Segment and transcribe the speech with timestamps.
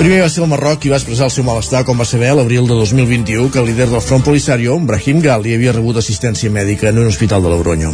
[0.00, 2.64] Primer va ser el Marroc qui va expressar el seu malestar quan va saber l'abril
[2.64, 7.02] de 2021 que el líder del Front Polisario, Brahim Gali, havia rebut assistència mèdica en
[7.02, 7.90] un hospital de Logroño.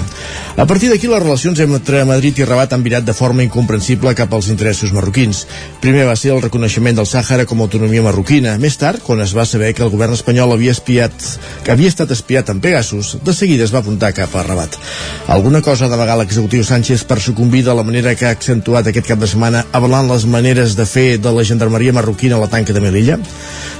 [0.54, 4.36] A partir d'aquí les relacions entre Madrid i Rabat han virat de forma incomprensible cap
[4.38, 5.40] als interessos marroquins.
[5.82, 8.54] Primer va ser el reconeixement del Sàhara com a autonomia marroquina.
[8.54, 11.26] Més tard, quan es va saber que el govern espanyol havia espiat
[11.66, 14.78] que havia estat espiat en Pegasus, de seguida es va apuntar cap a Rabat.
[15.26, 19.10] Alguna cosa de vegada l'executiu Sánchez per sucumbir de la manera que ha accentuat aquest
[19.10, 22.76] cap de setmana avalant les maneres de fer de la gendarmeria marroquina a la tanca
[22.76, 23.18] de Melilla.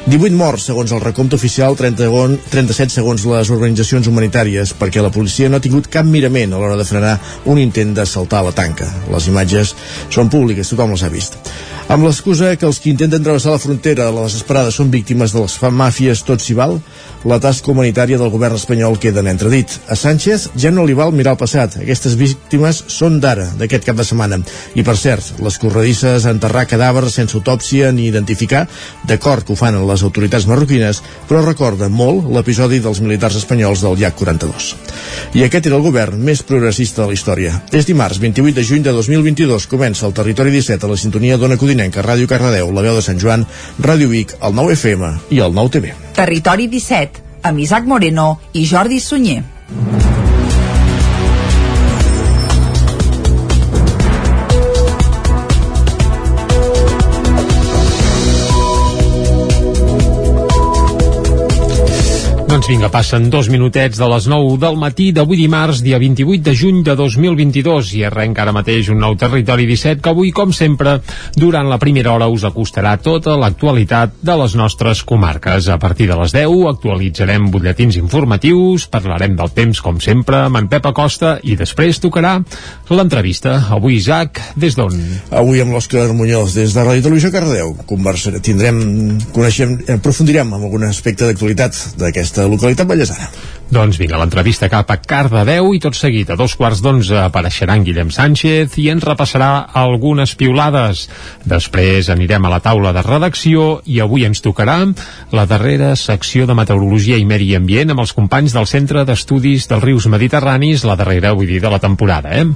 [0.06, 2.08] 18 morts, segons el recompte oficial, 30,
[2.52, 6.78] 37 segons les organitzacions humanitàries, perquè la policia no ha tingut cap mirament a l'hora
[6.78, 7.16] de frenar
[7.50, 8.86] un intent d'assaltar la tanca.
[9.10, 9.74] Les imatges
[10.14, 11.40] són públiques, tothom les ha vist.
[11.86, 15.38] Amb l'excusa que els que intenten travessar la frontera a la desesperada són víctimes de
[15.38, 16.80] les màfies tot s'hi val,
[17.26, 19.70] la tasca humanitària del govern espanyol queda en entredit.
[19.86, 21.76] A Sánchez ja no li val mirar el passat.
[21.78, 24.40] Aquestes víctimes són d'ara, d'aquest cap de setmana.
[24.74, 28.64] I per cert, les corredisses a enterrar cadàvers sense autòpsia ni identificar,
[29.06, 33.94] d'acord que ho fan les autoritats marroquines, però recorda molt l'episodi dels militars espanyols del
[34.02, 34.72] llac 42.
[35.38, 37.62] I aquest era el govern més progressista de la història.
[37.70, 41.58] És dimarts, 28 de juny de 2022, comença el Territori 17 a la sintonia d'Ona
[41.76, 43.44] Codinenca, Ràdio Cardedeu, La Veu de Sant Joan,
[43.84, 45.92] Ràdio Vic, el 9 FM i el 9 TV.
[46.16, 49.42] Territori 17, amb Isaac Moreno i Jordi Sunyer.
[62.56, 66.54] Doncs vinga, passen dos minutets de les 9 del matí d'avui dimarts, dia 28 de
[66.56, 70.94] juny de 2022 i arrenca ara mateix un nou Territori 17 que avui, com sempre,
[71.36, 75.68] durant la primera hora us acostarà tota l'actualitat de les nostres comarques.
[75.68, 80.70] A partir de les 10 actualitzarem butlletins informatius, parlarem del temps, com sempre, amb en
[80.72, 82.38] Pep Acosta i després tocarà
[82.88, 83.58] l'entrevista.
[83.76, 84.96] Avui, Isaac, des d'on?
[85.28, 87.76] Avui amb l'Òscar Muñoz, des de Ràdio Televisió Cardeu.
[88.40, 88.80] Tindrem,
[89.36, 93.28] coneixem, aprofundirem en algun aspecte d'actualitat d'aquesta localitat ballesana.
[93.66, 97.82] Doncs vinga, l'entrevista cap a Cardedeu i tot seguit a dos quarts d'onze apareixerà en
[97.82, 101.08] Guillem Sánchez i ens repassarà algunes piulades.
[101.42, 104.76] Després anirem a la taula de redacció i avui ens tocarà
[105.34, 109.82] la darrera secció de Meteorologia i Medi Ambient amb els companys del Centre d'Estudis dels
[109.82, 112.46] Rius Mediterranis, la darrera, vull dir, de la temporada, eh?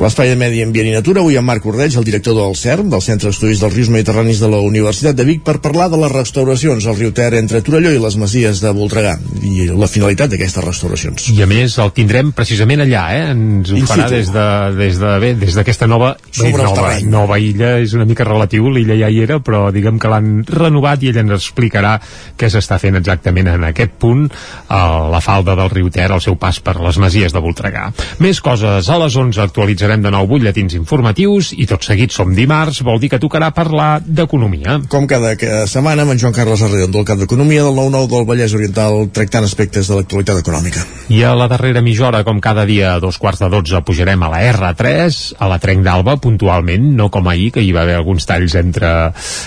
[0.00, 3.04] L'espai de Medi Ambient i Natura, avui amb Marc Ordeig, el director del CERM, del
[3.04, 6.88] Centre d'Estudis dels Rius Mediterranis de la Universitat de Vic, per parlar de les restauracions
[6.88, 11.26] al riu Ter entre Torelló i les Masies de Voltregà i la finalitat d'aquestes restauracions.
[11.34, 13.24] I a més el tindrem precisament allà, eh?
[13.32, 14.16] Ens ho In farà situ.
[14.16, 14.46] des de,
[14.78, 18.96] des de, bé, des d'aquesta nova, el nova, nova illa, és una mica relatiu, l'illa
[18.98, 21.96] ja hi era, però diguem que l'han renovat i ell ens explicarà
[22.38, 24.26] què s'està fent exactament en aquest punt,
[24.68, 27.88] a la falda del riu Ter, al seu pas per les masies de Voltregà.
[28.22, 32.82] Més coses, a les 11 actualitzarem de nou butlletins informatius i tot seguit som dimarts,
[32.86, 34.80] vol dir que tocarà parlar d'economia.
[34.92, 35.34] Com cada
[35.70, 39.46] setmana, amb en Joan Carles Arredondo, el cap d'Economia del 9-9 del Vallès Oriental, tractant
[39.46, 40.84] aspectes de l'actualitat econòmica.
[41.12, 44.22] I a la darrera mitja hora, com cada dia a dos quarts de dotze, pujarem
[44.22, 47.96] a la R3, a la Trenc d'Alba, puntualment, no com ahir, que hi va haver
[48.00, 48.92] alguns talls entre...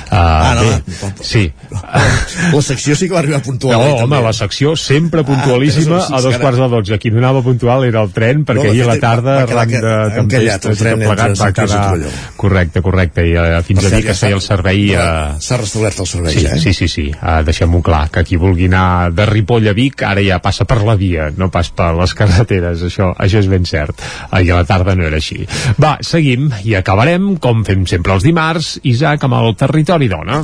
[0.09, 1.09] Uh, Ah, no, bé, no.
[1.21, 1.51] sí.
[2.53, 3.73] La secció sí que va arribar puntual.
[3.77, 4.21] No, eh, home, també.
[4.25, 6.97] la secció sempre puntualíssima Ah, a dos quarts de dotze.
[6.99, 9.93] Qui no anava puntual era el tren, perquè No, ahir a la tarda, va quedar
[10.09, 11.81] arran de tempestes el i tot plegat, va quedar...
[11.89, 12.11] Torelló.
[12.39, 14.83] Correcte, correcte, i uh, fins a dir que feia el servei...
[14.95, 16.59] Uh, S'ha restablert el servei, Sí, ja, eh?
[16.63, 17.05] sí, sí, sí.
[17.15, 20.78] Uh, deixem-ho clar, que qui vulgui anar de Ripoll a Vic ara ja passa per
[20.85, 24.01] la via, no pas per les carreteres, això, això és ben cert.
[24.29, 25.45] Ahir a la tarda no era així.
[25.81, 30.43] Va, seguim i acabarem, com fem sempre els dimarts, Isaac, amb el territori dona.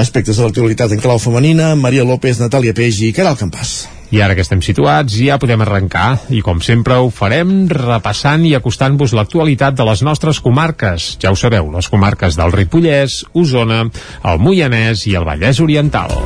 [0.00, 3.80] Aspectes de l'actualitat en clau femenina, Maria López, Natàlia Peix i Caral Campàs.
[4.10, 8.56] I ara que estem situats ja podem arrencar i com sempre ho farem repassant i
[8.58, 11.12] acostant-vos l'actualitat de les nostres comarques.
[11.22, 13.84] Ja ho sabeu, les comarques del Ripollès, Osona,
[14.24, 16.18] el Moianès i el Vallès Oriental.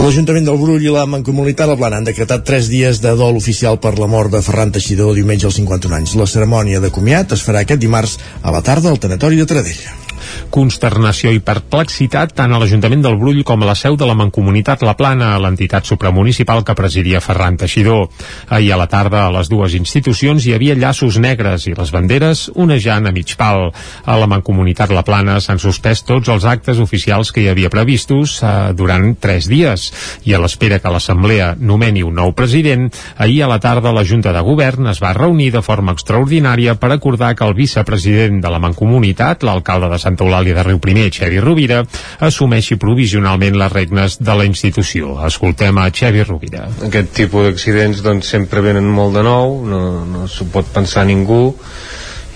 [0.00, 3.76] L'Ajuntament del Brull i la Mancomunitat La Plana han decretat 3 dies de dol oficial
[3.84, 6.14] per la mort de Ferran Teixidor diumenge als 51 anys.
[6.16, 10.09] La cerimònia de comiat es farà aquest dimarts a la tarda al Tanatori de Taradell.
[10.50, 14.84] Consternació i perplexitat tant a l'Ajuntament del Brull com a la seu de la Mancomunitat
[14.86, 18.08] La Plana, l'entitat supramunicipal que presidia Ferran Teixidor.
[18.48, 22.48] Ahir a la tarda a les dues institucions hi havia llaços negres i les banderes
[22.54, 23.70] onejant a mig pal.
[24.04, 28.38] A la Mancomunitat La Plana s'han suspès tots els actes oficials que hi havia previstos
[28.42, 29.90] eh, durant tres dies
[30.28, 34.32] i a l'espera que l'Assemblea nomeni un nou president, ahir a la tarda la Junta
[34.34, 38.60] de Govern es va reunir de forma extraordinària per acordar que el vicepresident de la
[38.62, 41.84] Mancomunitat, l'alcalde de Santa Eulàlia de Riu Primer, Xevi Rovira,
[42.18, 45.14] assumeixi provisionalment les regnes de la institució.
[45.26, 46.66] Escoltem a Xevi Rovira.
[46.86, 51.52] Aquest tipus d'accidents doncs, sempre venen molt de nou, no, no s'ho pot pensar ningú,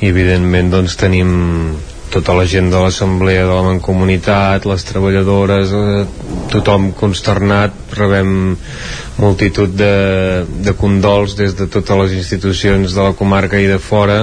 [0.01, 1.35] i evidentment doncs, tenim
[2.15, 6.05] tota la gent de l'assemblea de la Mancomunitat, les treballadores, eh,
[6.53, 8.55] tothom consternat, rebem
[9.19, 14.21] multitud de, de condols des de totes les institucions de la comarca i de fora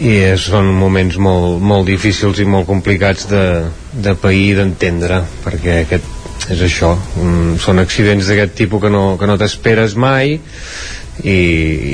[0.00, 3.44] i són moments molt, molt difícils i molt complicats de,
[3.92, 6.94] de pair i d'entendre perquè aquest és això.
[7.20, 10.38] Mm, són accidents d'aquest tipus que no, que no t'esperes mai
[11.22, 11.38] i,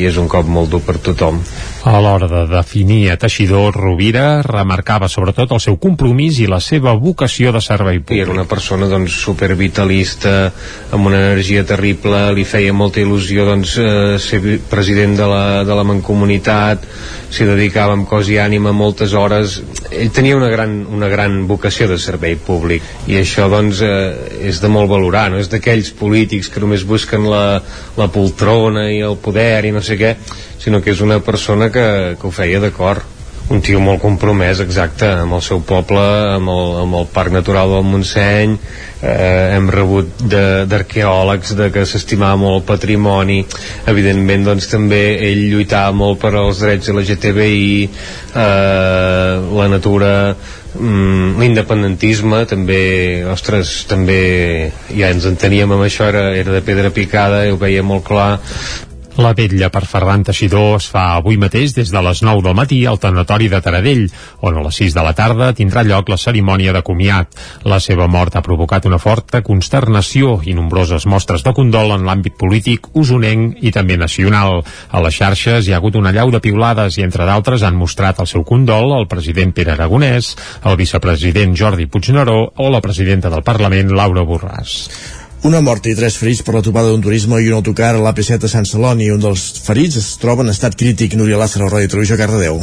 [0.00, 1.42] i és un cop molt dur per tothom
[1.88, 6.92] a l'hora de definir a Teixidor, Rovira remarcava sobretot el seu compromís i la seva
[6.98, 8.18] vocació de servei públic.
[8.18, 10.50] I era una persona doncs, supervitalista,
[10.92, 15.78] amb una energia terrible, li feia molta il·lusió doncs, eh, ser president de la, de
[15.78, 16.84] la Mancomunitat,
[17.30, 19.60] s'hi dedicava amb cos i ànima moltes hores.
[19.92, 24.60] Ell tenia una gran, una gran vocació de servei públic i això doncs, eh, és
[24.60, 27.60] de molt valorar, no és d'aquells polítics que només busquen la,
[27.96, 30.16] la poltrona i el poder i no sé què,
[30.58, 33.14] sinó que és una persona que, que ho feia d'acord.
[33.48, 36.02] Un tio molt compromès, exacte, amb el seu poble,
[36.34, 38.58] amb el, amb el Parc Natural del Montseny,
[39.00, 40.24] eh, hem rebut
[40.68, 43.38] d'arqueòlegs de, de que s'estimava molt el patrimoni,
[43.88, 45.00] evidentment doncs també
[45.30, 47.88] ell lluitava molt per als drets LGTBI,
[48.34, 49.32] eh,
[49.62, 50.12] la natura,
[50.74, 52.82] mm, l'independentisme també,
[53.32, 54.20] ostres, també
[54.92, 58.34] ja ens enteníem amb això, era, era de pedra picada, ho veia molt clar,
[59.18, 62.78] la vetlla per Ferran Teixidor es fa avui mateix des de les 9 del matí
[62.86, 64.04] al tanatori de Taradell,
[64.46, 67.34] on a les 6 de la tarda tindrà lloc la cerimònia de comiat.
[67.66, 72.38] La seva mort ha provocat una forta consternació i nombroses mostres de condol en l'àmbit
[72.38, 74.62] polític, usonenc i també nacional.
[74.90, 78.22] A les xarxes hi ha hagut una llau de piulades i entre d'altres han mostrat
[78.22, 83.42] el seu condol el president Pere Aragonès, el vicepresident Jordi Puigneró o la presidenta del
[83.42, 85.17] Parlament Laura Borràs.
[85.46, 88.48] Una mort i tres ferits per la topada d'un turisme i un autocar a l'AP7
[88.48, 89.06] a Sant Celoni.
[89.14, 91.14] Un dels ferits es troba en estat crític.
[91.14, 92.58] Núria Lázaro, Ràdio Televisió, Cardedeu.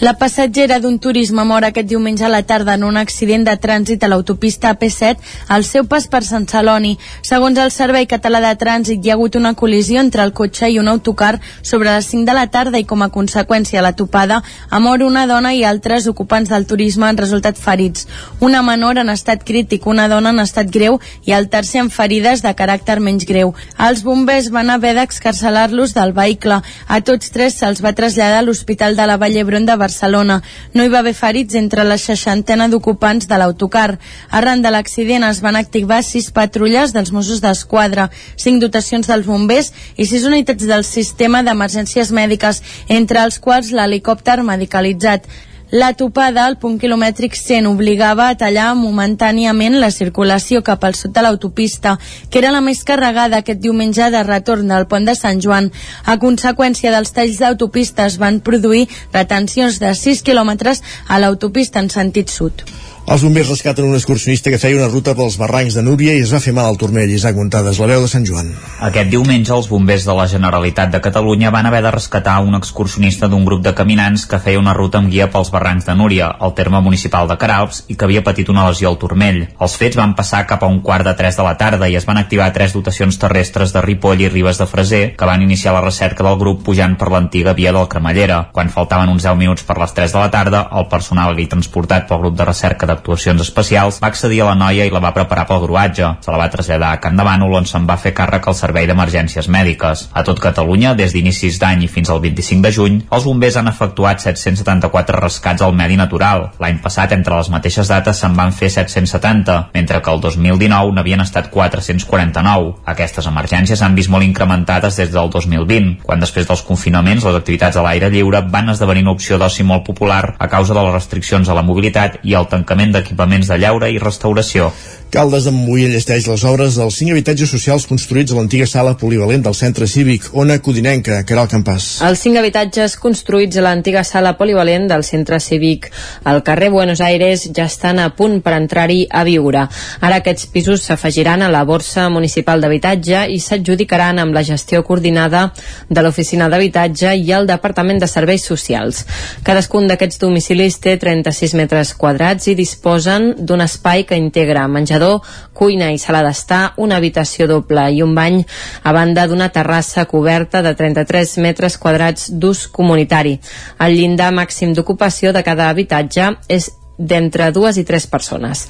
[0.00, 4.00] La passatgera d'un turisme mor aquest diumenge a la tarda en un accident de trànsit
[4.00, 5.18] a l'autopista AP7
[5.52, 6.94] al seu pas per Sant Celoni.
[7.20, 10.78] Segons el Servei Català de Trànsit, hi ha hagut una col·lisió entre el cotxe i
[10.80, 14.38] un autocar sobre les 5 de la tarda i com a conseqüència la topada
[14.70, 18.08] ha mort una dona i altres ocupants del turisme han resultat ferits.
[18.40, 20.96] Una menor en estat crític, una dona en estat greu
[21.28, 23.52] i el tercer amb ferides de caràcter menys greu.
[23.76, 26.62] Els bombers van haver d'excarcelar-los del vehicle.
[26.88, 30.40] A tots tres se'ls va traslladar a l'Hospital de la Vall d'Hebron de Barcelona Barcelona.
[30.72, 33.98] No hi va haver ferits entre la seixantena d'ocupants de l'autocar.
[34.30, 39.72] Arran de l'accident es van activar sis patrulles dels Mossos d'Esquadra, cinc dotacions dels bombers
[39.96, 45.26] i sis unitats del sistema d'emergències mèdiques, entre els quals l'helicòpter medicalitzat.
[45.70, 51.14] La topada al punt quilomètric 100 obligava a tallar momentàniament la circulació cap al sud
[51.14, 51.92] de l'autopista,
[52.28, 55.70] que era la més carregada aquest diumenge de retorn del pont de Sant Joan.
[56.10, 61.94] A conseqüència dels talls d'autopista es van produir retencions de 6 quilòmetres a l'autopista en
[61.94, 62.66] sentit sud.
[63.08, 66.30] Els bombers rescaten un excursionista que feia una ruta pels barrancs de Núria i es
[66.30, 67.10] va fer mal al turmell.
[67.10, 68.52] Isaac Montades, la veu de Sant Joan.
[68.86, 73.26] Aquest diumenge els bombers de la Generalitat de Catalunya van haver de rescatar un excursionista
[73.26, 76.54] d'un grup de caminants que feia una ruta amb guia pels barrancs de Núria, al
[76.54, 79.40] terme municipal de Caralps, i que havia patit una lesió al turmell.
[79.58, 82.06] Els fets van passar cap a un quart de 3 de la tarda i es
[82.06, 85.82] van activar tres dotacions terrestres de Ripoll i Ribes de Freser que van iniciar la
[85.86, 88.44] recerca del grup pujant per l'antiga via del Cremallera.
[88.52, 92.06] Quan faltaven uns 10 minuts per les 3 de la tarda, el personal i transportat
[92.06, 95.14] pel grup de recerca de d'actuacions especials, va accedir a la noia i la va
[95.16, 96.08] preparar pel gruatge.
[96.24, 98.86] Se la va traslladar a Can de Bànol, on se'n va fer càrrec al Servei
[98.90, 100.08] d'Emergències Mèdiques.
[100.12, 103.70] A tot Catalunya, des d'inicis d'any i fins al 25 de juny, els bombers han
[103.70, 106.50] efectuat 774 rescats al medi natural.
[106.60, 111.24] L'any passat, entre les mateixes dates, se'n van fer 770, mentre que el 2019 n'havien
[111.24, 112.74] estat 449.
[112.94, 117.76] Aquestes emergències han vist molt incrementades des del 2020, quan després dels confinaments les activitats
[117.76, 121.48] a l'aire lliure van esdevenir una opció d'oci molt popular a causa de les restriccions
[121.48, 124.70] a la mobilitat i el tancament Departament d'Equipaments de Llaure i Restauració.
[125.10, 129.42] Caldes de Montbui enllesteix les obres dels cinc habitatges socials construïts a l'antiga sala polivalent
[129.42, 131.86] del centre cívic Ona Codinenca, Caral Campàs.
[132.06, 135.88] Els cinc habitatges construïts a l'antiga sala polivalent del centre cívic
[136.30, 139.64] al carrer Buenos Aires ja estan a punt per entrar-hi a viure.
[139.98, 145.48] Ara aquests pisos s'afegiran a la borsa municipal d'habitatge i s'adjudicaran amb la gestió coordinada
[145.88, 149.02] de l'oficina d'habitatge i el Departament de Serveis Socials.
[149.42, 155.20] Cadascun d'aquests domicilis té 36 metres quadrats i disposen d'un espai que integra menjador menjador,
[155.52, 158.44] cuina i sala d'estar, una habitació doble i un bany,
[158.84, 163.38] a banda d'una terrassa coberta de 33 metres quadrats d'ús comunitari.
[163.80, 168.66] El llindar màxim d'ocupació de cada habitatge és d'entre dues i tres persones.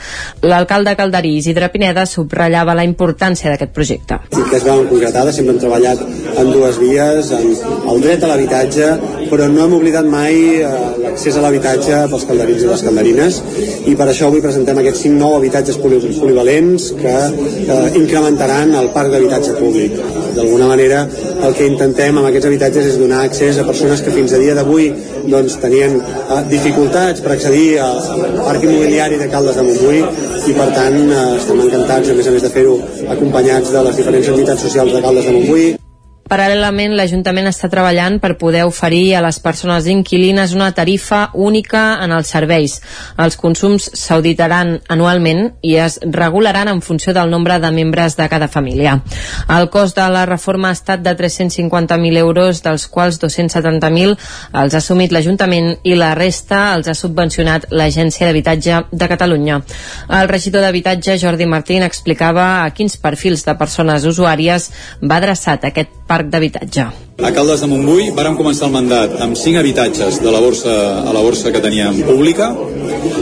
[0.46, 4.20] L'alcalde Calderí, Isidre Pineda, subratllava la importància d'aquest projecte.
[4.30, 6.04] Sí que es veuen concretades, sempre hem treballat
[6.40, 7.50] en dues vies, en
[7.90, 8.90] el dret a l'habitatge,
[9.30, 10.70] però no hem oblidat mai eh,
[11.02, 13.40] l'accés a l'habitatge pels calderins i les calderines,
[13.90, 19.12] i per això avui presentem aquests cinc nous habitatges polivalents que eh, incrementaran el parc
[19.14, 19.98] d'habitatge públic.
[20.30, 21.02] D'alguna manera,
[21.42, 24.54] el que intentem amb aquests habitatges és donar accés a persones que fins a dia
[24.54, 24.90] d'avui
[25.30, 30.68] doncs, tenien eh, dificultats per accedir a, parc immobiliari de Caldes de Montbui i per
[30.76, 32.80] tant eh, estem encantats a més a més de fer-ho
[33.16, 35.70] acompanyats de les diferents entitats socials de Caldes de Montbui
[36.30, 42.12] Paral·lelament, l'Ajuntament està treballant per poder oferir a les persones inquilines una tarifa única en
[42.14, 42.76] els serveis.
[43.18, 48.46] Els consums s'auditaran anualment i es regularan en funció del nombre de membres de cada
[48.46, 49.00] família.
[49.50, 54.14] El cost de la reforma ha estat de 350.000 euros, dels quals 270.000
[54.62, 59.58] els ha assumit l'Ajuntament i la resta els ha subvencionat l'Agència d'Habitatge de Catalunya.
[60.20, 64.70] El regidor d'Habitatge, Jordi Martín, explicava a quins perfils de persones usuàries
[65.02, 67.09] va adreçat aquest parc parc d'habitatge.
[67.20, 70.72] A Caldes de Montbui vàrem començar el mandat amb 5 habitatges de la borsa
[71.04, 72.48] a la borsa que teníem pública.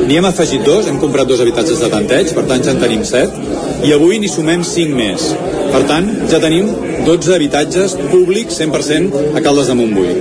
[0.06, 3.02] N'hi hem afegit dos, hem comprat dos habitatges de tanteig, per tant ja en tenim
[3.02, 3.42] 7,
[3.88, 5.32] i avui n'hi sumem 5 més.
[5.68, 6.70] Per tant, ja tenim
[7.06, 10.14] 12 habitatges públics 100% a Caldes de Montbui.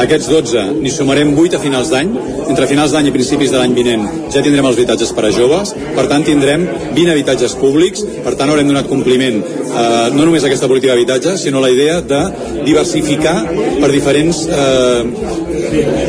[0.00, 2.12] Aquests 12 n'hi sumarem 8 a finals d'any.
[2.50, 5.74] Entre finals d'any i principis de l'any vinent ja tindrem els habitatges per a joves.
[5.96, 8.04] Per tant, tindrem 20 habitatges públics.
[8.24, 11.72] Per tant, haurem donat compliment eh, no només a aquesta política d'habitatge, sinó a la
[11.74, 12.22] idea de
[12.66, 15.04] diversificar per diferents eh,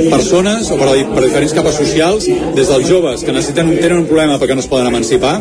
[0.09, 4.39] persones o per, per diferents capes socials, des dels joves que necessiten, tenen un problema
[4.41, 5.37] perquè no es poden emancipar,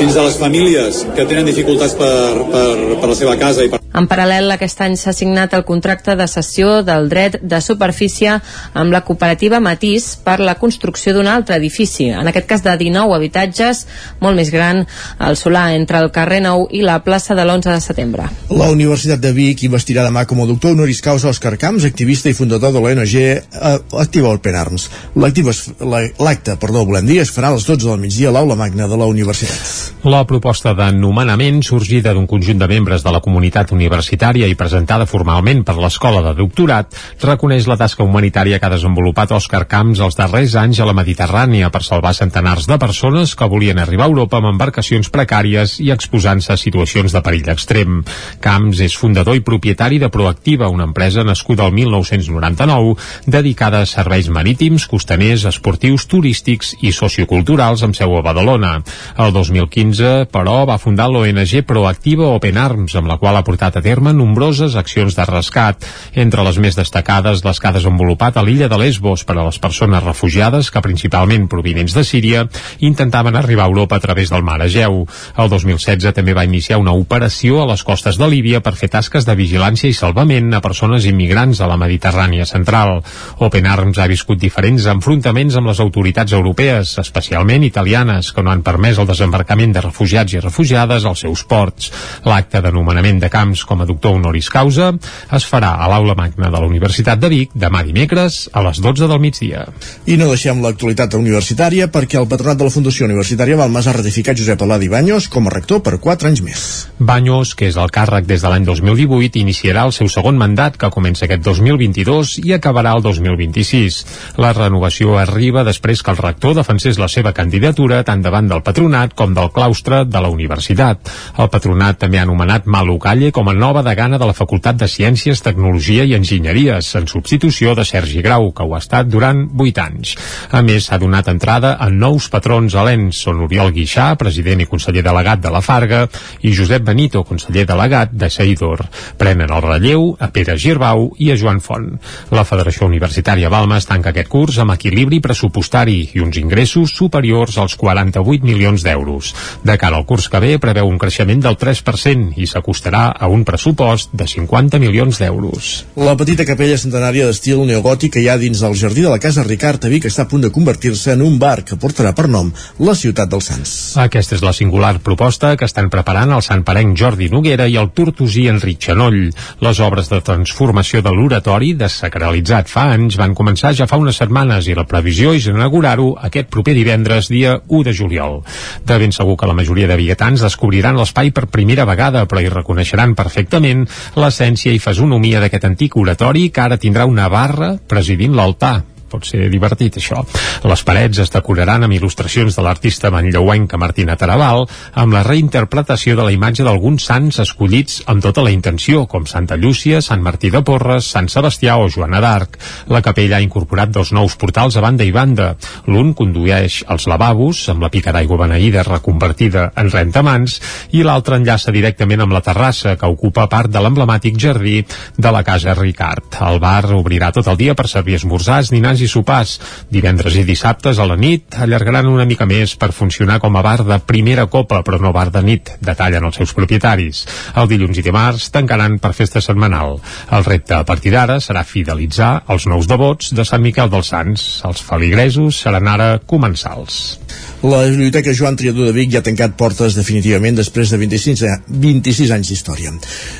[0.00, 2.14] fins a les famílies que tenen dificultats per,
[2.50, 2.68] per,
[3.00, 6.26] per la seva casa i per en paral·lel, aquest any s'ha signat el contracte de
[6.26, 8.32] cessió del dret de superfície
[8.74, 13.14] amb la cooperativa Matís per la construcció d'un altre edifici, en aquest cas de 19
[13.14, 13.84] habitatges,
[14.20, 14.82] molt més gran,
[15.18, 18.26] al solar entre el carrer Nou i la plaça de l'11 de setembre.
[18.50, 22.34] La Universitat de Vic investirà demà com a doctor honoris causa Òscar Camps, activista i
[22.34, 24.88] fundador de l'ONG eh, Activa Open Arms.
[25.14, 28.98] L'acte, perdó, volem dir, es farà a les 12 del migdia a l'aula magna de
[28.98, 30.02] la universitat.
[30.10, 34.56] La proposta de nomenament sorgida d'un conjunt de membres de la comunitat universitària universitària i
[34.56, 40.00] presentada formalment per l'Escola de Doctorat, reconeix la tasca humanitària que ha desenvolupat Òscar Camps
[40.00, 44.12] els darrers anys a la Mediterrània per salvar centenars de persones que volien arribar a
[44.12, 48.00] Europa amb embarcacions precàries i exposant-se a situacions de perill extrem.
[48.40, 54.30] Camps és fundador i propietari de Proactiva, una empresa nascuda el 1999 dedicada a serveis
[54.32, 58.78] marítims, costaners, esportius, turístics i socioculturals amb seu a Badalona.
[59.20, 63.82] El 2015, però, va fundar l'ONG Proactiva Open Arms, amb la qual ha portat a
[63.82, 68.68] terme nombroses accions de rescat, entre les més destacades les que ha desenvolupat a l'illa
[68.70, 72.44] de Lesbos per a les persones refugiades que principalment provinents de Síria
[72.78, 75.04] intentaven arribar a Europa a través del mar Egeu.
[75.36, 79.26] El 2016 també va iniciar una operació a les costes de Líbia per fer tasques
[79.26, 83.02] de vigilància i salvament a persones immigrants a la Mediterrània central.
[83.44, 88.62] Open Arms ha viscut diferents enfrontaments amb les autoritats europees, especialment italianes, que no han
[88.62, 91.90] permès el desembarcament de refugiats i refugiades als seus ports.
[92.28, 94.92] L'acte de nomenament de camps com a doctor honoris causa
[95.34, 99.08] es farà a l'Aula Magna de la Universitat de Vic demà dimecres a les 12
[99.10, 99.64] del migdia.
[100.06, 104.38] I no deixem l'actualitat universitària perquè el patronat de la Fundació Universitària Balmas ha ratificat
[104.38, 106.64] Josep Aladi Baños com a rector per 4 anys més.
[106.98, 110.92] Baños, que és el càrrec des de l'any 2018, iniciarà el seu segon mandat que
[110.94, 114.00] comença aquest 2022 i acabarà el 2026.
[114.42, 119.14] La renovació arriba després que el rector defensés la seva candidatura tant davant del patronat
[119.18, 121.10] com del claustre de la universitat.
[121.38, 124.88] El patronat també ha anomenat Malu Calle com a nova degana de la Facultat de
[124.90, 129.80] Ciències, Tecnologia i Enginyeries, en substitució de Sergi Grau, que ho ha estat durant 8
[129.84, 130.14] anys.
[130.50, 133.20] A més, s'ha donat entrada a nous patrons alens.
[133.24, 136.04] Són Oriol Guixà, president i conseller delegat de la Farga,
[136.42, 138.84] i Josep Benito, conseller delegat de Seidor.
[139.18, 141.90] Prenen el relleu a Pere Girbau i a Joan Font.
[142.34, 147.78] La Federació Universitària Balmes tanca aquest curs amb equilibri pressupostari i uns ingressos superiors als
[147.80, 149.34] 48 milions d'euros.
[149.64, 153.44] De cara al curs que ve preveu un creixement del 3% i s'acostarà a un
[153.44, 155.72] pressupost de 50 milions d'euros.
[155.98, 159.42] La petita capella centenària d'estil neogòtic que hi ha dins del jardí de la Casa
[159.46, 162.52] Ricard a Vic està a punt de convertir-se en un bar que portarà per nom
[162.78, 163.72] la ciutat dels Sants.
[164.00, 167.90] Aquesta és la singular proposta que estan preparant el Sant Parenc Jordi Noguera i el
[167.96, 169.18] tortosí Enric Xanoll.
[169.64, 174.68] Les obres de transformació de l'oratori, desacralitzat fa anys, van començar ja fa unes setmanes
[174.70, 178.40] i la previsió és inaugurar-ho aquest proper divendres, dia 1 de juliol.
[178.86, 182.52] De ben segur que la majoria de biguetans descobriran l'espai per primera vegada, però hi
[182.52, 183.86] reconeixeran perfectament
[184.20, 188.76] l'essència i fesonomia d'aquest antic oratori que ara tindrà una barra presidint l'altar
[189.14, 190.22] pot ser divertit això.
[190.66, 194.66] Les parets es decoraran amb il·lustracions de l'artista manlleuenca Martina Tarabal
[195.00, 199.58] amb la reinterpretació de la imatge d'alguns sants escollits amb tota la intenció, com Santa
[199.60, 202.58] Llúcia, Sant Martí de Porres, Sant Sebastià o Joana d'Arc.
[202.90, 205.52] La capella ha incorporat dos nous portals a banda i banda.
[205.86, 210.58] L'un condueix als lavabos, amb la pica d'aigua beneïda reconvertida en rentamans,
[210.92, 214.80] i l'altre enllaça directament amb la terrassa, que ocupa part de l'emblemàtic jardí
[215.16, 216.40] de la Casa Ricard.
[216.44, 219.58] El bar obrirà tot el dia per servir esmorzars, dinars i sopars.
[219.92, 223.80] Divendres i dissabtes a la nit allargaran una mica més per funcionar com a bar
[223.84, 227.24] de primera copa, però no bar de nit, detallen els seus propietaris.
[227.60, 229.98] El dilluns i dimarts tancaran per festa setmanal.
[230.34, 234.46] El repte a partir d'ara serà fidelitzar els nous devots de Sant Miquel dels Sants.
[234.68, 237.18] Els feligresos seran ara comensals.
[237.64, 242.32] La Biblioteca Joan Triadú de Vic ja ha tancat portes definitivament després de 26, 26
[242.36, 242.92] anys d'història.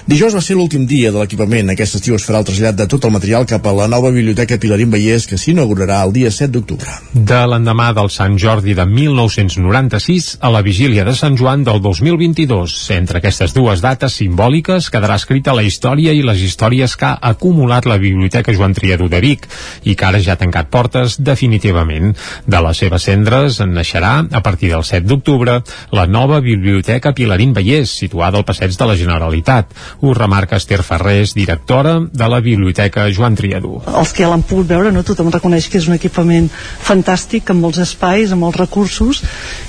[0.08, 1.68] Dijous va ser l'últim dia de l'equipament.
[1.74, 4.56] Aquest estiu es farà el trasllat de tot el material cap a la nova Biblioteca
[4.60, 6.90] Pilarín Vallès que s'inaugurarà el dia 7 d'octubre.
[7.14, 12.74] De l'endemà del Sant Jordi de 1996 a la vigília de Sant Joan del 2022.
[12.96, 17.86] Entre aquestes dues dates simbòliques quedarà escrita la història i les històries que ha acumulat
[17.86, 19.46] la Biblioteca Joan Triadú de Vic
[19.84, 22.16] i que ara ja ha tancat portes definitivament.
[22.46, 25.60] De les seves cendres en naixerà a partir del 7 d'octubre,
[25.92, 29.70] la nova Biblioteca Pilarín Vallès, situada al passeig de la Generalitat.
[30.00, 33.78] Ho remarca Esther Ferrés, directora de la Biblioteca Joan Triadú.
[33.94, 35.04] Els que l'han pogut veure, no?
[35.06, 36.48] tothom reconeix que és un equipament
[36.88, 39.20] fantàstic, amb molts espais, amb molts recursos,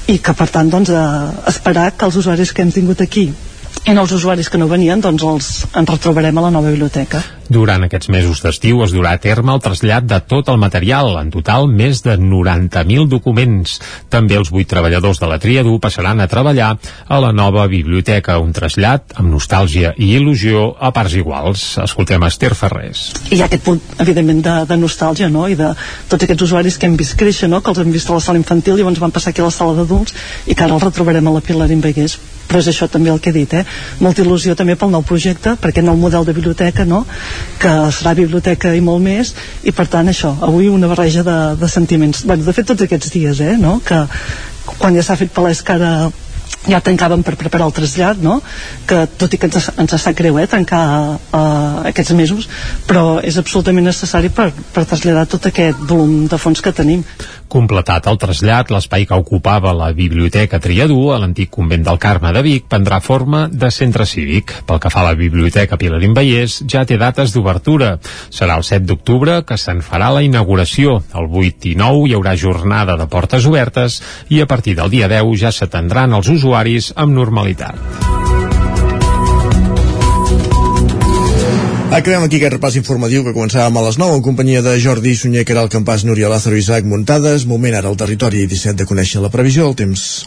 [0.08, 3.28] i que, per tant, doncs, eh, esperar que els usuaris que hem tingut aquí
[3.86, 7.22] i els usuaris que no venien doncs els, ens retrobarem a la nova biblioteca.
[7.46, 11.30] Durant aquests mesos d'estiu es durà a terme el trasllat de tot el material, en
[11.30, 13.76] total més de 90.000 documents.
[14.10, 16.72] També els vuit treballadors de la Triadú passaran a treballar
[17.06, 21.68] a la nova biblioteca, un trasllat amb nostàlgia i il·lusió a parts iguals.
[21.86, 23.12] Escoltem Esther Ferrés.
[23.30, 25.76] I hi ha aquest punt, evidentment, de, de nostàlgia, no?, i de
[26.10, 28.42] tots aquests usuaris que hem vist créixer, no?, que els hem vist a la sala
[28.42, 30.18] infantil i llavors van passar aquí a la sala d'adults
[30.50, 32.18] i que ara els retrobarem a la Pilarín Vegués
[32.48, 33.64] però és això també el que he dit, eh?
[34.00, 37.04] molta il·lusió també pel nou projecte, per aquest nou model de biblioteca no?
[37.62, 41.72] que serà biblioteca i molt més i per tant això, avui una barreja de, de
[41.72, 43.56] sentiments, bueno, de fet tots aquests dies eh?
[43.62, 43.80] no?
[43.86, 44.06] que
[44.78, 45.96] quan ja s'ha fet palès que ara
[46.70, 48.40] ja tancàvem per preparar el trasllat no?
[48.88, 50.84] que tot i que ens, ens sap greu eh, tancar
[51.16, 52.50] uh, aquests mesos
[52.90, 57.04] però és absolutament necessari per, per traslladar tot aquest volum de fons que tenim
[57.46, 62.42] Completat el trasllat, l'espai que ocupava la Biblioteca Triadú a l'antic convent del Carme de
[62.42, 64.52] Vic prendrà forma de centre cívic.
[64.66, 67.94] Pel que fa a la Biblioteca Pilarín Vallès, ja té dates d'obertura.
[68.34, 70.98] Serà el 7 d'octubre que se'n farà la inauguració.
[71.14, 74.02] El 8 i 9 hi haurà jornada de portes obertes
[74.34, 76.55] i a partir del dia 10 ja s'atendran els usuaris
[76.96, 77.76] amb normalitat.
[81.96, 85.46] Acabem aquí aquest repàs informatiu que començàvem a les 9 en companyia de Jordi Sunyer,
[85.48, 87.46] Caral Campàs, Núria Lázaro i Isaac Muntades.
[87.48, 90.26] Moment ara al territori 17 de conèixer la previsió del temps.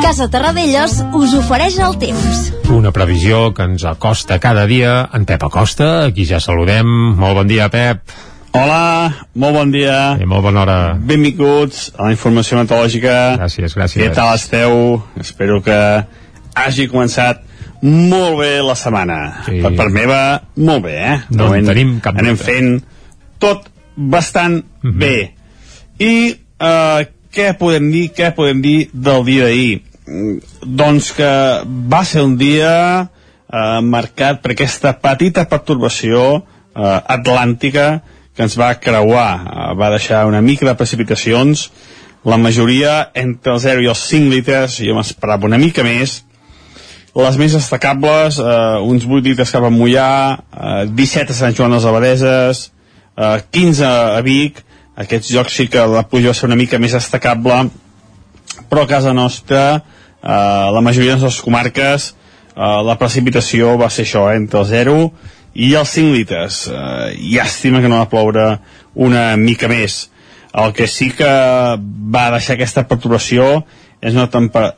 [0.00, 2.48] Casa Terradellos us ofereix el temps.
[2.72, 6.88] Una previsió que ens acosta cada dia en Pep Acosta, aquí ja saludem.
[7.20, 8.00] Molt bon dia, Pep.
[8.58, 10.16] Hola, molt bon dia.
[10.18, 10.76] I molt bona hora.
[10.98, 13.12] Benvinguts a la informació meteorològica.
[13.38, 14.00] Gràcies, gràcies.
[14.02, 14.78] Què tal esteu?
[15.22, 15.76] Espero que
[16.58, 17.44] hagi començat
[17.86, 19.18] molt bé la setmana.
[19.46, 19.60] Sí.
[19.62, 20.18] Per part meva,
[20.58, 21.20] molt bé, eh?
[21.38, 22.48] No en tenim cap Anem dubte.
[22.50, 22.82] fent
[23.38, 24.98] tot bastant Mhm.
[24.98, 25.34] bé.
[26.00, 29.82] I eh, què podem dir, què podem dir del dia d'ahir?
[30.08, 33.08] Mm, Doncs que va ser un dia
[33.52, 36.42] eh, marcat per aquesta petita pertorbació
[36.74, 38.02] eh, atlàntica
[38.38, 41.72] que ens va creuar, eh, va deixar una mica de precipitacions,
[42.22, 46.20] la majoria entre els 0 i els 5 litres, jo m'esperava una mica més,
[47.18, 51.74] les més destacables, eh, uns 8 litres cap a Mollà, eh, 17 a Sant Joan
[51.74, 52.60] les Abadeses,
[53.16, 54.62] eh, 15 a Vic,
[54.94, 57.70] aquests jocs sí que la pluja va ser una mica més destacable,
[58.70, 59.82] però a casa nostra,
[60.22, 62.14] eh, la majoria de les comarques,
[62.54, 65.12] eh, la precipitació va ser això, eh, entre el 0
[65.58, 66.62] i els 5 litres.
[66.70, 68.46] Eh, llàstima que no va ploure
[68.94, 70.06] una mica més.
[70.54, 71.28] El que sí que
[72.14, 73.64] va deixar aquesta perturbació
[74.00, 74.28] és, una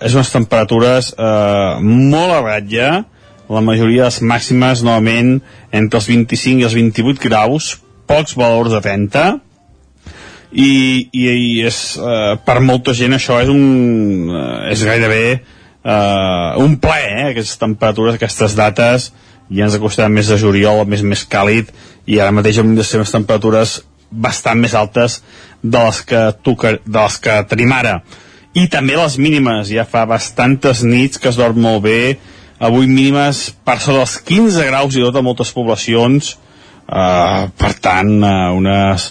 [0.00, 2.90] és unes temperatures eh, molt a ratlla,
[3.50, 5.38] la majoria de les màximes novament
[5.74, 7.74] entre els 25 i els 28 graus,
[8.10, 9.24] pocs valors de 30,
[10.50, 10.72] i,
[11.12, 16.78] i, i és, eh, per molta gent això és, un, eh, és gairebé eh, un
[16.82, 19.10] ple, eh, aquestes temperatures, aquestes dates,
[19.50, 21.70] ja ens acostem més de juliol, més més càlid,
[22.06, 25.20] i ara mateix hem de ser unes temperatures bastant més altes
[25.62, 28.00] de les que, toca, de les que tenim ara.
[28.54, 32.00] I també les mínimes, ja fa bastantes nits que es dorm molt bé,
[32.60, 36.34] avui mínimes per sobre dels 15 graus i tot a moltes poblacions,
[36.90, 39.06] uh, per tant, uh, unes,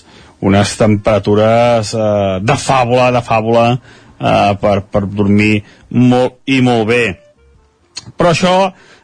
[0.45, 3.65] unes temperatures uh, de fàbula, de fàbula,
[4.19, 5.63] uh, per, per dormir
[5.95, 7.04] molt i molt bé.
[8.19, 8.54] Però això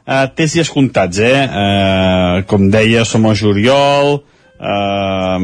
[0.07, 1.43] uh, té dies comptats, eh?
[1.45, 4.19] Uh, com deia, som a juliol,
[4.59, 5.37] uh,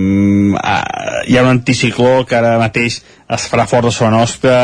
[1.28, 4.56] hi ha un anticicló que ara mateix es farà fort a la nostra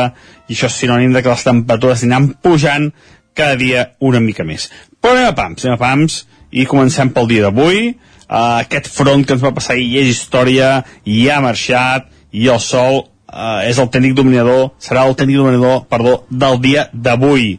[0.47, 2.91] i això és sinònim de que les temperatures aniran pujant
[3.38, 4.69] cada dia una mica més.
[5.01, 7.91] Però anem a pams, anem a pams i comencem pel dia d'avui.
[8.27, 12.60] Uh, aquest front que ens va passar ahir és història, i ha marxat i el
[12.60, 17.53] sol uh, és el tècnic dominador, serà el tècnic dominador, perdó, del dia d'avui.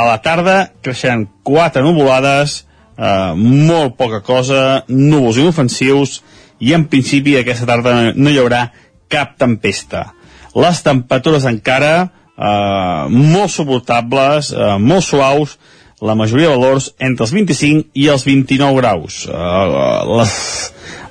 [0.00, 2.62] A la tarda creixeran quatre nuvolades,
[2.96, 6.20] uh, molt poca cosa, núvols inofensius,
[6.60, 8.68] i en principi aquesta tarda no hi haurà
[9.12, 10.06] cap tempesta.
[10.54, 11.92] Les temperatures encara
[12.40, 15.56] eh, molt suportables, eh, molt suaus,
[16.00, 19.22] la majoria de valors entre els 25 i els 29 graus.
[19.28, 20.36] Eh, les,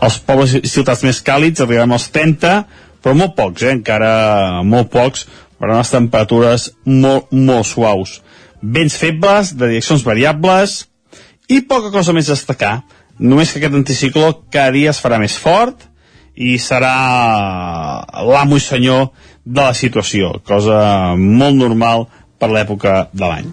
[0.06, 2.56] els pobles i ciutats més càlids arribarem als 30,
[3.04, 5.28] però molt pocs, eh, encara molt pocs,
[5.60, 8.20] per unes temperatures molt, molt suaus.
[8.62, 10.82] Vents febles, de direccions variables,
[11.50, 12.80] i poca cosa més a destacar
[13.20, 15.88] només que aquest anticicló cada dia es farà més fort
[16.40, 16.94] i serà
[18.24, 19.10] l'amo i senyor
[19.44, 22.08] de la situació, cosa molt normal
[22.40, 23.50] per l'època de l'any.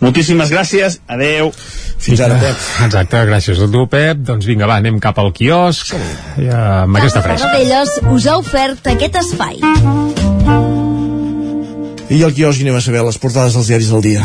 [0.00, 1.50] Moltíssimes gràcies, adeu.
[1.98, 2.64] Fins ara, Pep.
[2.86, 4.24] Exacte, gràcies a tu, Pep.
[4.28, 5.94] Doncs vinga, va, anem cap al quiosc
[6.40, 7.52] ja, amb aquesta fresca.
[7.52, 10.37] Tarradellas us ha ofert aquest espai.
[12.08, 14.22] I al quiosc anem a saber les portades dels diaris del dia.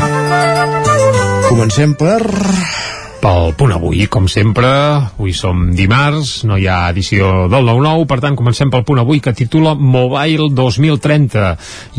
[1.49, 2.21] Comencem per
[3.23, 4.67] pel punt avui, com sempre.
[5.15, 9.21] Avui som dimarts, no hi ha edició del 9-9, per tant comencem pel punt avui
[9.23, 11.45] que titula Mobile 2030.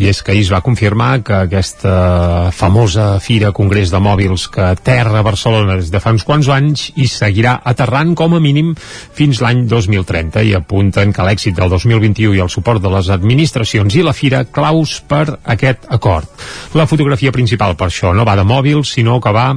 [0.03, 4.69] I és que ahir es va confirmar que aquesta famosa Fira Congrés de Mòbils que
[4.75, 8.75] aterra a Barcelona des de fa uns quants anys i seguirà aterrant com a mínim
[8.77, 13.97] fins l'any 2030 i apunten que l'èxit del 2021 i el suport de les administracions
[13.97, 16.29] i la Fira claus per aquest acord.
[16.77, 19.55] La fotografia principal per això no va de mòbils, sinó que va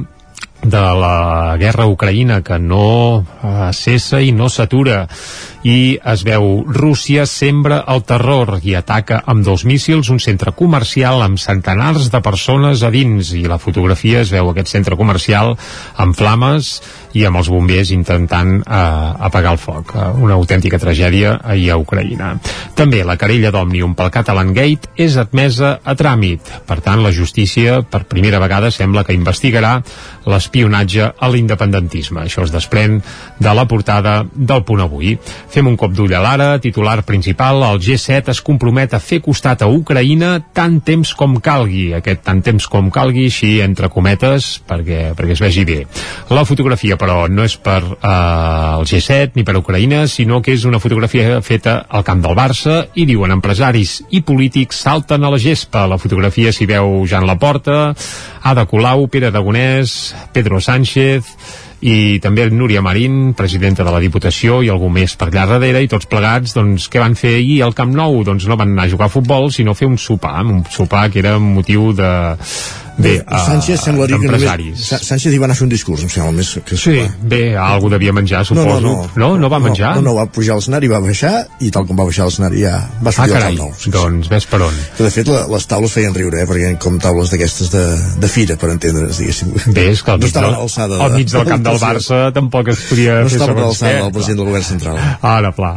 [0.62, 5.06] de la guerra Ucraïna que no uh, cessa i no s'atura
[5.66, 11.22] i es veu Rússia sembra el terror i ataca amb dos míssils un centre comercial
[11.22, 15.56] amb centenars de persones a dins i la fotografia es veu aquest centre comercial
[15.96, 16.78] amb flames
[17.18, 18.78] i amb els bombers intentant eh,
[19.28, 19.94] apagar el foc.
[19.94, 22.34] Eh, una autèntica tragèdia ahir a Ucraïna.
[22.78, 26.52] També la querella d'Òmnium pel Catalan Gate és admesa a tràmit.
[26.68, 29.78] Per tant, la justícia per primera vegada sembla que investigarà
[30.48, 32.24] l'espionatge a l'independentisme.
[32.24, 32.98] Això es desprèn
[33.38, 35.16] de la portada del punt avui.
[35.52, 39.62] Fem un cop d'ull a l'ara, titular principal, el G7 es compromet a fer costat
[39.62, 41.92] a Ucraïna tant temps com calgui.
[41.98, 45.78] Aquest tant temps com calgui, així entre cometes, perquè, perquè es vegi bé.
[46.32, 50.64] La fotografia, però, no és per eh, el G7 ni per Ucraïna, sinó que és
[50.68, 55.40] una fotografia feta al camp del Barça i diuen empresaris i polítics salten a la
[55.42, 55.86] gespa.
[55.90, 57.92] La fotografia s'hi veu Jan Laporta,
[58.48, 61.34] Ada Colau, Pere Aragonès, Pedro Sánchez,
[61.82, 65.90] i també Núria Marín, presidenta de la Diputació i algú més per allà darrere i
[65.90, 68.22] tots plegats, doncs, què van fer ahir al Camp Nou?
[68.26, 71.22] Doncs no van anar a jugar a futbol, sinó fer un sopar, un sopar que
[71.22, 72.10] era motiu de
[72.98, 74.86] bé, uh, Sánchez semblaria que només...
[74.98, 77.90] Sánchez hi va anar a fer un discurs, em sembla més que Sí, bé, algú
[77.92, 78.78] devia menjar, suposo.
[78.78, 79.94] No, no, no, no, no va menjar?
[79.98, 81.32] No, no, va pujar al l'escenari, va baixar
[81.64, 83.72] i tal com va baixar l'escenari ja va sortir ah, carai, al nou.
[83.78, 84.76] Sí, doncs ves per on.
[84.96, 87.84] Que de fet la, les taules feien riure, eh, perquè com taules d'aquestes de,
[88.22, 89.54] de fira, per entendre's, diguéssim.
[89.74, 92.84] Bé, és que al mig, no del, al mig del camp del Barça tampoc es
[92.90, 93.64] podia no fer segons què.
[93.64, 95.00] No estava del president del govern central.
[95.32, 95.72] Ara, pla.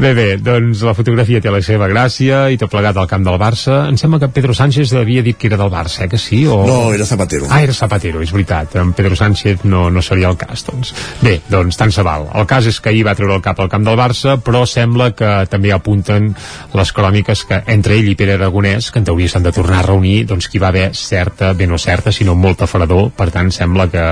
[0.00, 3.38] Bé, bé, doncs la fotografia té la seva gràcia i tot plegat al camp del
[3.40, 3.82] Barça.
[3.90, 6.44] Em sembla que Pedro Sánchez havia dit que era del Barça, eh, que sí?
[6.46, 6.59] O...
[6.66, 7.46] No, era Zapatero.
[7.50, 8.76] Ah, era Zapatero, és veritat.
[8.80, 10.92] En Pedro Sánchez no, no seria el cas, doncs.
[11.22, 12.28] Bé, doncs tant se val.
[12.34, 15.10] El cas és que ahir va treure el cap al camp del Barça, però sembla
[15.16, 16.30] que també apunten
[16.76, 19.86] les cròniques que entre ell i Pere Aragonès, que en teoria s'han de tornar a
[19.88, 23.50] reunir, doncs que hi va haver certa, bé no certa, sinó molta fredor, per tant
[23.54, 24.06] sembla que,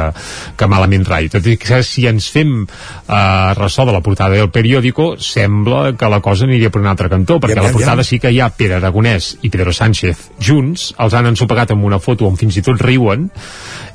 [0.57, 1.29] que malament rai.
[1.33, 6.11] Tot i que si ens fem eh, ressò de la portada del periòdico, sembla que
[6.11, 8.11] la cosa aniria per un altre cantó, perquè ja, a la portada ja.
[8.11, 12.01] sí que hi ha Pere Aragonès i Pedro Sánchez junts, els han ensopegat amb una
[12.03, 13.29] foto on fins i tot riuen,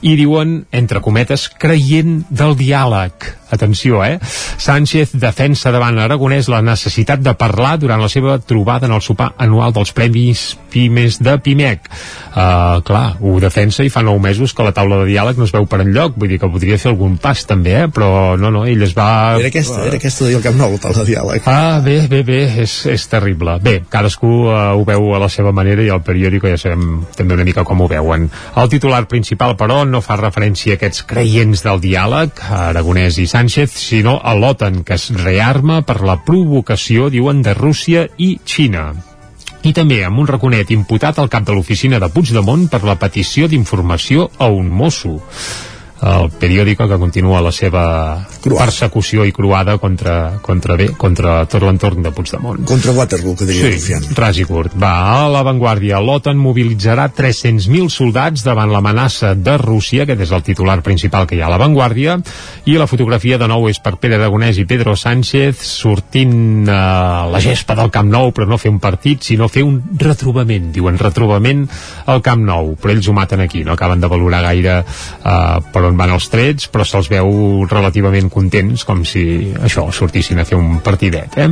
[0.04, 3.32] i diuen, entre cometes, creient del diàleg.
[3.54, 4.18] Atenció, eh?
[4.58, 9.30] Sánchez defensa davant Aragonès la necessitat de parlar durant la seva trobada en el sopar
[9.38, 11.86] anual dels Premis Pimes de Pimec.
[12.34, 15.54] Uh, clar, ho defensa i fa nou mesos que la taula de diàleg no es
[15.54, 17.92] veu per enlloc, vull dir que podria fer algun pas també, eh?
[17.94, 19.38] però no, no, ell es va...
[19.38, 21.46] Era aquesta, era aquesta del Camp Nou, la taula de diàleg.
[21.46, 23.60] Ah, bé, bé, bé, és, és terrible.
[23.64, 27.38] Bé, cadascú uh, ho veu a la seva manera i el periòdico ja sabem també
[27.38, 28.32] una mica com ho veuen.
[28.60, 33.74] El titular principal, però, no fa referència a aquests creients del diàleg, Aragonès i Sánchez,
[33.78, 38.92] sinó a l'OTAN, que es rearma per la provocació, diuen, de Rússia i Xina.
[39.64, 43.48] I també amb un raconet imputat al cap de l'oficina de Puigdemont per la petició
[43.48, 45.22] d'informació a un mosso
[46.04, 47.84] el periòdico que continua la seva
[48.44, 48.66] Croada.
[48.66, 52.66] persecució i croada contra, contra, bé, contra tot l'entorn de Puigdemont.
[52.68, 54.08] Contra Waterloo, que diria sí, Rufián.
[54.18, 54.76] ras i curt.
[54.80, 60.82] Va, a l'avantguàrdia, l'OTAN mobilitzarà 300.000 soldats davant l'amenaça de Rússia, aquest és el titular
[60.84, 62.18] principal que hi ha a l'avantguàrdia,
[62.68, 66.82] i la fotografia de nou és per Pere Aragonès i Pedro Sánchez sortint a
[67.28, 70.72] eh, la gespa del Camp Nou, però no fer un partit, sinó fer un retrobament,
[70.76, 71.64] diuen retrobament
[72.12, 75.86] al Camp Nou, però ells ho maten aquí, no acaben de valorar gaire eh, per
[75.88, 80.48] on on van els trets, però se'ls veu relativament contents, com si això, sortissin a
[80.48, 81.52] fer un partidet, eh?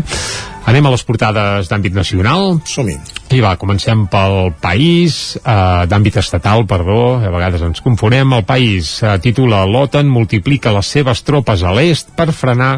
[0.70, 2.60] Anem a les portades d'àmbit nacional.
[2.70, 2.98] Som-hi.
[3.34, 8.36] I va, comencem pel País, eh, d'àmbit estatal, perdó, a vegades ens confonem.
[8.38, 12.76] El País eh, titula l'OTAN multiplica les seves tropes a l'est per frenar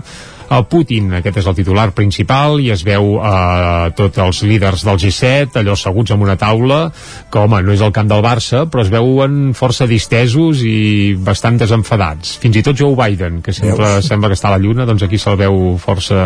[0.50, 1.12] a Putin.
[1.20, 5.78] Aquest és el titular principal i es veu eh, tots els líders del G7 allò
[5.78, 9.54] asseguts en una taula que, home, no és el camp del Barça, però es veuen
[9.58, 12.38] força distesos i bastant desenfadats.
[12.44, 14.10] Fins i tot Joe Biden, que sempre Veus?
[14.10, 16.24] sembla que està a la lluna, doncs aquí se'l veu força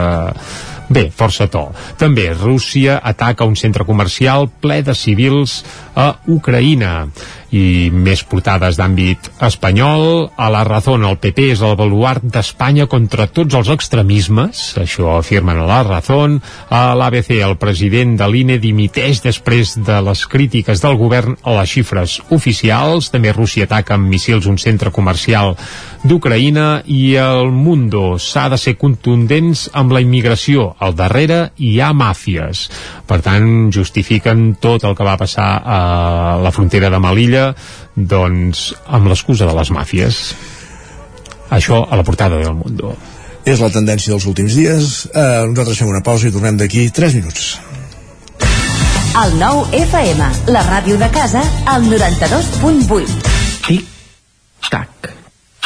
[0.87, 1.65] Bé, força to.
[1.99, 5.59] També Rússia ataca un centre comercial ple de civils
[5.97, 7.09] a Ucraïna
[7.55, 10.29] i més portades d'àmbit espanyol.
[10.35, 15.59] A la Razón, el PP és el baluart d'Espanya contra tots els extremismes, això afirmen
[15.59, 16.39] a la Razón.
[16.69, 21.75] A l'ABC, el president de l'INE dimiteix després de les crítiques del govern a les
[21.77, 23.11] xifres oficials.
[23.11, 25.55] També Rússia ataca amb missils un centre comercial
[26.03, 28.17] d'Ucraïna i el Mundo.
[28.17, 30.71] S'ha de ser contundents amb la immigració.
[30.79, 32.65] Al darrere hi ha màfies.
[33.05, 35.79] Per tant, justifiquen tot el que va passar a
[36.41, 37.55] la frontera de Melilla Sevilla
[37.95, 40.19] doncs amb l'excusa de les màfies.
[41.49, 42.95] Això a la portada del Mundo.
[43.47, 45.07] És la tendència dels últims dies.
[45.11, 47.57] Eh, nosaltres fem una pausa i tornem d'aquí 3 minuts.
[49.17, 53.35] El nou FM, la ràdio de casa al 92.8
[53.67, 55.16] tic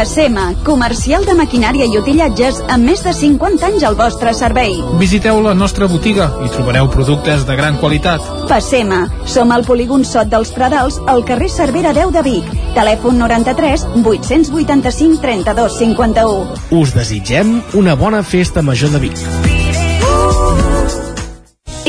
[0.00, 4.78] Passema, comercial de maquinària i utillatges amb més de 50 anys al vostre servei.
[4.96, 8.24] Visiteu la nostra botiga i trobareu productes de gran qualitat.
[8.48, 12.48] Passema, som al polígon Sot dels Pradals, al carrer Cervera 10 de Vic.
[12.78, 16.58] Telèfon 93 885 32 51.
[16.80, 19.20] Us desitgem una bona festa major de Vic.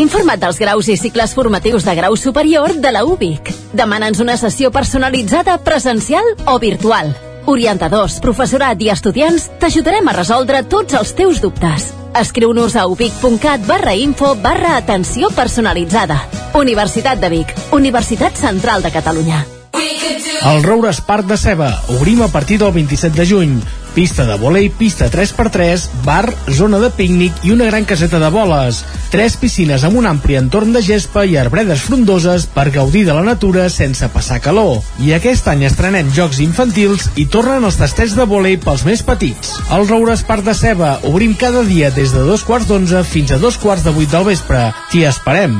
[0.04, 3.56] Informa't dels graus i cicles formatius de grau superior de la UBIC.
[3.72, 7.16] Demana'ns una sessió personalitzada presencial o virtual.
[7.50, 11.90] Orientadors, professorat i estudiants t'ajudarem a resoldre tots els teus dubtes.
[12.22, 16.20] Escriu-nos a ubic.cat barra info barra atenció personalitzada.
[16.60, 19.46] Universitat de Vic, Universitat Central de Catalunya.
[20.42, 21.70] El Roures Parc de Ceba.
[22.00, 23.62] Obrim a partir del 27 de juny.
[23.94, 28.86] Pista de volei, pista 3x3, bar, zona de pícnic i una gran caseta de boles.
[29.12, 33.26] Tres piscines amb un ampli entorn de gespa i arbredes frondoses per gaudir de la
[33.28, 34.80] natura sense passar calor.
[35.04, 39.58] I aquest any estrenem jocs infantils i tornen els tastets de volei pels més petits.
[39.76, 40.96] El Roures Parc de Ceba.
[41.12, 44.28] Obrim cada dia des de dos quarts d'onze fins a dos quarts de vuit del
[44.32, 44.70] vespre.
[44.94, 45.60] T'hi esperem.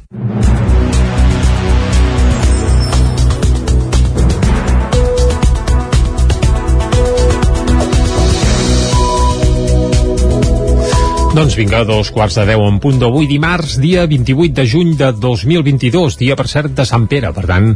[11.31, 15.07] Doncs vinga, dos quarts de deu en punt d'avui dimarts, dia 28 de juny de
[15.15, 17.69] 2022, dia per cert de Sant Pere, per tant,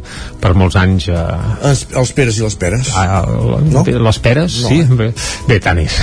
[0.44, 1.06] per molts anys...
[1.08, 1.70] Eh...
[1.70, 2.90] Els, els peres i les peres.
[3.00, 3.86] Ah, No?
[3.88, 4.82] Les peres, No, sí?
[4.84, 4.98] eh?
[5.00, 5.08] Bé,
[5.48, 5.96] bé, tant és.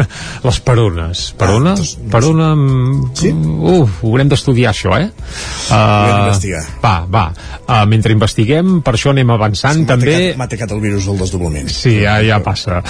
[0.46, 1.24] les perones.
[1.40, 1.72] Perona?
[1.74, 2.48] Ah, doncs, Perona...
[3.18, 3.32] Sí?
[3.34, 5.10] Uf, ho haurem d'estudiar, això, eh?
[5.10, 6.62] Haurem Uh, d'investigar.
[6.84, 7.24] va, va.
[7.66, 10.16] Uh, mentre investiguem, per això anem avançant, M'ha també...
[10.38, 11.68] M'ha atacat el virus del desdoblament.
[11.74, 12.80] Sí, ja, ja passa.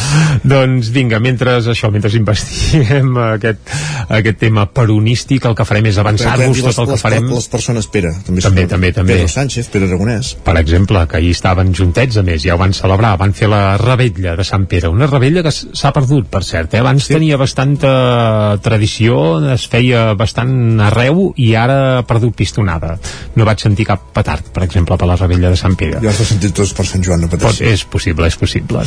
[0.44, 3.64] doncs vinga, mentre això, mentre investiguem aquest,
[4.10, 7.28] aquest tema peronístic, el que farem és avançar-vos les, tot el que les, farem.
[7.30, 8.12] Les persones Pere.
[8.26, 9.16] També, També, també, també.
[9.18, 10.32] Pedro Sánchez, Pere Aragonès.
[10.44, 13.76] Per exemple, que ahir estaven juntets, a més, ja ho van celebrar, van fer la
[13.80, 16.82] rebella de Sant Pere, una rebella que s'ha perdut, per cert, eh?
[16.82, 17.14] abans sí.
[17.14, 22.96] tenia bastanta tradició, es feia bastant arreu i ara ha perdut pistonada.
[23.36, 26.00] No vaig sentir cap petard, per exemple, per la rebella de Sant Pere.
[26.02, 27.70] Ja he sentit tots per Sant Joan, no Pot, pateixi.
[27.70, 28.84] és possible, és possible.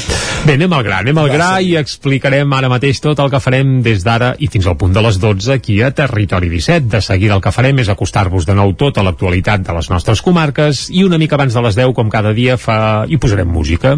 [0.47, 3.79] Bé, anem al gra, anem al gra i explicarem ara mateix tot el que farem
[3.85, 6.87] des d'ara i fins al punt de les 12 aquí a Territori 17.
[6.91, 10.21] De seguida el que farem és acostar-vos de nou tot a l'actualitat de les nostres
[10.25, 12.77] comarques i una mica abans de les 10, com cada dia, fa...
[13.07, 13.97] hi posarem música.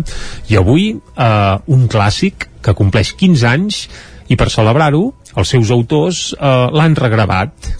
[0.49, 3.85] I avui, eh, un clàssic que compleix 15 anys
[4.27, 7.71] i per celebrar-ho, els seus autors eh, l'han regravat.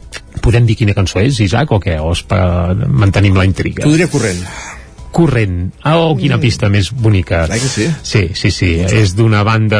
[0.46, 1.98] Podem dir quina cançó és, Isaac, o què?
[2.04, 2.42] O per...
[2.88, 3.84] mantenim la intriga?
[3.86, 4.44] T'ho diré corrent.
[5.16, 5.70] Corrent.
[5.88, 7.46] Oh, quina pista més bonica.
[7.48, 7.86] Clar que sí.
[8.04, 8.70] Sí, sí, sí.
[8.84, 9.80] És d'una banda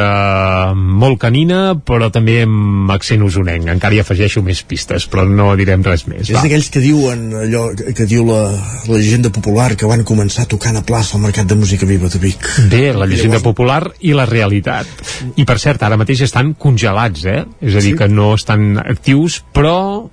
[0.74, 3.68] molt canina, però també amb accent usonenc.
[3.68, 6.30] Encara hi afegeixo més pistes, però no direm res més.
[6.30, 8.40] És d'aquells que diuen allò que, que diu la,
[8.88, 12.22] la llegenda popular que van començar tocant a plaça al Mercat de Música Viva de
[12.22, 12.46] Vic.
[12.72, 14.88] Bé, la llegenda popular i la realitat.
[15.36, 17.42] I per cert, ara mateix estan congelats, eh?
[17.60, 17.98] És a dir, Sí.
[18.00, 20.08] que no estan actius, però...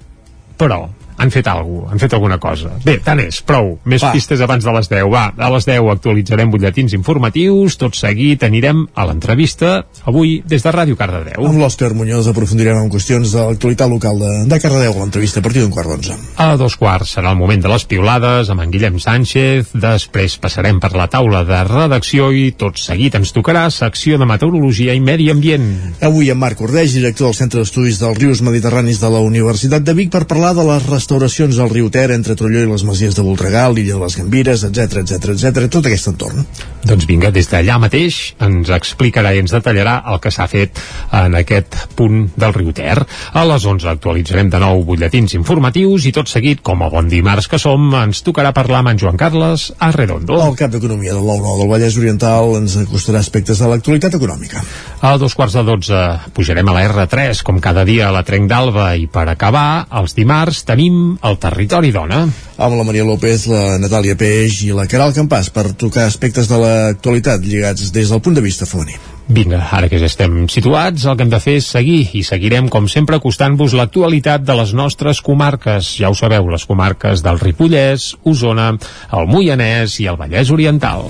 [0.60, 0.84] però
[1.24, 2.74] han fet alguna han fet alguna cosa.
[2.84, 3.78] Bé, tant és, prou.
[3.90, 4.12] Més Va.
[4.16, 5.08] pistes abans de les 10.
[5.14, 9.76] Va, a les 10 actualitzarem butlletins informatius, tot seguit anirem a l'entrevista,
[10.10, 11.46] avui des de Ràdio Cardedeu.
[11.48, 15.64] Amb l'Òscar Muñoz aprofundirem en qüestions de l'actualitat local de, de Cardedeu, l'entrevista a partir
[15.64, 16.18] d'un quart d'onze.
[16.42, 20.82] A dos quarts serà el moment de les piulades amb en Guillem Sánchez, després passarem
[20.84, 25.30] per la taula de redacció i tot seguit ens tocarà secció de meteorologia i medi
[25.32, 25.70] ambient.
[26.04, 29.96] Avui en Marc Ordeix, director del Centre d'Estudis dels Rius Mediterranis de la Universitat de
[29.98, 33.24] Vic, per parlar de les restauracions del riu Ter entre Trolló i les Masies de
[33.26, 36.46] Voltregà, l'illa de les Gambires, etc etc etc tot aquest entorn.
[36.84, 40.80] Doncs vinga, des d'allà mateix ens explicarà i ens detallarà el que s'ha fet
[41.14, 42.98] en aquest punt del riu Ter.
[43.34, 47.48] A les 11 actualitzarem de nou butlletins informatius i tot seguit, com a bon dimarts
[47.48, 50.42] que som, ens tocarà parlar amb en Joan Carles Arredondo.
[50.44, 54.64] El cap d'Economia de l'Aurora del Vallès Oriental ens acostarà aspectes de l'actualitat econòmica.
[55.04, 58.50] A dos quarts de dotze pujarem a la R3, com cada dia a la Trenc
[58.50, 62.24] d'Alba, i per acabar, els dimarts tenim el Territori Dona.
[62.58, 66.60] Amb la Maria López, la Natàlia Peix i la Caral Campàs per tocar aspectes de
[66.62, 69.00] l'actualitat lligats des del punt de vista femení.
[69.34, 72.68] Vinga, ara que ja estem situats, el que hem de fer és seguir i seguirem,
[72.70, 75.96] com sempre, acostant-vos l'actualitat de les nostres comarques.
[76.00, 78.74] Ja ho sabeu, les comarques del Ripollès, Osona,
[79.16, 81.08] el Moianès i el Vallès Oriental.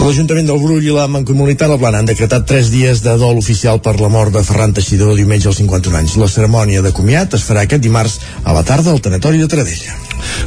[0.00, 3.82] L'Ajuntament del Brull i la Mancomunitat del Plana han decretat 3 dies de dol oficial
[3.84, 6.16] per la mort de Ferran Teixidor diumenge als 51 anys.
[6.16, 9.98] La cerimònia de comiat es farà aquest dimarts a la tarda al Tanatori de Taradella.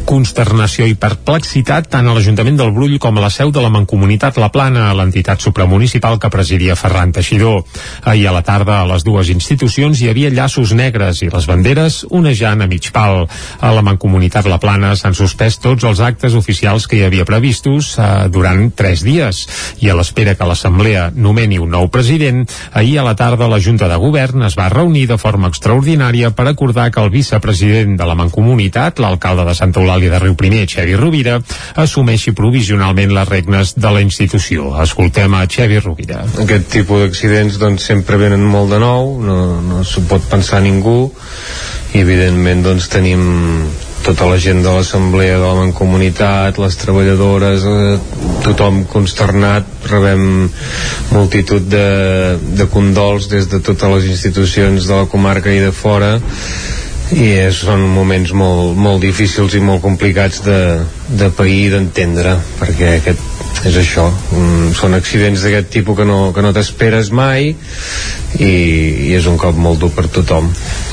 [0.10, 4.38] Consternació i perplexitat tant a l'Ajuntament del Brull com a la seu de la Mancomunitat
[4.42, 7.62] La Plana, l'entitat supramunicipal que presidia Ferran Teixidor.
[8.10, 12.04] Ahir a la tarda a les dues institucions hi havia llaços negres i les banderes
[12.10, 13.28] onejant a mig pal.
[13.62, 17.94] A la Mancomunitat La Plana s'han suspès tots els actes oficials que hi havia previstos
[17.98, 19.43] eh, durant tres dies
[19.84, 23.90] i a l'espera que l'Assemblea nomeni un nou president, ahir a la tarda la Junta
[23.92, 28.18] de Govern es va reunir de forma extraordinària per acordar que el vicepresident de la
[28.20, 31.40] Mancomunitat, l'alcalde de Santa Eulàlia de Riu Primer, Xevi Rovira,
[31.76, 34.74] assumeixi provisionalment les regnes de la institució.
[34.84, 36.24] Escoltem a Xevi Rovira.
[36.44, 41.12] Aquest tipus d'accidents doncs, sempre venen molt de nou, no, no s'ho pot pensar ningú,
[41.94, 43.26] i evidentment doncs, tenim
[44.04, 47.98] tota la gent de l'assemblea de la mancomunitat, les treballadores, eh,
[48.44, 50.50] tothom consternat, rebem
[51.12, 51.88] multitud de,
[52.60, 56.18] de condols des de totes les institucions de la comarca i de fora
[57.14, 60.60] i és, són moments molt, molt difícils i molt complicats de,
[61.14, 63.34] de pair d'entendre perquè aquest
[63.64, 69.14] és això, mm, són accidents d'aquest tipus que no, que no t'esperes mai i, i
[69.16, 70.50] és un cop molt dur per tothom.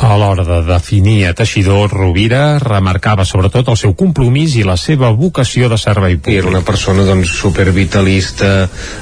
[0.06, 5.10] A l'hora de definir a Teixidor, Rovira remarcava sobretot el seu compromís i la seva
[5.10, 6.36] vocació de servei públic.
[6.36, 8.52] I era una persona doncs, supervitalista,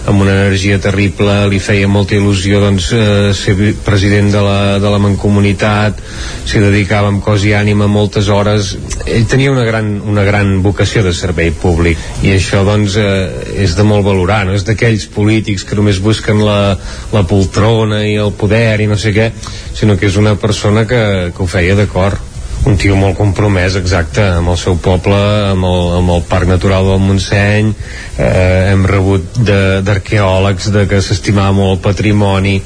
[0.08, 4.94] amb una energia terrible, li feia molta il·lusió doncs, eh, ser president de la, de
[4.94, 6.00] la Mancomunitat,
[6.48, 8.74] s'hi dedicava amb cos i ànima moltes hores.
[9.06, 13.76] Ell tenia una gran, una gran vocació de servei públic i això doncs, eh, és
[13.78, 16.76] de molt valorar, no és d'aquells polítics que només busquen la,
[17.14, 19.30] la poltrona i el poder i no sé què,
[19.74, 21.04] sinó que és una persona que,
[21.34, 22.27] que ho feia d'acord
[22.66, 25.16] un tio molt compromès, exacte, amb el seu poble,
[25.52, 27.70] amb el, amb el Parc Natural del Montseny,
[28.18, 29.38] eh, hem rebut
[29.86, 32.56] d'arqueòlegs de, de que s'estimava molt el patrimoni,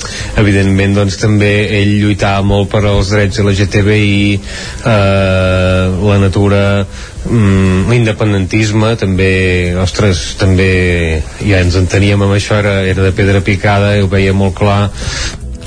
[0.40, 4.40] evidentment doncs també ell lluitava molt per als drets LGTBI,
[4.94, 6.64] eh, la natura,
[7.28, 9.32] mm, l'independentisme també,
[9.82, 10.72] ostres, també
[11.44, 14.82] ja ens enteníem amb això, era, era de pedra picada, ho veia molt clar,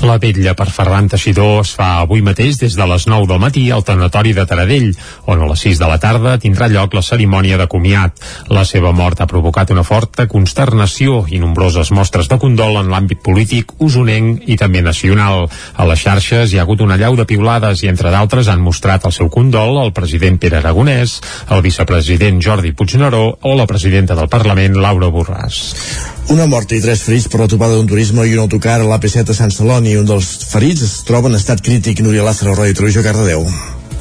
[0.02, 3.64] la vetlla per Ferran Teixidor es fa avui mateix des de les 9 del matí
[3.70, 4.90] al tanatori de Taradell,
[5.26, 8.20] on a les 6 de la tarda tindrà lloc la cerimònia de comiat.
[8.52, 13.22] La seva mort ha provocat una forta consternació i nombroses mostres de condol en l'àmbit
[13.24, 15.46] polític usonenc i també nacional.
[15.76, 19.06] A les xarxes hi ha hagut una llau de piulades i entre d'altres han mostrat
[19.06, 21.20] el seu condol el president Pere Aragonès,
[21.50, 26.14] el vicepresident Jordi Puigneró o la presidenta del Parlament Laura Borràs.
[26.34, 29.30] Una morta i tres ferits per la topada d'un turisme i un autocar a l'AP7
[29.30, 29.85] a Sant Celoni.
[29.94, 32.02] Un dels ferits es troba en estat crític.
[32.02, 33.46] Núria Lázaro, Ràdio Televisió, Cardedeu.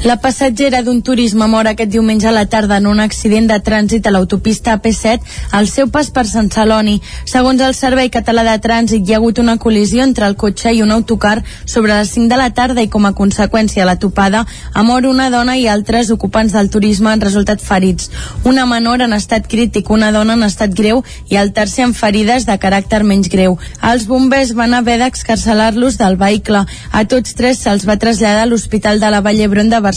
[0.04, 4.06] La passatgera d'un turisme mor aquest diumenge a la tarda en un accident de trànsit
[4.06, 5.24] a l'autopista AP7
[5.58, 7.00] al seu pas per Sant Celoni.
[7.26, 10.84] Segons el Servei Català de Trànsit, hi ha hagut una col·lisió entre el cotxe i
[10.84, 14.44] un autocar sobre les 5 de la tarda i com a conseqüència de la topada
[14.74, 18.12] ha mort una dona i altres ocupants del turisme han resultat ferits.
[18.44, 22.46] Una menor en estat crític, una dona en estat greu i el tercer amb ferides
[22.46, 23.58] de caràcter menys greu.
[23.82, 26.66] Els bombers van haver d'excarcelar-los del vehicle.
[26.92, 29.95] A tots tres se'ls va traslladar a l'Hospital de la Vall d'Hebron de Barcelona.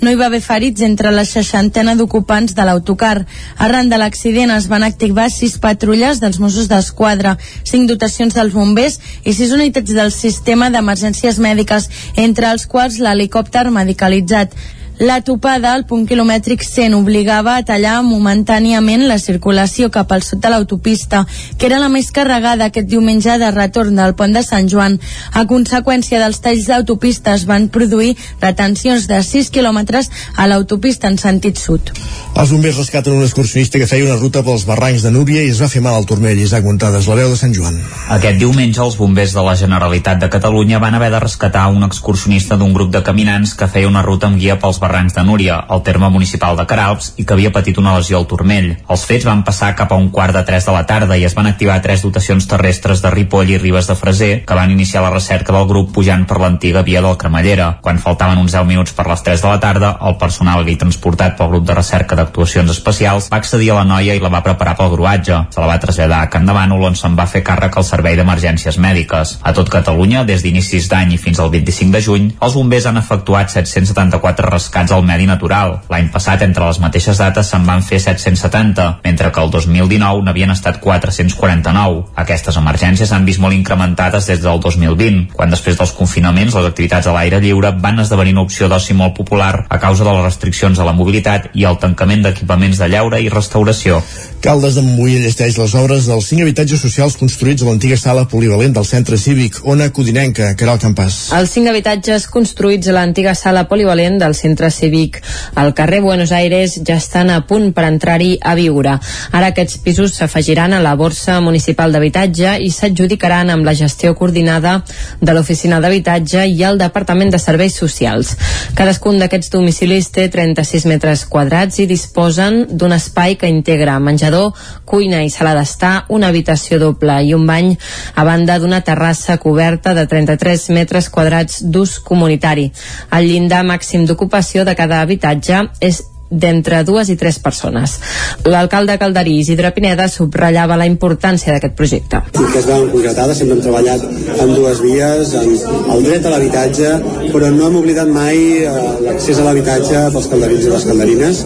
[0.00, 3.26] No hi va haver ferits entre la seixantena d'ocupants de l'autocar.
[3.58, 9.00] Arran de l'accident es van activar sis patrulles dels Mossos d'Esquadra, cinc dotacions dels bombers
[9.24, 14.54] i sis unitats del sistema d'emergències mèdiques, entre els quals l'helicòpter medicalitzat.
[14.98, 20.40] La topada al punt quilomètric 100 obligava a tallar momentàniament la circulació cap al sud
[20.42, 21.20] de l'autopista,
[21.54, 24.96] que era la més carregada aquest diumenge de retorn del pont de Sant Joan.
[25.38, 31.20] A conseqüència dels talls d'autopista es van produir retencions de 6 quilòmetres a l'autopista en
[31.22, 31.94] sentit sud.
[32.34, 35.62] Els bombers rescaten un excursionista que feia una ruta pels barrancs de Núria i es
[35.62, 36.42] va fer mal al turmell.
[36.42, 37.78] Isaac Montades, la veu de Sant Joan.
[38.18, 42.58] Aquest diumenge els bombers de la Generalitat de Catalunya van haver de rescatar un excursionista
[42.58, 45.58] d'un grup de caminants que feia una ruta amb guia pels barrancs Barrancs de Núria,
[45.68, 48.70] al terme municipal de Caralps, i que havia patit una lesió al turmell.
[48.88, 51.34] Els fets van passar cap a un quart de 3 de la tarda i es
[51.36, 55.12] van activar tres dotacions terrestres de Ripoll i Ribes de Freser que van iniciar la
[55.12, 57.68] recerca del grup pujant per l'antiga via del Cremallera.
[57.84, 61.36] Quan faltaven uns 10 minuts per les 3 de la tarda, el personal gay transportat
[61.36, 64.76] pel grup de recerca d'actuacions especials va accedir a la noia i la va preparar
[64.80, 65.42] pel gruatge.
[65.52, 68.16] Se la va traslladar a Can de Bànol on se'n va fer càrrec al servei
[68.16, 69.36] d'emergències mèdiques.
[69.42, 73.02] A tot Catalunya, des d'inicis d'any i fins al 25 de juny, els bombers han
[73.04, 75.80] efectuat 774 rescats al medi natural.
[75.90, 80.54] L'any passat, entre les mateixes dates, se'n van fer 770, mentre que el 2019 n'havien
[80.54, 82.04] estat 449.
[82.22, 87.08] Aquestes emergències han vist molt incrementades des del 2020, quan després dels confinaments les activitats
[87.10, 90.78] a l'aire lliure van esdevenir una opció d'oci molt popular a causa de les restriccions
[90.78, 93.98] a la mobilitat i el tancament d'equipaments de lleure i restauració.
[94.44, 98.76] Caldes de Montbui llesteix les obres dels cinc habitatges socials construïts a l'antiga sala polivalent
[98.76, 101.16] del centre cívic Ona Codinenca, que era el campàs.
[101.34, 105.20] Els cinc habitatges construïts a l'antiga sala polivalent del centre cívic
[105.54, 108.98] al carrer Buenos Aires ja estan a punt per entrar-hi a viure.
[109.32, 114.82] Ara aquests pisos s'afegiran a la borsa municipal d'habitatge i s'adjudicaran amb la gestió coordinada
[115.20, 118.34] de l'Oficina d'Habitatge i el Departament de Serveis Socials.
[118.78, 124.52] Cadascun d'aquests domicilis té 36 metres quadrats i disposen d'un espai que integra menjador,
[124.88, 127.74] cuina i sala d'estar, una habitació doble i un bany,
[128.14, 132.70] a banda d'una terrassa coberta de 33 metres quadrats d'ús comunitari.
[133.12, 137.96] El llindar màxim d'ocupació de cada habitatge és d'entre dues i tres persones.
[138.44, 142.20] L'alcalde Calderí, Isidre Pineda, subratllava la importància d'aquest projecte.
[142.36, 144.04] Que es veuen concretades, sempre hem treballat
[144.44, 145.54] en dues vies, en
[145.94, 146.92] el dret a l'habitatge,
[147.32, 148.74] però no hem oblidat mai eh,
[149.06, 151.42] l'accés a l'habitatge pels calderins i les calderines,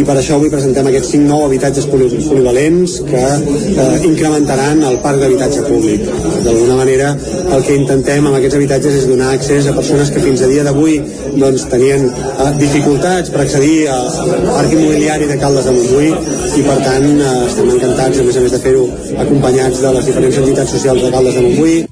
[0.00, 4.98] i per això avui presentem aquests cinc nous habitatges poli polivalents que eh, incrementaran el
[5.04, 6.06] parc d'habitatge públic.
[6.44, 7.12] D'alguna manera,
[7.54, 10.66] el que intentem amb aquests habitatges és donar accés a persones que fins a dia
[10.66, 10.98] d'avui
[11.38, 16.12] doncs, tenien eh, dificultats per accedir a, parc immobiliari de Caldes de Montbui
[16.58, 18.86] i per tant eh, estem encantats a més a més de fer-ho
[19.26, 21.82] acompanyats de les diferents entitats socials de Caldes de Montbui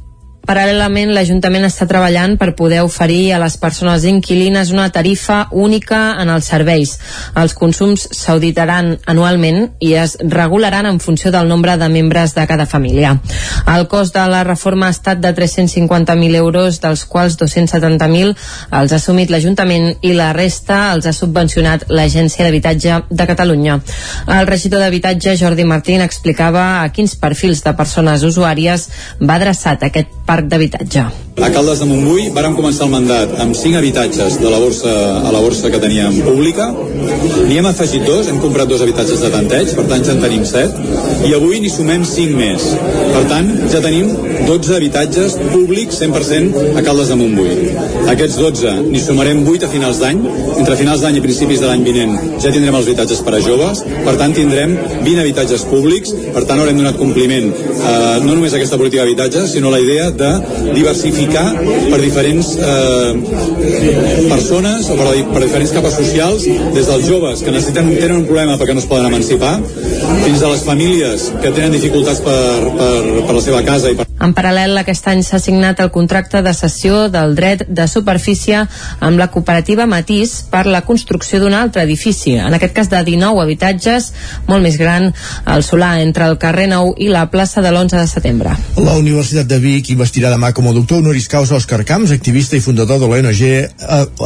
[0.43, 6.33] Paral·lelament, l'Ajuntament està treballant per poder oferir a les persones inquilines una tarifa única en
[6.35, 6.97] els serveis.
[7.39, 12.67] Els consums s'auditaran anualment i es regularan en funció del nombre de membres de cada
[12.67, 13.13] família.
[13.71, 18.35] El cost de la reforma ha estat de 350.000 euros, dels quals 270.000
[18.81, 23.79] els ha assumit l'Ajuntament i la resta els ha subvencionat l'Agència d'Habitatge de Catalunya.
[24.27, 28.89] El regidor d'Habitatge, Jordi Martín, explicava a quins perfils de persones usuàries
[29.23, 31.05] va adreçat aquest parc d'habitatge.
[31.43, 34.93] A Caldes de Montbui vàrem començar el mandat amb 5 habitatges de la borsa,
[35.27, 36.69] a la borsa que teníem pública.
[37.49, 40.45] N'hi hem afegit dos, hem comprat dos habitatges de tanteig, per tant ja en tenim
[40.49, 40.85] 7,
[41.29, 42.67] i avui n'hi sumem 5 més.
[43.15, 44.13] Per tant, ja tenim
[44.49, 47.57] 12 habitatges públics 100% a Caldes de Montbui.
[48.13, 50.21] Aquests 12 n'hi sumarem 8 a finals d'any.
[50.59, 52.15] Entre finals d'any i principis de l'any vinent
[52.45, 56.61] ja tindrem els habitatges per a joves, per tant tindrem 20 habitatges públics, per tant
[56.61, 60.22] haurem donat compliment eh, no només a aquesta política d'habitatge, sinó a la idea de
[60.23, 61.55] diversificar diversificar
[61.91, 63.15] per diferents eh,
[64.29, 66.47] persones o per, per diferents capes socials,
[66.77, 69.59] des dels joves que necessiten, tenen un problema perquè no es poden emancipar,
[70.23, 72.41] fins a les famílies que tenen dificultats per,
[72.79, 72.97] per,
[73.27, 76.53] per la seva casa i per en paral·lel, aquest any s'ha signat el contracte de
[76.55, 78.61] cessió del dret de superfície
[79.03, 83.43] amb la cooperativa Matís per la construcció d'un altre edifici, en aquest cas de 19
[83.43, 84.13] habitatges,
[84.47, 85.09] molt més gran,
[85.45, 88.55] al Solà, entre el carrer Nou i la plaça de l'11 de setembre.
[88.79, 92.63] La Universitat de Vic investirà demà com a doctor honoris causa Òscar Camps, activista i
[92.63, 93.67] fundador de l'ONG eh,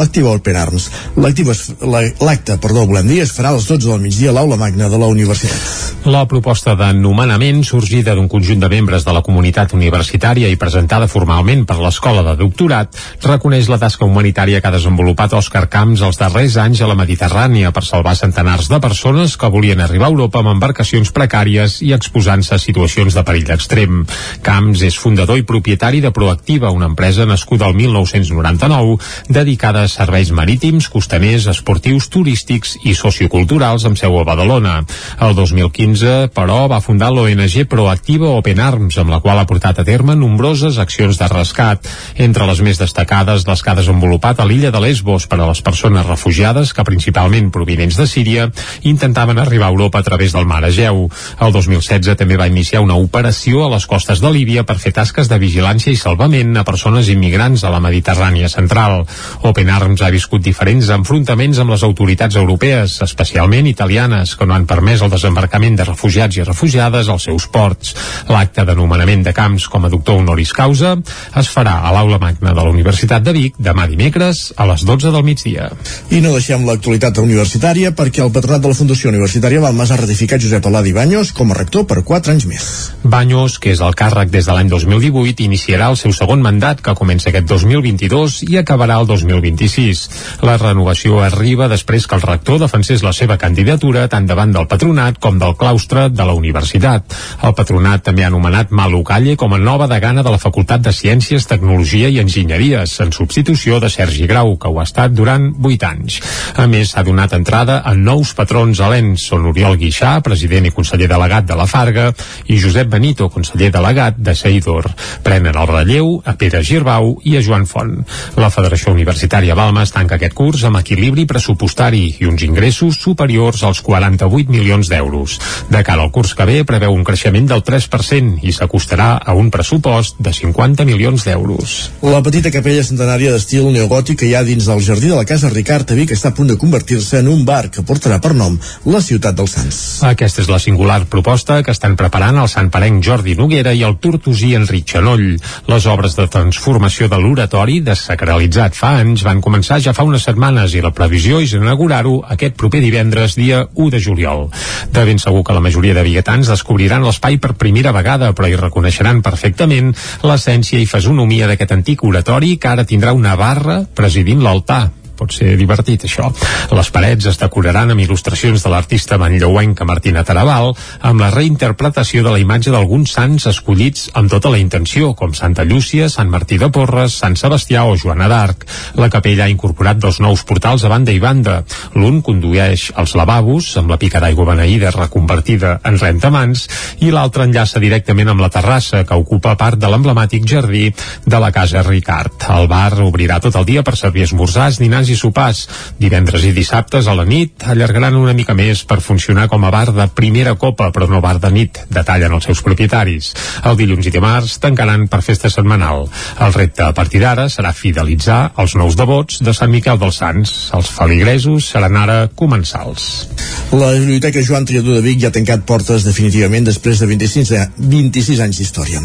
[0.02, 0.90] Activa Open Arms.
[1.16, 5.00] L'acte, perdó, volem dir, es farà a les 12 del migdia a l'aula magna de
[5.00, 6.04] la universitat.
[6.04, 10.58] La proposta de nomenament sorgida d'un conjunt de membres de la comunitat universitària universitària i
[10.58, 16.02] presentada formalment per l'Escola de Doctorat, reconeix la tasca humanitària que ha desenvolupat Òscar Camps
[16.02, 20.14] els darrers anys a la Mediterrània per salvar centenars de persones que volien arribar a
[20.14, 24.02] Europa amb embarcacions precàries i exposant-se a situacions de perill extrem.
[24.42, 28.98] Camps és fundador i propietari de Proactiva, una empresa nascuda al 1999
[29.30, 34.80] dedicada a serveis marítims, costaners, esportius, turístics i socioculturals amb seu a Badalona.
[35.22, 39.78] El 2015, però, va fundar l'ONG Proactiva Open Arms, amb la qual ha portat portat
[39.78, 41.84] a terme nombroses accions de rescat,
[42.16, 45.60] entre les més destacades les que ha desenvolupat a l'illa de Lesbos per a les
[45.60, 48.48] persones refugiades que principalment provinents de Síria
[48.82, 51.08] intentaven arribar a Europa a través del mar Egeu.
[51.40, 55.28] El 2016 també va iniciar una operació a les costes de Líbia per fer tasques
[55.28, 59.04] de vigilància i salvament a persones immigrants a la Mediterrània central.
[59.42, 64.66] Open Arms ha viscut diferents enfrontaments amb les autoritats europees, especialment italianes, que no han
[64.66, 67.94] permès el desembarcament de refugiats i refugiades als seus ports.
[68.32, 70.96] L'acte de nomenament de camps Com a doctor honoris causa
[71.36, 75.12] es farà a l'Aula Magna de la Universitat de Vic demà dimecres a les 12
[75.14, 75.70] del migdia.
[76.10, 80.42] I no deixem l'actualitat universitària perquè el patronat de la Fundació Universitària Balmes ha ratificat
[80.42, 82.66] Josep Aladi Baños com a rector per 4 anys més.
[83.02, 86.96] Baños, que és el càrrec des de l'any 2018, iniciarà el seu segon mandat que
[86.98, 90.06] comença aquest 2022 i acabarà el 2026.
[90.46, 95.20] La renovació arriba després que el rector defensés la seva candidatura tant davant del patronat
[95.22, 97.16] com del claustre de la universitat.
[97.42, 100.92] El patronat també ha anomenat Malu Calle com a nova degana de la Facultat de
[100.92, 105.86] Ciències, Tecnologia i Enginyeries, en substitució de Sergi Grau, que ho ha estat durant 8
[105.88, 106.20] anys.
[106.56, 109.26] A més, s'ha donat entrada a nous patrons alens.
[109.30, 112.10] Són Oriol Guixà, president i conseller delegat de la Farga,
[112.46, 114.88] i Josep Benito, conseller delegat de Seidor.
[115.26, 117.96] Prenen el relleu a Pere Girbau i a Joan Font.
[118.36, 123.82] La Federació Universitària Balmes tanca aquest curs amb equilibri pressupostari i uns ingressos superiors als
[123.86, 125.38] 48 milions d'euros.
[125.70, 129.45] De cara al curs que ve preveu un creixement del 3% i s'acostarà a un
[129.50, 131.76] pressupost de 50 milions d'euros.
[132.02, 135.50] La petita capella centenària d'estil neogòtic que hi ha dins del jardí de la Casa
[135.52, 138.58] Ricard a Vic està a punt de convertir-se en un bar que portarà per nom
[138.86, 139.80] la ciutat dels Sants.
[140.06, 143.98] Aquesta és la singular proposta que estan preparant el Sant Parenc Jordi Noguera i el
[144.02, 145.26] tortosí Enric Xanoll.
[145.70, 150.74] Les obres de transformació de l'oratori, desacralitzat fa anys, van començar ja fa unes setmanes
[150.74, 154.46] i la previsió és inaugurar-ho aquest proper divendres, dia 1 de juliol.
[154.92, 158.58] De ben segur que la majoria de biguetans descobriran l'espai per primera vegada, però hi
[158.60, 159.92] reconeixeran perfectament
[160.26, 164.84] l'essència i fesonomia d'aquest antic oratori que ara tindrà una barra presidint l'altar
[165.16, 166.28] pot ser divertit això.
[166.76, 172.34] Les parets es decoraran amb il·lustracions de l'artista manlleuenca Martina Tarabal amb la reinterpretació de
[172.34, 176.68] la imatge d'alguns sants escollits amb tota la intenció, com Santa Llúcia, Sant Martí de
[176.72, 178.66] Porres, Sant Sebastià o Joana d'Arc.
[179.00, 181.62] La capella ha incorporat dos nous portals a banda i banda.
[181.96, 186.66] L'un condueix als lavabos, amb la pica d'aigua beneïda reconvertida en rentamans,
[187.00, 190.90] i l'altre enllaça directament amb la terrassa, que ocupa part de l'emblemàtic jardí
[191.24, 192.48] de la Casa Ricard.
[192.52, 195.66] El bar obrirà tot el dia per servir esmorzars, dinars i sopars.
[195.98, 199.90] Divendres i dissabtes a la nit allargaran una mica més per funcionar com a bar
[199.94, 203.32] de primera copa, però no bar de nit, detallen els seus propietaris.
[203.64, 206.06] El dilluns i dimarts tancaran per festa setmanal.
[206.40, 210.54] El repte a partir d'ara serà fidelitzar els nous devots de Sant Miquel dels Sants.
[210.76, 213.26] Els feligresos seran ara comensals.
[213.72, 217.88] La Biblioteca Joan Triador de Vic ja ha tancat portes definitivament després de 26, de
[217.92, 219.02] 26 anys d'història.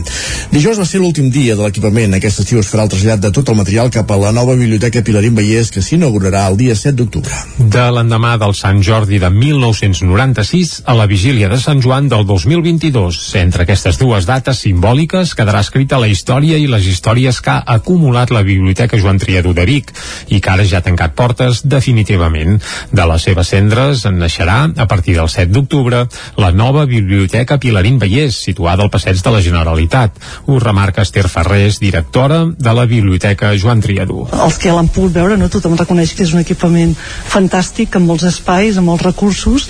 [0.51, 2.13] Dijous va ser l'últim dia de l'equipament.
[2.17, 5.03] Aquest estiu es farà el trasllat de tot el material cap a la nova Biblioteca
[5.05, 7.35] Pilarín Vallès que s'inaugurarà el dia 7 d'octubre.
[7.59, 13.19] De l'endemà del Sant Jordi de 1996 a la vigília de Sant Joan del 2022.
[13.41, 18.31] Entre aquestes dues dates simbòliques quedarà escrita la història i les històries que ha acumulat
[18.31, 19.91] la Biblioteca Joan Triadú de Vic
[20.31, 22.61] i que ara ja ha tancat portes definitivament.
[22.91, 26.05] De les seves cendres en naixerà, a partir del 7 d'octubre,
[26.39, 30.15] la nova Biblioteca Pilarín Vallès, situada al passeig de la Generalitat.
[30.47, 34.29] Ho remarca Esther Ferrés, directora de la Biblioteca Joan Triadú.
[34.31, 36.95] Els que l'han pogut veure, no tothom reconeix que és un equipament
[37.33, 39.67] fantàstic, amb molts espais, amb molts recursos,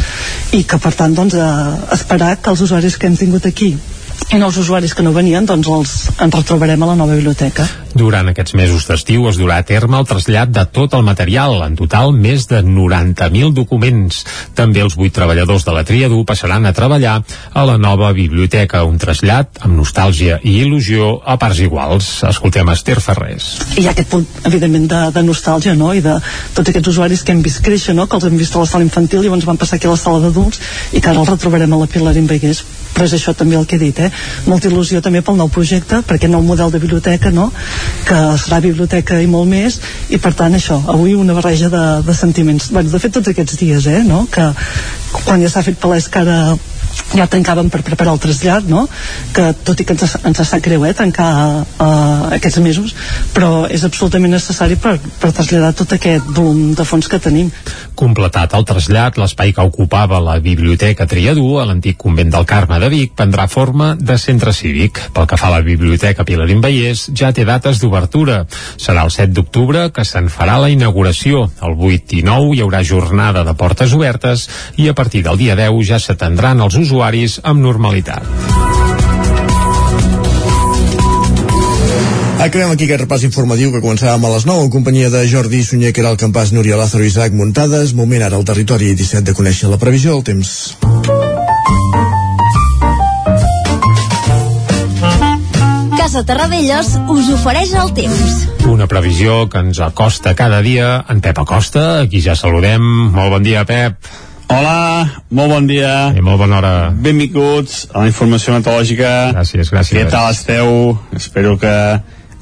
[0.57, 3.74] i que per tant doncs, eh, esperar que els usuaris que hem tingut aquí
[4.32, 5.93] i nous usuaris que no venien doncs els,
[6.24, 7.65] ens retrobarem a la nova biblioteca.
[7.91, 11.76] Durant aquests mesos d'estiu es durà a terme el trasllat de tot el material, en
[11.76, 14.22] total més de 90.000 documents.
[14.55, 17.17] També els vuit treballadors de la Triadú passaran a treballar
[17.51, 22.11] a la nova biblioteca, un trasllat amb nostàlgia i il·lusió a parts iguals.
[22.30, 23.51] Escoltem Esther Ferrés.
[23.76, 26.15] Hi ha aquest punt, evidentment, de, de nostàlgia, no?, i de
[26.55, 28.88] tots aquests usuaris que hem vist créixer, no?, que els hem vist a la sala
[28.88, 30.63] infantil i llavors van passar aquí a la sala d'adults
[30.95, 32.63] i que ara els retrobarem a la Pilarín Vegués
[32.94, 34.10] però és això també el que he dit, eh?
[34.48, 37.50] molta il·lusió també pel nou projecte, per aquest nou model de biblioteca no?
[38.08, 39.80] que serà biblioteca i molt més,
[40.10, 43.58] i per tant això avui una barreja de, de sentiments bueno, de fet tots aquests
[43.62, 44.04] dies, eh?
[44.08, 44.26] no?
[44.32, 44.52] que
[45.24, 46.42] quan ja s'ha fet palès que ara
[47.16, 48.88] ja tancàvem per preparar el trasllat no?
[49.36, 51.32] que tot i que ens, ens sap greu eh, tancar
[51.62, 52.95] uh, aquests mesos
[53.36, 57.52] però és absolutament necessari per, per traslladar tot aquest volum de fons que tenim
[58.02, 62.89] Completat el trasllat, l'espai que ocupava la Biblioteca Triadú a l'antic convent del Carme de
[62.89, 64.97] Vic prendrà forma de centre cívic.
[65.14, 68.39] Pel que fa a la Biblioteca Pilarín Vallès, ja té dates d'obertura.
[68.82, 71.43] Serà el 7 d'octubre que se'n farà la inauguració.
[71.62, 74.47] El 8 i 9 hi haurà jornada de portes obertes
[74.82, 76.91] i a partir del dia 10 ja s'atendran els usuaris
[77.44, 78.24] amb normalitat.
[82.42, 85.92] Acabem aquí aquest repàs informatiu que començàvem a les 9 en companyia de Jordi Sunyer,
[85.94, 87.94] que era el campàs Núria Lázaro i Isaac Muntades.
[87.94, 90.74] Moment ara al territori 17 de conèixer la previsió del temps.
[96.00, 98.34] Casa Terradellos us ofereix el temps.
[98.74, 102.82] Una previsió que ens acosta cada dia en Pep Acosta, aquí ja saludem.
[103.14, 104.02] Molt bon dia, Pep.
[104.52, 106.12] Hola, molt bon dia.
[106.12, 106.72] I molt bona hora.
[106.91, 109.12] Benvinguts a la informació meteorològica.
[109.38, 109.95] Gràcies, gràcies.
[109.95, 110.97] Què tal esteu?
[111.16, 111.72] Espero que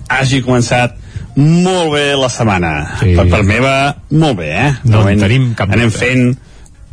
[0.09, 0.95] hagi començat
[1.37, 2.71] molt bé la setmana.
[3.03, 3.13] Sí.
[3.17, 3.75] Per part meva,
[4.09, 4.71] molt bé, eh?
[4.85, 5.99] No en moment tenim cap Anem dubte.
[6.01, 6.37] fent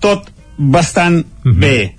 [0.05, 1.61] tot bastant Mhm.
[1.61, 1.95] bé.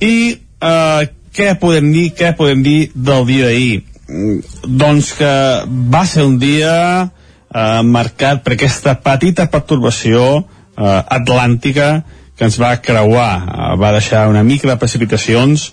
[0.00, 3.82] I eh, què podem dir, què podem dir del dia d'ahir?
[4.08, 4.40] Mm,
[4.78, 7.10] Doncs que va ser un dia
[7.54, 10.46] eh, marcat per aquesta petita pertorbació
[10.78, 12.04] eh, atlàntica
[12.36, 13.32] que ens va creuar.
[13.42, 15.72] Eh, va deixar una mica de precipitacions,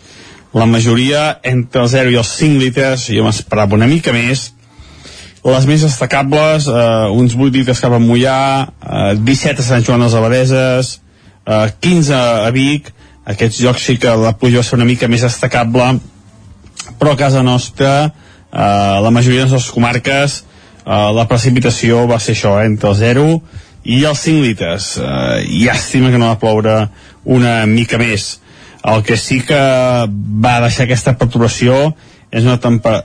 [0.54, 4.52] la majoria entre el 0 i els 5 litres, jo m'esperava una mica més,
[5.44, 10.06] les més destacables, eh, uns 8 litres cap a Mollà, eh, 17 a Sant Joan
[10.06, 11.00] les Abadeses,
[11.46, 12.94] eh, 15 a Vic,
[13.26, 16.00] aquests llocs sí que la pluja va ser una mica més destacable,
[17.00, 18.14] però a casa nostra,
[18.52, 20.44] eh, la majoria de les comarques,
[20.86, 23.42] eh, la precipitació va ser això, eh, entre el 0
[23.84, 24.94] i els 5 litres.
[24.98, 26.78] Eh, llàstima que no va ploure
[27.24, 28.40] una mica més.
[28.84, 29.60] El que sí que
[30.44, 31.94] va deixar aquesta perturbació
[32.34, 32.58] és, una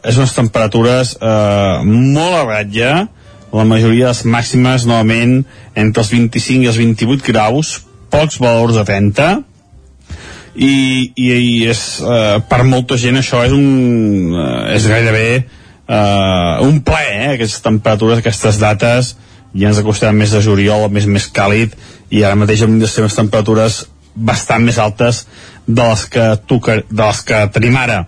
[0.08, 2.94] és unes temperatures eh, molt a ratlla,
[3.52, 5.38] la majoria de les màximes novament
[5.74, 7.78] entre els 25 i els 28 graus,
[8.12, 9.28] pocs valors de 30,
[10.58, 10.74] i,
[11.14, 16.80] i, i és, eh, per molta gent això és un eh, és gairebé eh, un
[16.84, 19.14] plaer, eh, aquestes temperatures, aquestes dates
[19.58, 21.74] ja ens acostem més de juliol, més més càlid
[22.10, 23.82] i ara mateix hem de ser unes temperatures
[24.14, 25.24] bastant més altes
[25.66, 28.02] de les que, toca, de les que tenim ara.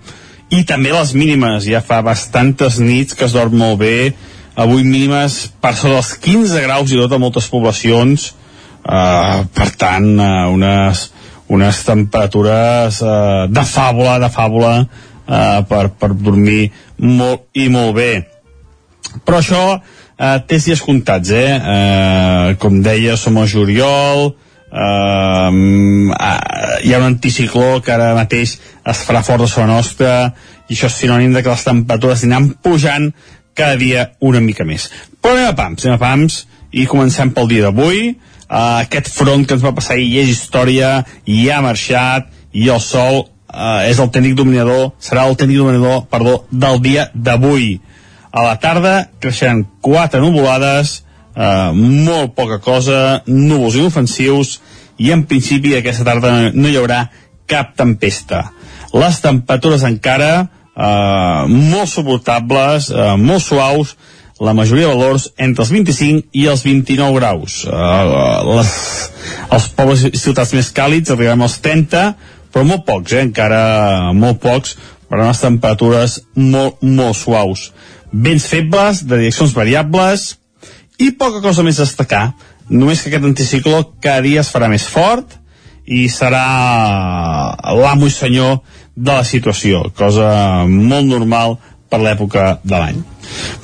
[0.51, 4.13] I també les mínimes, ja fa bastantes nits que es dorm molt bé.
[4.59, 8.33] Avui mínimes per sobre dels 15 graus i tot a moltes poblacions.
[8.81, 11.05] Uh, per tant uh, unes,
[11.53, 18.11] unes temperatures uh, de fàbula de fàbula uh, per, per dormir molt i molt bé.
[19.27, 19.63] Però això
[20.21, 21.49] eh, té dies comptats, eh?
[21.57, 22.55] eh?
[22.61, 24.31] Com deia, som a juliol,
[24.71, 25.51] eh,
[26.85, 30.15] hi ha un anticicló que ara mateix es farà fort a la nostra,
[30.69, 33.11] i això és sinònim de que les temperatures aniran pujant
[33.55, 34.89] cada dia una mica més.
[35.21, 38.15] Però anem a pams, anem a pams, i comencem pel dia d'avui.
[38.51, 42.81] Uh, aquest front que ens va passar ahir és història, i ha marxat, i el
[42.83, 47.77] sol uh, és el tècnic dominador, serà el tècnic dominador, perdó, del dia d'avui.
[48.31, 51.01] A la tarda creixeran quatre nuvolades,
[51.35, 54.61] eh, molt poca cosa, núvols inofensius,
[54.99, 57.09] i en principi aquesta tarda no hi haurà
[57.51, 58.51] cap tempesta.
[58.93, 63.97] Les temperatures encara eh, molt suportables, eh, molt suaus,
[64.41, 67.59] la majoria de valors entre els 25 i els 29 graus.
[67.69, 68.71] Uh, les,
[69.53, 72.07] els pobles i ciutats més càlids arribarem als 30,
[72.51, 73.27] però molt pocs, eh?
[73.29, 73.61] encara
[74.17, 74.79] molt pocs,
[75.11, 77.69] per unes temperatures molt, molt suaus.
[78.13, 80.35] Vents febles, de direccions variables,
[81.01, 82.31] i poca cosa més a destacar.
[82.71, 85.39] Només que aquest anticicló cada dia es farà més fort
[85.91, 86.45] i serà
[87.75, 88.61] l'amo i senyor
[88.95, 91.57] de la situació, cosa molt normal
[91.91, 93.01] per l'època de l'any.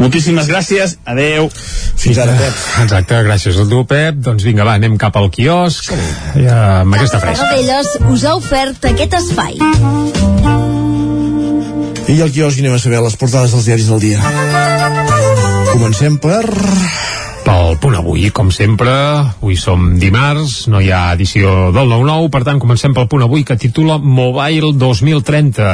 [0.01, 1.49] Moltíssimes gràcies, adeu.
[1.97, 2.63] Fins ara, Pep.
[2.83, 4.19] Exacte, gràcies a tu, Pep.
[4.27, 7.51] Doncs vinga, va, anem cap al quiosc ja, amb aquesta fresca.
[7.53, 10.75] Tarradellas us ha ofert aquest espai.
[12.07, 14.23] I al quiosc anem a saber les portades dels diaris del dia.
[15.73, 16.45] Comencem per...
[17.47, 22.41] Pel punt avui, com sempre, avui som dimarts, no hi ha edició del 9-9, per
[22.43, 25.69] tant comencem pel punt avui que titula Mobile 2030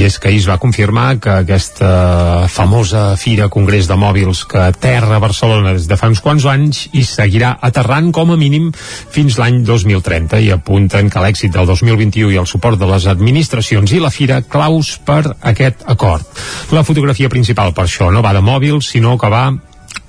[0.00, 4.64] i és que ahir es va confirmar que aquesta famosa fira Congrés de Mòbils que
[4.70, 9.36] aterra Barcelona des de fa uns quants anys i seguirà aterrant com a mínim fins
[9.36, 14.00] l'any 2030 i apunten que l'èxit del 2021 i el suport de les administracions i
[14.00, 16.24] la fira claus per aquest acord.
[16.72, 19.50] La fotografia principal per això no va de mòbils, sinó que va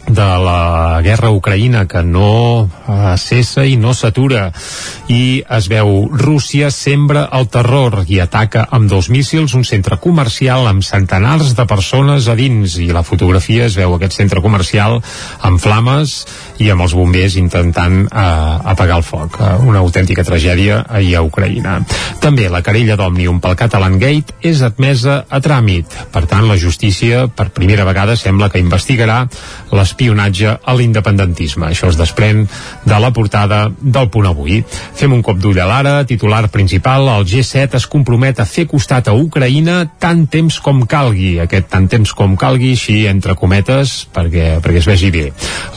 [0.08, 4.50] de la guerra Ucraïna que no uh, cessa i no s'atura.
[5.12, 10.68] I es veu Rússia sembra el terror i ataca amb dos míssils un centre comercial
[10.68, 12.78] amb centenars de persones a dins.
[12.82, 15.00] I la fotografia es veu aquest centre comercial
[15.42, 16.26] amb flames
[16.62, 21.26] i amb els bombers intentant uh, apagar el foc uh, una autèntica tragèdia ahir a
[21.26, 21.80] Ucraïna
[22.22, 27.26] també la querella d'Òmnium pel Catalan Gate és admesa a tràmit per tant la justícia
[27.28, 29.26] per primera vegada sembla que investigarà
[29.72, 31.70] l'espionatge a l'independentisme.
[31.72, 32.44] Això es desprèn
[32.86, 34.62] de la portada del punt avui.
[34.98, 39.10] Fem un cop d'ull a l'ara, titular principal, el G7 es compromet a fer costat
[39.10, 41.38] a Ucraïna tant temps com calgui.
[41.44, 45.26] Aquest tant temps com calgui, així entre cometes, perquè, perquè es vegi bé.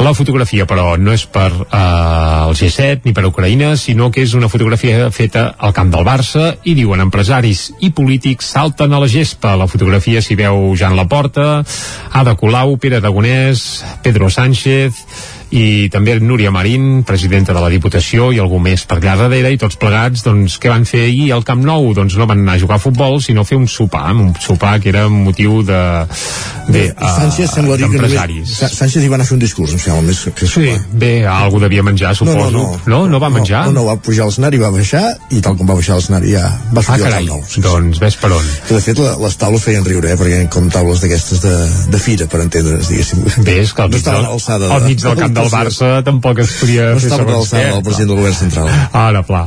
[0.02, 4.34] La fotografia, però, no és per eh, el G7 ni per Ucraïna, sinó que és
[4.34, 9.10] una fotografia feta al camp del Barça i diuen empresaris i polítics salten a la
[9.10, 9.54] gespa.
[9.60, 11.62] La fotografia s'hi veu Jan Laporta,
[12.10, 15.04] Ada Colau, Pere Aragonès, Pedro Sánchez
[15.50, 19.58] i també Núria Marín, presidenta de la Diputació i algú més per allà darrere i
[19.60, 21.92] tots plegats, doncs, què van fer ahir al Camp Nou?
[21.94, 24.88] Doncs no van anar a jugar a futbol, sinó fer un sopar, un sopar que
[24.90, 25.80] era motiu de,
[26.68, 29.82] de uh, Sánchez semblaria que només, Sánchez hi va anar a fer un discurs, em
[29.82, 32.50] sembla, més que Sí, bé, algú devia menjar, suposo.
[32.50, 33.66] No, no, no, no va menjar?
[33.68, 36.32] No, no, va pujar a l'escenari, va baixar, i tal com va baixar a l'escenari
[36.34, 37.72] ja va Ah, sortir carai, al Camp Nou.
[37.84, 38.46] doncs ves per on.
[38.68, 41.54] Que de fet la- les taules feien riure, eh, perquè com taules d'aquestes de,
[41.92, 43.24] de fira, per entendre's, diguéssim.
[43.44, 46.52] Bé, és que al no mig, del, al mig del camp del Barça tampoc es
[46.60, 47.72] podia No fer segons l'alçada què.
[47.74, 48.70] del president del govern central.
[48.92, 49.42] Ara, pla.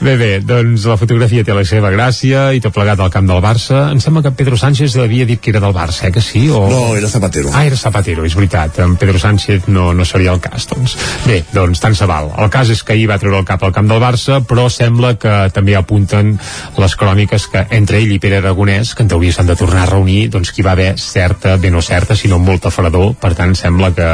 [0.00, 3.40] Bé, bé, doncs la fotografia té la seva gràcia i tot plegat al camp del
[3.42, 3.88] Barça.
[3.92, 6.44] Em sembla que Pedro Sánchez havia dit que era del Barça, eh, que sí?
[6.50, 6.64] O...
[6.70, 7.50] No, era Zapatero.
[7.54, 8.78] Ah, era Zapatero, és veritat.
[8.84, 10.96] En Pedro Sánchez no, no seria el cas, doncs.
[11.26, 12.30] Bé, doncs tant se val.
[12.38, 15.14] El cas és que ahir va treure el cap al camp del Barça, però sembla
[15.18, 16.36] que també apunten
[16.78, 19.90] les cròniques que entre ell i Pere Aragonès, que en teoria s'han de tornar a
[19.90, 23.54] reunir, doncs que hi va haver certa, bé no certa, sinó molta fredor, per tant
[23.58, 24.08] sembla que,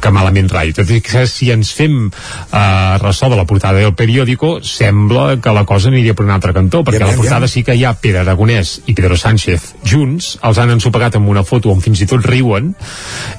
[0.00, 0.72] que malament rai.
[0.76, 5.54] Tot i que si ens fem eh, ressò de la portada del periòdico, sembla que
[5.54, 7.94] la cosa aniria per un altre cantó, perquè a la portada sí que hi ha
[8.00, 12.08] Pere Aragonès i Pedro Sánchez junts, els han ensopegat amb una foto on fins i
[12.10, 12.72] tot riuen,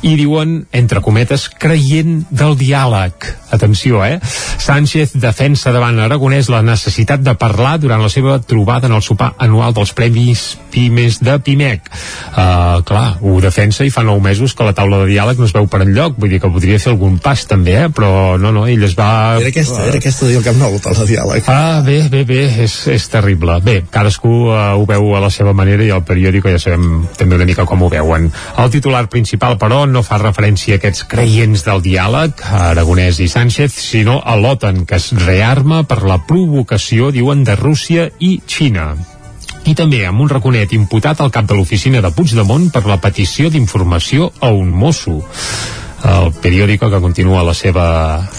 [0.05, 3.29] i diuen, entre cometes, creient del diàleg.
[3.57, 4.19] Atenció, eh?
[4.61, 9.33] Sánchez defensa davant Aragonès la necessitat de parlar durant la seva trobada en el sopar
[9.43, 11.87] anual dels Premis Pimes de Pimec.
[12.33, 15.55] Uh, clar, ho defensa i fa nou mesos que la taula de diàleg no es
[15.55, 17.87] veu per enlloc, vull dir que podria fer algun pas també, eh?
[17.93, 19.37] però no, no, ell es va...
[19.39, 21.47] Era aquesta, era aquesta Camp Nou, el tal de diàleg.
[21.51, 23.57] Ah, bé, bé, bé, és, és terrible.
[23.65, 27.39] Bé, cadascú uh, ho veu a la seva manera i el periòdico ja sabem també
[27.39, 28.29] una mica com ho veuen.
[28.61, 33.75] El titular principal, però, no fa referència a aquests creients del diàleg, Aragonès i Sánchez,
[33.89, 38.93] sinó a l'OTAN, que es rearma per la provocació, diuen, de Rússia i Xina
[39.67, 43.51] i també amb un raconet imputat al cap de l'oficina de Puigdemont per la petició
[43.51, 45.19] d'informació a un mosso
[46.05, 47.87] el periòdico que continua la seva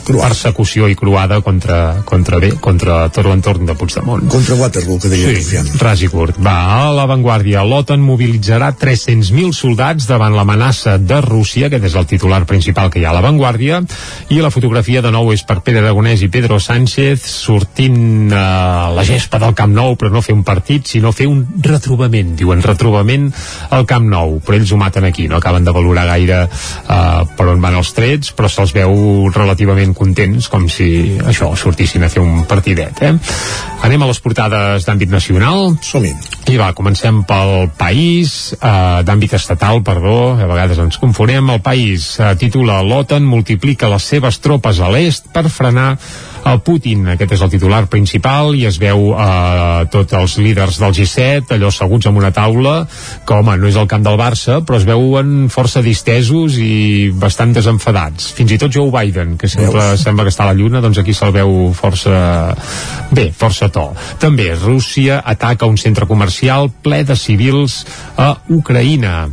[0.07, 4.29] persecució i croada contra, contra, bé, contra tot l'entorn de Puigdemont.
[4.31, 5.71] Contra Waterloo, que deia Sí, Rufián.
[5.81, 6.39] ras i curt.
[6.45, 6.55] Va,
[6.87, 7.65] a l'avantguàrdia.
[7.67, 13.05] L'OTAN mobilitzarà 300.000 soldats davant l'amenaça de Rússia, aquest és el titular principal que hi
[13.05, 13.83] ha a l'avantguàrdia,
[14.31, 19.05] i la fotografia de nou és per Pere Aragonès i Pedro Sánchez sortint a la
[19.05, 23.29] gespa del Camp Nou, però no fer un partit, sinó fer un retrobament, diuen retrobament
[23.75, 27.57] al Camp Nou, però ells ho maten aquí, no acaben de valorar gaire uh, per
[27.57, 32.21] on van els trets, però se'ls veu relativament contents, com si això, sortissin a fer
[32.21, 33.15] un partidet, eh?
[33.89, 35.79] Anem a les portades d'àmbit nacional.
[35.85, 36.13] Som-hi.
[36.53, 41.55] I va, comencem pel país, eh, d'àmbit estatal, perdó, a vegades ens confonem.
[41.55, 45.95] El país eh, titula l'OTAN multiplica les seves tropes a l'est per frenar
[46.47, 47.07] el Putin.
[47.15, 51.73] Aquest és el titular principal i es veu eh, tots els líders del G7, allò
[51.73, 52.83] asseguts en una taula,
[53.27, 57.55] que home, no és el camp del Barça, però es veuen força distesos i bastant
[57.57, 58.33] desenfadats.
[58.37, 60.05] Fins i tot Joe Biden, que sempre Veus?
[60.05, 62.55] sembla que està a la lluna, doncs aquí se'l veu força...
[63.09, 63.89] Bé, força to.
[64.21, 67.81] També Rússia ataca un centre comercial ple de civils
[68.21, 69.29] a Ucraïna.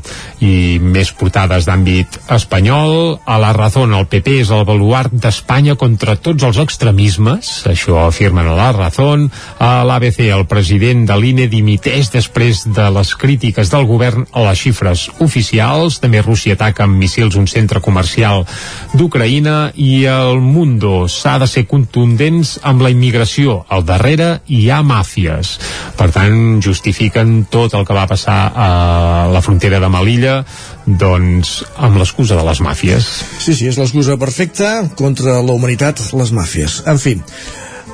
[0.45, 3.19] I més portades d'àmbit espanyol.
[3.25, 6.59] A la Razón, el PP és el baluart d'Espanya contra tots els
[6.95, 7.65] extremismes.
[7.67, 9.29] Això afirmen a la Razón.
[9.59, 14.59] A l'ABC, el president de l'INE dimiteix després de les crítiques del govern a les
[14.59, 15.99] xifres oficials.
[15.99, 18.45] També Rússia ataca amb missils un centre comercial
[18.93, 23.65] d'Ucraïna i el Mundo s'ha de ser contundents amb la immigració.
[23.69, 25.59] Al darrere hi ha màfies.
[25.97, 30.43] Per tant, justifiquen tot el que va passar a la frontera de Melilla
[30.85, 33.07] doncs amb l'excusa de les màfies.
[33.41, 36.81] Sí, sí, és l'excusa perfecta contra la humanitat, les màfies.
[36.89, 37.19] En fi,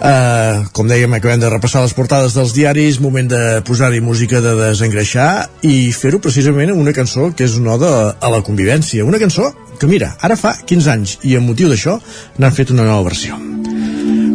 [0.01, 4.55] Uh, com dèiem, acabem de repassar les portades dels diaris, moment de posar-hi música de
[4.57, 5.27] desengreixar
[5.61, 9.05] i fer-ho precisament amb una cançó que és una oda a la convivència.
[9.05, 11.99] Una cançó que, mira, ara fa 15 anys i amb motiu d'això
[12.41, 13.37] n'han fet una nova versió.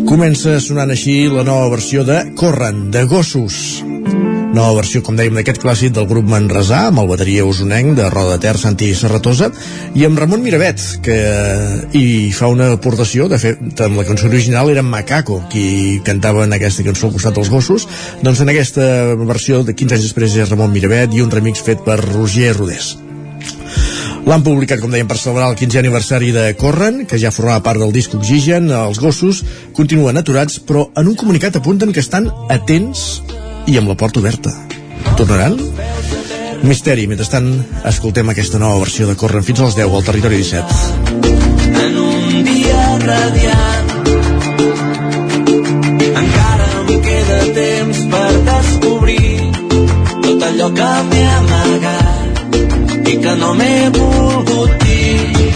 [0.06, 3.95] Comença sonant així la nova versió de Corren, de Gossos
[4.56, 8.36] nova versió, com dèiem, d'aquest clàssic del grup Manresà, amb el bateria usonenc de Roda
[8.36, 9.50] de Ter, Santi Serratosa,
[9.94, 11.16] i amb Ramon Miravet, que
[11.96, 16.56] hi fa una aportació, de fet, amb la cançó original era Macaco, qui cantava en
[16.56, 17.88] aquesta cançó al costat dels gossos,
[18.24, 18.86] doncs en aquesta
[19.26, 22.94] versió de 15 anys després és Ramon Miravet i un remix fet per Roger Rodés.
[24.26, 27.78] L'han publicat, com dèiem, per celebrar el 15è aniversari de Corren, que ja formava part
[27.78, 28.72] del disc Oxigen.
[28.74, 29.44] Els gossos
[29.76, 33.04] continuen aturats, però en un comunicat apunten que estan atents
[33.66, 34.52] i amb la porta oberta.
[35.16, 35.56] Tornaran?
[36.66, 37.48] Misteri, mentrestant
[37.86, 40.64] escoltem aquesta nova versió de Corren fins als 10 al Territori 17.
[41.82, 43.92] En un dia radiant
[46.22, 49.34] encara em queda temps per descobrir
[50.22, 55.52] tot allò que m'he amagat i que no m'he volgut dir.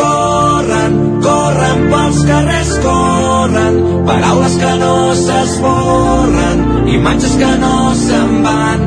[0.00, 0.98] Corren,
[1.28, 3.09] corren pels carrers, corren
[3.48, 8.80] paraules que no s'esborren, imatges que no se'n van.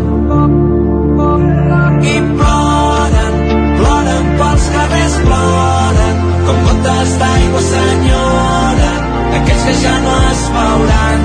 [2.04, 3.34] I ploren,
[3.80, 9.02] ploren pels carrers, ploren, com gotes d'aigua s'enyoren,
[9.40, 11.20] aquells que ja no es veuran.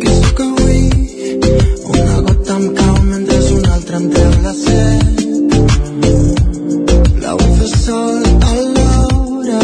[0.00, 0.82] Que sóc avui
[1.96, 5.07] una gota em cau mentre una altra em treu la set
[7.68, 9.60] la vull fer sol alhora.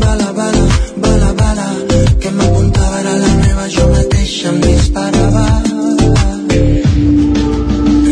[0.00, 0.32] Bala,
[0.96, 1.68] bala, bala,
[2.20, 5.46] que m'apuntava era la meva jo mateixa em disparava.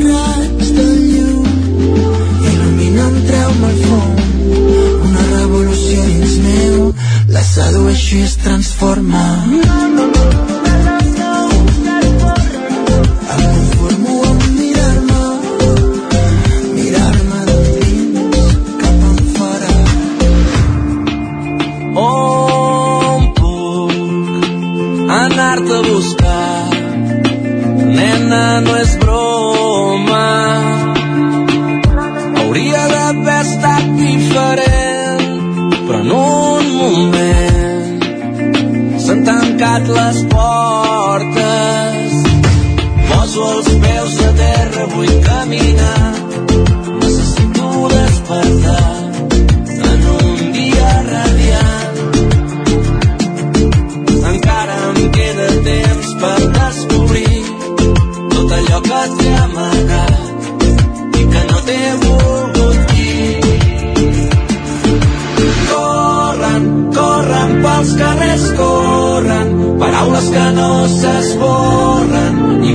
[0.07, 1.45] Raig de llum
[2.53, 4.11] il·lumina'm, treu-me el fum
[5.09, 6.95] una revolució dins meu
[7.29, 9.45] la sedueixo i es transforma.
[9.47, 10.12] em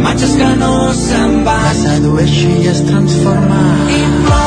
[0.08, 1.64] imatges que no se'n van.
[1.64, 4.47] la sedueixo i es transforma I ploren,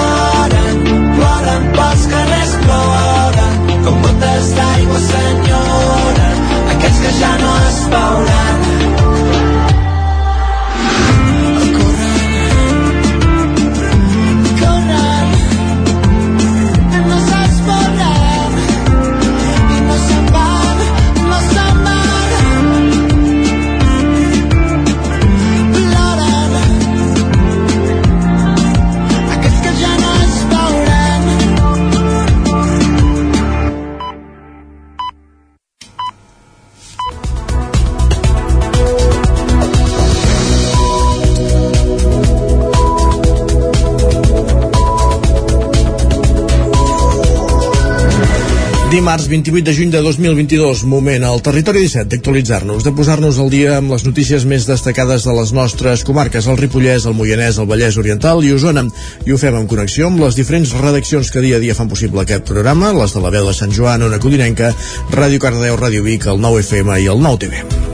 [49.01, 53.78] Dimarts 28 de juny de 2022, moment al Territori 17 d'actualitzar-nos, de posar-nos al dia
[53.78, 57.96] amb les notícies més destacades de les nostres comarques, el Ripollès, el Moianès, el Vallès
[57.96, 58.84] Oriental i Osona.
[59.24, 62.20] I ho fem en connexió amb les diferents redaccions que dia a dia fan possible
[62.20, 64.74] aquest programa, les de la veu de Sant Joan, Ona Codinenca,
[65.16, 67.89] Ràdio Cardedeu, Ràdio Vic, el 9 FM i el 9 TV.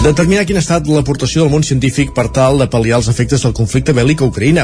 [0.00, 3.52] Determinar quina ha estat l'aportació del món científic per tal de pal·liar els efectes del
[3.52, 4.62] conflicte bèl·lic a Ucraïna.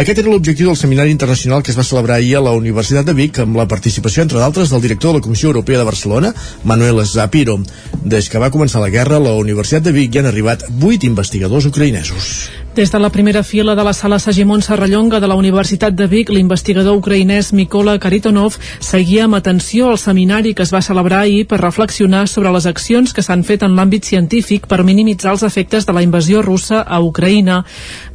[0.00, 3.12] Aquest era l'objectiu del seminari internacional que es va celebrar ahir a la Universitat de
[3.18, 6.32] Vic amb la participació, entre d'altres, del director de la Comissió Europea de Barcelona,
[6.64, 7.58] Manuel Zapiro.
[8.00, 11.04] Des que va començar la guerra, a la Universitat de Vic hi han arribat vuit
[11.04, 12.48] investigadors ucraïnesos.
[12.78, 16.28] Des de la primera fila de la sala Sagimon Serrallonga de la Universitat de Vic,
[16.30, 21.58] l'investigador ucraïnès Mikola Karitonov seguia amb atenció el seminari que es va celebrar ahir per
[21.58, 25.96] reflexionar sobre les accions que s'han fet en l'àmbit científic per minimitzar els efectes de
[25.96, 27.64] la invasió russa a Ucraïna.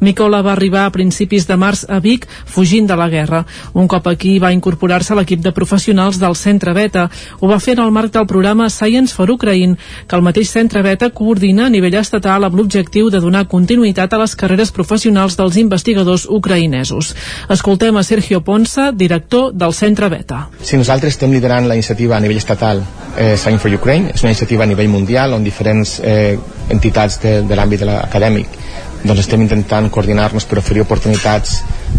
[0.00, 3.44] Mikola va arribar a principis de març a Vic fugint de la guerra.
[3.74, 7.10] Un cop aquí va incorporar-se a l'equip de professionals del Centre Beta.
[7.40, 9.76] Ho va fer en el marc del programa Science for Ukraine,
[10.08, 14.24] que el mateix Centre Beta coordina a nivell estatal amb l'objectiu de donar continuïtat a
[14.24, 17.14] les carreres professionals dels investigadors ucraïnesos.
[17.50, 20.48] Escoltem a Sergio Ponsa, director del Centre Beta.
[20.62, 22.82] Si nosaltres estem liderant la iniciativa a nivell estatal
[23.16, 26.38] eh, Sign for Ukraine, és una iniciativa a nivell mundial on diferents eh,
[26.70, 28.60] entitats de, de l'àmbit de l'acadèmic
[29.04, 31.58] doncs estem intentant coordinar-nos per oferir oportunitats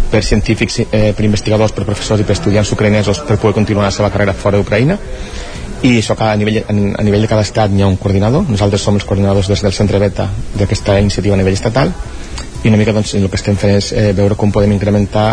[0.09, 3.93] per científics, eh, per investigadors, per professors i per estudiants ucraïnesos per poder continuar la
[3.93, 4.97] seva carrera fora d'Ucraïna
[5.85, 8.95] i això a nivell, a nivell de cada estat hi ha un coordinador nosaltres som
[8.97, 10.27] els coordinadors des del centre beta
[10.57, 11.91] d'aquesta iniciativa a nivell estatal
[12.65, 15.25] i una mica doncs, el que estem fent és eh, veure com podem incrementar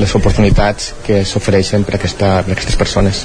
[0.00, 3.20] les oportunitats que s'ofereixen per, aquesta, per aquestes persones.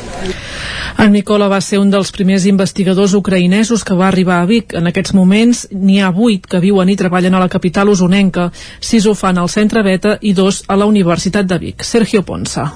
[0.99, 4.75] En Nicola va ser un dels primers investigadors ucraïnesos que va arribar a Vic.
[4.75, 8.49] En aquests moments n'hi ha vuit que viuen i treballen a la capital usonenca,
[8.83, 11.87] sis ho fan al centre Beta i dos a la Universitat de Vic.
[11.87, 12.67] Sergio Ponsa.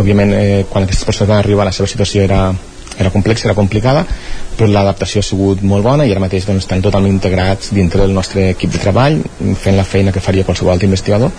[0.00, 2.46] Òbviament, eh, quan aquestes persones van arribar la seva situació era,
[3.04, 4.04] era complexa, era complicada
[4.56, 8.14] però l'adaptació ha sigut molt bona i ara mateix doncs, estan totalment integrats dintre del
[8.16, 9.20] nostre equip de treball
[9.56, 11.32] fent la feina que faria qualsevol altre investigador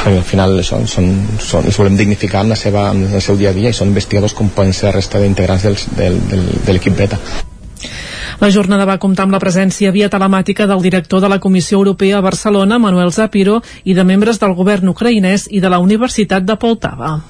[0.00, 3.38] perquè al final això, són, són, els volem dignificar amb, la seva, amb el seu
[3.40, 6.46] dia a dia i són investigadors com poden ser la resta d'integrants del, del, del,
[6.66, 7.20] de l'equip beta
[8.40, 12.18] la jornada va comptar amb la presència via telemàtica del director de la Comissió Europea
[12.18, 16.56] a Barcelona, Manuel Zapiro, i de membres del govern ucraïnès i de la Universitat de
[16.58, 17.20] Poltava.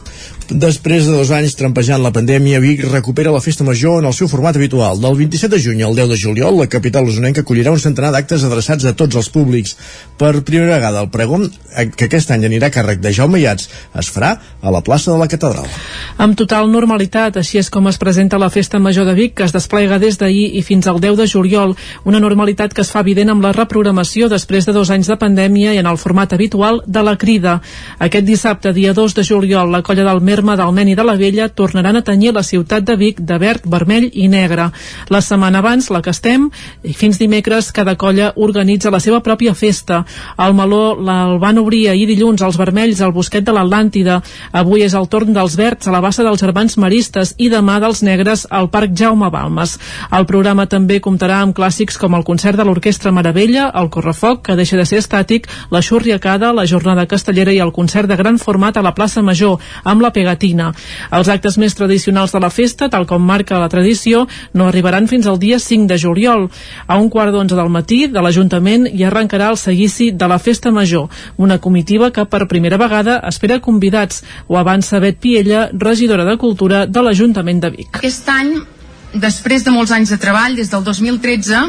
[0.50, 4.28] Després de dos anys trampejant la pandèmia, Vic recupera la festa major en el seu
[4.28, 4.98] format habitual.
[5.00, 8.44] Del 27 de juny al 10 de juliol, la capital usonenca acollirà un centenar d'actes
[8.44, 9.72] adreçats a tots els públics.
[10.20, 13.70] Per primera vegada, el pregó, eh, que aquest any anirà a càrrec de Jaume Iats,
[13.96, 15.64] es farà a la plaça de la Catedral.
[16.18, 19.52] Amb total normalitat, així és com es presenta la festa major de Vic, que es
[19.52, 21.74] desplega des d'ahir i fins al 10 de juliol,
[22.04, 25.72] una normalitat que es fa evident amb la reprogramació després de dos anys de pandèmia
[25.72, 27.60] i en el format habitual de la crida.
[27.98, 31.14] Aquest dissabte, dia 2 de juliol, la colla del Merma del Nen i de la
[31.14, 34.64] Vella tornaran a tenyir la ciutat de Vic de verd, vermell i negre.
[35.14, 36.48] La setmana abans, la que estem,
[36.82, 40.00] i fins dimecres, cada colla organitza la seva pròpia festa.
[40.42, 44.16] El Meló el van obrir ahir dilluns als vermells al Bosquet de l'Atlàntida.
[44.50, 48.02] Avui és el torn dels verds a la bassa dels Germans Maristes i demà dels
[48.02, 49.76] negres al Parc Jaume Balmes.
[50.10, 54.58] El programa també comptarà amb clàssics com el concert de l'Orquestra Meravella, el Correfoc, que
[54.58, 58.76] deixa de ser estàtic, la Xurriacada, la Jornada Castellera i el concert de gran format
[58.76, 60.72] a la plaça Major, amb la pegatina.
[61.12, 65.28] Els actes més tradicionals de la festa, tal com marca la tradició, no arribaran fins
[65.28, 66.48] al dia 5 de juliol.
[66.86, 70.72] A un quart d'onze del matí, de l'Ajuntament hi arrencarà el seguici de la Festa
[70.72, 76.38] Major, una comitiva que per primera vegada espera convidats, ho avança Bet Piella, regidora de
[76.38, 78.00] Cultura de l'Ajuntament de Vic.
[78.00, 78.56] Aquest any,
[79.14, 81.60] després de molts anys de treball, des del 2013,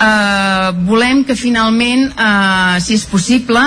[0.00, 3.60] eh, volem que finalment, eh, si és possible,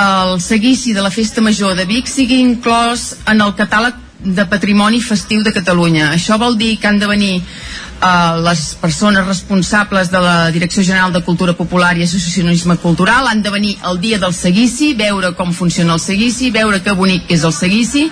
[0.00, 5.00] el seguici de la Festa Major de Vic sigui inclòs en el catàleg de patrimoni
[5.00, 6.10] festiu de Catalunya.
[6.14, 11.12] Això vol dir que han de venir eh, les persones responsables de la Direcció General
[11.12, 15.52] de Cultura Popular i Associacionisme Cultural han de venir el dia del seguici, veure com
[15.52, 18.10] funciona el seguici, veure que bonic és el seguici,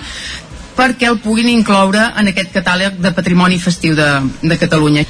[0.75, 4.09] perquè el puguin incloure en aquest catàleg de patrimoni festiu de,
[4.41, 5.05] de Catalunya.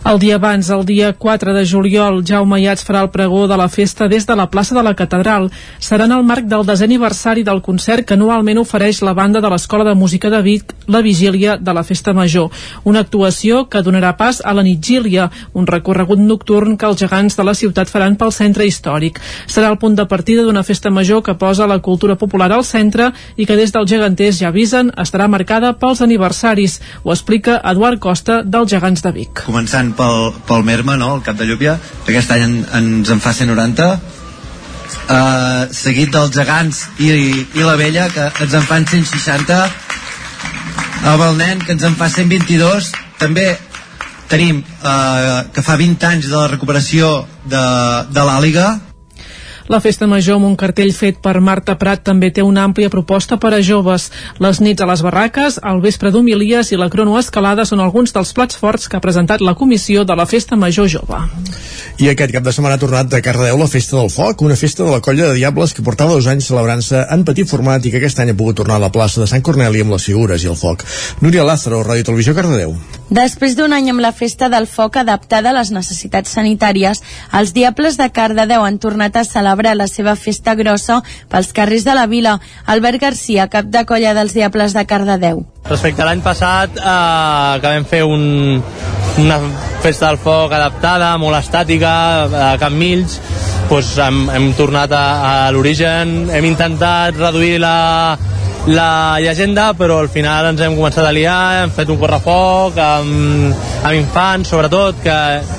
[0.00, 3.68] El dia abans, el dia 4 de juliol, Jaume Iats farà el pregó de la
[3.68, 5.50] festa des de la plaça de la Catedral.
[5.78, 9.50] Serà en el marc del desè aniversari del concert que anualment ofereix la banda de
[9.52, 12.48] l'Escola de Música de Vic la vigília de la Festa Major.
[12.84, 17.44] Una actuació que donarà pas a la Nitgília, un recorregut nocturn que els gegants de
[17.44, 19.20] la ciutat faran pel centre històric.
[19.46, 23.12] Serà el punt de partida d'una festa major que posa la cultura popular al centre
[23.36, 26.80] i que des dels geganters ja avisen estarà marcada pels aniversaris.
[27.04, 29.44] Ho explica Eduard Costa dels gegants de Vic.
[29.44, 31.14] Començant pel, pel Merma, no?
[31.18, 33.88] el cap de Llúpia, que aquest any en, ens en fa 190,
[35.10, 37.10] uh, seguit dels gegants i,
[37.56, 39.58] i la vella, que ens en fan 160,
[41.10, 43.48] amb el nen, que ens en fa 122, també
[44.30, 47.10] tenim uh, que fa 20 anys de la recuperació
[47.50, 47.64] de,
[48.14, 48.68] de l'Àliga,
[49.70, 53.36] la Festa Major amb un cartell fet per Marta Prat també té una àmplia proposta
[53.38, 54.08] per a joves.
[54.42, 58.58] Les nits a les barraques, el vespre d'humilies i la cronoescalada són alguns dels plats
[58.58, 61.20] forts que ha presentat la comissió de la Festa Major Jove.
[62.02, 64.82] I aquest cap de setmana ha tornat a Cardedeu la Festa del Foc, una festa
[64.82, 68.02] de la colla de Diables que portava dos anys celebrant-se en petit format i que
[68.02, 70.50] aquest any ha pogut tornar a la plaça de Sant Corneli amb les figures i
[70.50, 70.82] el foc.
[71.22, 72.74] Núria Lázaro, Ràdio Televisió Cardedeu.
[73.10, 77.02] Després d'un any amb la festa del foc adaptada a les necessitats sanitàries,
[77.38, 81.94] els Diables de Cardedeu han tornat a celebrar la seva festa grossa pels carrers de
[81.94, 82.38] la vila.
[82.66, 85.44] Albert Garcia, cap de colla dels Diables de Cardedeu.
[85.68, 88.62] Respecte a l'any passat, eh, que vam fer un,
[89.20, 89.38] una
[89.84, 91.92] festa del foc adaptada, molt estàtica,
[92.50, 93.20] a Camp Mills,
[93.70, 97.76] doncs hem, hem tornat a, a l'origen, hem intentat reduir la,
[98.66, 103.54] la llegenda, però al final ens hem començat a liar, hem fet un correfoc amb,
[103.80, 105.16] amb infants, sobretot, que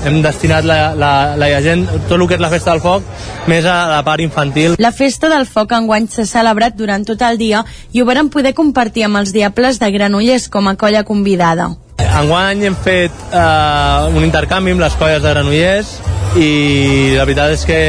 [0.07, 3.07] hem destinat la, la, la llegenda, tot el que és la festa del foc,
[3.49, 4.77] més a la part infantil.
[4.81, 8.53] La festa del foc enguany s'ha celebrat durant tot el dia i ho varen poder
[8.57, 11.71] compartir amb els Diables de Granollers com a colla convidada.
[12.01, 15.95] Enguany hem fet eh, un intercanvi amb les colles de Granollers
[16.39, 17.79] i la veritat és que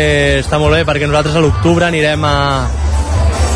[0.41, 2.39] està molt bé perquè nosaltres a l'octubre anirem a,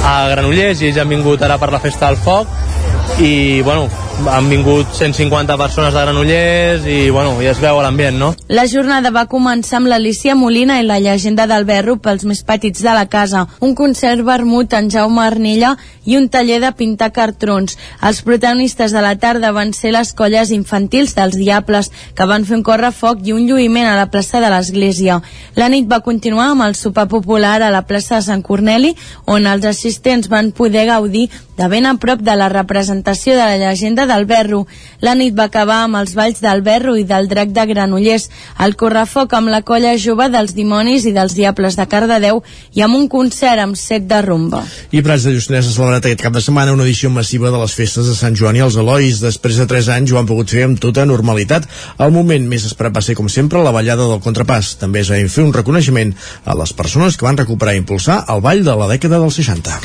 [0.06, 3.88] a Granollers i ells han vingut ara per la festa del foc i bueno,
[4.24, 8.30] han vingut 150 persones de Granollers i bueno, ja es veu l'ambient, no?
[8.48, 12.82] La jornada va començar amb l'Alicia Molina i la llegenda del Berro pels més petits
[12.82, 15.74] de la casa, un concert vermut en Jaume Arnella
[16.06, 17.76] i un taller de pintar cartrons.
[18.00, 22.56] Els protagonistes de la tarda van ser les colles infantils dels Diables, que van fer
[22.56, 25.20] un correfoc i un lluïment a la plaça de l'Església.
[25.56, 28.94] La nit va continuar amb el sopar popular a la plaça de Sant Corneli,
[29.26, 33.56] on els assistents van poder gaudir de ben a prop de la representació de la
[33.56, 34.64] llegenda del Berro.
[35.00, 38.28] La nit va acabar amb els balls del Berro i del Drac de Granollers,
[38.64, 42.42] el correfoc amb la colla jove dels dimonis i dels diables de Cardedeu
[42.74, 44.62] i amb un concert amb set de rumba.
[44.90, 47.74] I Prats de Lluçanès ha celebrat aquest cap de setmana una edició massiva de les
[47.76, 49.20] festes de Sant Joan i els Elois.
[49.22, 51.66] Després de 3 anys ho han pogut fer amb tota normalitat.
[51.98, 54.76] El moment més esperat va ser, com sempre, la ballada del contrapàs.
[54.80, 58.42] També es va fer un reconeixement a les persones que van recuperar i impulsar el
[58.44, 59.76] ball de la dècada dels 60.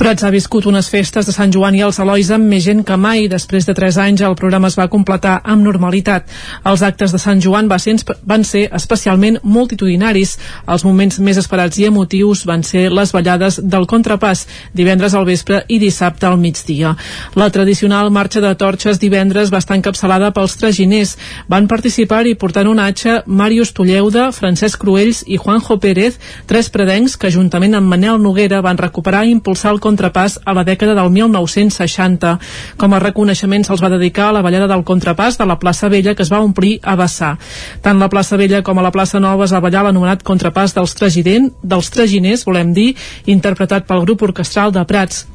[0.00, 2.96] Prats ha viscut unes festes de Sant Joan i els Elois amb més gent que
[2.98, 3.28] mai.
[3.30, 6.26] Després de 3 anys el programa es va completar amb normalitat.
[6.64, 10.36] Els actes de Sant Joan van ser especialment multitudinaris.
[10.66, 15.62] Els moments més esperats i emotius van ser les ballades del contrapàs divendres al vespre
[15.68, 16.94] i dissabte al migdia.
[17.34, 21.16] La tradicional marxa de torxes divendres va estar encapçalada pels traginers.
[21.48, 27.32] Van participar-hi portant un atxa Màrius Tulleuda, Francesc Cruells i Juanjo Pérez, tres predencs que
[27.34, 32.34] juntament amb Manel Noguera van recuperar i impulsar el contrapàs a la dècada del 1960.
[32.80, 36.14] Com a reconeixement se'ls va dedicar a la ballada del contrapàs de la plaça Vella
[36.14, 37.36] que es va omplir a vessar.
[37.82, 40.94] Tant la plaça Vella com a la plaça Nova es va ballar l'anomenat contrapàs dels,
[41.62, 42.94] dels traginers, volem dir,
[43.26, 45.26] interpretat pel grup orquestral de Prats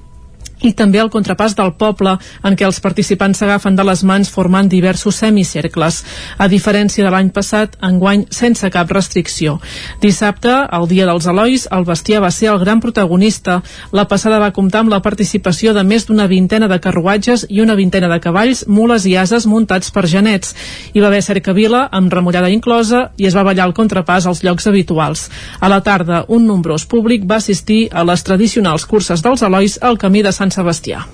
[0.61, 4.69] i també el contrapàs del poble, en què els participants s'agafen de les mans formant
[4.69, 6.03] diversos semicercles.
[6.37, 9.59] A diferència de l'any passat, enguany sense cap restricció.
[10.01, 13.61] Dissabte, el dia dels Elois, el bestiar va ser el gran protagonista.
[13.91, 17.75] La passada va comptar amb la participació de més d'una vintena de carruatges i una
[17.75, 20.55] vintena de cavalls, mules i ases muntats per genets.
[20.93, 24.67] Hi va haver cercavila, amb remullada inclosa, i es va ballar el contrapàs als llocs
[24.67, 25.29] habituals.
[25.59, 29.97] A la tarda, un nombrós públic va assistir a les tradicionals curses dels Elois al
[29.97, 31.05] camí de Sant Sebastià.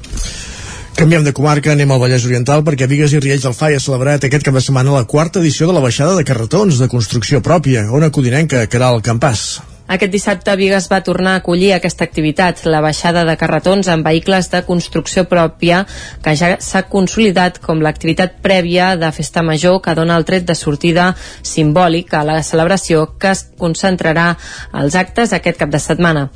[1.00, 4.26] Canviem de comarca, anem al Vallès Oriental perquè Vigues i Riells del FAI ha celebrat
[4.26, 7.86] aquest cap de setmana la quarta edició de la baixada de carretons de construcció pròpia,
[7.92, 9.69] on acudinem que Caral Campàs.
[9.90, 14.52] Aquest dissabte Vigues va tornar a acollir aquesta activitat, la baixada de carretons amb vehicles
[14.52, 15.80] de construcció pròpia,
[16.22, 20.54] que ja s'ha consolidat com l'activitat prèvia de Festa Major que dona el tret de
[20.54, 21.08] sortida
[21.42, 24.28] simbòlic a la celebració que es concentrarà
[24.72, 26.28] als actes aquest cap de setmana.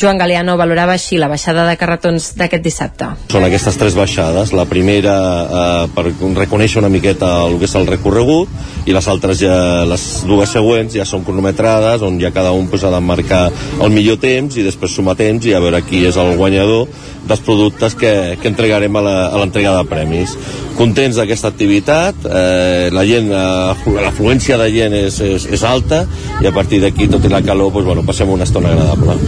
[0.00, 3.10] Joan Galeano valorava així la baixada de carretons d'aquest dissabte.
[3.28, 4.54] Són aquestes tres baixades.
[4.56, 6.06] La primera eh, per
[6.40, 10.96] reconèixer una miqueta el que és el recorregut i les altres ja, les dues següents
[10.96, 13.48] ja són cronometrades on ja cada un pues, ha de marcar
[13.82, 16.88] el millor temps i després sumar temps i a veure qui és el guanyador
[17.28, 19.04] dels productes que, que entregarem a
[19.38, 20.34] l'entrega de premis.
[20.78, 26.04] Contents d'aquesta activitat, eh, la gent, eh, l'afluència de gent és, és, és alta
[26.40, 29.20] i a partir d'aquí, tot i la calor, doncs, bueno, passem una estona agradable.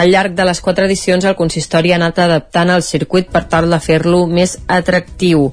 [0.00, 3.68] Al llarg de les quatre edicions, el consistori ha anat adaptant el circuit per tal
[3.68, 5.50] de fer-lo més atractiu.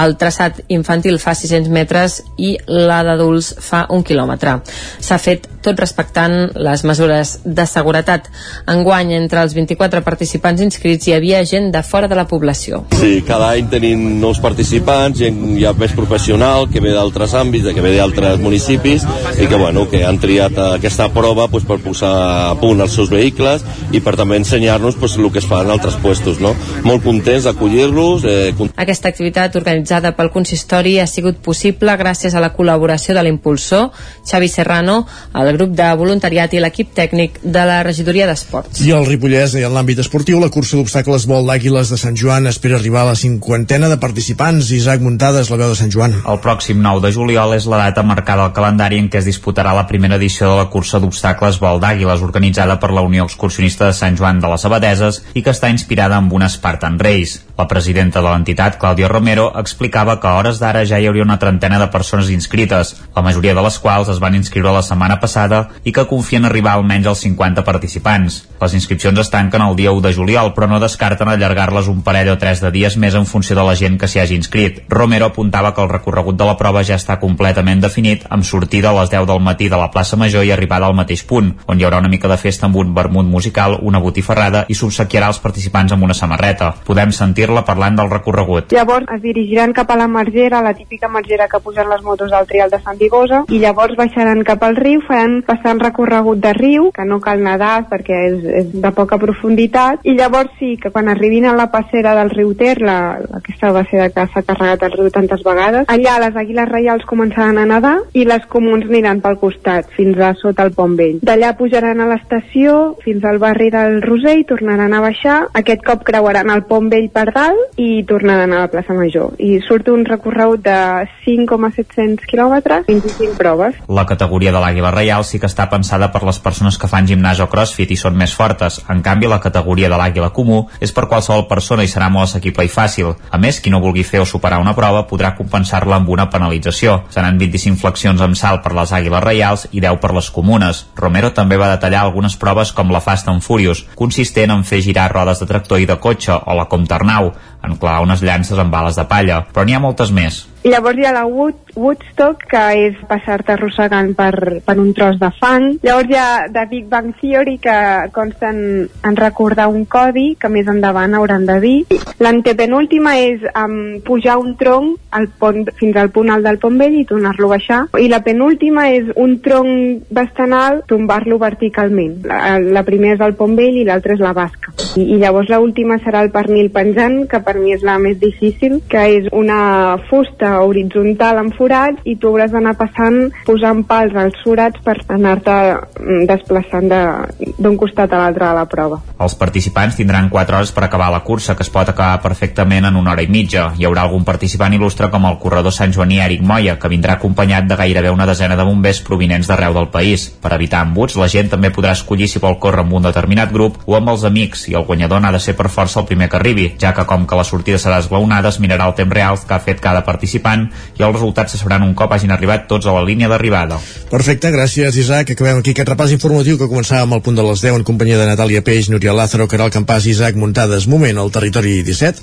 [0.00, 4.54] El traçat infantil fa 600 metres i la d'adults fa un quilòmetre.
[4.96, 8.28] S'ha fet tot respectant les mesures de seguretat.
[8.70, 12.82] Enguany, entre els 24 participants inscrits hi havia gent de fora de la població.
[12.98, 17.84] Sí, cada any tenim nous participants, gent ja més professional, que ve d'altres àmbits, que
[17.84, 19.06] ve d'altres municipis,
[19.38, 22.12] i que, bueno, que han triat aquesta prova pues, per posar
[22.50, 25.72] a punt els seus vehicles i per també ensenyar-nos pues, el que es fa en
[25.74, 26.40] altres puestos.
[26.42, 26.54] No?
[26.86, 28.26] Molt contents d'acollir-los.
[28.26, 28.70] Eh...
[28.82, 33.90] Aquesta activitat organitzada pel consistori ha sigut possible gràcies a la col·laboració de l'impulsor,
[34.28, 35.02] Xavi Serrano,
[35.34, 38.80] el grup de voluntariat i l'equip tècnic de la regidoria d'esports.
[38.84, 42.48] I al Ripollès i en l'àmbit esportiu, la cursa d'obstacles vol d'Àguiles de Sant Joan
[42.50, 44.70] espera arribar a la cinquantena de participants.
[44.72, 46.18] Isaac Muntades, la veu de Sant Joan.
[46.28, 49.74] El pròxim 9 de juliol és la data marcada al calendari en què es disputarà
[49.76, 53.96] la primera edició de la cursa d'obstacles vol d'Àguiles, organitzada per la Unió Excursionista de
[53.96, 57.42] Sant Joan de les Abadeses i que està inspirada en un Spartan Race.
[57.58, 61.38] La presidenta de l'entitat, Clàudia Romero, explicava que a hores d'ara ja hi hauria una
[61.38, 65.41] trentena de persones inscrites, la majoria de les quals es van inscriure la setmana passada
[65.84, 68.42] i que confien arribar almenys als 50 participants.
[68.62, 72.30] Les inscripcions es tanquen el dia 1 de juliol, però no descarten allargar-les un parell
[72.30, 74.82] o tres de dies més en funció de la gent que s'hi hagi inscrit.
[74.88, 78.96] Romero apuntava que el recorregut de la prova ja està completament definit, amb sortida a
[79.00, 81.86] les 10 del matí de la plaça Major i arribada al mateix punt, on hi
[81.88, 85.96] haurà una mica de festa amb un vermut musical, una botifarrada i s'obsequiarà als participants
[85.96, 86.70] amb una samarreta.
[86.86, 88.70] Podem sentir-la parlant del recorregut.
[88.72, 92.46] Llavors es dirigiran cap a la margera, la típica margera que posen les motos al
[92.46, 96.90] trial de Sant Vigosa, i llavors baixaran cap al riu, faran passant recorregut de riu,
[96.94, 101.08] que no cal nedar perquè és, és de poca profunditat, i llavors sí que quan
[101.08, 105.10] arribin a la passera del riu Ter, la, aquesta passera que s'ha carregat el riu
[105.14, 109.88] tantes vegades, allà les àguiles reials començaran a nedar i les comuns aniran pel costat,
[109.96, 111.20] fins a sota el pont vell.
[111.24, 115.38] D'allà pujaran a l'estació fins al barri del Roser i tornaran a baixar.
[115.58, 119.32] Aquest cop creuaran el pont vell per dalt i tornaran a la plaça Major.
[119.38, 120.78] I surt un recorregut de
[121.24, 123.78] 5,700 quilòmetres, 25 proves.
[123.88, 127.06] La categoria de l'Àguila Reial Reial sí que està pensada per les persones que fan
[127.06, 128.80] gimnàs o crossfit i són més fortes.
[128.90, 132.64] En canvi, la categoria de l'Àguila Comú és per qualsevol persona i serà molt assequible
[132.66, 133.12] i fàcil.
[133.30, 137.04] A més, qui no vulgui fer o superar una prova podrà compensar-la amb una penalització.
[137.14, 140.84] Seran 25 flexions amb salt per les Àguiles Reials i 10 per les comunes.
[140.98, 145.10] Romero també va detallar algunes proves com la Fast and Furious, consistent en fer girar
[145.12, 147.30] rodes de tractor i de cotxe, o la Comternau,
[147.62, 149.44] en clavar unes llances amb bales de palla.
[149.52, 150.48] Però n'hi ha moltes més.
[150.62, 155.30] Llavors hi ha la Wood, Woodstock, que és passar-te arrossegant per, per un tros de
[155.40, 155.64] fang.
[155.82, 157.74] Llavors hi ha The Big Bang Theory, que
[158.14, 161.74] consta en, en recordar un codi que més endavant hauran de dir.
[162.22, 166.94] L'antepenúltima és um, pujar un tronc al pont, fins al punt alt del pont vell
[167.00, 167.80] i tornar-lo a baixar.
[167.98, 172.20] I la penúltima és un tronc bastant alt, tombar-lo verticalment.
[172.28, 174.70] La, la primera és el pont vell i l'altra és la basca.
[174.94, 178.78] I, I llavors l'última serà el pernil penjant, que per mi és la més difícil,
[178.86, 184.36] que és una fusta horitzontal amb forats i tu hauràs d'anar passant posant pals als
[184.44, 185.54] forats per anar-te
[186.00, 189.00] mm, desplaçant de- d'un costat a l'altre de la prova.
[189.18, 192.96] Els participants tindran 4 hores per acabar la cursa, que es pot acabar perfectament en
[192.96, 193.72] una hora i mitja.
[193.78, 197.66] Hi haurà algun participant il·lustre com el corredor Sant Joaní Eric Moya, que vindrà acompanyat
[197.68, 200.28] de gairebé una desena de bombers provinents d'arreu del país.
[200.42, 203.78] Per evitar embuts, la gent també podrà escollir si vol córrer amb un determinat grup
[203.86, 206.36] o amb els amics, i el guanyador n'ha de ser per força el primer que
[206.36, 209.54] arribi, ja que com que la sortida serà esglaonada, es mirarà el temps real que
[209.54, 212.94] ha fet cada participant i els resultats se sabran un cop hagin arribat tots a
[212.94, 213.78] la línia d'arribada.
[214.10, 215.30] Perfecte, gràcies Isaac.
[215.34, 218.28] Acabem aquí aquest repàs informatiu que començàvem al punt de les 10 en companyia de
[218.30, 220.88] Natàlia Peix, Núria Lázaro, Caral Campàs i Isaac Muntades.
[220.90, 222.20] Moment al territori 17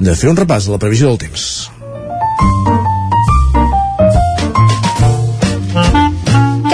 [0.00, 1.70] de fer un repàs de la previsió del temps.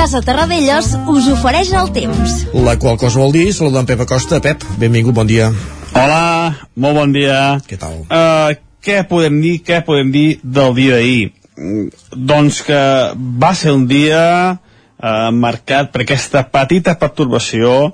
[0.00, 2.40] Casa Terradellos us ofereix el temps.
[2.66, 4.40] La qual cosa vol dir, saludar en Pep Acosta.
[4.40, 5.52] Pep, benvingut, bon dia.
[5.92, 7.60] Hola, molt bon dia.
[7.68, 8.00] Què tal?
[8.08, 11.30] Uh, què podem dir, què podem dir del dia d'ahir?
[11.56, 11.88] Mm,
[12.30, 12.80] Doncs que
[13.16, 14.22] va ser un dia
[14.56, 17.92] uh, marcat per aquesta petita pertorbació uh,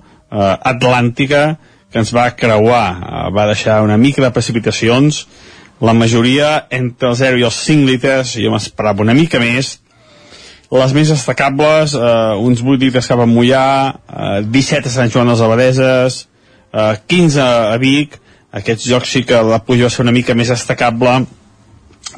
[0.63, 1.57] atlàntica
[1.91, 2.87] que ens va creuar.
[3.01, 5.25] Uh, va deixar una mica de precipitacions,
[5.81, 9.77] la majoria entre el 0 i els 5 litres, jo m'esperava una mica més,
[10.71, 15.27] les més destacables, eh, uns 8 litres cap a Mollà, eh, 17 a Sant Joan
[15.27, 16.29] de les Abadeses,
[16.73, 18.19] eh, 15 a Vic,
[18.57, 21.19] aquests jocs sí que la pluja va ser una mica més destacable,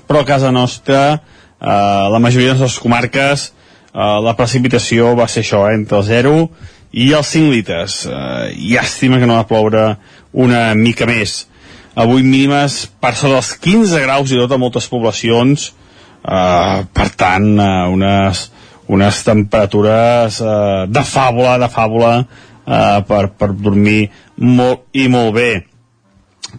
[0.06, 3.52] però a casa nostra, eh, la majoria de les comarques,
[3.92, 6.50] eh, la precipitació va ser això, eh, entre el 0
[6.92, 8.06] i els 5 litres.
[8.06, 9.96] Eh, llàstima que no va ploure
[10.32, 11.46] una mica més.
[11.94, 15.72] Avui mínimes per sobre dels 15 graus i tot a moltes poblacions,
[16.18, 18.48] Uh, per tant, uh, unes,
[18.90, 25.52] unes temperatures uh, de fàbula, de fàbula uh, per, per dormir molt i molt bé.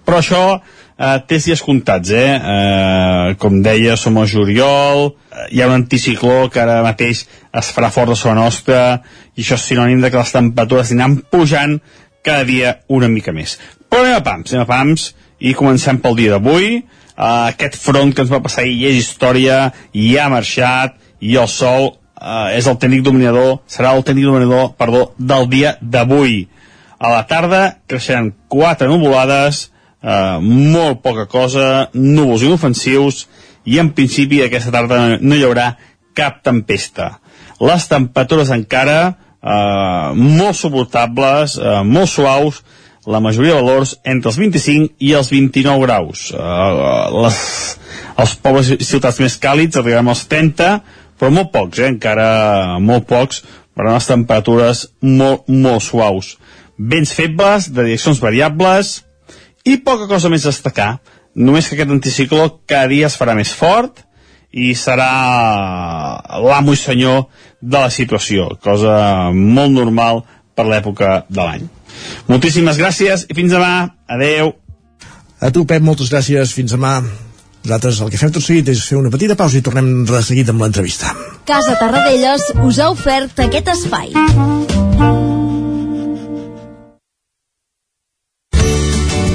[0.05, 2.29] Però això uh, té dies comptats, eh?
[2.35, 7.73] Uh, com deia, som a juliol, uh, hi ha un anticicló que ara mateix es
[7.75, 8.83] farà fort de sobre nostra,
[9.35, 11.79] i això és sinònim de que les temperatures aniran pujant
[12.25, 13.57] cada dia una mica més.
[13.89, 16.81] Però anem a pams, anem a pams, i comencem pel dia d'avui,
[17.19, 21.49] Uh, aquest front que ens va passar ahir és història, i ha marxat, i el
[21.51, 26.45] sol uh, és el tècnic dominador, serà el tècnic dominador, perdó, del dia d'avui.
[26.95, 27.61] A la tarda
[27.91, 29.65] creixeran quatre nuvolades,
[30.03, 33.27] uh, molt poca cosa, núvols inofensius,
[33.69, 35.73] i en principi aquesta tarda no hi haurà
[36.17, 37.17] cap tempesta.
[37.59, 42.63] Les temperatures encara uh, molt suportables, uh, molt suaus,
[43.09, 46.29] la majoria de valors entre els 25 i els 29 graus.
[46.35, 47.39] Uh, les,
[48.19, 50.79] els pobles i ciutats més càlids arribarem als 30,
[51.19, 51.89] però molt pocs, eh?
[51.91, 53.43] encara molt pocs,
[53.75, 56.33] per a les temperatures molt, molt suaus.
[56.79, 58.99] Vents febles, de direccions variables,
[59.65, 60.91] i poca cosa més a destacar.
[61.35, 64.03] Només que aquest anticicló cada dia es farà més fort
[64.51, 65.09] i serà
[66.41, 67.27] l'amo i senyor
[67.61, 70.23] de la situació, cosa molt normal
[70.57, 71.67] per l'època de l'any.
[72.29, 73.89] Moltíssimes gràcies i fins demà.
[74.09, 74.53] Adeu.
[75.39, 76.53] A tu, Pep, moltes gràcies.
[76.55, 76.99] Fins demà.
[77.63, 80.51] Nosaltres el que fem tot seguit és fer una petita pausa i tornem de seguit
[80.51, 81.11] amb l'entrevista.
[81.49, 84.15] Casa Tarradellas us ha ofert aquest espai.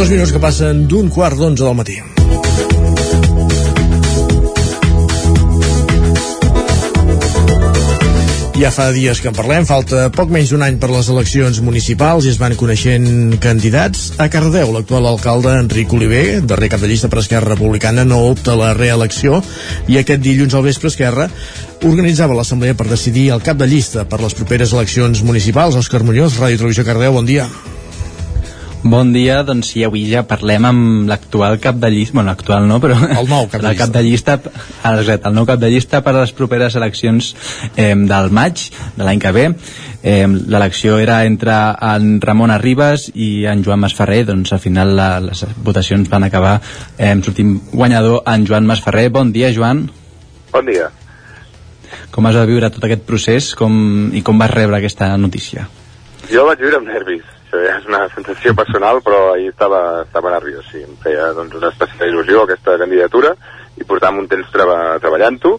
[0.00, 1.98] Dos minuts que passen d'un quart d'onze del matí.
[8.56, 12.24] Ja fa dies que en parlem, falta poc menys d'un any per les eleccions municipals
[12.24, 14.14] i es van coneixent candidats.
[14.16, 18.54] A Cardeu, l'actual alcalde Enric Oliver, darrer cap de llista per Esquerra Republicana, no opta
[18.56, 19.42] la reelecció
[19.84, 21.28] i aquest dilluns al vespre Esquerra
[21.84, 25.76] organitzava l'assemblea per decidir el cap de llista per les properes eleccions municipals.
[25.76, 27.50] Òscar Muñoz, Ràdio Televisió Cardeu, bon dia.
[28.82, 32.78] Bon dia, doncs sí, avui ja parlem amb l'actual cap de llista, bueno, l'actual no,
[32.80, 35.98] però el nou cap de llista, cap de llista exacte, el nou cap de llista
[36.00, 37.34] per a les properes eleccions
[37.76, 38.62] eh, del maig
[38.96, 39.42] de l'any que ve.
[40.00, 41.56] Eh, L'elecció era entre
[41.90, 46.54] en Ramon Arribas i en Joan Masferrer, doncs al final la, les votacions van acabar
[46.96, 49.10] eh, sortint guanyador en Joan Masferrer.
[49.12, 49.90] Bon dia, Joan.
[50.54, 50.88] Bon dia.
[52.14, 55.68] Com has de viure tot aquest procés com, i com vas rebre aquesta notícia?
[56.32, 60.30] Jo vaig viure amb nervis això ja és una sensació personal, però ahir estava, estava
[60.30, 60.84] nerviós, sí.
[60.86, 63.34] Em feia doncs, una especial il·lusió aquesta candidatura
[63.76, 65.58] i portàvem un temps treba, treballant-ho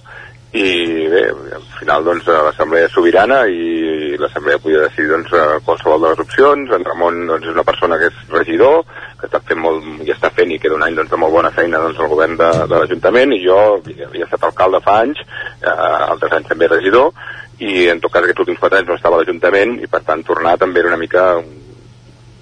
[0.52, 5.32] i bé, al final doncs l'assemblea sobirana i l'assemblea podia decidir doncs
[5.64, 8.84] qualsevol de les opcions en Ramon doncs, és una persona que és regidor
[9.22, 11.54] que està fent molt, i està fent i queda un any doncs, de molt bona
[11.56, 15.72] feina doncs, al govern de, de l'Ajuntament i jo havia estat alcalde fa anys eh,
[15.72, 17.16] altres anys també regidor
[17.64, 20.28] i en tot cas aquests últims quatre anys no estava a l'Ajuntament i per tant
[20.28, 21.61] tornar també era una mica un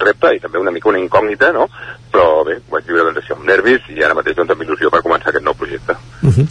[0.03, 1.67] repte i també una mica una incògnita, no?
[2.11, 5.03] Però bé, vaig viure doncs això amb nervis i ara mateix doncs amb il·lusió per
[5.05, 5.95] començar aquest nou projecte.
[6.21, 6.45] Uh -huh.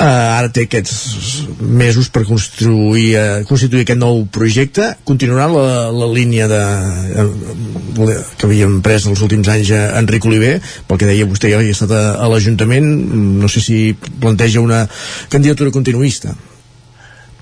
[0.00, 4.96] uh, ara té aquests mesos per construir, uh, constituir aquest nou projecte.
[5.04, 6.62] Continuarà la, la línia de,
[7.24, 11.58] uh, que havíem pres els últims anys a Enric Oliver, pel que deia vostè, ja
[11.58, 12.86] havia estat a, a l'Ajuntament,
[13.40, 14.88] no sé si planteja una
[15.28, 16.34] candidatura continuista.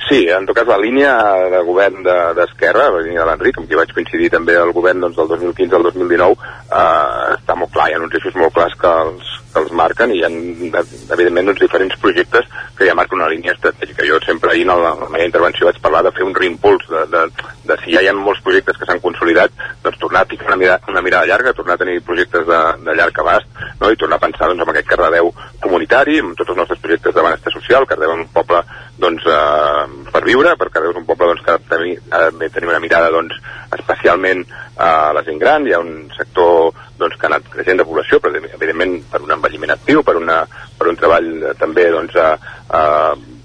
[0.06, 1.12] Sí, en tot cas la línia
[1.50, 5.02] de govern d'Esquerra, de, la línia de l'Enric, amb qui vaig coincidir també al govern
[5.02, 6.36] doncs, del 2015 al 2019,
[6.70, 10.12] eh, està molt clar, hi ha uns eixos molt clars que els, que els marquen
[10.12, 10.30] i hi ha,
[11.16, 14.04] evidentment, uns diferents projectes que ja marquen una línia estratègica.
[14.08, 16.84] Jo sempre ahir en la, en la meva intervenció vaig parlar de fer un reimpuls,
[16.92, 17.22] de, de,
[17.70, 19.54] de si ja hi ha molts projectes que s'han consolidat,
[19.84, 22.96] doncs tornar a ficar una mirada, una mirada llarga, tornar a tenir projectes de, de
[22.98, 23.48] llarg abast,
[23.80, 23.90] no?
[23.90, 25.32] i tornar a pensar doncs, en aquest Cardedeu
[25.64, 28.62] comunitari, amb tots els nostres projectes de benestar social, Cardedeu és un poble
[29.00, 32.82] doncs, eh, per viure, per Cardedeu és un poble doncs, que ha de tenir una
[32.82, 33.40] mirada doncs,
[33.76, 34.44] especialment
[34.76, 38.20] a la gent gran, hi ha un sector doncs, que ha anat creixent de població,
[38.22, 40.42] però evidentment per un envelliment actiu, per, una,
[40.78, 42.32] per un treball eh, també doncs, a,
[42.68, 42.82] a,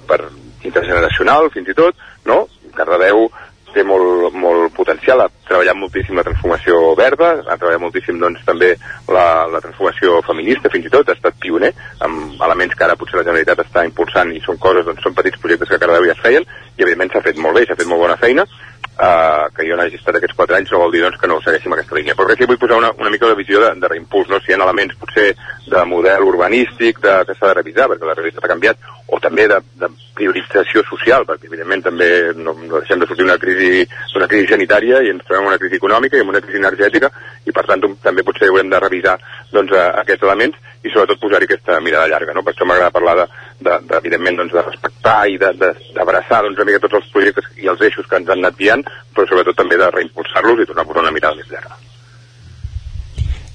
[0.09, 0.23] per
[0.67, 2.43] intergeneracional fins i tot, no?
[2.75, 3.27] Cardedeu
[3.71, 8.73] té molt, molt potencial, ha treballat moltíssim la transformació verda, ha treballat moltíssim doncs, també
[9.07, 11.71] la, la transformació feminista fins i tot, ha estat pioner
[12.03, 15.39] amb elements que ara potser la Generalitat està impulsant i són coses, doncs, són petits
[15.39, 17.89] projectes que a Cardedeu ja es feien i evidentment s'ha fet molt bé, s'ha fet
[17.89, 18.47] molt bona feina
[18.91, 21.73] Uh, que jo n'hagi estat aquests 4 anys no vol dir doncs, que no segueixin
[21.73, 22.13] aquesta línia.
[22.13, 24.37] Però crec que vull posar una, una mica de visió de, de reimpuls, no?
[24.43, 25.31] si hi ha elements potser
[25.65, 29.43] de model urbanístic de, que s'ha de revisar, perquè la realitat ha canviat, o també
[29.51, 32.07] de, de priorització social, perquè evidentment també
[32.37, 33.83] no, no deixem de sortir d'una crisi,
[34.15, 37.09] una crisi sanitària i ens trobem una crisi econòmica i una crisi energètica,
[37.43, 39.17] i per tant també potser haurem de revisar
[39.51, 42.37] doncs, uh, aquests elements i sobretot posar-hi aquesta mirada llarga.
[42.37, 42.45] No?
[42.47, 43.27] Per això m'agrada parlar de,
[43.59, 47.67] de, de, evidentment doncs, de respectar i d'abraçar doncs, una mica tots els projectes i
[47.73, 50.91] els eixos que ens han anat guiant, però sobretot també de reimpulsar-los i tornar a
[50.93, 51.75] posar una mirada més llarga.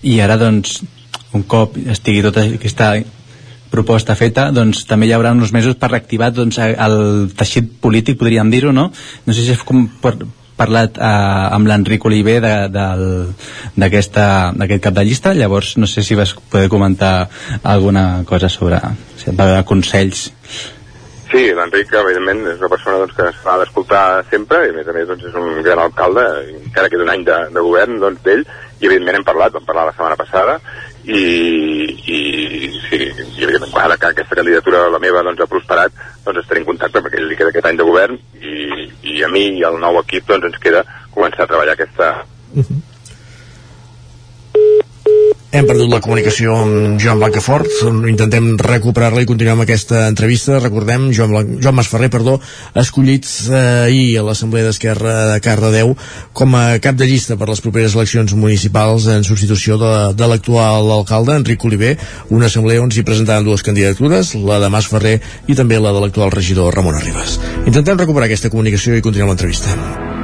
[0.06, 0.82] I ara, doncs,
[1.34, 2.92] un cop estigui tota aquesta
[3.70, 6.98] proposta feta, doncs també hi haurà uns mesos per reactivar doncs, el
[7.36, 8.90] teixit polític, podríem dir-ho, no?
[9.26, 10.14] No sé si és com per,
[10.56, 12.38] parlat eh, amb l'Enric Oliver
[13.76, 17.28] d'aquest cap de llista, llavors no sé si vas poder comentar
[17.62, 18.80] alguna cosa sobre
[19.20, 20.30] si va haver consells
[21.26, 24.92] Sí, l'Enric, evidentment, és una persona doncs, que s'ha d'escoltar sempre i, a més a
[24.94, 26.22] més, doncs, és un gran alcalde,
[26.54, 28.44] encara que d'un any de, de govern doncs, d'ell,
[28.78, 30.54] i evidentment hem parlat, vam parlar la setmana passada,
[31.06, 31.22] i,
[32.16, 32.20] i
[32.88, 37.22] sí, i evidentment, aquesta candidatura, la meva, doncs, ha prosperat, doncs estaré en contacte perquè
[37.22, 40.50] li queda aquest any de govern i, i a mi i al nou equip doncs,
[40.50, 40.84] ens queda
[41.14, 42.12] començar a treballar aquesta,
[42.54, 42.85] uh -huh
[45.56, 47.70] hem perdut la comunicació amb Joan Blancafort,
[48.10, 50.58] intentem recuperar-la i continuem aquesta entrevista.
[50.60, 52.36] Recordem, Joan, Blanc, Joan Masferrer, perdó,
[52.76, 55.94] escollit eh, ahir a l'Assemblea d'Esquerra de Cardedeu
[56.36, 60.90] com a cap de llista per les properes eleccions municipals en substitució de, de l'actual
[60.98, 61.94] alcalde, Enric Oliver,
[62.28, 65.16] una assemblea on s'hi presentaven dues candidatures, la de Masferrer
[65.48, 67.40] i també la de l'actual regidor Ramon Arribas.
[67.64, 70.15] Intentem recuperar aquesta comunicació i continuem l'entrevista.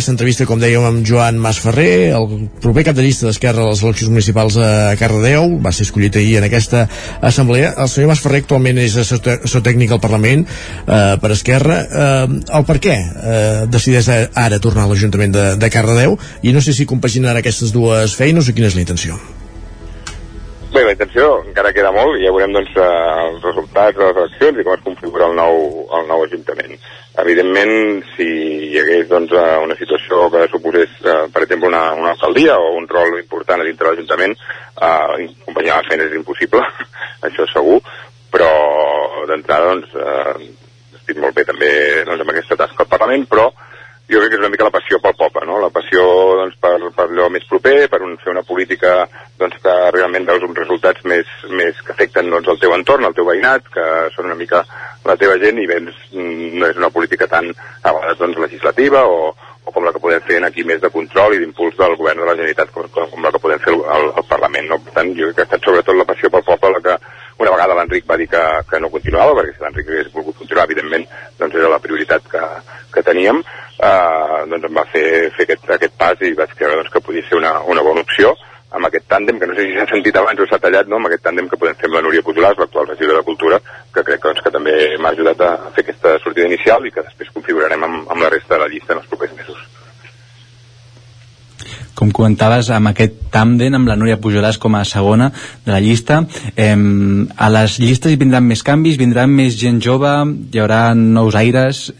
[0.00, 3.82] Aquesta entrevista, com dèiem, amb Joan Masferrer, el proper cap de llista d'Esquerra a les
[3.84, 6.86] eleccions municipals a Cardedeu, va ser escollit ahir en aquesta
[7.20, 7.74] assemblea.
[7.84, 11.76] El senyor Masferrer actualment és assessor tècnic al Parlament eh, per Esquerra.
[11.84, 16.64] Eh, el per què eh, decideix ara tornar a l'Ajuntament de, de Cardedeu i no
[16.64, 19.20] sé si compaginarà aquestes dues feines o quina és la intenció.
[20.72, 22.88] Bé, la intenció encara queda molt i ja veurem doncs, eh,
[23.26, 25.64] els resultats de les eleccions i com es configura el nou,
[26.00, 26.80] el nou Ajuntament.
[27.18, 28.26] Evidentment, si
[28.70, 32.76] hi hagués doncs, eh, una situació que suposés, eh, per exemple, una, una alcaldia o
[32.76, 36.62] un rol important a dintre de l'Ajuntament, eh, acompanyar les feines és impossible,
[37.26, 37.80] això segur,
[38.30, 38.50] però
[39.26, 40.54] d'entrada doncs, eh,
[41.00, 41.72] estic molt bé també
[42.06, 43.50] doncs, amb aquesta tasca al Parlament, però
[44.10, 45.58] jo crec que és una mica la passió pel poble, no?
[45.62, 46.02] la passió
[46.40, 48.94] doncs, per, per allò més proper, per un, fer una política
[49.38, 53.14] doncs, que realment veus uns resultats més, més que afecten doncs, el teu entorn, el
[53.14, 54.64] teu veïnat, que són una mica
[55.06, 59.30] la teva gent i vens, no és una política tan a vegades doncs, legislativa o,
[59.64, 62.28] o com la que podem fer aquí més de control i d'impuls del govern de
[62.28, 64.68] la Generalitat com, com la que podem fer al, al Parlament.
[64.72, 64.80] No?
[64.84, 66.98] Per tant, jo crec que ha estat sobretot la passió pel poble la que
[67.40, 70.66] una vegada l'Enric va dir que, que no continuava, perquè si l'Enric hagués volgut continuar,
[70.68, 71.06] evidentment,
[71.38, 72.44] doncs era la prioritat que,
[72.94, 73.40] que teníem,
[73.80, 77.26] eh, doncs em va fer, fer aquest, aquest pas i vaig creure doncs, que podia
[77.28, 78.36] ser una, una bona opció
[78.70, 81.00] amb aquest tàndem, que no sé si s'ha sentit abans o s'ha tallat, no?
[81.00, 83.58] amb aquest tàndem que podem fer amb la Núria Pujolàs, l'actual regidora de Cultura,
[83.94, 87.34] que crec doncs, que també m'ha ajudat a fer aquesta sortida inicial i que després
[87.34, 89.79] configurarem amb, amb la resta de la llista en els propers mesos.
[92.00, 95.28] Com comentaves, amb aquest tàndem, amb la Núria Pujolàs com a segona
[95.66, 96.22] de la llista,
[96.56, 100.14] eh, a les llistes hi vindran més canvis, vindran més gent jove,
[100.52, 101.90] hi haurà nous aires...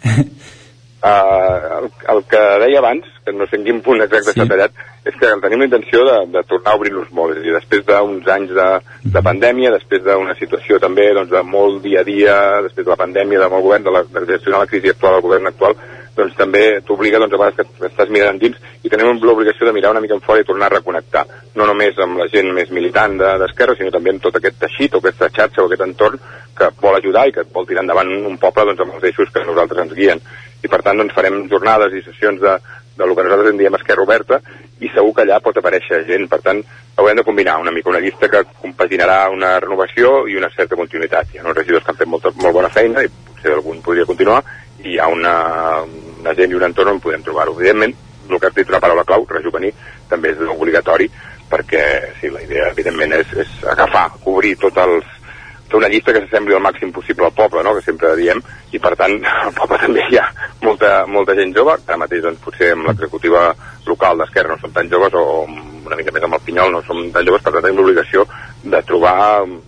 [1.01, 4.48] Uh, el, el que deia abans, que no sé en quin punt exacte s'ha sí.
[4.48, 7.36] tallat, és que tenim la intenció de, de tornar a obrir-nos molt.
[7.36, 8.68] És a dir, després d'uns anys de,
[9.14, 12.36] de pandèmia, després d'una situació també doncs, de molt dia a dia,
[12.66, 15.27] després de la pandèmia, de molt govern, de, la, de gestionar la crisi actual del
[15.28, 15.77] govern actual,
[16.16, 19.93] doncs també t'obliga doncs, a vegades que estàs mirant dins i tenim l'obligació de mirar
[19.95, 21.24] una mica en fora i tornar a reconnectar,
[21.55, 24.95] no només amb la gent més militant d'Esquerra, de, sinó també amb tot aquest teixit
[24.95, 26.20] o aquesta xarxa o aquest entorn
[26.57, 29.45] que vol ajudar i que vol tirar endavant un poble doncs, amb els eixos que
[29.47, 30.20] nosaltres ens guien.
[30.61, 32.57] I per tant doncs, farem jornades i sessions de,
[32.97, 34.41] de lo que nosaltres en diem Esquerra Oberta
[34.81, 36.61] i segur que allà pot aparèixer gent, per tant
[37.01, 41.32] haurem de combinar una mica una llista que compaginarà una renovació i una certa continuïtat.
[41.32, 44.09] Hi ha uns regidors que han fet molta, molt bona feina i potser algun podria
[44.09, 44.43] continuar
[44.85, 45.35] hi ha una,
[46.20, 47.57] una gent i un entorn on podem trobar-ho.
[47.59, 47.94] Evidentment,
[48.31, 49.73] el que has dit una paraula clau, rejuvenir,
[50.09, 51.09] també és obligatori
[51.51, 51.82] perquè
[52.20, 55.09] sí, la idea evidentment és, és agafar, cobrir tots els,
[55.70, 57.74] fer una llista que s'assembli al màxim possible al poble, no?
[57.77, 58.43] que sempre diem,
[58.74, 59.16] i per tant
[59.47, 60.28] al poble també hi ha
[60.62, 63.51] molta, molta gent jove, ara mateix doncs, potser amb l'executiva
[63.86, 67.02] local d'Esquerra no som tan joves, o una mica més amb el Pinyol no som
[67.15, 68.27] tan joves, per tant tenim l'obligació
[68.62, 69.16] de trobar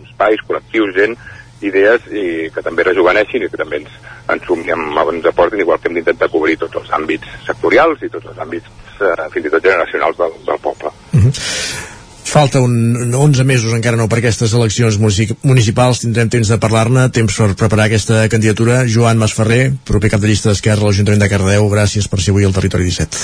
[0.06, 1.18] espais, col·lectius, gent,
[1.62, 3.94] idees i que també rejuveneixin i que també ens,
[4.32, 8.30] ens sumin, ens aportin, igual que hem d'intentar cobrir tots els àmbits sectorials i tots
[8.32, 8.68] els àmbits
[9.00, 10.92] eh, fins i tot generacionals del, del poble.
[11.12, 11.90] Mm -hmm.
[12.32, 14.96] Falta un 11 mesos encara no per aquestes eleccions
[15.42, 18.86] municipals, tindrem temps de parlar-ne, temps per preparar aquesta candidatura.
[18.88, 22.48] Joan Masferrer, proper cap de llista d'Esquerra a l'Ajuntament de Cardeu, gràcies per ser avui
[22.48, 23.20] al Territori 17.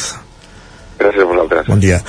[0.98, 1.66] Gràcies a vosaltres.
[1.72, 2.02] Bon dia.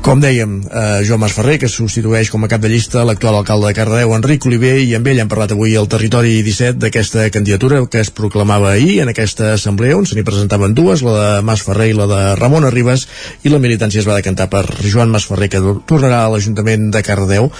[0.00, 3.74] Com dèiem, eh, Joan Masferrer, que substitueix com a cap de llista l'actual alcalde de
[3.76, 8.00] Cardedeu, Enric Oliver, i amb ell hem parlat avui al Territori 17 d'aquesta candidatura que
[8.00, 11.98] es proclamava ahir en aquesta assemblea, on se n'hi presentaven dues, la de Masferrer i
[11.98, 13.06] la de Ramon Arribas,
[13.44, 17.52] i la militància es va decantar per Joan Masferrer, que tornarà a l'Ajuntament de Cardedeu,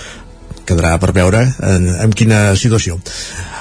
[0.65, 2.97] quedarà per veure en, en quina situació.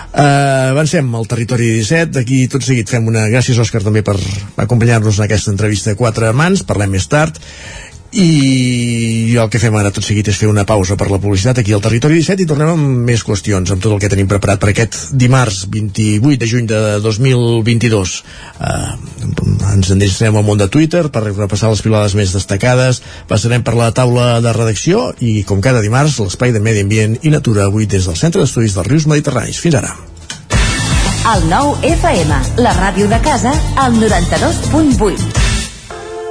[0.09, 4.15] Uh, avancem al territori 17 d'aquí tot seguit fem una gràcies Òscar també per
[4.57, 7.37] acompanyar-nos en aquesta entrevista a quatre mans, parlem més tard
[8.11, 11.75] i el que fem ara tot seguit és fer una pausa per la publicitat aquí
[11.75, 14.71] al Territori 17 i tornem amb més qüestions, amb tot el que tenim preparat per
[14.71, 18.15] aquest dimarts 28 de juny de 2022
[18.65, 18.95] uh,
[19.75, 23.91] ens endinsarem al món de Twitter per repassar les pilades més destacades passarem per la
[23.93, 28.09] taula de redacció i com cada dimarts l'espai de Medi Ambient i Natura avui des
[28.09, 29.61] del Centre d'Estudis dels Rius Mediterranis.
[29.61, 29.93] Fins ara.
[31.29, 35.58] El nou FM, la ràdio de casa, al 92.8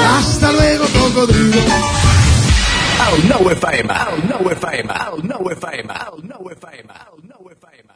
[0.00, 1.58] Hasta luego, cocodrilo.
[3.16, 7.94] El 9 FM, el 9 FM, el 9 FM, el 9 FM, el 9 FM.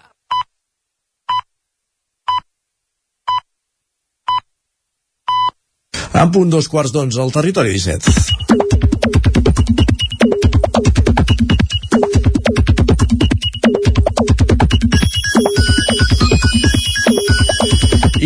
[6.18, 8.77] En punt dos quarts d'onze al territori 17.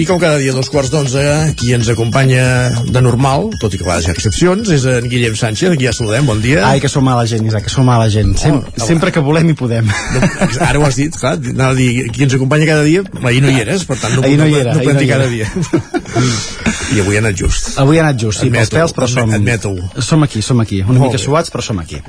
[0.02, 1.20] I com cada dia, dos quarts d'onze,
[1.54, 2.42] qui ens acompanya
[2.90, 5.86] de normal, tot i que a vegades hi ha excepcions, és en Guillem Sánchez, aquí
[5.86, 6.64] ja saludem, bon dia.
[6.66, 8.32] Ai, que som mala gent, Isaac, que som mala gent.
[8.40, 9.86] Sem Oh, sempre que volem i podem.
[9.86, 10.22] No,
[10.66, 13.52] ara ho has dit, clar, anava a dir, qui ens acompanya cada dia, ahir no
[13.54, 15.06] hi eres, per tant no, Ahir no hi no, era, no, ahir podem no dir
[15.06, 15.30] hi cada era.
[15.30, 16.52] dia.
[16.93, 17.73] I avui ha anat just.
[17.81, 19.31] Avui ha anat just, sí, pels Admeto-ho, pèls, però som...
[19.32, 20.02] admeto-ho.
[20.05, 20.82] Som aquí, som aquí.
[20.85, 21.24] Una Molt mica bé.
[21.24, 22.01] suats, però som aquí.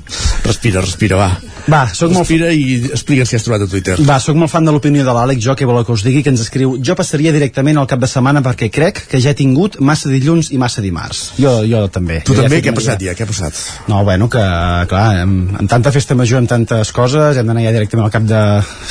[0.44, 1.30] Respira, respira, va.
[1.72, 2.26] Va, soc molt...
[2.26, 3.96] Respira i explica'ns què has trobat a Twitter.
[4.04, 6.34] Va, sóc molt fan de l'opinió de l'Àlex, jo que voleu que us digui, que
[6.34, 9.80] ens escriu jo passaria directament al cap de setmana perquè crec que ja he tingut
[9.80, 11.22] massa dilluns i massa dimarts.
[11.40, 12.20] Jo, jo també.
[12.28, 12.60] Tu Jo ja també?
[12.60, 13.16] fet Què ha passat ja?
[13.16, 13.62] Què ha passat?
[13.88, 14.44] No, bueno, que,
[14.92, 18.28] clar, amb, amb tanta festa major, amb tantes coses, hem d'anar ja directament al cap
[18.28, 18.42] de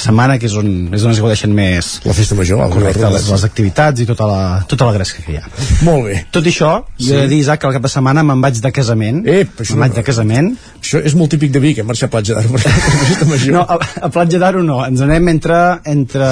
[0.00, 1.92] setmana, que és on, és on es gaudeixen més...
[2.08, 5.40] La festa major, Correcte, les, les activitats i tota la, tota la gresca que hi
[5.42, 5.46] ha.
[5.82, 6.16] Molt bé.
[6.34, 7.08] Tot i això, sí.
[7.08, 9.22] jo he de dir, Isaac, que al cap de setmana me'n vaig de casament.
[9.26, 10.52] Ep, això me'n vaig de casament.
[10.78, 12.60] Això és molt típic de Vic, hem marxat a Platja d'Aro.
[13.52, 15.58] No, a, a Platja d'Aro no, ens anem entre,
[15.90, 16.28] entre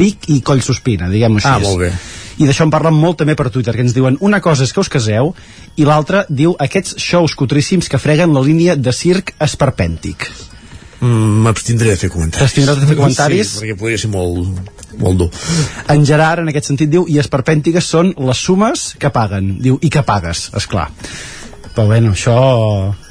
[0.00, 1.50] Vic i Collsospina, diguem-ho així.
[1.50, 1.92] Ah, molt bé.
[2.40, 4.82] I d'això en parlen molt també per Twitter, que ens diuen una cosa és que
[4.82, 5.34] us caseu
[5.78, 10.26] i l'altra diu aquests shows cutríssims que freguen la línia de circ esperpèntic.
[11.04, 12.42] Mm, M'abstindré de fer comentaris.
[12.42, 13.52] T'abstindràs de fer comentaris?
[13.52, 15.30] Sí, perquè podria ser molt, molt dur.
[15.92, 19.56] En Gerard, en aquest sentit, diu i esperpèntiques són les sumes que paguen.
[19.64, 20.90] Diu, i que pagues, és clar.
[21.74, 22.36] Però bueno, això,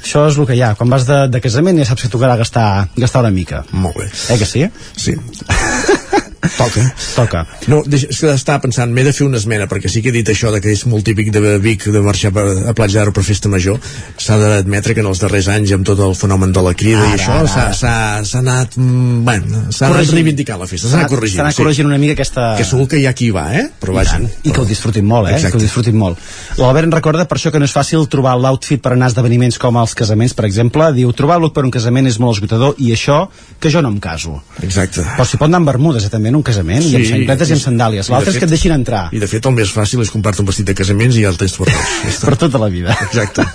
[0.00, 0.72] això és el que hi ha.
[0.78, 3.64] Quan vas de, de casament ja saps que tocarà gastar, gastar una mica.
[3.76, 4.08] Molt bé.
[4.32, 4.64] Eh que sí?
[4.96, 5.18] Sí.
[6.58, 6.84] Toca.
[7.16, 7.42] Toca.
[7.70, 10.28] No, és que estava pensant, m'he de fer una esmena, perquè sí que he dit
[10.32, 13.24] això de que és molt típic de Vic de marxar per, a Platja d'Aro per
[13.26, 13.78] festa major.
[14.20, 17.12] S'ha d'admetre que en els darrers anys, amb tot el fenomen de la crida i
[17.14, 18.76] Ara, això, ara, s'ha- anat...
[18.76, 21.38] mm, Bueno, s'ha anat reivindicant la festa, s'ha anat corregint.
[21.40, 22.50] S'ha anat corregint una mica aquesta...
[22.58, 23.64] Que segur que hi ha qui va, eh?
[23.80, 24.20] Però vaja.
[24.44, 25.36] I que ho disfrutin molt, eh?
[25.38, 25.56] Exacte.
[25.56, 26.18] Que ho disfrutin molt.
[26.60, 29.58] L'Albert en recorda per això que no és fàcil trobar l'outfit per anar a esdeveniments
[29.62, 30.90] com els casaments, per exemple.
[30.96, 33.24] Diu, trobar look per un casament és molt esgotador i això
[33.60, 34.40] que jo no em caso.
[34.62, 35.04] Exacte.
[35.14, 37.56] Però s'hi pot anar amb bermudes, eh, també, en un casament, i amb xancletes i
[37.56, 38.10] amb sandàlies.
[38.12, 39.06] L'altre és que et deixin entrar.
[39.14, 41.38] I de fet el més fàcil és comprar-te un vestit de casaments i ja el
[41.40, 41.70] tens per
[42.10, 42.26] està.
[42.26, 42.96] Per tota la vida.
[43.06, 43.46] Exacte.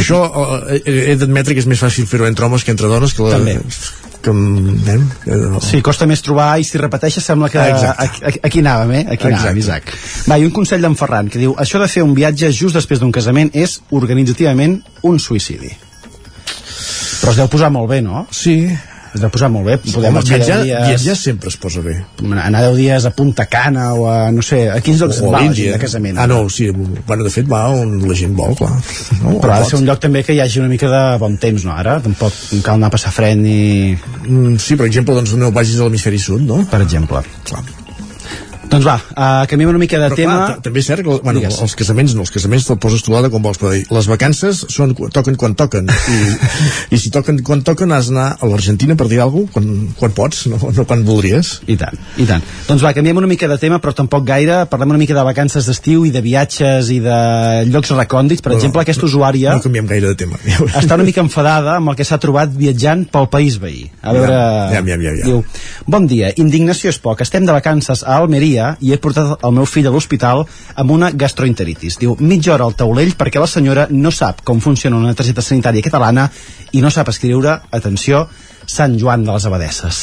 [0.00, 3.14] Això eh, he, he d'admetre que és més fàcil fer-ho entre homes que entre dones
[3.14, 3.56] que la, També.
[4.24, 8.92] que, eh, Sí, costa més trobar i si repeteixes sembla que Ah, aquí, aquí anàvem,
[9.00, 9.04] eh?
[9.16, 9.58] Aquí anàvem.
[9.60, 9.92] Isaac.
[10.30, 13.00] Va, i un consell d'en Ferran que diu això de fer un viatge just després
[13.02, 15.72] d'un casament és organitzativament un suïcidi.
[17.20, 18.26] Però es deu posar molt bé, no?
[18.32, 18.62] Sí,
[19.14, 21.96] es va posar molt bé podem Home, viatjar, 10 dies viatjar sempre es posa bé.
[22.30, 25.42] anar 10 dies a Punta Cana o a, no sé, a quins llocs O va
[25.44, 26.70] la gent de casament Ah, no, sí.
[26.70, 28.70] Bueno, de fet, va on la gent vol, clar.
[29.22, 31.36] No, però ha de ser un lloc també que hi hagi una mica de bon
[31.40, 31.74] temps, no?
[31.74, 33.96] Ara tampoc cal anar a passar fred ni...
[33.96, 36.62] Mm, sí, per exemple, doncs no vagis a l'hemisferi sud, no?
[36.70, 37.24] Per exemple.
[37.48, 37.64] Clar.
[38.70, 40.34] Doncs va, uh, canviem una mica de Però tema.
[40.36, 41.56] clar, ta- també és cert que bueno, Digues.
[41.64, 45.34] els casaments no, els casaments te'l poses tu com vols, però les vacances són, toquen
[45.36, 46.18] quan toquen i,
[46.94, 50.12] i si toquen quan toquen has d'anar a l'Argentina per dir alguna cosa quan, quan
[50.12, 52.42] pots, no, no quan voldries I tant, i tant.
[52.68, 54.60] Doncs va, canviem una mica de tema, però tampoc gaire.
[54.70, 57.18] Parlem una mica de vacances d'estiu i de viatges i de
[57.70, 58.40] llocs recòndits.
[58.44, 60.38] Per No, exemple, aquesta usuària no canviem gaire de tema
[60.80, 63.88] està una mica enfadada amb el que s'ha trobat viatjant pel país veí.
[64.02, 64.38] A veure...
[64.76, 65.24] Ja, ja, ja, ja.
[65.26, 65.42] Diu,
[65.90, 67.20] bon dia, indignació és poc.
[67.26, 70.44] Estem de vacances a Almeria i he portat el meu fill a l'hospital
[70.82, 71.98] amb una gastroenteritis.
[72.00, 75.84] Diu, mitja hora al taulell perquè la senyora no sap com funciona una targeta sanitària
[75.86, 76.28] catalana
[76.72, 78.26] i no sap escriure, atenció,
[78.70, 80.02] Sant Joan de les Abadesses.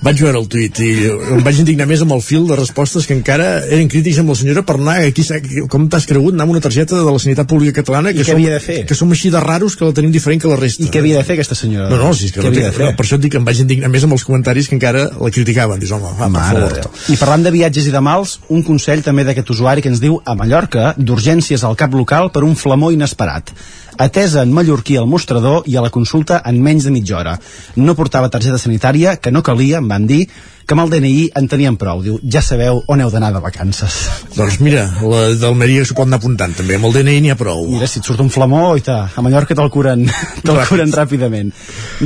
[0.00, 0.90] Vaig veure el tuit i
[1.36, 4.36] em vaig indignar més amb el fil de respostes que encara eren crítics amb la
[4.38, 5.24] senyora per anar aquí,
[5.68, 8.40] com t'has cregut anar amb una targeta de la sanitat pública catalana que, què som,
[8.40, 8.78] havia de fer?
[8.88, 11.20] que som així de raros que la tenim diferent que la resta I què havia
[11.20, 11.90] de fer aquesta senyora?
[11.92, 13.92] no, no, si és que no no, per això et dic que em vaig indignar
[13.92, 17.02] més amb els comentaris que encara la criticaven dius, home, va, per Mare de favor.
[17.12, 20.20] I parlant de viatges i de mals, un consell també d'aquest usuari que ens diu
[20.24, 23.52] a Mallorca, d'urgències al cap local per un flamó inesperat.
[24.00, 27.34] Atesa en mallorquí al mostrador i a la consulta en menys de mitja hora.
[27.76, 30.22] No portava targeta sanitària, que no calia, em van dir,
[30.70, 31.98] que amb el DNI en tenien prou.
[32.04, 33.94] Diu, ja sabeu on heu d'anar de vacances.
[34.36, 37.64] Doncs mira, la d'Almeria s'ho pot anar apuntant també, amb el DNI n'hi ha prou.
[37.72, 40.04] Mira, si et surt un flamó, i a Mallorca te'l curen,
[40.46, 41.50] te curen ràpidament.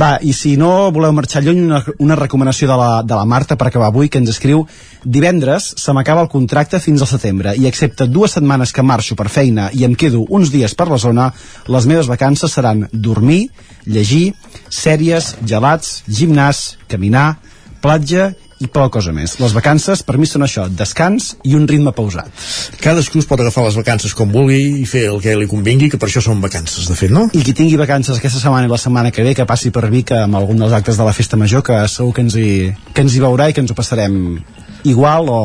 [0.01, 3.53] Va, i si no voleu marxar lluny, una, una recomanació de la, de la Marta
[3.53, 4.63] per acabar avui, que ens escriu
[5.05, 9.27] divendres se m'acaba el contracte fins al setembre i excepte dues setmanes que marxo per
[9.29, 11.27] feina i em quedo uns dies per la zona,
[11.69, 13.51] les meves vacances seran dormir,
[13.85, 14.33] llegir,
[14.73, 17.35] sèries, gelats, gimnàs, caminar,
[17.85, 18.31] platja
[18.63, 19.35] i poca cosa més.
[19.41, 22.31] Les vacances, per mi, són això, descans i un ritme pausat.
[22.81, 25.99] Cadascú es pot agafar les vacances com vulgui i fer el que li convingui, que
[26.01, 27.27] per això són vacances, de fet, no?
[27.35, 30.15] I qui tingui vacances aquesta setmana i la setmana que ve, que passi per Vic
[30.15, 32.51] amb algun dels actes de la Festa Major, que segur que ens hi,
[32.93, 34.39] que ens hi veurà i que ens ho passarem
[34.85, 35.39] igual o,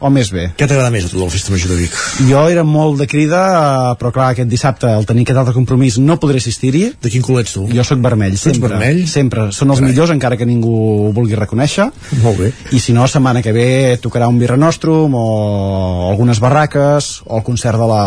[0.00, 0.48] o més bé.
[0.58, 1.94] Què t'agrada més a tu de la Festa Major de Vic?
[2.28, 5.98] Jo era molt de crida, eh, però clar, aquest dissabte, al tenir aquest altre compromís,
[6.02, 6.84] no podré assistir-hi.
[7.02, 7.66] De quin color ets tu?
[7.70, 8.72] Jo sóc vermell, Tu ets sempre.
[8.74, 9.02] vermell?
[9.10, 9.48] Sempre.
[9.56, 9.92] Són els Carai.
[9.92, 10.74] millors, encara que ningú
[11.08, 11.88] ho vulgui reconèixer.
[12.22, 12.52] Molt bé.
[12.74, 17.44] I si no, setmana que ve tocarà un Birra Nostrum o algunes barraques o el
[17.46, 18.04] concert de la,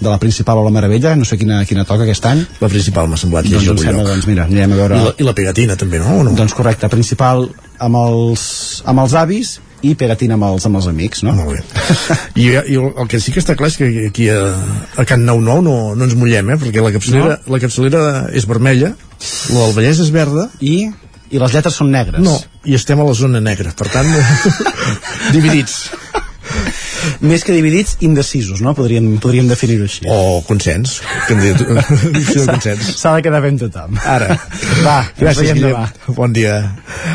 [0.00, 2.44] de la Principal o la Meravella, no sé quina, quina toca aquest any.
[2.60, 4.96] La Principal m'ha semblat Doncs llegir algun sembla, doncs mira, anirem a veure...
[4.98, 6.18] I la, I la pegatina també, no?
[6.20, 6.34] O no?
[6.38, 7.48] Doncs correcte, Principal
[7.84, 11.34] amb els, amb els avis i pegatina amb els, amb els amics, no?
[11.36, 11.62] Molt bé.
[12.40, 14.40] I, I el que sí que està clar és que aquí a,
[14.96, 16.58] a Can 99 no, no ens mullem, eh?
[16.62, 17.54] Perquè la capçalera, no?
[17.56, 18.94] la capçalera és vermella,
[19.52, 20.48] la del Vallès és verda...
[20.64, 20.76] I,
[21.34, 22.20] i les lletres són negres.
[22.22, 22.36] No,
[22.68, 24.06] i estem a la zona negra, per tant,
[25.34, 25.80] dividits.
[27.24, 28.72] Més que dividits, indecisos, no?
[28.76, 30.06] Podríem, podríem definir-ho així.
[30.08, 30.98] O consens.
[33.00, 33.98] S'ha de quedar amb tothom.
[34.08, 34.38] Ara.
[34.84, 35.74] Va, Gràcies, Guillem.
[35.74, 36.14] demà.
[36.16, 36.56] Bon dia.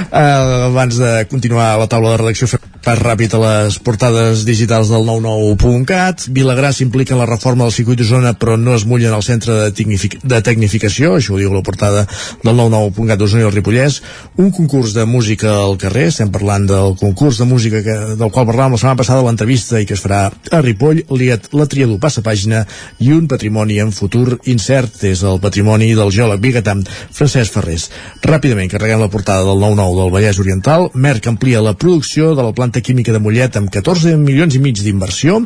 [0.09, 2.49] Uh, abans de continuar la taula de redacció,
[2.85, 6.27] pas ràpid a les portades digitals del 99.cat.
[6.35, 10.19] Vilagrà s'implica la reforma del circuit d'Osona, però no es mullen al centre de, tecnific
[10.23, 12.05] de tecnificació, això ho diu la portada
[12.43, 13.99] del 99.cat d'Osona i el Ripollès.
[14.39, 18.47] Un concurs de música al carrer, estem parlant del concurs de música que, del qual
[18.47, 22.23] parlàvem la setmana passada l'entrevista i que es farà a Ripoll, liat la triador passa
[22.25, 22.63] pàgina
[23.03, 26.77] i un patrimoni en futur incert és el patrimoni del geòleg biguetà
[27.15, 27.89] Francesc Ferrés.
[28.23, 30.89] Ràpidament carreguem la portada del 9-9 del Vallès Oriental.
[30.93, 34.77] Merck amplia la producció de la planta química de Mollet amb 14 milions i mig
[34.77, 35.39] d'inversió.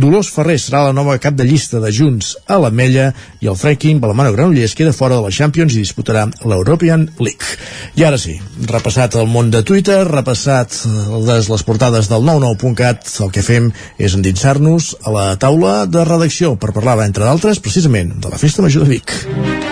[0.00, 3.10] Dolors Ferrer serà la nova cap de llista de Junts a l'Ametlla
[3.44, 7.60] i el fracking Balamano Granollers queda fora de la Champions i disputarà l'European League.
[8.00, 8.38] I ara sí,
[8.70, 10.80] repassat el món de Twitter, repassat
[11.28, 13.68] les, les portades del 99.cat, el que fem
[14.00, 18.64] és endinsar-nos a la taula de redacció per parlar, entre d'altres, precisament de la Festa
[18.64, 19.71] Major de Vic.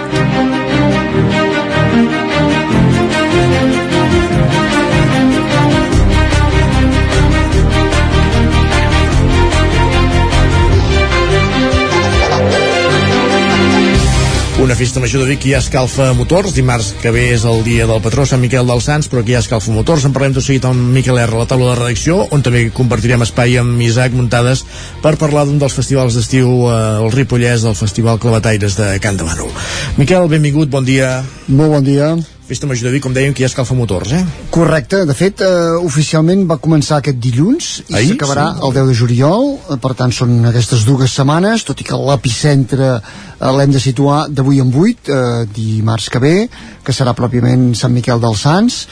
[14.71, 16.53] Una festa major de Vic que ja escalfa motors.
[16.55, 19.41] Dimarts que ve és el dia del patró Sant Miquel dels Sants, però aquí ja
[19.43, 20.07] escalfa motors.
[20.07, 23.59] En parlem tot seguit amb Miquel R, la taula de redacció, on també compartirem espai
[23.59, 24.63] amb Isaac Muntades
[25.03, 29.27] per parlar d'un dels festivals d'estiu eh, el Ripollès del Festival Clavataires de Can de
[29.27, 29.51] Bànol.
[29.99, 31.17] Miquel, benvingut, bon dia.
[31.49, 32.15] Molt bon dia.
[32.51, 34.24] Festa Major de Vic, com dèiem, que ja escalfa motors, eh?
[34.51, 38.66] Correcte, de fet, eh, oficialment va començar aquest dilluns i s'acabarà Sí.
[38.66, 42.90] el 10 de juliol, eh, per tant són aquestes dues setmanes, tot i que l'epicentre
[42.97, 46.48] eh, l'hem de situar d'avui en 8, eh, dimarts que ve,
[46.82, 48.89] que serà pròpiament Sant Miquel dels Sants,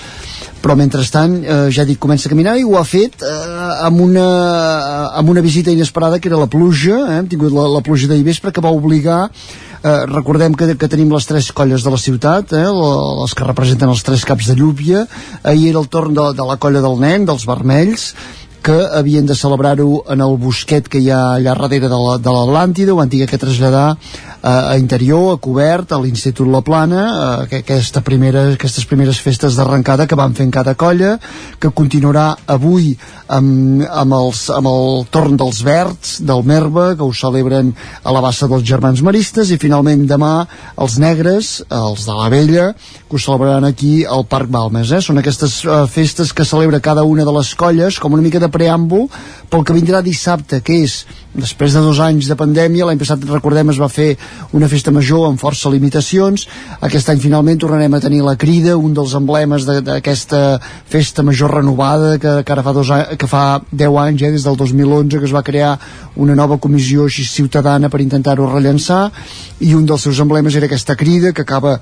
[0.63, 5.11] però mentrestant, eh, ja dic, comença a caminar i ho ha fet eh, amb, una,
[5.19, 8.23] amb una visita inesperada que era la pluja, eh, hem tingut la, la pluja d'ahir
[8.23, 9.31] vespre que va obligar
[9.83, 12.65] Eh, recordem que, que tenim les tres colles de la ciutat, eh,
[13.23, 15.05] les que representen els tres caps de llúvia.
[15.45, 18.13] Ahir era el torn de, de la colla del nen, dels vermells,
[18.61, 22.33] que havien de celebrar-ho en el bosquet que hi ha allà darrere de la- de
[22.35, 23.97] l'Atlàntida, ho han tingut que traslladar
[24.43, 29.57] a interior, a cobert, a l'Institut La Plana, eh, que- aquesta primera, aquestes primeres festes
[29.57, 31.19] d'arrencada que van fent cada colla,
[31.59, 32.97] que continuarà avui
[33.29, 37.75] amb, amb, els, amb el torn dels verds, del Merba, que ho celebren
[38.05, 40.47] a la bassa dels germans maristes, i finalment demà
[40.79, 42.75] els negres, els de la vella,
[43.09, 44.93] que ho celebraran aquí al Parc Balmes.
[44.93, 45.01] Eh?
[45.01, 48.49] Són aquestes eh, festes que celebra cada una de les colles, com una mica de
[48.49, 49.09] preàmbul,
[49.51, 51.07] pel que vindrà dissabte, que és,
[51.41, 54.09] després de dos anys de pandèmia, l'any passat, recordem, es va fer
[54.57, 56.47] una festa major amb força limitacions,
[56.85, 60.43] aquest any finalment tornarem a tenir la crida, un dels emblemes d'aquesta
[60.91, 64.49] festa major renovada, que, que ara fa, dos anys, que fa 10 anys, eh, des
[64.49, 65.77] del 2011, que es va crear
[66.17, 69.09] una nova comissió així ciutadana per intentar-ho rellençar,
[69.61, 71.79] i un dels seus emblemes era aquesta crida, que acaba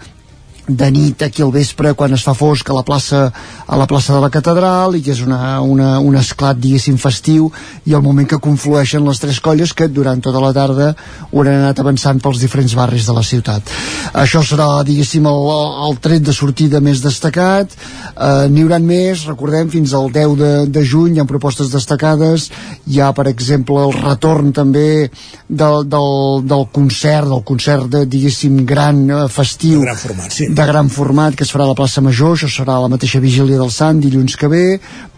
[0.67, 3.31] de nit aquí al vespre quan es fa fosc a la plaça,
[3.67, 7.51] a la plaça de la catedral i que és una, una, un esclat diguéssim festiu
[7.87, 10.89] i el moment que conflueixen les tres colles que durant tota la tarda
[11.31, 13.71] hauran anat avançant pels diferents barris de la ciutat.
[14.15, 15.51] Això serà diguéssim el,
[15.87, 17.73] el tret de sortida més destacat.
[18.17, 22.51] Eh, n'hi hauran més, recordem fins al 10 de, de juny hi ha propostes destacades.
[22.91, 25.11] Hi ha per exemple el retorn també
[25.49, 30.49] del, del, del concert del concert de, diguéssim gran eh, festiu gran format, sí.
[30.57, 33.59] De gran format que es farà a la plaça Major, això serà la mateixa vigília
[33.61, 34.63] del Sant dilluns que ve,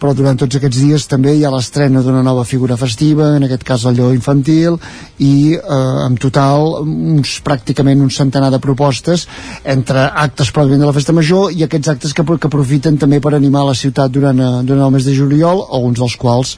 [0.01, 3.63] però durant tots aquests dies també hi ha l'estrena d'una nova figura festiva, en aquest
[3.69, 4.81] cas el lleó infantil,
[5.23, 5.79] i eh,
[6.09, 9.29] en total uns, pràcticament un centenar de propostes
[9.63, 13.37] entre actes pròpiament de la festa major i aquests actes que, que aprofiten també per
[13.39, 16.57] animar la ciutat durant, eh, durant el mes de juliol, alguns dels quals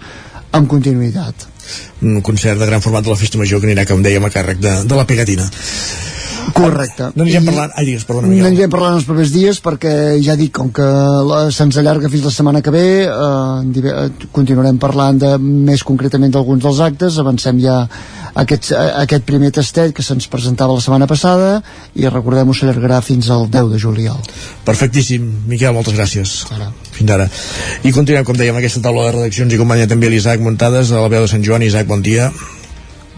[0.56, 1.49] amb continuïtat.
[2.02, 4.58] Un concert de gran format de la Festa Major que anirà, com dèiem, a càrrec
[4.62, 5.48] de, de la pegatina.
[6.56, 7.10] Correcte.
[7.14, 7.72] No n'anirem parlant...
[7.78, 8.46] Ai, digues, perdona, Miguel.
[8.48, 9.92] N'anirem parlant els propers dies perquè
[10.24, 10.86] ja dic, com que
[11.28, 16.32] la- se'ns allarga fins la setmana que ve, eh, eh, continuarem parlant de, més concretament
[16.34, 17.76] d'alguns dels actes, avancem ja
[18.34, 21.62] aquest, eh, aquest primer tastet que se'ns presentava la setmana passada
[21.94, 24.20] i recordem-ho s'allargarà fins al 10 de juliol.
[24.64, 25.26] Perfectíssim.
[25.46, 26.46] Miquel, moltes gràcies.
[26.92, 27.28] Fins ara.
[27.82, 31.08] I continuem, com dèiem, aquesta taula de redaccions i companya també l'Isaac Montades, a la
[31.08, 31.62] veu de Sant Joan.
[31.62, 32.30] Isaac, bon dia.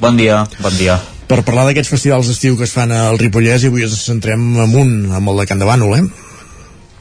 [0.01, 0.99] Bon dia, bon dia.
[1.29, 5.13] Per parlar d'aquests festivals d'estiu que es fan al Ripollès i avui ens centrem amunt,
[5.15, 6.32] amb el de Can de Bànol, eh?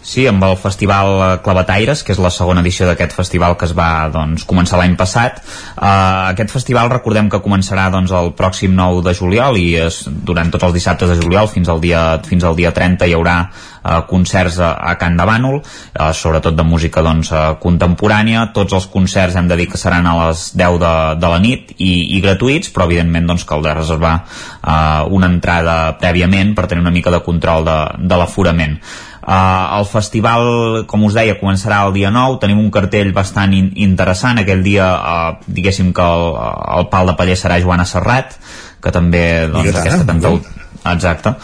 [0.02, 3.74] Sí, amb el Festival eh, Clavataires, que és la segona edició d'aquest festival que es
[3.78, 5.38] va doncs, començar l'any passat.
[5.78, 10.50] Uh, aquest festival recordem que començarà doncs, el pròxim 9 de juliol i es, durant
[10.50, 14.00] tots els dissabtes de juliol fins al dia, fins al dia 30 hi haurà uh,
[14.10, 18.48] concerts a, a Can de Bànol, uh, sobretot de música doncs, uh, contemporània.
[18.58, 21.76] Tots els concerts hem de dir que seran a les 10 de, de la nit
[21.78, 26.98] i, i gratuïts, però evidentment doncs, caldrà reservar uh, una entrada prèviament per tenir una
[26.98, 28.80] mica de control de, de l'aforament.
[29.22, 30.48] Uh, el festival,
[30.90, 34.88] com us deia, començarà el dia 9, tenim un cartell bastant in interessant, aquell dia
[34.98, 36.26] uh, diguéssim que el,
[36.80, 38.34] el pal de paller serà Joana Serrat,
[38.82, 41.36] que també doncs, Biguetana, aquesta cantautora Exacte,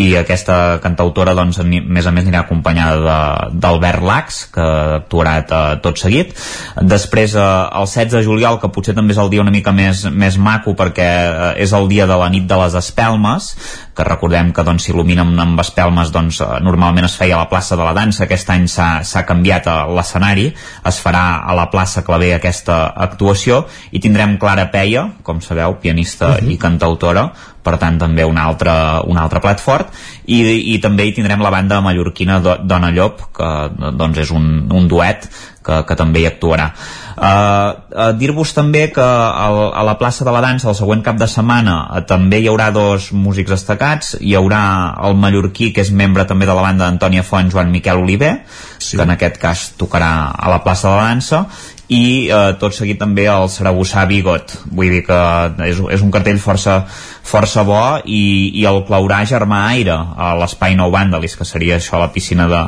[0.00, 4.64] i aquesta cantautora doncs, ni- més a més anirà acompanyada d'Albert Lax que
[4.96, 6.32] actuarà eh, tot seguit.
[6.80, 10.06] Després eh, el 16 de juliol que potser també és el dia una mica més,
[10.08, 13.50] més maco perquè eh, és el dia de la nit de les espelmes
[13.98, 17.48] que recordem que doncs, s'il·lumina amb, amb espelmes doncs, eh, normalment es feia a la
[17.50, 18.24] plaça de la dansa.
[18.28, 20.46] Aquest any s'ha canviat a l'escenari.
[20.86, 23.64] Es farà a la plaça Clavé aquesta actuació.
[23.90, 27.32] I tindrem Clara Peia com sabeu, pianista i cantautora.
[27.68, 28.72] Per tant també un altre,
[29.10, 29.90] un altre plat fort.
[30.24, 30.38] I,
[30.72, 33.50] i també hi tindrem la banda mallorquina Do- Dona Llop que
[33.98, 35.26] doncs és un, un duet
[35.64, 36.70] que, que també hi actuarà.
[37.18, 41.18] Uh, uh, dir-vos també que al, a la plaça de la dansa el següent cap
[41.18, 44.14] de setmana uh, també hi haurà dos músics destacats.
[44.20, 44.62] Hi haurà
[45.08, 48.36] el mallorquí que és membre també de la banda d'Antònia Font Joan Miquel Oliver
[48.78, 48.96] sí.
[48.96, 51.44] que en aquest cas tocarà a la plaça de la dansa
[51.88, 55.18] i eh, tot seguit també el Saragossà Bigot vull dir que
[55.64, 56.82] és, és un cartell força,
[57.24, 62.00] força bo i, i el Claurà Germà Aire a l'Espai Nou Vàndalis que seria això
[62.00, 62.60] la piscina de,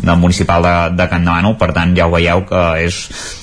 [0.00, 3.02] de municipal de, de Can Demano per tant ja ho veieu que és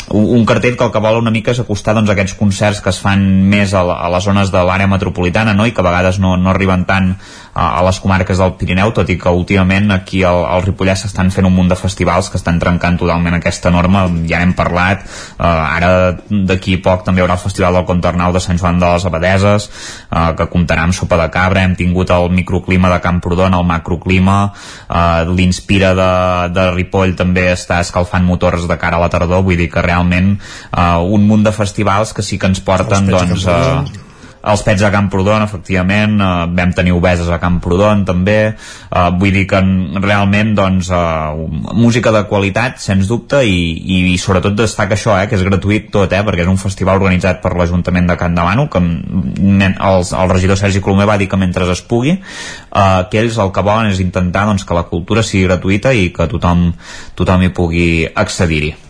[0.10, 3.02] un cartell que el que vol una mica és acostar doncs, aquests concerts que es
[3.02, 3.22] fan
[3.54, 5.70] més a, la, a les zones de l'àrea metropolitana no?
[5.70, 7.14] i que a vegades no, no arriben tant
[7.54, 11.48] a les comarques del Pirineu, tot i que últimament aquí al, al Ripollès s'estan fent
[11.48, 15.92] un munt de festivals que estan trencant totalment aquesta norma, ja n'hem parlat, eh, ara
[16.30, 19.70] d'aquí poc també hi haurà el Festival del Contornau de Sant Joan de les Abadeses,
[20.10, 24.40] eh, que comptarà amb sopa de cabra, hem tingut el microclima de Camprodon, el macroclima,
[24.88, 26.12] eh, l'Inspira de,
[26.56, 30.36] de Ripoll també està escalfant motors de cara a la tardor, vull dir que realment
[30.38, 34.08] eh, un munt de festivals que sí que ens porten doncs, eh,
[34.52, 39.46] els pets a Camprodon, efectivament, eh, vam tenir obeses a Camprodon també, eh, vull dir
[39.48, 39.62] que
[40.02, 45.36] realment doncs, eh, música de qualitat, sens dubte, i, i, sobretot destaca això, eh, que
[45.36, 48.80] és gratuït tot, eh, perquè és un festival organitzat per l'Ajuntament de Can Davano, que
[48.80, 53.52] els, el regidor Sergi Colomer va dir que mentre es pugui, eh, que ells el
[53.52, 56.72] que volen és intentar doncs, que la cultura sigui gratuïta i que tothom,
[57.16, 58.89] tothom hi pugui accedir-hi.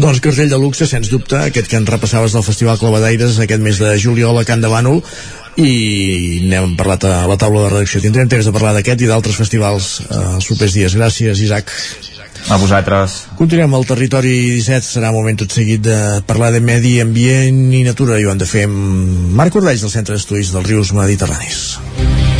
[0.00, 3.80] Doncs cartell de luxe, sens dubte, aquest que ens repassaves del Festival Clavadaires aquest mes
[3.82, 5.02] de juliol a Can de Bànol
[5.60, 8.00] i n'hem parlat a la taula de redacció.
[8.04, 10.96] Tindrem temps de parlar d'aquest i d'altres festivals eh, els propers dies.
[10.96, 11.74] Gràcies, Isaac.
[12.48, 13.16] A vosaltres.
[13.36, 17.84] Continuem al territori 17, serà un moment tot seguit de parlar de medi ambient i
[17.84, 22.39] natura i ho han de fer amb Marc Ordeix del Centre d'Estudis dels Rius Mediterranis.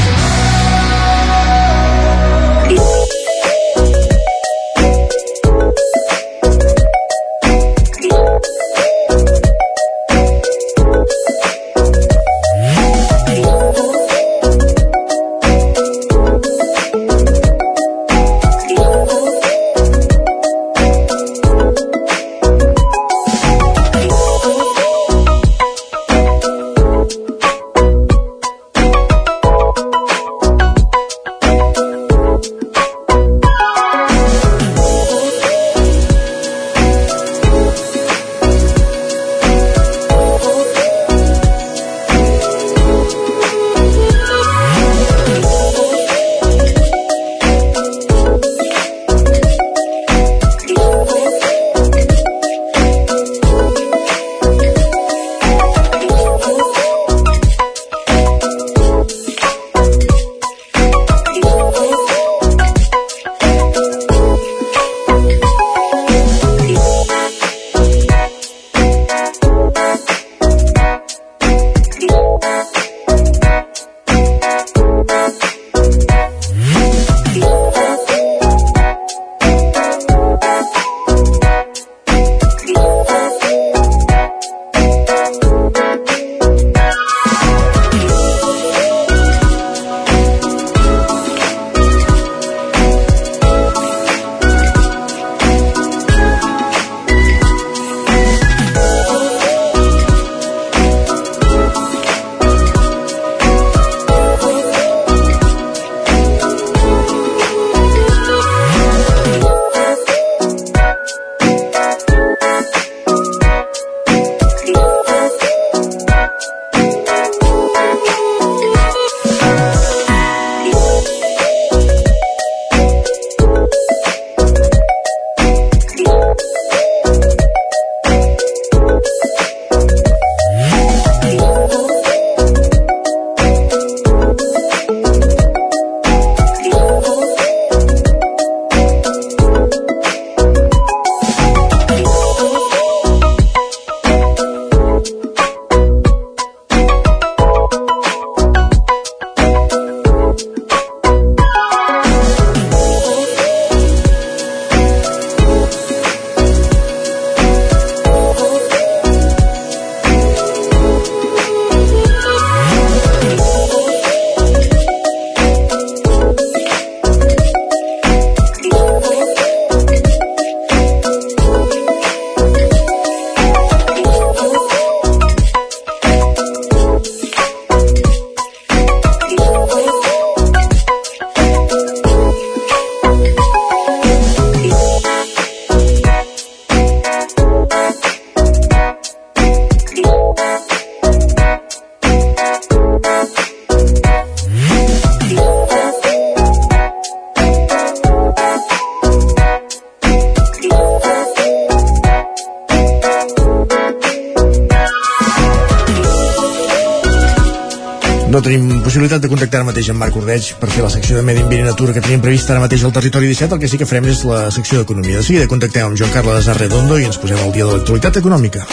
[208.91, 211.61] Possibilitat de contactar ara mateix amb Marc Ordeig per fer la secció de Medi Ambient
[211.63, 213.55] i Natura que tenim prevista ara mateix al Territori 17.
[213.55, 215.21] El que sí que farem és la secció d'Economia.
[215.21, 218.67] De seguida contactem amb Joan Carles Arredondo i ens posem al dia de l'actualitat econòmica.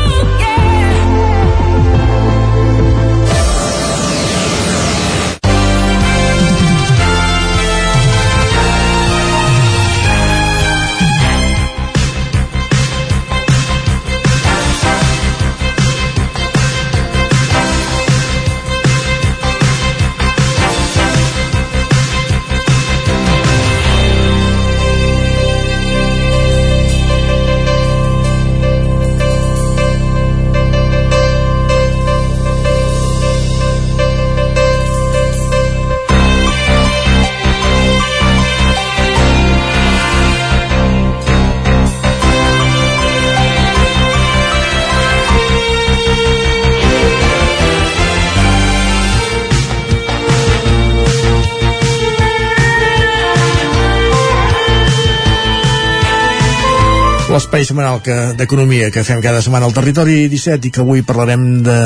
[57.35, 57.98] L'espai setmanal
[58.39, 61.78] d'economia que fem cada setmana al territori 17 i que avui parlarem de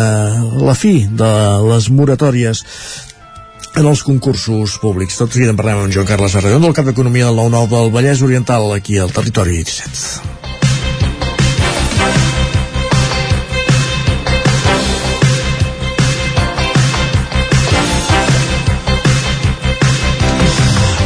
[0.60, 1.30] la fi de
[1.64, 2.60] les moratòries
[3.80, 5.16] en els concursos públics.
[5.16, 8.20] Tot seguit en parlem amb Joan Carles Arredondo, el cap d'Economia del 9-9 del Vallès
[8.28, 10.36] Oriental, aquí al territori 17.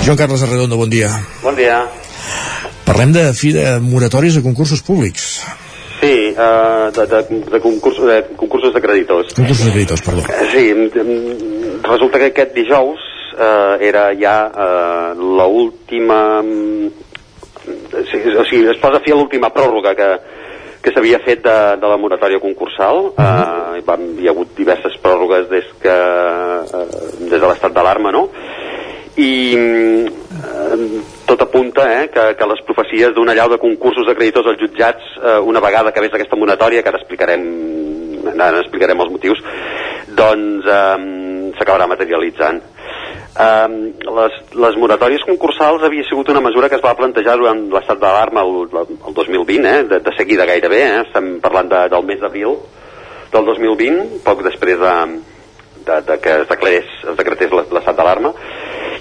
[0.02, 1.14] Joan Carles Arredondo, bon dia.
[1.46, 1.84] Bon dia.
[2.86, 5.42] Parlem de fi de moratòries de concursos públics.
[6.02, 9.34] Sí, uh, de, de, de, concurs, de concursos de creditors.
[9.34, 10.22] Concursos de creditors, perdó.
[10.50, 13.04] Sí, mm, resulta que aquest dijous
[13.36, 16.42] uh, era ja uh, l'última...
[17.62, 20.08] Sí, o sigui, es posa fi a l'última pròrroga que,
[20.82, 23.12] que s'havia fet de, de la moratòria concursal.
[23.12, 23.78] Uh -huh.
[23.78, 26.86] uh, van, hi ha hagut diverses pròrrogues des, que, uh,
[27.30, 28.26] des de l'estat d'alarma, no?
[29.16, 34.52] I eh, tot apunta eh, que, que les profecies d'una llau de concursos de creditors
[34.52, 37.44] als jutjats eh, una vegada acabés aquesta monatòria que ara explicarem
[38.32, 39.42] ara explicarem els motius
[40.16, 42.60] doncs eh, s'acabarà materialitzant.
[43.32, 43.68] Eh,
[44.18, 48.44] les, les moratòries concursals havia sigut una mesura que es va plantejar durant l'estat d'alarma
[48.44, 48.66] el,
[49.08, 52.58] el 2020 eh, de, de seguida gairebé eh, estem parlant de, del mes d'abril
[53.32, 54.96] del 2020 poc després de,
[55.86, 58.34] de, de que es declarés es decretés l'estat d'alarma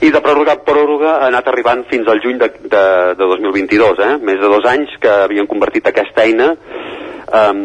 [0.02, 2.86] i de pròrroga a pròrroga ha anat arribant fins al juny de, de,
[3.20, 4.16] de 2022, eh?
[4.18, 7.62] més de dos anys que havien convertit aquesta eina um,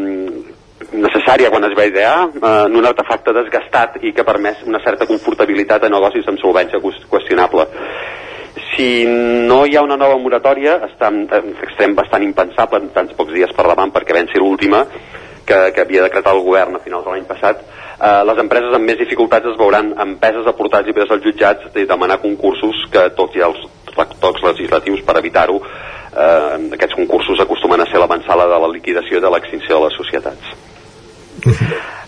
[1.01, 4.83] necessària quan es va idear uh, en un artefacte desgastat i que ha permès una
[4.85, 7.67] certa confortabilitat a negocis amb solvència qüestionable.
[8.75, 8.91] Si
[9.49, 11.25] no hi ha una nova moratòria, està en
[11.65, 14.85] extrem bastant impensable en tants pocs dies per davant perquè ven ser l'última
[15.47, 17.65] que, que havia decretat el govern a finals de l'any passat,
[18.01, 21.87] eh, les empreses amb més dificultats es veuran empeses a portar llibres als jutjats i
[21.89, 23.61] demanar concursos que, tot i els
[23.97, 25.61] retocs legislatius per evitar-ho,
[26.13, 30.01] eh, aquests concursos acostumen a ser l'avançada de la liquidació i de l'extinció de les
[30.01, 30.57] societats.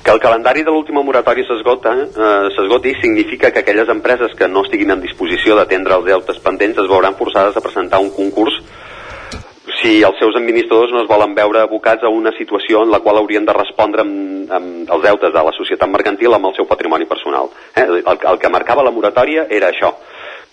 [0.02, 4.62] Que el calendari de l'última moratòria s'esgota eh, s'esgoti significa que aquelles empreses que no
[4.64, 8.56] estiguin en disposició d'atendre els deutes pendents es veuran forçades a presentar un concurs
[9.80, 13.20] si els seus administradors no es volen veure abocats a una situació en la qual
[13.20, 17.06] haurien de respondre amb, amb els deutes de la societat mercantil amb el seu patrimoni
[17.10, 17.50] personal.
[17.74, 17.84] Eh?
[17.84, 19.92] El, el que marcava la moratòria era això,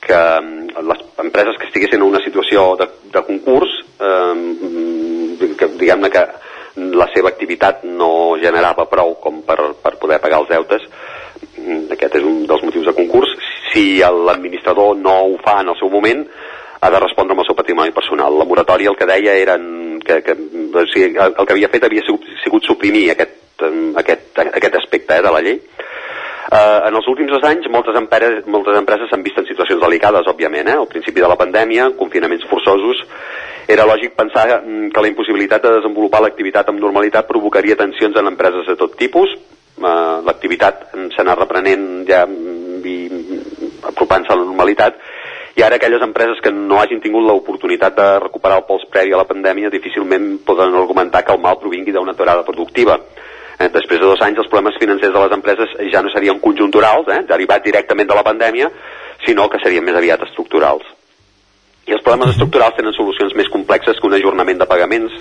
[0.05, 6.11] que mm, les empreses que estiguessin en una situació de, de concurs, eh, que diguem-ne
[6.11, 6.25] que
[6.75, 10.89] la seva activitat no generava prou com per, per poder pagar els deutes,
[11.55, 13.31] mm, aquest és un dels motius de concurs,
[13.71, 16.25] si l'administrador no ho fa en el seu moment,
[16.81, 18.37] ha de respondre amb el seu patrimoni personal.
[18.39, 19.57] La moratòria el que deia era
[20.05, 23.63] que, que o sigui, el, el que havia fet havia sigut, sigut suprimir aquest,
[24.01, 25.59] aquest, aquest aspecte eh, de la llei.
[26.45, 30.27] Uh, en els últims dos anys moltes, empreses, moltes empreses s'han vist en situacions delicades,
[30.29, 30.69] òbviament.
[30.69, 30.77] Eh?
[30.77, 33.01] Al principi de la pandèmia, confinaments forçosos,
[33.65, 38.29] era lògic pensar mm, que la impossibilitat de desenvolupar l'activitat amb normalitat provocaria tensions en
[38.29, 39.33] empreses de tot tipus.
[39.75, 42.97] Uh, l'activitat s'ha anat reprenent ja mm, i
[43.89, 45.01] apropant-se a la normalitat
[45.55, 49.21] i ara aquelles empreses que no hagin tingut l'oportunitat de recuperar el pols previ a
[49.21, 52.99] la pandèmia difícilment poden argumentar que el mal provingui d'una aturada productiva.
[53.57, 57.07] Eh, després de dos anys els problemes financers de les empreses ja no serien conjunturals,
[57.07, 58.69] eh, derivats directament de la pandèmia,
[59.25, 60.83] sinó que serien més aviat estructurals.
[61.87, 65.13] I els problemes estructurals tenen solucions més complexes que un ajornament de pagaments.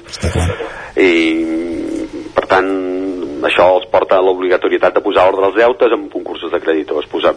[0.97, 1.11] I,
[2.35, 2.71] per tant,
[3.49, 7.09] això els porta a l'obligatorietat de posar ordre als deutes en concursos de creditors.
[7.11, 7.35] Posar,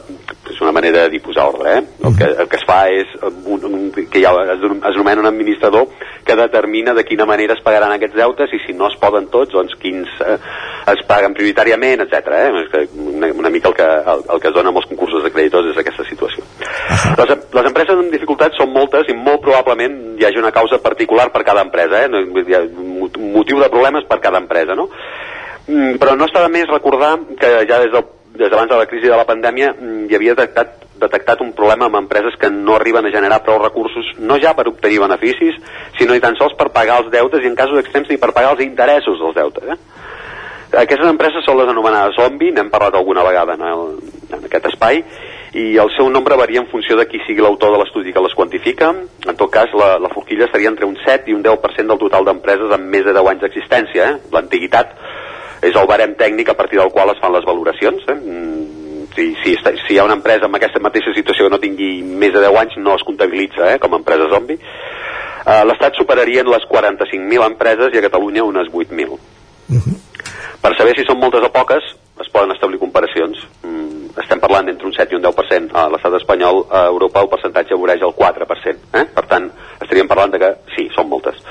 [0.50, 1.84] és una manera de disposar ordre, eh?
[2.08, 5.30] El que, el que es fa és un, un, que ha, es, es nomena un
[5.30, 5.88] administrador
[6.28, 9.54] que determina de quina manera es pagaran aquests deutes i si no es poden tots,
[9.56, 10.38] doncs quins eh,
[10.94, 12.34] es paguen prioritàriament, etc.
[12.38, 12.86] Eh?
[13.08, 15.72] Una, una mica el que, el, el que es dona amb els concursos de creditors
[15.72, 16.46] és aquesta situació.
[17.18, 21.30] Les, les empreses amb dificultats són moltes i molt probablement hi hagi una causa particular
[21.34, 22.12] per cada empresa, eh?
[22.12, 22.64] No, hi ha
[23.18, 24.77] motiu de problemes per cada empresa,
[25.68, 28.06] però no està de més recordar que ja des del
[28.38, 31.88] des d'abans de la crisi de la pandèmia mm, hi havia detectat, detectat un problema
[31.88, 35.58] amb empreses que no arriben a generar prou recursos, no ja per obtenir beneficis,
[35.98, 38.54] sinó ni tan sols per pagar els deutes i en casos extrems ni per pagar
[38.54, 39.74] els interessos dels deutes.
[39.74, 39.80] Eh?
[40.84, 43.84] Aquestes empreses són les anomenades zombi, n'hem parlat alguna vegada en, el,
[44.36, 45.02] en aquest espai,
[45.58, 48.36] i el seu nombre varia en funció de qui sigui l'autor de l'estudi que les
[48.38, 48.92] quantifica.
[49.26, 52.28] En tot cas, la, la forquilla seria entre un 7 i un 10% del total
[52.28, 54.10] d'empreses amb més de 10 anys d'existència.
[54.12, 54.20] Eh?
[54.36, 54.92] L'antiguitat
[55.62, 58.04] és el barem tècnic a partir del qual es fan les valoracions.
[58.08, 58.18] Eh?
[58.18, 58.86] Mm,
[59.18, 62.04] Si, si, està, si hi ha una empresa amb aquesta mateixa situació que no tingui
[62.06, 64.60] més de 10 anys, no es comptabilitza eh, com a empresa zombi.
[65.48, 69.18] Uh, L'Estat superarien les 45.000 empreses i a Catalunya unes 8.000.
[70.62, 71.88] Per saber si són moltes o poques,
[72.22, 73.42] es poden establir comparacions.
[73.64, 75.74] Mm, estem parlant d'entre un 7 i un 10%.
[75.74, 78.92] A l'estat espanyol, a Europa, el percentatge voreix el 4%.
[79.02, 79.06] Eh?
[79.18, 79.50] Per tant,
[79.82, 81.42] estaríem parlant de que sí, són moltes.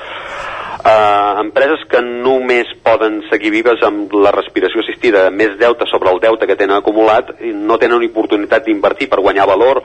[0.87, 6.21] Uh, empreses que només poden seguir vives amb la respiració assistida, més deute sobre el
[6.23, 9.81] deute que tenen acumulat, i no tenen una oportunitat d'invertir per guanyar valor,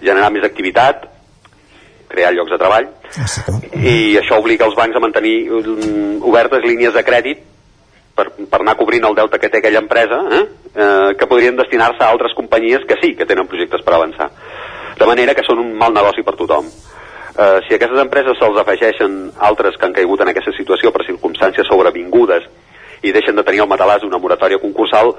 [0.00, 1.04] generar més activitat,
[2.10, 2.88] crear llocs de treball,
[3.78, 7.44] i això obliga els bancs a mantenir mm, obertes línies de crèdit
[8.16, 10.42] per, per anar cobrint el deute que té aquella empresa, eh?
[10.72, 14.32] Eh, que podrien destinar-se a altres companyies que sí que tenen projectes per avançar.
[14.98, 16.66] De manera que són un mal negoci per tothom.
[17.32, 21.06] Eh, si a aquestes empreses se'ls afegeixen altres que han caigut en aquesta situació per
[21.06, 22.44] circumstàncies sobrevingudes
[23.02, 25.14] i deixen de tenir el matalàs d'una moratòria concursal,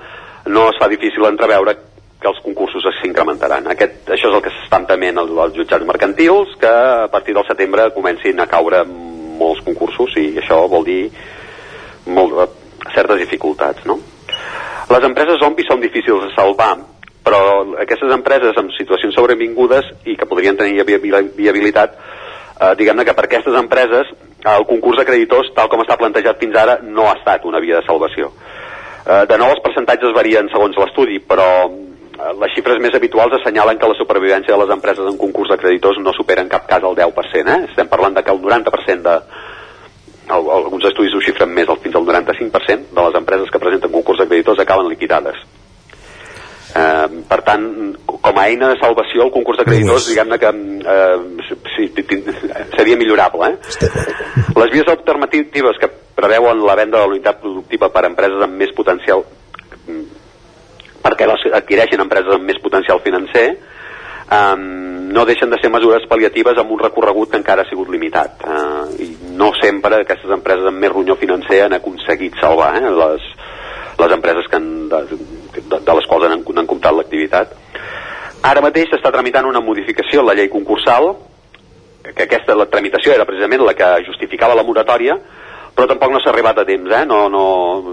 [0.45, 1.73] no es fa difícil entreveure
[2.22, 3.68] que els concursos s'incrementaran.
[3.73, 7.90] Aquest, això és el que s'estan tement als, jutjats mercantils, que a partir del setembre
[7.95, 11.02] comencin a caure molts concursos i això vol dir
[12.06, 12.56] molt,
[12.94, 13.98] certes dificultats, no?
[14.94, 16.76] Les empreses zombi són difícils de salvar,
[17.24, 17.40] però
[17.82, 21.95] aquestes empreses amb situacions sobrevingudes i que podrien tenir viabilitat,
[22.60, 24.12] eh, diguem-ne que per aquestes empreses
[24.44, 27.80] el concurs de creditors, tal com està plantejat fins ara, no ha estat una via
[27.80, 28.34] de salvació.
[29.06, 33.80] Eh, de nou, els percentatges varien segons l'estudi, però eh, les xifres més habituals assenyalen
[33.80, 36.84] que la supervivència de les empreses en concurs de creditors no supera en cap cas
[36.84, 37.56] el 10%.
[37.56, 37.72] Eh?
[37.72, 39.18] Estem parlant de que el 90% de,
[40.32, 44.28] alguns estudis ho xifren més, fins al 95% de les empreses que presenten concurs de
[44.28, 45.40] creditors acaben liquidades.
[46.74, 47.66] Eh, per tant,
[48.06, 51.90] com a eina de salvació, el concurs de creditors, diguem-ne que eh, sí,
[52.78, 53.52] seria millorable.
[53.52, 53.86] Eh?
[54.62, 58.58] Les vies alternatives que preveuen la venda de la unitat productiva per a empreses amb
[58.58, 59.26] més potencial
[61.04, 63.48] perquè les adquireixen empreses amb més potencial financer
[64.32, 64.64] um,
[65.14, 68.86] no deixen de ser mesures pal·liatives amb un recorregut que encara ha sigut limitat uh,
[69.04, 73.28] i no sempre aquestes empreses amb més ronyó financer han aconseguit salvar eh, les,
[74.00, 75.04] les empreses que han, de,
[75.74, 77.54] de, de les quals han, han comptat l'activitat
[78.50, 81.14] ara mateix s'està tramitant una modificació a la llei concursal
[82.04, 85.18] que aquesta la tramitació era precisament la que justificava la moratòria
[85.74, 87.02] però tampoc no s'ha arribat a temps, eh?
[87.10, 87.45] No, no,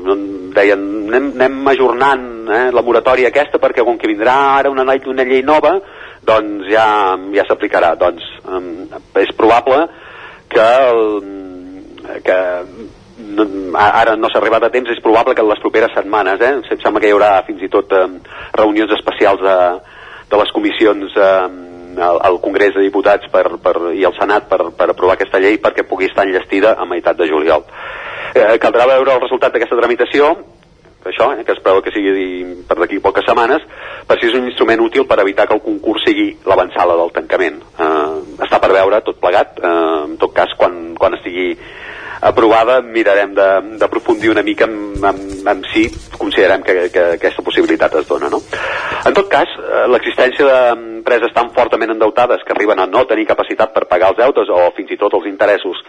[0.04, 0.16] no
[0.52, 5.24] deien, anem, anem ajornant eh, la moratòria aquesta perquè com que vindrà ara una, una
[5.24, 5.78] llei nova,
[6.28, 7.94] doncs ja, ja s'aplicarà.
[8.00, 8.68] Doncs um,
[9.22, 9.86] és probable
[10.52, 12.38] que, el, que
[13.30, 13.46] no,
[13.78, 16.52] ara no s'ha arribat a temps, és probable que en les properes setmanes, eh?
[16.60, 18.06] Em sembla que hi haurà fins i tot eh,
[18.58, 19.56] reunions especials de,
[20.30, 21.32] de les comissions eh,
[21.98, 25.58] al, al Congrés de Diputats per, per, i al Senat per, per aprovar aquesta llei
[25.62, 27.66] perquè pugui estar enllestida a meitat de juliol.
[28.34, 30.30] Eh, caldrà veure el resultat d'aquesta tramitació,
[31.04, 33.64] això, eh, que es preveu que sigui per d'aquí poques setmanes,
[34.06, 37.60] per si és un instrument útil per evitar que el concurs sigui l'avançada del tancament.
[37.78, 41.56] Eh, està per veure tot plegat, eh, en tot cas quan, quan estigui
[42.20, 43.32] aprovada mirarem
[43.80, 45.00] d'aprofundir una mica en,
[45.48, 45.86] en, si
[46.18, 48.28] considerem que, que aquesta possibilitat es dona.
[48.28, 48.42] No?
[49.08, 53.72] En tot cas, eh, l'existència d'empreses tan fortament endeutades que arriben a no tenir capacitat
[53.72, 55.80] per pagar els deutes o fins i tot els interessos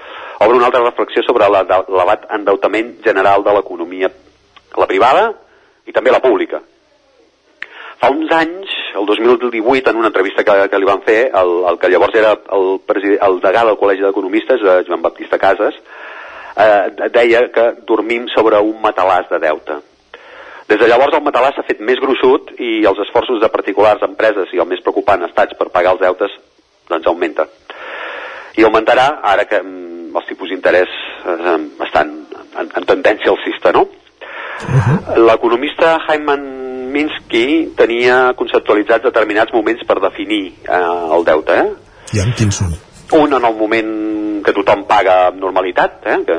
[0.42, 4.10] obre una altra reflexió sobre l'elevat endeutament general de l'economia,
[4.78, 5.32] la privada
[5.86, 6.62] i també la pública.
[8.02, 11.78] Fa uns anys, el 2018, en una entrevista que, que li van fer, el, el
[11.78, 12.80] que llavors era el,
[13.28, 15.78] el degà del Col·legi d'Economistes, eh, Joan Baptista Casas,
[16.56, 19.80] eh, deia que dormim sobre un matalàs de deute.
[20.72, 24.54] Des de llavors el matalàs s'ha fet més gruixut i els esforços de particulars, empreses
[24.56, 26.38] i el més preocupant, estats per pagar els deutes,
[26.92, 27.48] doncs augmenta.
[28.56, 30.94] I augmentarà ara que mm, els tipus d'interès
[31.34, 31.58] eh,
[31.88, 32.14] estan
[32.60, 33.88] en, en tendència alcista, no?
[34.62, 35.26] Uh -huh.
[35.28, 36.44] L'economista Hyman
[36.92, 41.52] Minsky tenia conceptualitzats determinats moments per definir eh, el deute.
[41.52, 41.70] Eh?
[42.14, 42.91] I amb quins són?
[43.18, 43.92] Un en el moment
[44.46, 46.20] que tothom paga amb normalitat, eh?
[46.26, 46.38] que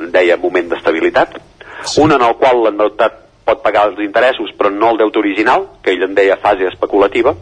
[0.00, 1.36] en deia moment d'estabilitat.
[1.84, 2.00] Sí.
[2.02, 5.94] Un en el qual l'endeutat pot pagar els interessos però no el deute original, que
[5.94, 7.34] ell en deia fase especulativa.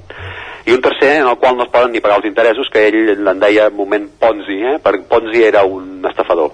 [0.69, 3.15] I un tercer en el qual no es poden ni pagar els interessos, que ell
[3.15, 4.77] en deia moment Ponzi, eh?
[4.85, 6.53] perquè Ponzi era un estafador,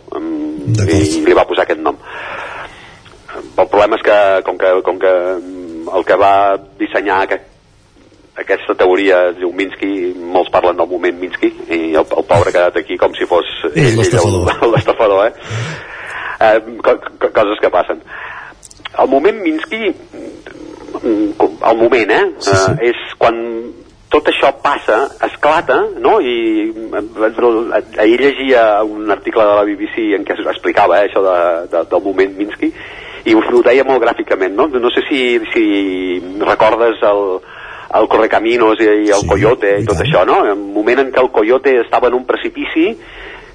[0.84, 1.98] i li va posar aquest nom.
[3.34, 5.14] El problema és que, com que, com que
[5.94, 6.34] el que va
[6.78, 7.50] dissenyar aquest,
[8.36, 12.54] aquesta teoria es diu Minsky, molts parlen del moment Minsky, i el, el pobre ha
[12.56, 15.32] quedat aquí com si fos ell, l'estafador, eh?
[16.42, 18.02] eh co co coses que passen.
[18.98, 19.94] El moment Minsky,
[21.04, 22.24] el moment, eh?
[22.38, 22.72] Sí, sí.
[22.74, 23.38] eh és quan
[24.14, 26.18] tot això passa, esclata, no?
[26.20, 31.38] I eh, ahir llegia un article de la BBC en què explicava eh, això de,
[31.70, 32.70] de, del moment Minsky,
[33.24, 34.68] i ho deia molt gràficament, no?
[34.68, 35.20] No sé si,
[35.54, 35.64] si
[36.42, 37.38] recordes el,
[37.94, 40.40] el Correcaminos i, i el sí, Coyote i tot això, no?
[40.50, 42.92] En moment en què el Coyote estava en un precipici,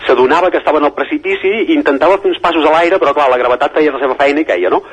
[0.08, 3.30] s'adonava que estava en el precipici i intentava fer uns passos a l'aire, però clar,
[3.32, 4.84] la gravetat feia la seva feina i queia, no?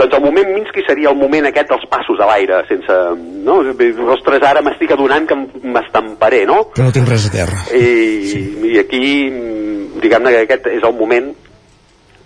[0.00, 2.96] Doncs el moment Minsky seria el moment aquest dels passos a l'aire, sense...
[3.44, 3.58] No?
[4.14, 6.62] Ostres, ara m'estic adonant que m'estamparé, no?
[6.74, 7.62] Que no tinc res a terra.
[7.76, 7.84] I,
[8.30, 8.42] sí.
[8.70, 9.04] i aquí,
[10.00, 11.30] diguem-ne que aquest és el moment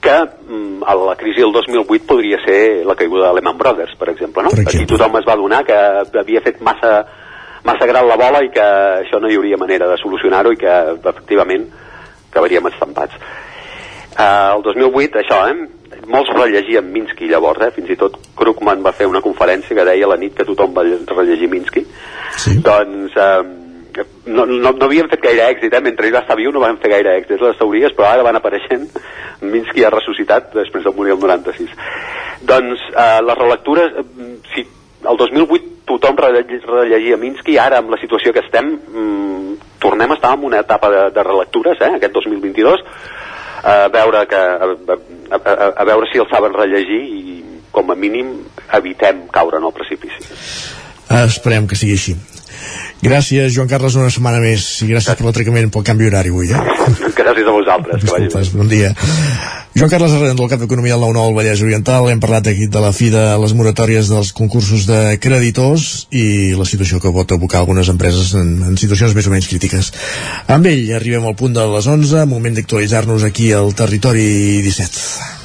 [0.04, 4.10] que mm, a la crisi del 2008 podria ser la caiguda de Lehman Brothers, per
[4.10, 4.50] exemple, no?
[4.50, 4.82] Per exemple.
[4.82, 5.78] Aquí tothom es va adonar que
[6.20, 6.92] havia fet massa,
[7.64, 8.66] massa gran la bola i que
[9.00, 11.66] això no hi hauria manera de solucionar-ho i que, efectivament,
[12.28, 13.16] acabaríem estampats.
[14.14, 16.04] Uh, el 2008, això, eh?
[16.10, 17.72] Molts rellegien Minsky llavors, eh?
[17.74, 20.84] Fins i tot Krugman va fer una conferència que deia la nit que tothom va
[20.84, 21.86] rellegir Minsky.
[22.36, 22.58] Sí.
[22.62, 23.16] Doncs...
[23.16, 23.63] Uh,
[24.26, 25.82] no, no, no havíem fet gaire èxit, eh?
[25.84, 27.40] mentre ell va estar viu no vam fer gaire èxit.
[27.40, 28.88] Les teories, però ara van apareixent.
[29.44, 31.72] Minsky ha ressuscitat després de morir el 96
[32.44, 33.92] doncs eh, les relectures
[34.52, 34.64] si
[35.04, 40.34] el 2008 tothom rellegia Minsky ara amb la situació que estem mmm, tornem a estar
[40.36, 42.84] en una etapa de, de relectures eh, aquest 2022
[43.64, 47.40] a veure que a, a, a, a veure si el saben rellegir i
[47.72, 48.36] com a mínim
[48.76, 50.20] evitem caure en el precipici.
[51.24, 52.33] Esperem que sigui així
[53.04, 56.48] Gràcies, Joan Carles, una setmana més i gràcies per l'atracament pel canvi horari avui.
[56.48, 57.10] Eh?
[57.18, 58.00] Gràcies a vosaltres.
[58.06, 58.94] Disculpes, bon dia.
[59.74, 62.08] Joan Carles Arrent, del cap d'Economia del 9-9 al Vallès Oriental.
[62.08, 66.68] Hem parlat aquí de la fi de les moratòries dels concursos de creditors i la
[66.68, 69.92] situació que pot abocar algunes empreses en, en situacions més o menys crítiques.
[70.46, 75.43] Amb ell arribem al punt de les 11, moment d'actualitzar-nos aquí al territori 17.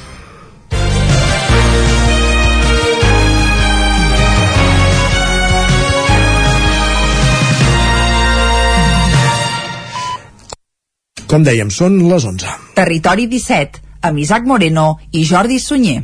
[11.30, 12.53] Com dèiem, són les 11.
[12.73, 15.99] Territori 17, amb Isaac Moreno i Jordi Sunyer.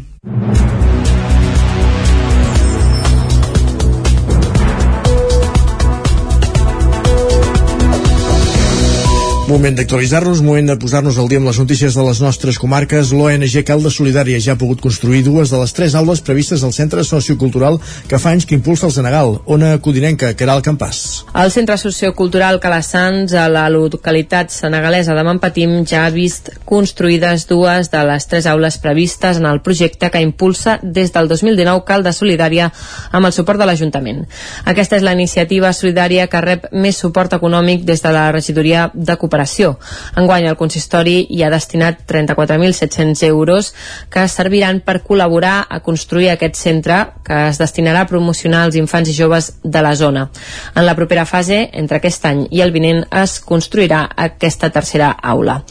[9.46, 13.12] Moment d'actualitzar-nos, moment de posar-nos al dia amb les notícies de les nostres comarques.
[13.14, 17.04] L'ONG Calda Solidària ja ha pogut construir dues de les tres aules previstes al Centre
[17.06, 17.78] Sociocultural
[18.10, 19.36] que fa anys que impulsa el Senegal.
[19.46, 21.02] Ona Codinenca, Caral Campàs.
[21.38, 27.94] El Centre Sociocultural Calassans, a la localitat senegalesa de Mampatim, ja ha vist construïdes dues
[27.94, 32.72] de les tres aules previstes en el projecte que impulsa des del 2019 Calda Solidària
[33.12, 34.26] amb el suport de l'Ajuntament.
[34.66, 39.14] Aquesta és la iniciativa solidària que rep més suport econòmic des de la regidoria de
[39.14, 39.76] cooperació cooperació.
[40.16, 43.74] Enguany el consistori hi ha destinat 34.700 euros
[44.10, 49.10] que serviran per col·laborar a construir aquest centre que es destinarà a promocionar els infants
[49.10, 50.30] i joves de la zona.
[50.76, 55.62] En la propera fase, entre aquest any i el vinent, es construirà aquesta tercera aula.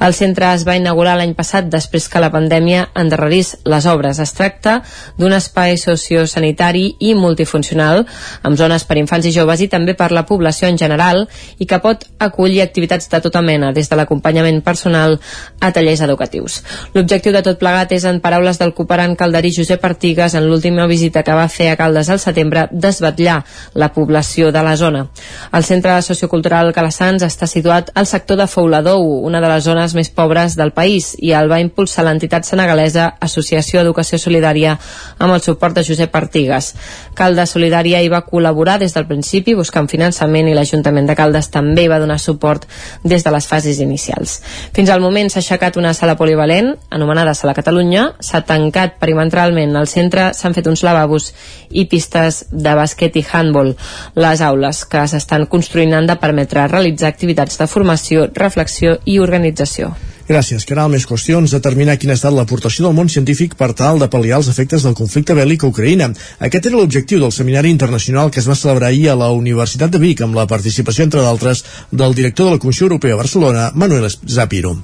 [0.00, 4.18] El centre es va inaugurar l'any passat després que la pandèmia endarrerís les obres.
[4.18, 4.80] Es tracta
[5.18, 8.04] d'un espai sociosanitari i multifuncional
[8.42, 11.24] amb zones per infants i joves i també per la població en general
[11.58, 15.18] i que pot acollir activitats de tota mena, des de l'acompanyament personal
[15.60, 16.60] a tallers educatius.
[16.94, 21.22] L'objectiu de tot plegat és, en paraules del cooperant calderí Josep Artigas, en l'última visita
[21.22, 23.42] que va fer a Caldes al setembre, desbatllar
[23.74, 25.06] la població de la zona.
[25.52, 30.10] El Centre Sociocultural Calassans està situat al sector de Fouladou, una de les zones més
[30.10, 34.76] pobres del país, i el va impulsar l'entitat senegalesa Associació Educació Solidària
[35.18, 36.72] amb el suport de Josep Artigas.
[37.14, 41.86] Caldes Solidària hi va col·laborar des del principi buscant finançament i l'Ajuntament de Caldes també
[41.88, 42.66] va donar suport
[43.04, 44.40] des de les fases inicials.
[44.74, 49.86] Fins al moment s'ha aixecat una sala polivalent, anomenada Sala Catalunya, s'ha tancat perimetralment al
[49.90, 51.30] centre, s'han fet uns lavabos
[51.70, 53.74] i pistes de bàsquet i handball.
[54.16, 59.92] Les aules que s'estan construint han de permetre realitzar activitats de formació, reflexió i organització.
[60.24, 60.88] Gràcies, Caral.
[60.92, 61.52] Més qüestions.
[61.52, 64.96] Determinar quina ha estat l'aportació del món científic per tal de pal·liar els efectes del
[64.96, 66.08] conflicte bèl·lic a Ucraïna.
[66.48, 70.00] Aquest era l'objectiu del seminari internacional que es va celebrar ahir a la Universitat de
[70.00, 74.08] Vic amb la participació, entre d'altres, del director de la Comissió Europea a Barcelona, Manuel
[74.08, 74.78] Zapiro.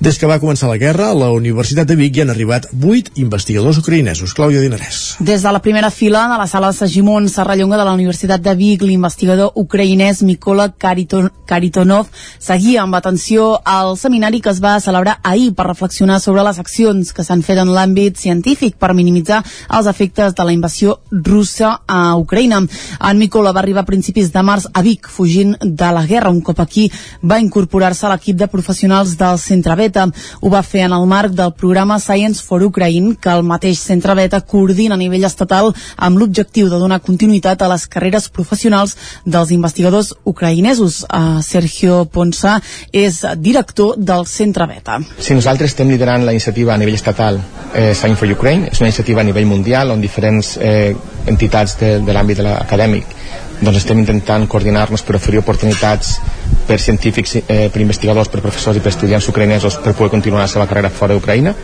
[0.00, 3.18] Des que va començar la guerra, a la Universitat de Vic hi han arribat 8
[3.20, 4.32] investigadors ucraïnesos.
[4.32, 5.18] Clàudia Dinarès.
[5.20, 8.54] Des de la primera fila de la sala de Sagimon Serrallonga de la Universitat de
[8.56, 12.08] Vic, l'investigador ucraïnès Mikola Kariton Karitonov
[12.38, 17.12] seguia amb atenció al seminari que es va celebrar ahir per reflexionar sobre les accions
[17.12, 22.16] que s'han fet en l'àmbit científic per minimitzar els efectes de la invasió russa a
[22.16, 22.62] Ucraïna.
[23.10, 26.32] En Mikola va arribar a principis de març a Vic, fugint de la guerra.
[26.32, 26.88] Un cop aquí
[27.20, 30.06] va incorporar-se a l'equip de professionals del Centre Bet Beta.
[30.40, 34.14] Ho va fer en el marc del programa Science for Ukraine, que el mateix Centre
[34.14, 38.96] Beta coordina a nivell estatal amb l'objectiu de donar continuïtat a les carreres professionals
[39.26, 41.02] dels investigadors ucraïnesos.
[41.10, 42.60] Uh, Sergio Ponsa
[42.92, 45.00] és director del Centre Beta.
[45.18, 47.40] Si nosaltres estem liderant la iniciativa a nivell estatal
[47.74, 50.94] eh, Science for Ukraine, és una iniciativa a nivell mundial on diferents eh,
[51.30, 53.16] entitats de, de l'àmbit acadèmic
[53.60, 56.18] doncs estem intentant coordinar-nos per oferir oportunitats
[56.66, 60.48] per científics, eh, per investigadors, per professors i per estudiants ucraïnesos per poder continuar la
[60.48, 61.54] seva carrera fora d'Ucraïna.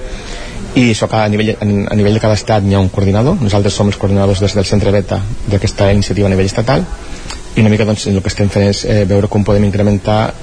[0.76, 3.38] I això a nivell, a nivell de cada estat hi ha un coordinador.
[3.40, 6.84] Nosaltres som els coordinadors des del centre beta d'aquesta iniciativa a nivell estatal
[7.56, 10.34] i una mica doncs, el que estem fent és eh, veure com podem incrementar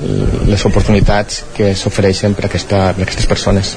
[0.49, 3.75] les oportunitats que s'ofereixen per, aquesta, per aquestes persones.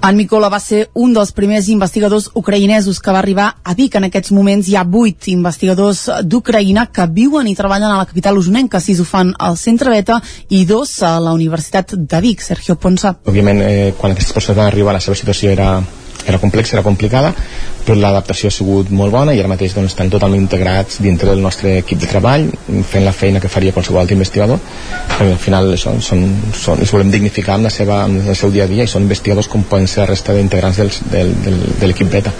[0.00, 3.98] En Micola va ser un dels primers investigadors ucraïnesos que va arribar a Vic.
[4.00, 8.40] En aquests moments hi ha vuit investigadors d'Ucraïna que viuen i treballen a la capital
[8.40, 12.78] usonenca, sis ho fan al Centre Beta i dos a la Universitat de Vic, Sergio
[12.80, 13.18] Ponsa.
[13.28, 15.74] Òbviament, eh, quan aquestes persones van arribar la seva situació era
[16.28, 17.32] era complexa, era complicada,
[17.84, 21.42] però l'adaptació ha sigut molt bona i ara mateix doncs, estan totalment integrats dintre del
[21.44, 22.48] nostre equip de treball,
[22.90, 24.60] fent la feina que faria qualsevol altre investigador.
[25.18, 28.52] I al final això, són, són, els volem dignificar amb, la seva, amb el seu
[28.54, 31.60] dia a dia i són investigadors com poden ser la resta d'integrants del, del, del,
[31.80, 32.34] de l'equip beta.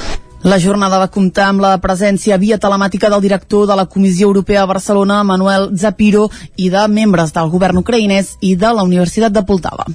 [0.47, 4.63] La jornada va comptar amb la presència via telemàtica del director de la Comissió Europea
[4.63, 9.43] a Barcelona, Manuel Zapiro, i de membres del govern ucraïnès i de la Universitat de
[9.43, 9.89] Poltava.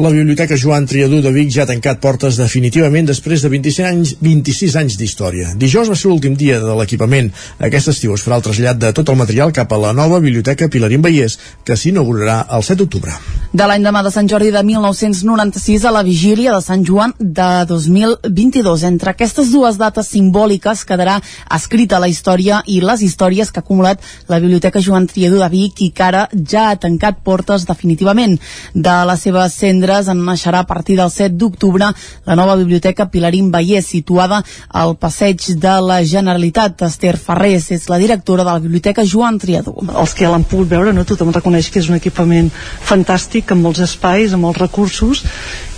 [0.00, 4.12] La Biblioteca Joan Triadú de Vic ja ha tancat portes definitivament després de 26 anys,
[4.24, 5.50] 26 anys d'història.
[5.60, 7.28] Dijous va ser l'últim dia de l'equipament.
[7.68, 10.70] Aquest estiu es farà el trasllat de tot el material cap a la nova Biblioteca
[10.72, 11.36] Pilarín Vallès,
[11.68, 13.18] que s'inaugurarà el 7 d'octubre.
[13.52, 17.50] De l'any demà de Sant Jordi de 1996 a la vigília de Sant Joan de
[17.68, 18.86] 2022.
[18.88, 21.18] Entre aquestes dues dates simbòliques quedarà
[21.58, 24.00] escrita la història i les històries que ha acumulat
[24.32, 28.38] la Biblioteca Joan Triadú de Vic i que ara ja ha tancat portes definitivament.
[28.72, 31.90] De la seva cent cendres en naixerà a partir del 7 d'octubre
[32.26, 36.82] la nova biblioteca Pilarín Vallès, situada al passeig de la Generalitat.
[36.82, 39.74] Esther Ferrés és la directora de la biblioteca Joan Triadú.
[39.90, 41.04] Els que l'han pogut veure, no?
[41.04, 42.50] tothom reconeix que és un equipament
[42.86, 45.24] fantàstic, amb molts espais, amb molts recursos,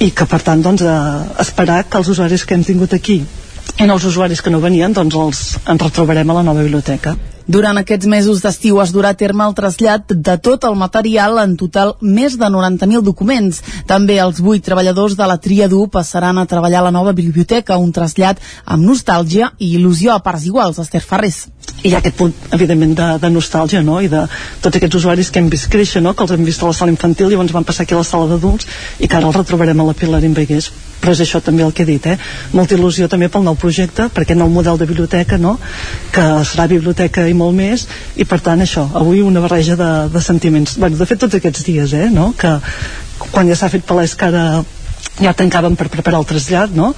[0.00, 3.22] i que per tant doncs, eh, esperar que els usuaris que hem tingut aquí
[3.78, 7.16] i els usuaris que no venien doncs els, ens retrobarem a la nova biblioteca.
[7.46, 11.56] Durant aquests mesos d'estiu es durà a terme el trasllat de tot el material, en
[11.58, 13.62] total més de 90.000 documents.
[13.86, 17.90] També els vuit treballadors de la Triadú passaran a treballar a la nova biblioteca, un
[17.92, 21.48] trasllat amb nostàlgia i il·lusió a parts iguals, Esther Ferrés.
[21.82, 24.22] Hi ha aquest punt, evidentment, de, de nostàlgia, no?, i de
[24.62, 26.94] tots aquests usuaris que hem vist créixer, no?, que els hem vist a la sala
[26.94, 28.68] infantil i llavors van passar aquí a la sala d'adults
[29.00, 30.70] i que ara els retrobarem a la Pilar Vallès
[31.02, 32.16] però és això també el que he dit, eh?
[32.54, 35.56] molta il·lusió també pel nou projecte, per aquest nou model de biblioteca, no?
[36.14, 40.22] que serà biblioteca i molt més, i per tant això, avui una barreja de, de
[40.22, 40.76] sentiments.
[40.78, 42.06] Bueno, de fet, tots aquests dies, eh?
[42.14, 42.30] no?
[42.38, 42.54] que
[43.32, 44.46] quan ja s'ha fet palès que ara
[45.20, 46.92] ja tancàvem per preparar el trasllat no?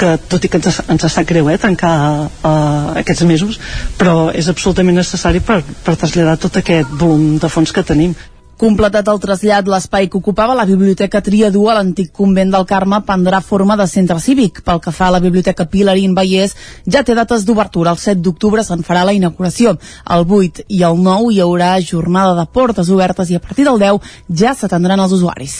[0.00, 1.94] que tot i que ens, ens sap greu eh, tancar
[2.26, 3.60] uh, aquests mesos
[4.00, 8.16] però és absolutament necessari per, per traslladar tot aquest volum de fons que tenim
[8.60, 13.38] Completat el trasllat, l'espai que ocupava la Biblioteca Triadú a l'antic convent del Carme prendrà
[13.40, 14.58] forma de centre cívic.
[14.66, 16.52] Pel que fa a la Biblioteca Pilarín Vallès,
[16.84, 17.94] ja té dates d'obertura.
[17.96, 19.72] El 7 d'octubre se'n farà la inauguració.
[20.12, 23.80] El 8 i el 9 hi haurà jornada de portes obertes i a partir del
[23.80, 24.12] 10
[24.42, 25.56] ja s'atendran els usuaris.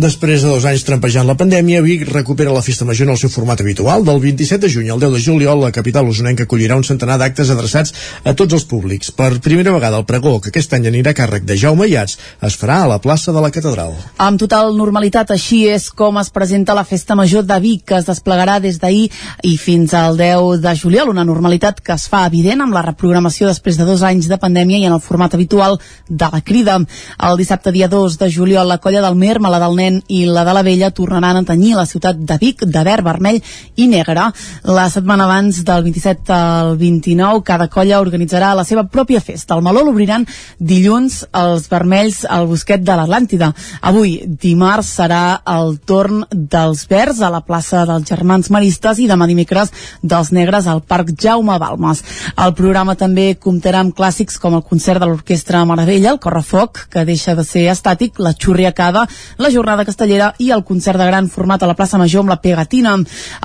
[0.00, 3.28] Després de dos anys trampejant la pandèmia, Vic recupera la festa major en el seu
[3.28, 4.08] format habitual.
[4.08, 7.52] Del 27 de juny al 10 de juliol, la capital usonenca acollirà un centenar d'actes
[7.52, 7.92] adreçats
[8.24, 9.12] a tots els públics.
[9.12, 12.56] Per primera vegada el pregó, que aquest any anirà a càrrec de Jaume Iats, es
[12.58, 13.92] farà a la plaça de la Catedral.
[14.18, 18.06] Amb total normalitat, així és com es presenta la Festa Major de Vic, que es
[18.08, 19.08] desplegarà des d'ahir
[19.46, 23.48] i fins al 10 de juliol, una normalitat que es fa evident amb la reprogramació
[23.48, 25.78] després de dos anys de pandèmia i en el format habitual
[26.08, 26.78] de la crida.
[27.18, 30.44] El dissabte dia 2 de juliol, la colla del Merma, la del Nen i la
[30.44, 33.40] de la Vella tornaran a tenyir la ciutat de Vic de verd, vermell
[33.76, 34.30] i negre.
[34.64, 39.56] La setmana abans del 27 al 29, cada colla organitzarà la seva pròpia festa.
[39.56, 40.26] El Maló l'obriran
[40.58, 43.52] dilluns els vermells Vics al Bosquet de l'Atlàntida.
[43.82, 49.26] Avui, dimarts, serà el torn dels Verds a la plaça dels Germans Maristes i demà
[49.26, 49.70] dimecres
[50.02, 52.02] dels Negres al Parc Jaume Balmes.
[52.36, 57.04] El programa també comptarà amb clàssics com el concert de l'Orquestra Maravella, el Correfoc, que
[57.04, 59.06] deixa de ser estàtic, la Xurriacada,
[59.38, 62.40] la Jornada Castellera i el concert de gran format a la plaça Major amb la
[62.42, 62.96] Pegatina.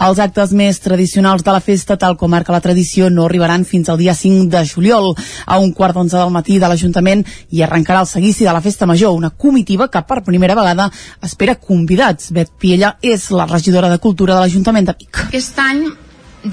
[0.06, 3.90] Els actes més tradicionals de la festa, tal com marca la tradició, no arribaran fins
[3.90, 5.14] al dia 5 de juliol.
[5.46, 8.88] A un quart d'onze del matí de l'Ajuntament i arrencarà el seguici de la Festa
[8.90, 10.90] Major, una comitiva que per primera vegada
[11.22, 12.32] espera convidats.
[12.34, 15.22] Bet Piella és la regidora de Cultura de l'Ajuntament de Vic.
[15.28, 15.86] Aquest any,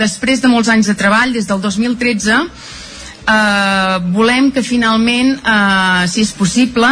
[0.05, 6.23] després de molts anys de treball, des del 2013, eh, volem que finalment, eh, si
[6.27, 6.89] és possible,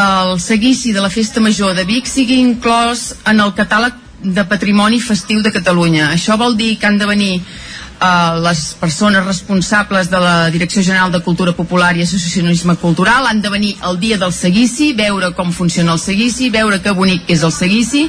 [0.00, 5.00] el seguici de la Festa Major de Vic sigui inclòs en el catàleg de patrimoni
[5.00, 6.10] festiu de Catalunya.
[6.14, 7.42] Això vol dir que han de venir
[8.00, 13.42] eh, les persones responsables de la Direcció General de Cultura Popular i Associacionisme Cultural han
[13.42, 17.36] de venir el dia del seguici, veure com funciona el seguici, veure que bonic que
[17.36, 18.08] és el seguici,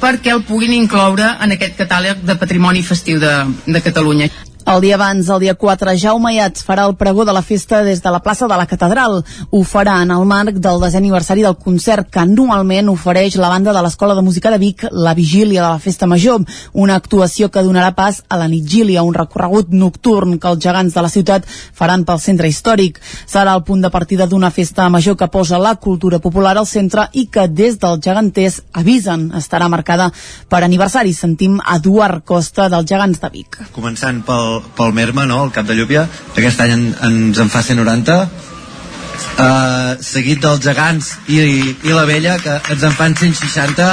[0.00, 3.36] perquè el puguin incloure en aquest catàleg de patrimoni festiu de,
[3.66, 4.30] de Catalunya.
[4.64, 8.00] El dia abans, el dia 4, Jaume Iats farà el pregó de la festa des
[8.00, 9.18] de la plaça de la Catedral.
[9.50, 13.74] Ho farà en el marc del desè aniversari del concert que anualment ofereix la banda
[13.76, 16.40] de l'Escola de Música de Vic, la vigília de la Festa Major,
[16.72, 21.04] una actuació que donarà pas a la nitgília, un recorregut nocturn que els gegants de
[21.04, 23.02] la ciutat faran pel centre històric.
[23.28, 27.10] Serà el punt de partida d'una festa major que posa la cultura popular al centre
[27.12, 30.08] i que des dels geganters avisen estarà marcada
[30.48, 31.12] per aniversari.
[31.12, 33.60] Sentim Eduard Costa dels gegants de Vic.
[33.76, 35.44] Començant pel pel Merma, no?
[35.44, 41.14] el cap de Llúpia aquest any en, ens en fa 190 uh, seguit dels gegants
[41.28, 41.40] i,
[41.84, 43.90] i la vella que ens en fan 160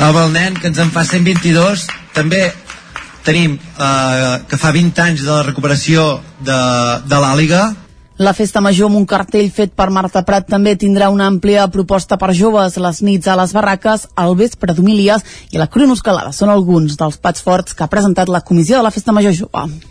[0.00, 1.86] amb el nen que ens en fa 122
[2.16, 2.42] també
[3.26, 6.60] tenim uh, que fa 20 anys de la recuperació de,
[7.06, 7.62] de l'Àliga
[8.20, 12.18] la festa major amb un cartell fet per Marta Prat també tindrà una àmplia proposta
[12.20, 15.24] per joves, les nits a les barraques, el vespre d'humilies
[15.56, 16.34] i la cronoscalada.
[16.36, 19.89] Són alguns dels pats forts que ha presentat la comissió de la festa major jove.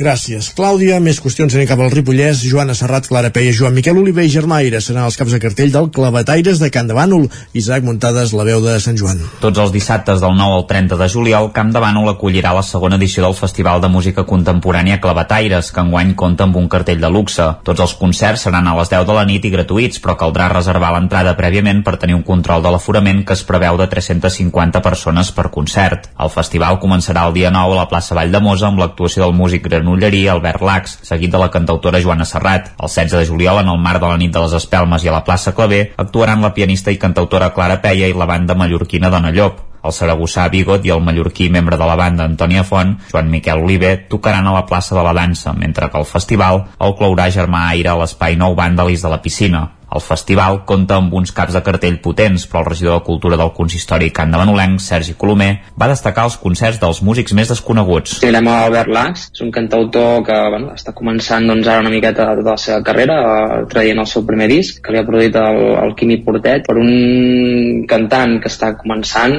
[0.00, 0.96] Gràcies, Clàudia.
[1.04, 2.40] Més qüestions anem cap al Ripollès.
[2.48, 5.90] Joana Serrat, Clara Peia, Joan Miquel Oliver i Germaire seran els caps de cartell del
[5.92, 7.26] Clavataires de Can de Bànol.
[7.52, 9.20] Isaac Muntades, la veu de Sant Joan.
[9.42, 12.96] Tots els dissabtes del 9 al 30 de juliol, Camp de Bànol acollirà la segona
[12.96, 17.50] edició del Festival de Música Contemporània Clavataires, que enguany compta amb un cartell de luxe.
[17.68, 20.94] Tots els concerts seran a les 10 de la nit i gratuïts, però caldrà reservar
[20.96, 25.50] l'entrada prèviament per tenir un control de l'aforament que es preveu de 350 persones per
[25.52, 26.08] concert.
[26.16, 29.36] El festival començarà el dia 9 a la plaça Vall de Mosa amb l'actuació del
[29.36, 32.70] músic granollerí Albert Lax, seguit de la cantautora Joana Serrat.
[32.78, 35.12] El 16 de juliol, en el marc de la nit de les Espelmes i a
[35.12, 39.32] la plaça Clavé, actuaran la pianista i cantautora Clara Peia i la banda mallorquina Dona
[39.32, 39.66] Llop.
[39.82, 44.06] El saragossà Bigot i el mallorquí membre de la banda Antònia Font, Joan Miquel Oliver,
[44.08, 47.90] tocaran a la plaça de la dansa, mentre que el festival el clourà Germà Aire
[47.90, 49.66] a l'espai Nou Vàndalis de la piscina.
[49.90, 53.50] El festival compta amb uns caps de cartell potents, però el regidor de Cultura del
[53.56, 55.50] Consistori Can de Manolenc, Sergi Colomer,
[55.80, 58.20] va destacar els concerts dels músics més desconeguts.
[58.22, 62.28] Tindrem a Albert Lax, és un cantautor que bueno, està començant doncs, ara una miqueta
[62.38, 65.58] de la seva carrera, eh, traient el seu primer disc, que li ha produït el,
[65.82, 66.68] el Quimi Portet.
[66.70, 69.34] Per un cantant que està començant,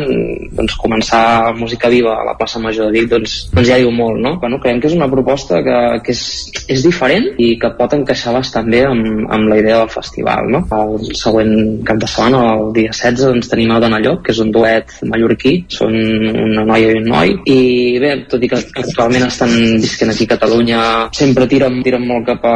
[0.57, 4.19] doncs començar música viva a la plaça Major de Vic, doncs, doncs ja diu molt,
[4.19, 4.36] no?
[4.44, 6.26] Bueno, creiem que és una proposta que, que és,
[6.68, 10.49] és diferent i que pot encaixar bastant bé amb, amb la idea del festival local,
[10.49, 10.61] no?
[10.72, 14.39] El següent cap de setmana, el dia 16, doncs tenim a Dona Llop, que és
[14.39, 19.27] un duet mallorquí, són una noia i un noi, i bé, tot i que actualment
[19.27, 19.51] estan
[19.81, 20.81] visquent aquí a Catalunya,
[21.18, 22.55] sempre tiren, tiren molt cap a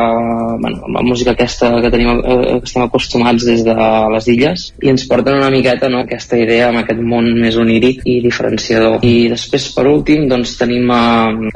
[0.62, 3.76] bueno, la música aquesta que tenim eh, que estem acostumats des de
[4.16, 8.04] les illes, i ens porten una miqueta no, aquesta idea amb aquest món més oníric
[8.06, 9.00] i diferenciador.
[9.06, 11.04] I després, per últim, doncs tenim a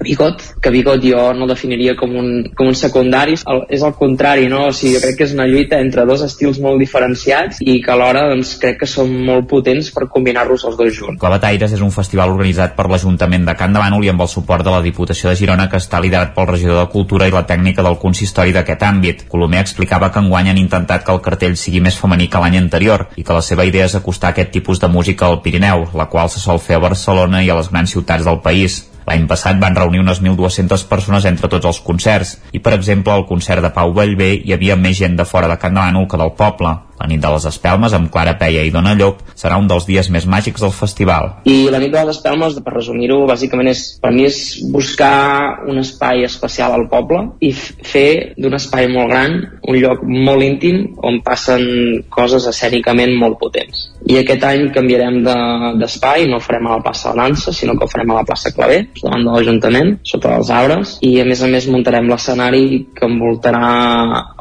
[0.03, 3.37] Bigot, que Bigot jo no definiria com un, com un secundari,
[3.69, 4.67] és el contrari, no?
[4.69, 7.79] O sigui, jo crec que és una lluita entre dos dos estils molt diferenciats i
[7.83, 11.19] que alhora doncs, crec que són molt potents per combinar-los els dos junts.
[11.21, 14.65] Clavataires és un festival organitzat per l'Ajuntament de Can de Bànol i amb el suport
[14.65, 17.85] de la Diputació de Girona que està liderat pel regidor de Cultura i la tècnica
[17.85, 19.25] del consistori d'aquest àmbit.
[19.31, 23.07] Colomer explicava que enguany han intentat que el cartell sigui més femení que l'any anterior
[23.15, 26.29] i que la seva idea és acostar aquest tipus de música al Pirineu, la qual
[26.29, 28.88] se sol fer a Barcelona i a les grans ciutats del país.
[29.07, 33.25] L'any passat van reunir unes 1.200 persones entre tots els concerts i, per exemple, al
[33.29, 36.19] concert de Pau Vallvé hi havia més gent de fora de Can de Bànol que
[36.19, 36.75] del poble.
[36.99, 40.09] La nit de les Espelmes, amb Clara Peia i Dona Llop, serà un dels dies
[40.11, 41.31] més màgics del festival.
[41.47, 44.39] I la nit de les Espelmes, per resumir-ho, bàsicament és, per mi és
[44.73, 49.37] buscar un espai especial al poble i fer d'un espai molt gran
[49.69, 51.63] un lloc molt íntim on passen
[52.11, 53.87] coses escènicament molt potents.
[54.09, 57.75] I aquest any canviarem d'espai, de, no ho farem a la plaça de Dansa, sinó
[57.77, 61.27] que ho farem a la plaça Clavé, davant de l'Ajuntament, sota els arbres, i a
[61.27, 62.65] més a més muntarem l'escenari
[62.95, 63.63] que envoltarà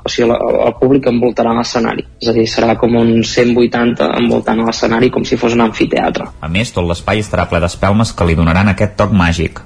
[0.09, 4.65] o sigui, el, el públic envoltarà l'escenari és a dir, serà com un 180 envoltant
[4.65, 8.39] l'escenari com si fos un amfiteatre A més, tot l'espai estarà ple d'espelmes que li
[8.39, 9.61] donaran aquest toc màgic.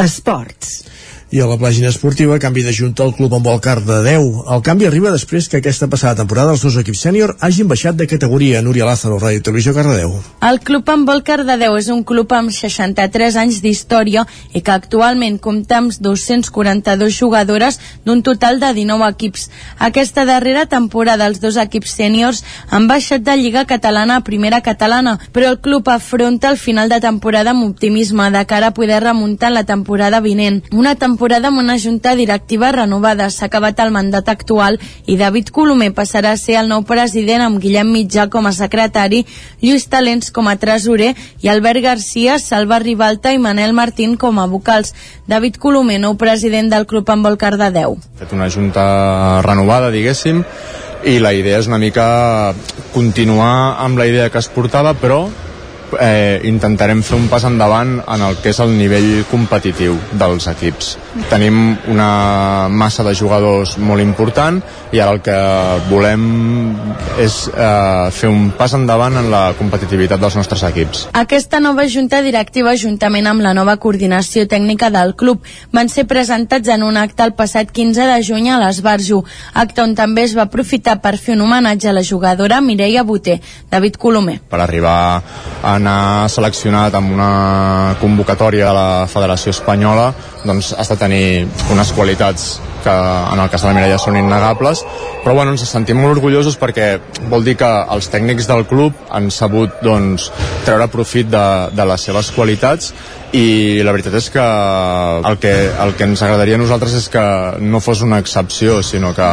[0.00, 0.93] Esports.
[1.34, 4.44] I a la pàgina esportiva, canvi de junta al club amb el car de 10.
[4.54, 8.06] El canvi arriba després que aquesta passada temporada els dos equips sènior hagin baixat de
[8.06, 8.60] categoria.
[8.62, 10.12] Núria Lázaro, Ràdio Televisió Cardedeu.
[10.46, 14.22] El Club amb el Cardedeu és un club amb 63 anys d'història
[14.54, 19.48] i que actualment compta amb 242 jugadores d'un total de 19 equips.
[19.82, 25.18] Aquesta darrera temporada els dos equips sèniors han baixat de Lliga Catalana a Primera Catalana,
[25.32, 29.50] però el club afronta el final de temporada amb optimisme de cara a poder remuntar
[29.50, 30.62] la temporada vinent.
[30.70, 33.30] Una temporada amb una junta directiva renovada.
[33.30, 34.76] S'ha acabat el mandat actual
[35.06, 39.22] i David Colomer passarà a ser el nou president amb Guillem Mitjà com a secretari,
[39.62, 44.44] Lluís Talents com a tresorer i Albert Garcia, Salva Ribalta i Manel Martín com a
[44.46, 44.92] vocals.
[45.26, 47.96] David Colomer, nou president del Club amb el Cardedeu.
[48.18, 50.44] fet una junta renovada, diguéssim,
[51.04, 52.54] i la idea és una mica
[52.92, 55.24] continuar amb la idea que es portava, però
[56.00, 60.94] eh, intentarem fer un pas endavant en el que és el nivell competitiu dels equips.
[61.30, 64.58] Tenim una massa de jugadors molt important
[64.94, 65.36] i ara el que
[65.86, 66.24] volem
[67.22, 71.04] és eh, fer un pas endavant en la competitivitat dels nostres equips.
[71.14, 76.70] Aquesta nova junta directiva, juntament amb la nova coordinació tècnica del club, van ser presentats
[76.74, 79.22] en un acte el passat 15 de juny a l'Esbarjo,
[79.54, 83.40] acte on també es va aprofitar per fer un homenatge a la jugadora Mireia Boter,
[83.70, 84.40] David Colomer.
[84.50, 85.22] per arribar
[85.62, 90.12] a anar seleccionat amb una convocatòria de la Federació Espanyola
[90.44, 92.54] doncs has de tenir unes qualitats
[92.84, 92.92] que
[93.32, 94.84] en el cas de la Mireia són innegables.
[95.24, 96.98] Però bueno, ens sentim molt orgullosos perquè
[97.32, 100.28] vol dir que els tècnics del club han sabut doncs,
[100.66, 102.92] treure profit de, de les seves qualitats
[103.34, 105.52] i la veritat és que el que,
[105.82, 107.24] el que ens agradaria a nosaltres és que
[107.64, 109.30] no fos una excepció, sinó que,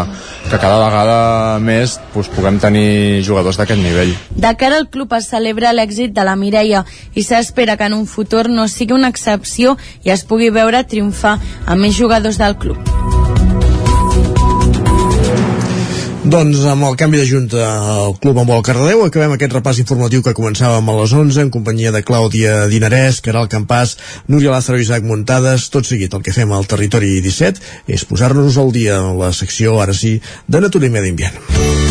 [0.50, 4.16] que cada vegada més doncs, puguem tenir jugadors d'aquest nivell.
[4.32, 8.08] De cara al club es celebra l'èxit de la Mireia i s'espera que en un
[8.10, 11.38] futur no sigui una excepció i es pugui veure triomfar
[11.68, 13.41] amb més jugadors del club.
[16.22, 20.22] Doncs amb el canvi de junta al Club amb el Cardedeu acabem aquest repàs informatiu
[20.22, 23.96] que començàvem a les 11 en companyia de Clàudia Dinarès, Caral Campàs,
[24.30, 25.72] Núria Lázaro i Isaac Muntades.
[25.74, 29.80] Tot seguit el que fem al Territori 17 és posar-nos al dia en la secció,
[29.82, 31.91] ara sí, de Natura i Medi Ambient.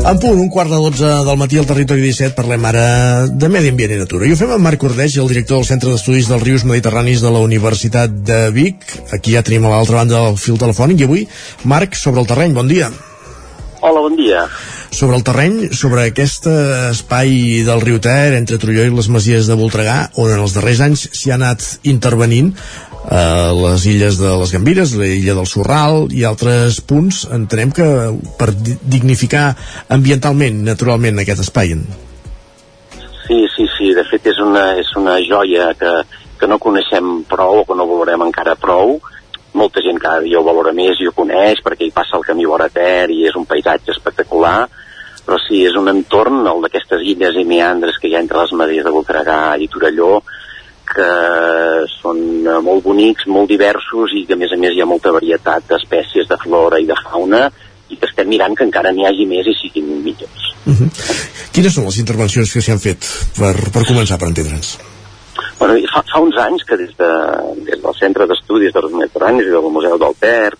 [0.00, 2.84] En punt, un quart de 12 del matí al Territori 17 parlem ara
[3.28, 4.24] de medi ambient i natura.
[4.24, 7.30] I ho fem amb Marc Ordeix, el director del Centre d'Estudis dels Rius Mediterranis de
[7.34, 8.86] la Universitat de Vic.
[9.12, 11.26] Aquí ja tenim a l'altra banda del fil telefònic i avui,
[11.68, 12.88] Marc, sobre el terreny, bon dia.
[13.80, 14.46] Hola, bon dia.
[14.90, 19.56] Sobre el terreny, sobre aquest espai del riu Ter, entre Trulló i les Masies de
[19.60, 22.54] Voltregà, on en els darrers anys s'hi ha anat intervenint
[23.10, 27.86] eh, les illes de les Gambires, la illa del Sorral i altres punts, entenem que
[28.38, 29.50] per di- dignificar
[29.88, 31.74] ambientalment, naturalment, aquest espai.
[33.26, 35.92] Sí, sí, sí, de fet és una, és una joia que,
[36.38, 38.98] que no coneixem prou o que no valorem encara prou.
[39.54, 42.46] Molta gent cada dia ho valora més i ho coneix perquè hi passa el camí
[42.46, 44.68] vora i és un paisatge espectacular,
[45.26, 48.52] però sí, és un entorn, el d'aquestes illes i meandres que hi ha entre les
[48.52, 50.22] Madies de Voltregà i Torelló,
[50.90, 51.08] que
[52.00, 55.12] són eh, molt bonics, molt diversos i que a més a més hi ha molta
[55.14, 57.46] varietat d'espècies de flora i de fauna
[57.90, 60.46] i que estem mirant que encara n'hi hagi més i siguin millors.
[60.66, 60.90] Uh -huh.
[61.52, 63.06] Quines són les intervencions que s'hi han fet
[63.38, 64.78] per, per començar, per entendre'ns?
[65.58, 67.10] Bueno, fa, fa uns anys que des, de,
[67.66, 70.54] des del Centre d'Estudis dels Mediterranis i del Museu del Ter,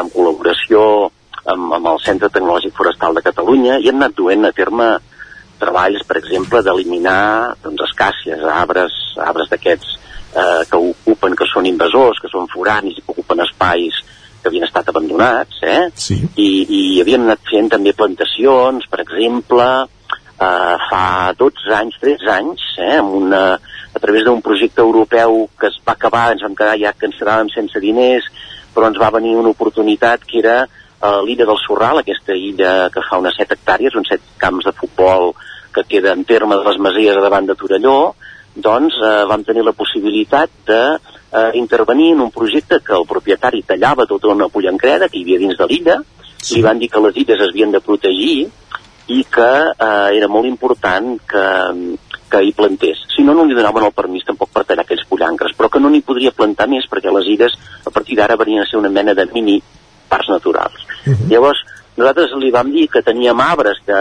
[0.00, 1.10] en col·laboració
[1.44, 4.88] amb, amb el Centre Tecnològic Forestal de Catalunya, i hem anat duent a terme
[5.60, 9.96] treballs, per exemple, d'eliminar doncs, escàcies, arbres, arbres d'aquests
[10.36, 14.02] eh, que ocupen, que són invasors, que són foranis i que ocupen espais
[14.46, 15.88] que havien estat abandonats, eh?
[15.98, 16.20] Sí.
[16.38, 19.66] I, i havíem anat fent també plantacions, per exemple,
[20.38, 25.70] eh, fa 12 anys, 13 anys, eh, amb una, a través d'un projecte europeu que
[25.72, 28.28] es va acabar, ens vam quedar ja que ens quedàvem sense diners,
[28.74, 33.04] però ens va venir una oportunitat que era eh, l'illa del Sorral, aquesta illa que
[33.08, 35.32] fa unes 7 hectàrees, uns 7 camps de futbol
[35.76, 38.14] que queda en terme de les Masies davant de Torelló,
[38.56, 43.62] doncs eh, vam tenir la possibilitat de eh, intervenir en un projecte que el propietari
[43.62, 45.98] tallava tota una pollancreda que hi havia dins de l'illa,
[46.40, 46.56] sí.
[46.56, 48.48] li van dir que les illes es havien de protegir
[49.12, 51.46] i que eh, era molt important que,
[52.32, 53.04] que hi plantés.
[53.14, 55.92] Si no, no li donaven el permís tampoc per tallar aquells pollancres, però que no
[55.92, 59.14] n'hi podria plantar més perquè les illes a partir d'ara venien a ser una mena
[59.14, 59.60] de mini
[60.08, 60.80] parcs naturals.
[61.06, 61.28] Uh -huh.
[61.30, 61.62] Llavors,
[61.96, 64.00] nosaltres li vam dir que teníem arbres de,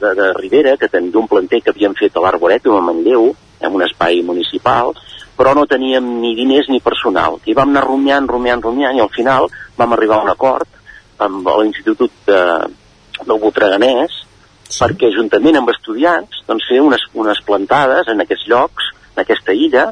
[0.00, 3.84] de, de Ribera, que d'un planter que havíem fet a l'Arboret, a Manlleu, en un
[3.86, 4.92] espai municipal,
[5.36, 7.38] però no teníem ni diners ni personal.
[7.44, 10.68] I vam anar rumiant, rumiant, rumiant, i al final vam arribar a un acord
[11.22, 12.40] amb l'Institut de,
[13.22, 14.16] del Botreganès,
[14.68, 14.80] sí.
[14.80, 19.86] perquè juntament amb estudiants doncs, fer unes, unes plantades en aquests llocs, en aquesta illa,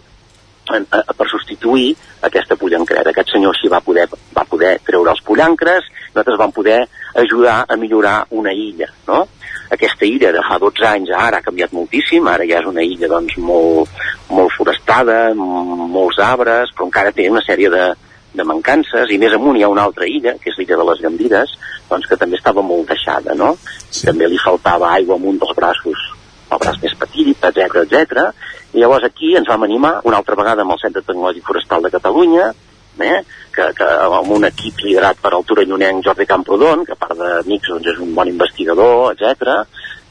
[0.72, 1.92] en, a, per substituir
[2.24, 3.12] aquesta pollancrera.
[3.12, 7.76] Aquest senyor s'hi va poder, va poder treure els pollancres, nosaltres vam poder ajudar a
[7.76, 9.26] millorar una illa, no?
[9.74, 13.08] Aquesta illa de fa 12 anys ara ha canviat moltíssim, ara ja és una illa
[13.10, 13.90] doncs, molt,
[14.30, 17.86] molt forestada, molts arbres, però encara té una sèrie de,
[18.34, 21.02] de mancances, i més amunt hi ha una altra illa, que és l'illa de les
[21.02, 21.56] Gandides,
[21.90, 23.54] doncs que també estava molt deixada, no?
[23.88, 24.04] Sí.
[24.06, 26.04] També li faltava aigua amunt dels braços,
[26.52, 28.28] el braç més petit, etc etc.
[28.74, 31.92] I llavors aquí ens vam animar una altra vegada amb el Centre Tecnològic Forestal de
[31.94, 32.52] Catalunya,
[33.00, 33.22] eh?
[33.54, 37.72] que, que amb un equip liderat per el torellonenc Jordi Camprodon, que a part d'amics
[37.72, 39.62] doncs, és un bon investigador, etc.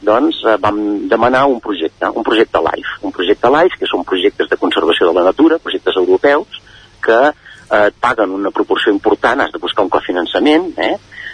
[0.03, 0.79] doncs eh, vam
[1.11, 2.99] demanar un projecte, un projecte LIFE.
[3.07, 6.61] Un projecte LIFE, que són projectes de conservació de la natura, projectes europeus,
[7.03, 10.93] que eh, et paguen una proporció important, has de buscar un cofinançament, eh?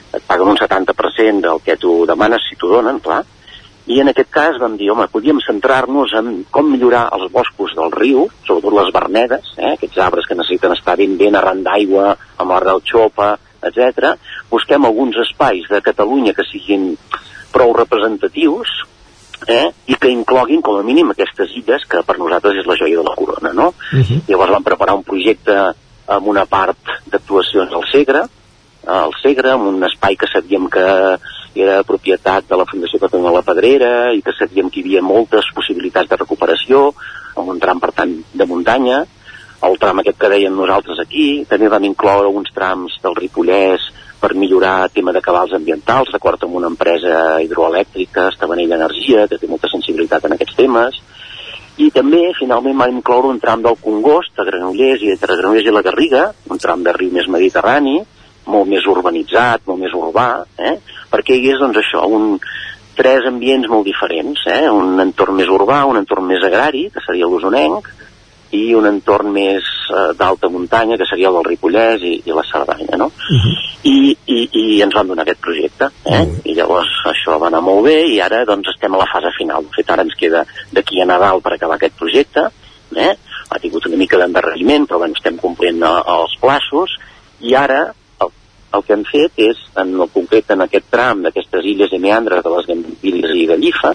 [0.10, 3.22] et paguen un 70% del que tu demanes si t'ho donen, clar,
[3.90, 7.90] i en aquest cas vam dir, home, podíem centrar-nos en com millorar els boscos del
[7.96, 12.54] riu, sobretot les vernedes, eh, aquests arbres que necessiten estar ben ben arran d'aigua, amb
[12.54, 13.32] l'arrel xopa,
[13.66, 14.14] etc.
[14.52, 16.92] Busquem alguns espais de Catalunya que siguin
[17.52, 18.70] prou representatius
[19.48, 23.02] eh, i que incloguin com a mínim aquestes illes que per nosaltres és la joia
[23.02, 23.74] de la corona, no?
[23.92, 24.22] Uh -huh.
[24.28, 25.58] Llavors vam preparar un projecte
[26.08, 26.78] amb una part
[27.10, 28.22] d'actuacions al Segre,
[28.86, 31.18] al Segre, amb un espai que sabíem que
[31.56, 35.50] era propietat de la Fundació Catalunya la Pedrera i que sabíem que hi havia moltes
[35.56, 36.90] possibilitats de recuperació,
[37.36, 39.06] amb un tram, per tant, de muntanya,
[39.68, 44.36] el tram aquest que dèiem nosaltres aquí, també vam incloure uns trams del Ripollès per
[44.36, 49.72] millorar tema de cabals ambientals, d'acord amb una empresa hidroelèctrica, Estavanell Energia, que té molta
[49.72, 51.02] sensibilitat en aquests temes,
[51.80, 55.76] i també finalment vam incloure un tram del Congost, a Granollers i entre Granollers i
[55.76, 58.02] la Garriga, un tram de riu més mediterrani,
[58.50, 60.76] molt més urbanitzat, molt més urbà, eh?
[61.12, 62.36] perquè hi hagués doncs, això, un,
[63.00, 64.68] tres ambients molt diferents, eh?
[64.70, 67.88] un entorn més urbà, un entorn més agrari, que seria l'Osonenc,
[68.56, 72.44] i un entorn més eh, d'alta muntanya, que seria el del Ripollès i, i la
[72.50, 73.06] Cerdanya, no?
[73.08, 73.54] Uh -huh.
[73.84, 76.22] I, i, I ens van donar aquest projecte, eh?
[76.22, 76.42] Uh -huh.
[76.44, 79.64] I llavors això va anar molt bé i ara doncs estem a la fase final.
[79.64, 82.50] De fet, ara ens queda d'aquí a Nadal per acabar aquest projecte,
[82.96, 83.16] eh?
[83.50, 86.90] Ha tingut una mica d'endarreriment, però bueno, estem complint eh, els plaços
[87.40, 87.94] i ara
[88.74, 92.44] el que hem fet és, en el concret en aquest tram d'aquestes illes i meandres
[92.46, 93.94] de les Gambilles i Gallifa,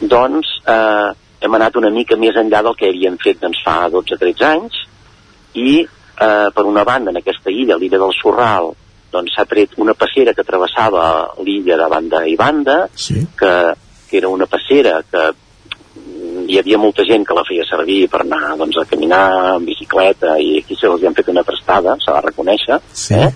[0.00, 4.46] doncs eh, hem anat una mica més enllà del que havíem fet doncs, fa 12-13
[4.50, 4.80] anys
[5.56, 8.72] i eh, per una banda en aquesta illa, l'illa del Sorral,
[9.10, 11.04] doncs s'ha tret una passera que travessava
[11.44, 13.24] l'illa de banda i banda, sí.
[13.38, 13.54] que,
[14.08, 15.30] que era una passera que
[16.50, 19.24] hi havia molta gent que la feia servir per anar doncs, a caminar
[19.56, 23.18] en bicicleta i aquí se els han fet una prestada, s'ha de reconèixer, sí.
[23.18, 23.30] eh?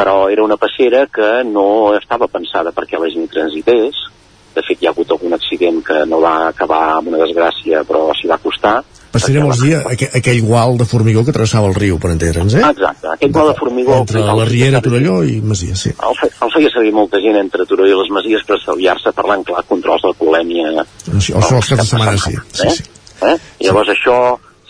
[0.00, 4.06] Però era una passera que no estava pensada perquè la gent transités.
[4.54, 8.08] De fet, hi ha hagut algun accident que no va acabar amb una desgràcia, però
[8.16, 8.78] s'hi va costar.
[9.12, 12.62] Passarem els dies aquell, aquell gual de formigó que travessava el riu, per entendre'ns, eh?
[12.70, 13.98] Exacte, aquell gual de formigó...
[13.98, 15.92] Entre la Riera, Torelló i Masia, sí.
[15.92, 19.44] El, fe, el feia servir molta gent entre Torelló i les Masies per estalviar-se parlant
[19.50, 20.86] clar controls d'alcoholèmia.
[21.10, 22.38] Sí, o els caps de setmana, sí.
[22.54, 22.74] sí, eh?
[22.78, 22.88] sí.
[23.28, 23.36] Eh?
[23.60, 23.98] I llavors sí.
[23.98, 24.16] això,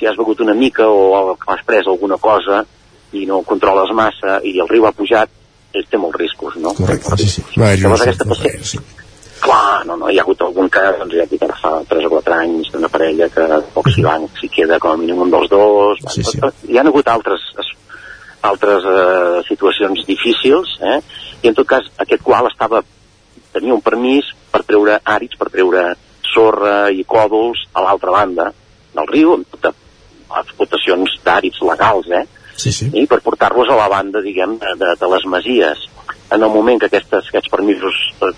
[0.01, 2.65] si has begut una mica o has pres alguna cosa,
[3.17, 5.31] i no controles massa i el riu ha pujat,
[5.75, 6.75] ell té molts riscos, no?
[6.79, 7.45] Correcte, sí, sí.
[7.59, 8.65] Va, Llavors aquesta passera...
[8.65, 8.83] Sí.
[9.41, 12.35] Clar, no, no, hi ha hagut algun cas, doncs ja dic, fa 3 o 4
[12.43, 16.03] anys d'una parella que poc s'hi van, s'hi queda com a mínim un dels dos,
[16.13, 16.43] sí, sí.
[16.69, 17.47] hi han hagut altres
[18.43, 21.01] altres eh, situacions difícils, eh?
[21.43, 22.83] i en tot cas aquest qual estava
[23.53, 25.85] tenia un permís per treure àrids, per treure
[26.31, 28.51] sorra i còdols a l'altra banda
[28.95, 29.73] del riu, amb tota
[30.41, 32.25] explotacions d'àrids legals, eh?
[32.61, 32.91] Sí, sí.
[32.95, 35.87] i per portar-los a la banda, diguem, de, de les masies.
[36.31, 38.33] En el moment que aquestes, aquests permisos eh,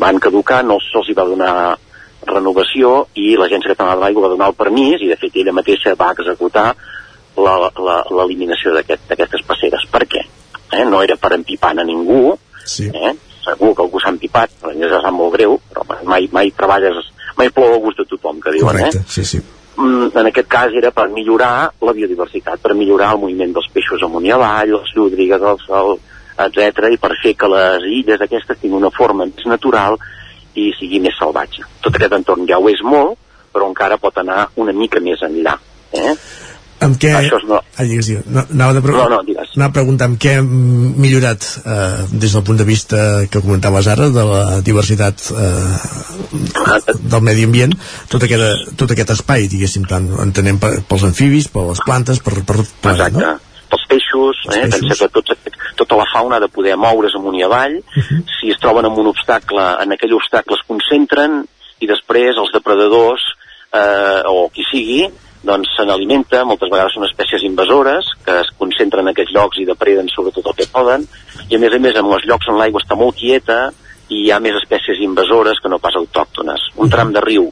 [0.00, 1.52] van caducar, no se'ls va donar
[2.28, 5.94] renovació i l'Agència Catalana de l'Aigua va donar el permís i de fet ella mateixa
[5.98, 6.72] va executar
[7.38, 9.86] l'eliminació d'aquestes aquest, passeres.
[9.90, 10.24] Per què?
[10.74, 10.84] Eh?
[10.84, 12.34] No era per empipar a ningú,
[12.66, 12.90] sí.
[12.92, 13.14] eh?
[13.48, 17.06] segur que algú s'ha empipat, però ja és molt greu, però mai, mai treballes,
[17.38, 19.08] mai plou a gust de tothom, que diuen, Correcte, eh?
[19.08, 23.52] sí, sí mm, en aquest cas era per millorar la biodiversitat, per millorar el moviment
[23.54, 25.98] dels peixos amunt i avall, les llúdrigues, el sol,
[26.38, 29.98] etc i per fer que les illes aquestes tinguin una forma més natural
[30.58, 31.64] i sigui més salvatge.
[31.82, 33.18] Tot aquest entorn ja ho és molt,
[33.52, 35.54] però encara pot anar una mica més enllà.
[35.92, 36.14] Eh?
[36.84, 37.10] Amb què...
[37.18, 37.58] Això és no...
[37.58, 38.26] Ah, digues, digues.
[38.30, 38.94] No, anava, de pre...
[38.94, 39.50] No, no, digues.
[39.56, 40.50] anava a preguntar amb què hem
[41.02, 43.00] millorat eh, des del punt de vista
[43.30, 47.74] que comentaves ara de la diversitat eh, del medi ambient
[48.12, 52.62] tot aquest, tot aquest espai, diguéssim tant entenem pels amfibis, per les plantes per, per,
[52.82, 53.18] per Exacte.
[53.18, 53.34] no?
[53.68, 54.62] pels peixos, Els eh?
[54.62, 54.80] peixos.
[54.80, 57.74] pensa que tots, tota la fauna ha de poder moure's amunt i avall,
[58.38, 61.42] si es troben amb un obstacle, en aquell obstacle es concentren
[61.82, 63.26] i després els depredadors
[63.74, 65.02] eh, o qui sigui
[65.46, 69.66] doncs se n'alimenta, moltes vegades són espècies invasores que es concentren en aquests llocs i
[69.68, 71.06] depreden sobretot el que poden
[71.48, 73.68] i a més a més en els llocs on l'aigua està molt quieta
[74.08, 76.70] i hi ha més espècies invasores que no pas autòctones.
[76.80, 77.50] Un tram de riu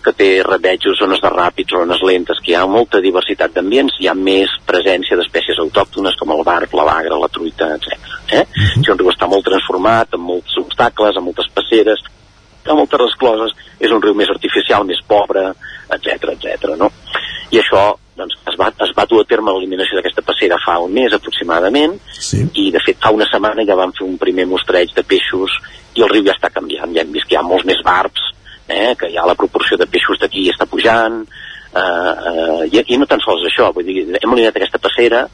[0.00, 4.08] que té rebetjos, zones de ràpids, zones lentes, que hi ha molta diversitat d'ambients, hi
[4.08, 7.98] ha més presència d'espècies autòctones com el barb, la bagra, la truita, etc.
[8.32, 8.44] Eh?
[8.80, 12.00] Si un riu està molt transformat, amb molts obstacles, amb moltes passeres,
[12.66, 15.50] amb moltes rescloses, és un riu més artificial, més pobre,
[15.90, 16.74] etc etc.
[16.78, 16.90] no?
[17.50, 17.82] I això
[18.20, 21.96] doncs, es, va, es va dur a terme l'eliminació d'aquesta passera fa un mes aproximadament
[22.12, 22.42] sí.
[22.62, 25.56] i de fet fa una setmana ja vam fer un primer mostreig de peixos
[25.96, 28.30] i el riu ja està canviant, ja hem vist que hi ha molts més barbs
[28.68, 33.08] eh, que ja la proporció de peixos d'aquí està pujant eh, eh, i, i no
[33.10, 35.24] tan sols això vull dir, hem eliminat aquesta passera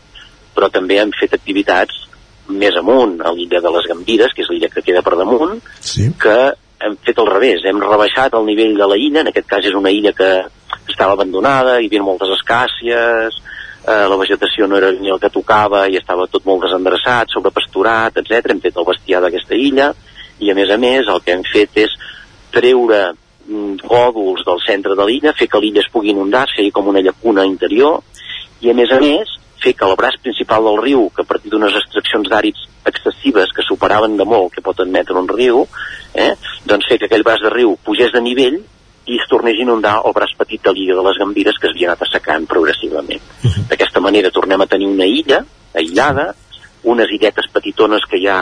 [0.56, 2.04] però també hem fet activitats
[2.46, 6.06] més amunt, a l'illa de les Gambires que és l'illa que queda per damunt sí.
[6.20, 6.38] que
[6.80, 9.76] hem fet al revés, hem rebaixat el nivell de la illa, en aquest cas és
[9.76, 10.30] una illa que
[10.88, 13.38] estava abandonada, hi havia moltes escàcies,
[13.86, 18.18] eh, la vegetació no era ni el que tocava i estava tot molt desendreçat, sobrepasturat,
[18.20, 18.52] etc.
[18.52, 19.92] Hem fet el bestiar d'aquesta illa
[20.40, 21.96] i a més a més el que hem fet és
[22.52, 26.92] treure mm, gòdols del centre de l'illa, fer que l'illa es pugui inundar, fer com
[26.92, 28.02] una llacuna interior
[28.60, 31.50] i a més a més fer que el braç principal del riu, que a partir
[31.52, 35.66] d'unes extraccions d'àrids excessives que superaven de molt que pot admetre un riu,
[36.14, 36.32] eh,
[36.64, 38.60] doncs fer que aquell braç de riu pugés de nivell
[39.06, 41.92] i es tornés a inundar el braç petit de l'illa de les Gambires que s'havia
[41.92, 43.22] anat assecant progressivament.
[43.70, 45.44] D'aquesta manera tornem a tenir una illa
[45.76, 46.32] aïllada,
[46.86, 48.40] unes illetes petitones que hi ha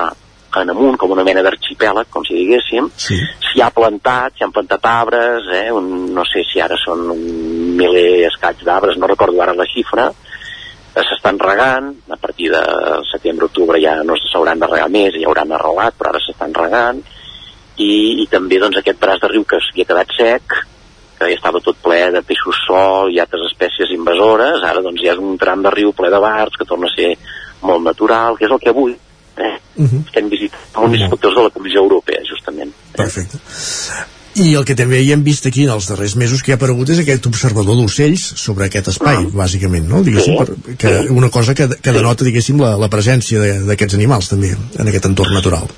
[0.61, 3.17] en amunt, com una mena d'arxipèlag, com si diguéssim, sí.
[3.49, 7.25] s'hi ha plantat, s'hi han plantat arbres, eh, un, no sé si ara són un
[7.79, 10.13] miler escaig d'arbres, no recordo ara la xifra,
[11.03, 12.61] s'estan regant, a partir de
[13.11, 17.01] setembre-octubre ja no s'hauran de regar més, ja hauran arrelat, però ara s'estan regant,
[17.77, 20.59] i, i també doncs, aquest braç de riu que havia quedat sec,
[21.19, 25.15] que ja estava tot ple de peixos sol i altres espècies invasores, ara doncs ja
[25.15, 27.17] és un tram de riu ple de barbs que torna a ser
[27.63, 30.07] molt natural, que és el que avui eh, Uh -huh.
[30.07, 32.73] estem visitant uns inspectors de la Comissió Europea, justament.
[32.97, 33.39] Perfecte.
[34.35, 36.91] I el que també hi hem vist aquí en els darrers mesos que ha aparegut
[36.91, 39.37] és aquest observador d'ocells sobre aquest espai, Mm.
[39.39, 40.03] bàsicament, no?
[40.03, 43.39] Diguéssim, per, que una cosa que, que denota, diguéssim, la, la presència
[43.69, 45.71] d'aquests animals també en aquest entorn natural.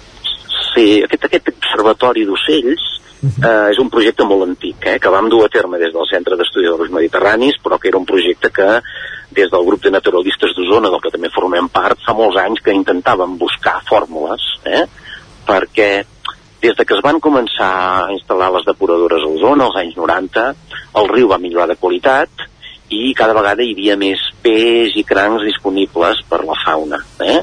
[0.74, 2.86] Sí, aquest, aquest observatori d'ocells
[3.26, 6.36] eh, és un projecte molt antic, eh, que vam dur a terme des del Centre
[6.36, 8.80] d'Estudi dels Mediterranis, però que era un projecte que
[9.36, 12.72] des del grup de naturalistes d'Osona, del que també formem part, fa molts anys que
[12.72, 14.84] intentàvem buscar fórmules, eh,
[15.46, 16.04] perquè
[16.62, 17.70] des de que es van començar
[18.06, 20.46] a instal·lar les depuradores a Osona, als anys 90,
[21.02, 22.46] el riu va millorar de qualitat
[22.90, 27.02] i cada vegada hi havia més peix i crancs disponibles per la fauna.
[27.20, 27.42] Eh?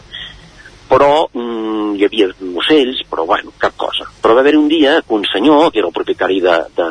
[0.94, 2.30] però mm, hi havia
[2.62, 4.06] ocells, però bueno, cap cosa.
[4.22, 6.90] Però va haver un dia que un senyor, que era el propietari de, de,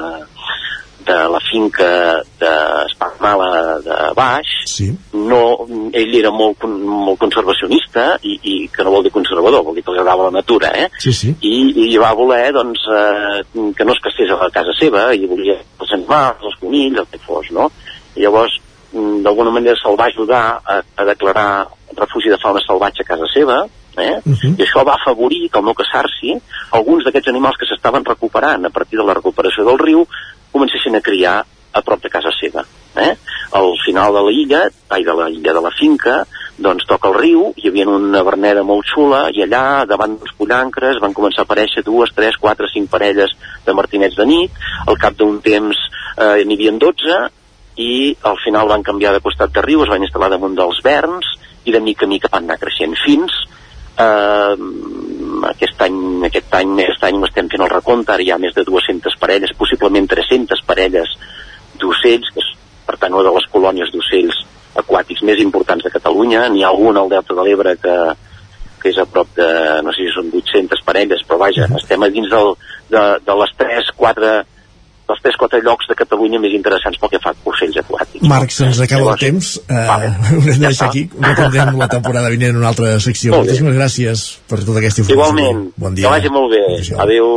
[1.06, 1.89] de la finca
[2.40, 4.89] d'Espagmala de Baix, sí.
[5.12, 5.40] no,
[5.92, 9.94] ell era molt, molt conservacionista i, i que no vol dir conservador, vol dir que
[9.94, 10.89] li agradava la natura, eh?
[11.02, 11.34] Sí, sí.
[11.40, 11.55] I,
[11.92, 13.42] i va voler doncs, eh,
[13.76, 17.10] que no es castellés a la casa seva i volia els animals, els conills, el
[17.12, 17.68] que fos, no?
[18.16, 18.58] I llavors,
[18.92, 21.52] mm, d'alguna manera se'l va ajudar a, a declarar
[21.97, 23.62] refugi de fauna salvatge a casa seva,
[23.97, 24.20] eh?
[24.24, 24.55] Uh -huh.
[24.58, 26.40] i això va afavorir que al no caçar-s'hi
[26.70, 30.06] alguns d'aquests animals que s'estaven recuperant a partir de la recuperació del riu
[30.52, 31.40] comencessin a criar
[31.72, 32.64] a prop de casa seva.
[32.97, 33.14] Eh?
[33.56, 36.22] Al final de la illa, ai, de la illa de la finca,
[36.62, 41.00] doncs toca el riu, hi havia una verneda molt xula i allà, davant dels pollancres,
[41.00, 43.32] van començar a aparèixer dues, tres, quatre, cinc parelles
[43.64, 45.78] de martinets de nit, al cap d'un temps
[46.18, 47.22] eh, n'hi havia 12
[47.82, 47.92] i
[48.28, 51.32] al final van canviar de costat de riu, es van instal·lar damunt dels verns
[51.64, 53.32] i de mica en mica van anar creixent fins
[53.97, 54.55] eh,
[55.48, 55.98] aquest any,
[56.28, 59.54] aquest any, aquest any estem fent el recompte, ara hi ha més de 200 parelles,
[59.58, 61.14] possiblement 300 parelles
[61.80, 62.50] d'ocells, que és
[62.86, 64.42] per tant una de les colònies d'ocells
[64.82, 67.96] aquàtics més importants de Catalunya, n'hi ha algun al Delta de l'Ebre que,
[68.80, 69.48] que és a prop de,
[69.84, 72.54] no sé si són 800 parelles, però vaja, estem a dins del,
[72.92, 74.32] de, de les 3, 4
[75.08, 78.26] dels 3-4 llocs de Catalunya més interessants pel que fa a ocells aquàtics.
[78.28, 79.55] Marc, se'ns acaba el temps.
[79.64, 80.12] Uh, vale.
[80.31, 81.06] Ho hem de deixar aquí.
[81.16, 83.34] Reprendrem la temporada vinent en una altra secció.
[83.36, 85.50] Moltíssimes gràcies per tota aquesta informació.
[85.50, 85.66] Igualment.
[85.76, 86.06] Bon dia.
[86.06, 86.62] Que vagi molt bé.
[87.06, 87.34] Adéu.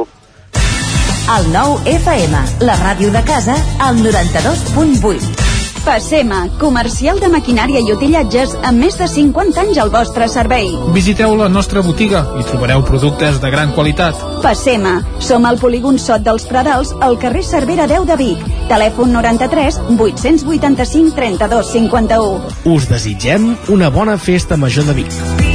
[1.35, 5.54] El nou FM, la ràdio de casa, al 92.8.
[5.85, 10.71] Passema, comercial de maquinària i utillatges amb més de 50 anys al vostre servei.
[10.95, 14.17] Visiteu la nostra botiga i trobareu productes de gran qualitat.
[14.41, 18.45] Passema, som al polígon Sot dels Pradals, al carrer Cervera 10 de Vic.
[18.71, 22.55] Telèfon 93 885 32 51.
[22.73, 25.54] Us desitgem una bona festa major de Vic.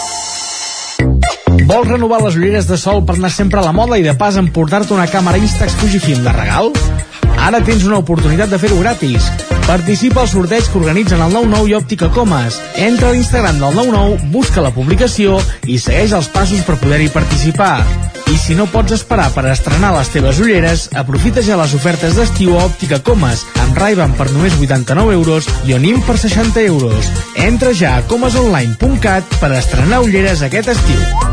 [1.71, 4.35] Vols renovar les ulleres de sol per anar sempre a la moda i de pas
[4.35, 6.67] emportar-te una càmera Instax Fujifilm de regal?
[7.47, 9.29] Ara tens una oportunitat de fer-ho gratis.
[9.69, 12.59] Participa al sorteig que organitzen el 99 i Òptica Comas.
[12.75, 17.77] Entra a l'Instagram del 99, busca la publicació i segueix els passos per poder-hi participar.
[18.31, 22.55] I si no pots esperar per estrenar les teves ulleres, aprofita ja les ofertes d'estiu
[22.55, 27.11] a Òptica Comas, amb ray per només 89 euros i Onim per 60 euros.
[27.35, 31.31] Entra ja a comasonline.cat per estrenar ulleres aquest estiu.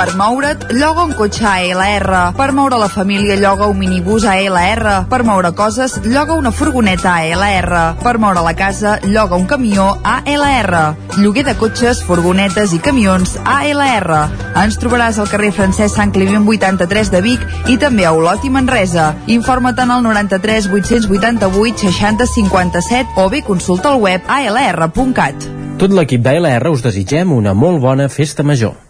[0.00, 2.32] Per moure't, lloga un cotxe ALR.
[2.32, 5.04] Per moure la família, lloga un minibús ALR.
[5.10, 7.74] Per moure coses, lloga una furgoneta ALR.
[8.00, 10.96] Per moure la casa, lloga un camió ALR.
[11.18, 14.22] Lloguer de cotxes, furgonetes i camions ALR.
[14.62, 18.50] Ens trobaràs al carrer Francesc Sant Climent 83 de Vic i també a Olot i
[18.50, 19.14] Manresa.
[19.26, 25.50] Informa't en el 93 888 60 57 o bé consulta el web alr.cat.
[25.80, 28.89] Tot l'equip d'ALR us desitgem una molt bona festa major.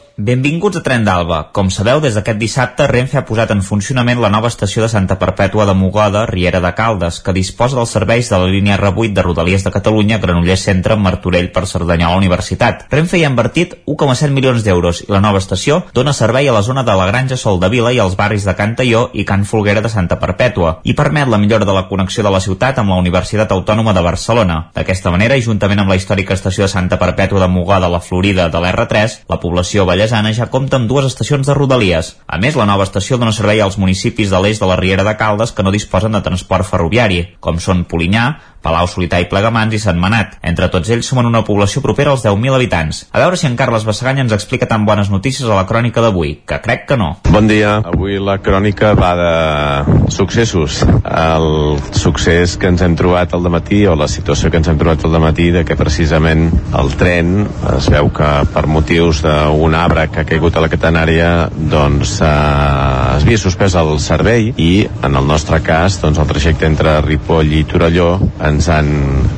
[0.21, 1.37] Benvinguts a Tren d'Alba.
[1.49, 5.15] Com sabeu, des d'aquest dissabte Renfe ha posat en funcionament la nova estació de Santa
[5.17, 9.23] Perpètua de Mogoda, Riera de Caldes, que disposa dels serveis de la línia R8 de
[9.25, 12.83] Rodalies de Catalunya, Granollers Centre, Martorell per Cerdanyola Universitat.
[12.91, 16.61] Renfe hi ha invertit 1,7 milions d'euros i la nova estació dona servei a la
[16.61, 19.47] zona de la Granja Sol de Vila i als barris de Can Talló i Can
[19.49, 22.93] Folguera de Santa Perpètua i permet la millora de la connexió de la ciutat amb
[22.93, 24.59] la Universitat Autònoma de Barcelona.
[24.77, 28.51] D'aquesta manera, i juntament amb la històrica estació de Santa Perpètua de Mogoda la Florida
[28.53, 32.17] de l'R3, la població ballesana ja compta amb dues estacions de Rodalies.
[32.27, 35.15] A més, la nova estació dona servei als municipis de l'est de la Riera de
[35.15, 38.25] Caldes que no disposen de transport ferroviari, com són Polinyà,
[38.61, 40.37] Palau Solità i Plegamans i Sant Manat.
[40.45, 43.03] Entre tots ells sumen una població propera als 10.000 habitants.
[43.11, 46.35] A veure si en Carles Bassaganya ens explica tan bones notícies a la crònica d'avui,
[46.45, 47.15] que crec que no.
[47.29, 47.79] Bon dia.
[47.91, 50.81] Avui la crònica va de successos.
[51.03, 55.05] El succés que ens hem trobat al matí o la situació que ens hem trobat
[55.05, 60.21] al matí de que precisament el tren es veu que per motius d'un arbre que
[60.21, 61.31] ha caigut a la catenària
[61.71, 66.65] doncs eh, es havia suspès el servei i en el nostre cas doncs el trajecte
[66.65, 68.15] entre Ripoll i Torelló
[68.47, 68.89] ens han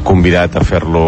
[0.08, 1.04] convidat a fer-lo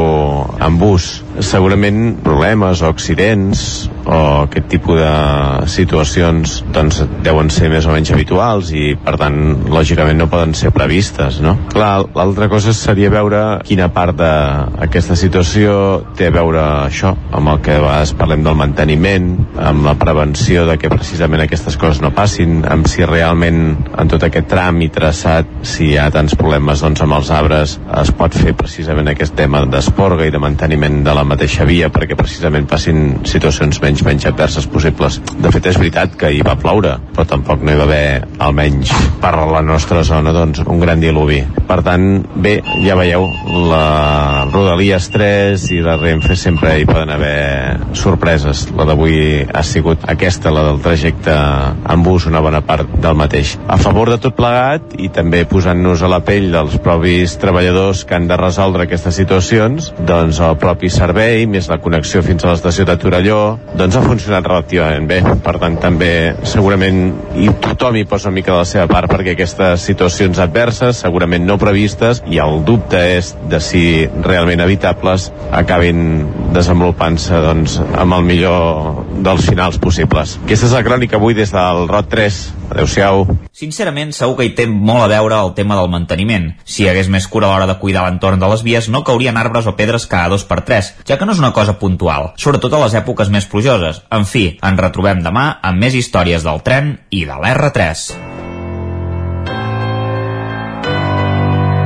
[0.59, 1.05] en bus.
[1.43, 3.65] Segurament problemes o accidents
[4.05, 9.38] o aquest tipus de situacions doncs deuen ser més o menys habituals i per tant
[9.73, 11.55] lògicament no poden ser previstes no?
[11.73, 15.75] clar, l'altra cosa seria veure quina part d'aquesta situació
[16.17, 20.67] té a veure això amb el que a vegades parlem del manteniment amb la prevenció
[20.69, 24.91] de que precisament aquestes coses no passin amb si realment en tot aquest tram i
[24.93, 29.35] traçat si hi ha tants problemes doncs, amb els arbres es pot fer precisament aquest
[29.38, 34.27] tema d'esporga i de manteniment de la mateixa via perquè precisament passin situacions menys menys
[34.29, 35.19] adverses possibles.
[35.41, 38.07] De fet és veritat que hi va ploure, però tampoc no hi va haver
[38.45, 41.41] almenys per la nostra zona doncs, un gran diluvi.
[41.65, 42.05] Per tant,
[42.35, 43.27] bé, ja veieu,
[43.71, 48.67] la Rodalies 3 i la Renfe sempre hi poden haver sorpreses.
[48.77, 53.55] La d'avui ha sigut aquesta, la del trajecte en bus, una bona part del mateix.
[53.67, 58.17] A favor de tot plegat i també posant-nos a la pell dels propis treballadors que
[58.17, 62.84] han de resoldre aquestes situacions, doncs el propi servei, més la connexió fins a l'estació
[62.85, 65.22] de Torelló, doncs ha funcionat relativament bé.
[65.45, 69.35] Per tant, també segurament i tothom hi posa una mica de la seva part perquè
[69.35, 73.85] aquestes situacions adverses, segurament no previstes, i el dubte és de si
[74.26, 80.35] realment evitables acabin desenvolupant-se doncs, amb el millor dels finals possibles.
[80.44, 82.44] Aquesta és la crònica avui des del ROT 3.
[82.76, 83.26] Adéu-siau.
[83.56, 86.50] Sincerament, segur que hi té molt a veure el tema del manteniment.
[86.66, 89.38] Si hi hagués més cura a l'hora de cuidar l'entorn de les vies, no caurien
[89.38, 92.74] arbres o pedres cada dos per tres, ja que no és una cosa puntual, sobretot
[92.74, 94.01] a les èpoques més plujoses.
[94.11, 98.06] En fi, ens retrobem demà amb més històries del tren i de l'R3.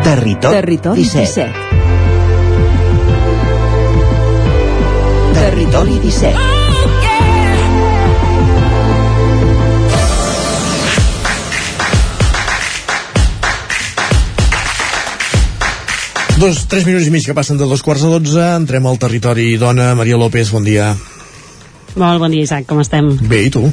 [0.09, 1.49] Territori, Territori 17.
[5.39, 6.48] Territori 17.
[16.39, 19.57] Dos, tres minuts i mig que passen de dos quarts a dotze, entrem al territori
[19.59, 19.89] dona.
[19.99, 20.93] Maria López, bon dia.
[21.99, 23.09] Molt bon dia, Isaac, com estem?
[23.27, 23.65] Bé, i tu?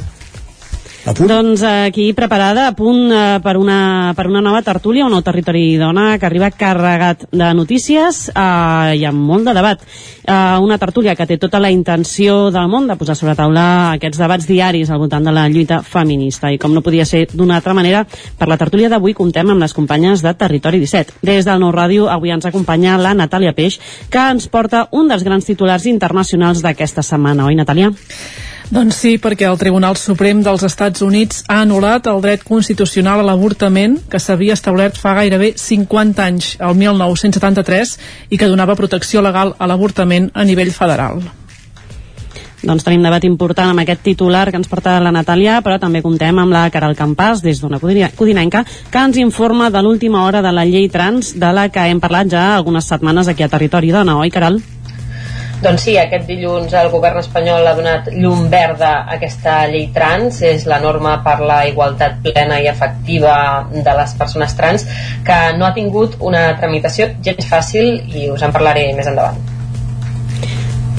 [1.07, 1.29] A punt?
[1.31, 5.77] Doncs aquí preparada a punt eh, per, una, per una nova tertúlia, un nou territori
[5.79, 9.85] dona que arriba carregat de notícies eh, i amb molt de debat.
[10.27, 14.19] Eh, una tertúlia que té tota la intenció del món de posar sobre taula aquests
[14.19, 16.51] debats diaris al voltant de la lluita feminista.
[16.51, 18.03] I com no podia ser d'una altra manera,
[18.35, 21.21] per la tertúlia d'avui comptem amb les companyes de Territori 17.
[21.23, 23.79] Des del Nou Ràdio avui ens acompanya la Natàlia Peix,
[24.11, 27.47] que ens porta un dels grans titulars internacionals d'aquesta setmana.
[27.47, 27.93] Oi, Natàlia?
[28.67, 33.27] Doncs sí, perquè el Tribunal Suprem dels Estats Units ha anul·lat el dret constitucional a
[33.29, 37.95] l'avortament que s'havia establert fa gairebé 50 anys, el 1973,
[38.27, 41.23] i que donava protecció legal a l'avortament a nivell federal.
[42.67, 46.35] Doncs tenim debat important amb aquest titular que ens porta la Natàlia, però també comptem
[46.41, 50.67] amb la Caral Campàs, des d'una codinenca, que ens informa de l'última hora de la
[50.67, 54.33] llei trans, de la que hem parlat ja algunes setmanes aquí a Territori Dona, oi,
[54.33, 54.59] Caral?
[55.57, 60.43] Doncs sí, aquest dilluns el govern espanyol ha donat llum verda a aquesta llei trans,
[60.45, 63.33] és la norma per la igualtat plena i efectiva
[63.73, 64.85] de les persones trans,
[65.25, 69.56] que no ha tingut una tramitació gens fàcil i us en parlaré més endavant.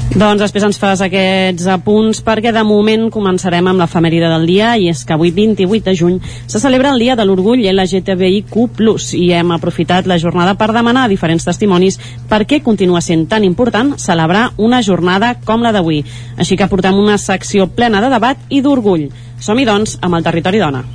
[0.09, 4.89] Doncs després ens fas aquests apunts perquè de moment començarem amb l'efemèride del dia i
[4.89, 8.57] és que avui 28 de juny se celebra el dia de l'orgull LGTBIQ+,
[9.21, 13.45] i hem aprofitat la jornada per demanar a diferents testimonis per què continua sent tan
[13.45, 16.01] important celebrar una jornada com la d'avui.
[16.39, 19.11] Així que portem una secció plena de debat i d'orgull.
[19.39, 20.87] Som-hi doncs amb el Territori Dona.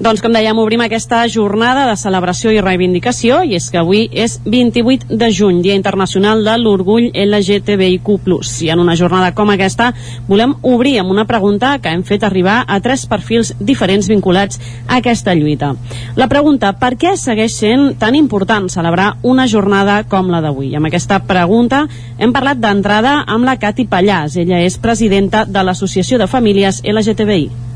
[0.00, 4.38] Doncs com dèiem, obrim aquesta jornada de celebració i reivindicació i és que avui és
[4.46, 8.16] 28 de juny, Dia Internacional de l'Orgull LGTBIQ+.
[8.64, 9.90] I en una jornada com aquesta
[10.24, 14.56] volem obrir amb una pregunta que hem fet arribar a tres perfils diferents vinculats
[14.88, 15.74] a aquesta lluita.
[16.16, 20.72] La pregunta, per què segueix sent tan important celebrar una jornada com la d'avui?
[20.80, 21.84] Amb aquesta pregunta
[22.16, 24.40] hem parlat d'entrada amb la Cati Pallàs.
[24.40, 27.68] Ella és presidenta de l'Associació de Famílies LGTBI.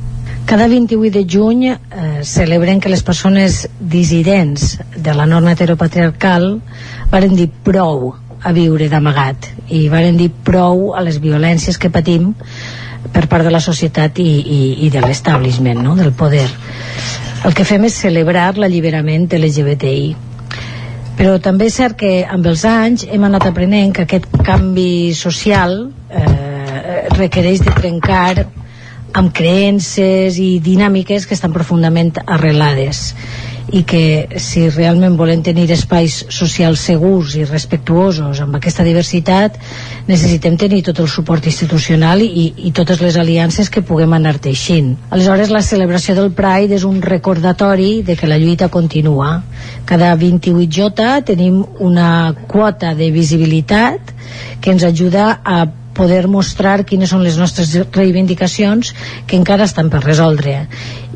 [0.44, 1.78] Cada 28 de juny eh,
[2.22, 6.60] celebrem que les persones dissidents de la norma heteropatriarcal
[7.10, 8.12] varen dir prou
[8.44, 12.34] a viure d'amagat i varen dir prou a les violències que patim
[13.14, 15.94] per part de la societat i, i, i de l'establishment, no?
[15.96, 16.48] del poder.
[17.44, 20.14] El que fem és celebrar l'alliberament LGBTI.
[21.16, 25.76] Però també és cert que amb els anys hem anat aprenent que aquest canvi social
[26.10, 28.44] eh, requereix de trencar
[29.14, 33.12] amb creences i dinàmiques que estan profundament arrelades
[33.72, 39.56] i que si realment volem tenir espais socials segurs i respectuosos amb aquesta diversitat
[40.06, 44.92] necessitem tenir tot el suport institucional i, i totes les aliances que puguem anar teixint.
[45.10, 49.38] Aleshores la celebració del Pride és un recordatori de que la lluita continua.
[49.88, 54.12] Cada 28J tenim una quota de visibilitat
[54.60, 55.64] que ens ajuda a
[55.94, 58.92] poder mostrar quines són les nostres reivindicacions
[59.26, 60.64] que encara estan per resoldre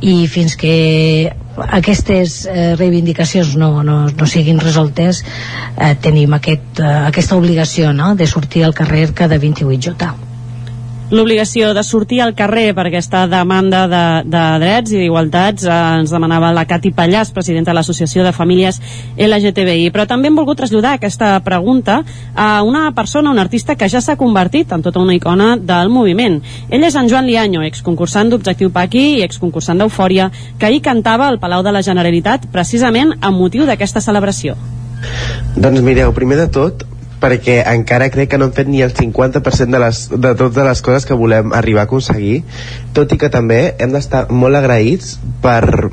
[0.01, 1.33] i fins que
[1.67, 8.15] aquestes eh, reivindicacions no, no, no siguin resoltes eh, tenim aquest, eh, aquesta obligació no?
[8.15, 10.28] de sortir al carrer cada 28J
[11.11, 16.13] l'obligació de sortir al carrer per aquesta demanda de, de drets i d'igualtats eh, ens
[16.13, 18.81] demanava la Cati Pallàs, presidenta de l'Associació de Famílies
[19.17, 19.89] LGTBI.
[19.95, 22.03] Però també hem volgut traslladar aquesta pregunta
[22.35, 26.43] a una persona, un artista que ja s'ha convertit en tota una icona del moviment.
[26.69, 30.29] Ell és en Joan Liaño, exconcursant d'Objectiu Paqui i exconcursant d'Eufòria,
[30.59, 34.59] que ahir cantava al Palau de la Generalitat precisament amb motiu d'aquesta celebració.
[35.57, 36.85] Doncs mireu, primer de tot,
[37.23, 40.83] perquè encara crec que no hem fet ni el 50% de, les, de totes les
[40.87, 42.43] coses que volem arribar a aconseguir,
[42.97, 45.91] tot i que també hem d'estar molt agraïts per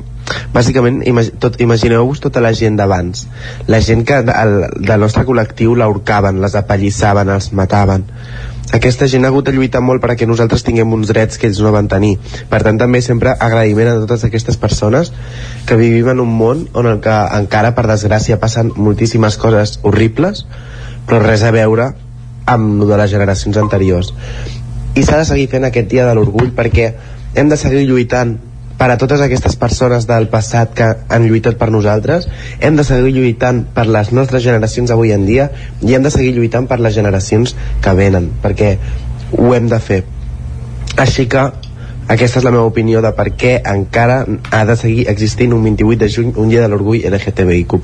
[0.54, 3.26] bàsicament imag tot, imagineu-vos tota la gent d'abans.
[3.70, 8.06] La gent que el, del nostre col·lectiu l'horcaven, les apallissaven, els mataven.
[8.74, 11.70] Aquesta gent ha hagut de lluitar molt perquè nosaltres tinguem uns drets que ells no
[11.74, 12.16] van tenir.
[12.50, 15.12] Per tant també sempre agraïment a totes aquestes persones
[15.68, 20.42] que vivim en un món on el que encara per desgràcia passen moltíssimes coses horribles
[21.06, 21.92] però res a veure
[22.46, 24.12] amb el de les generacions anteriors
[24.96, 26.92] i s'ha de seguir fent aquest dia de l'orgull perquè
[27.34, 28.36] hem de seguir lluitant
[28.76, 32.28] per a totes aquestes persones del passat que han lluitat per nosaltres
[32.60, 36.34] hem de seguir lluitant per les nostres generacions avui en dia i hem de seguir
[36.36, 38.76] lluitant per les generacions que venen perquè
[39.36, 40.02] ho hem de fer
[40.96, 41.48] així que
[42.08, 44.20] aquesta és la meva opinió de per què encara
[44.54, 47.80] ha de seguir existint un 28 de juny un dia de l'orgull LGTBIQ+.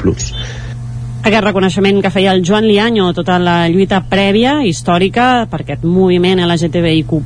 [1.22, 6.40] Aquest reconeixement que feia el Joan Lianyo, tota la lluita prèvia, històrica, per aquest moviment
[6.42, 7.20] LGTBIQ+,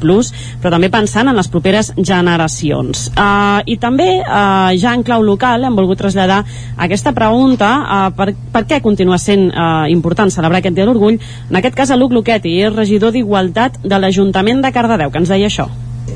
[0.60, 3.06] però també pensant en les properes generacions.
[3.14, 6.42] Uh, I també, uh, ja en clau local, hem volgut traslladar
[6.76, 11.16] aquesta pregunta, uh, per, per què continua sent uh, important celebrar aquest Dia de l'Orgull,
[11.48, 15.32] en aquest cas a Luc Luqueti, és regidor d'Igualtat de l'Ajuntament de Cardedeu, que ens
[15.32, 15.70] deia això.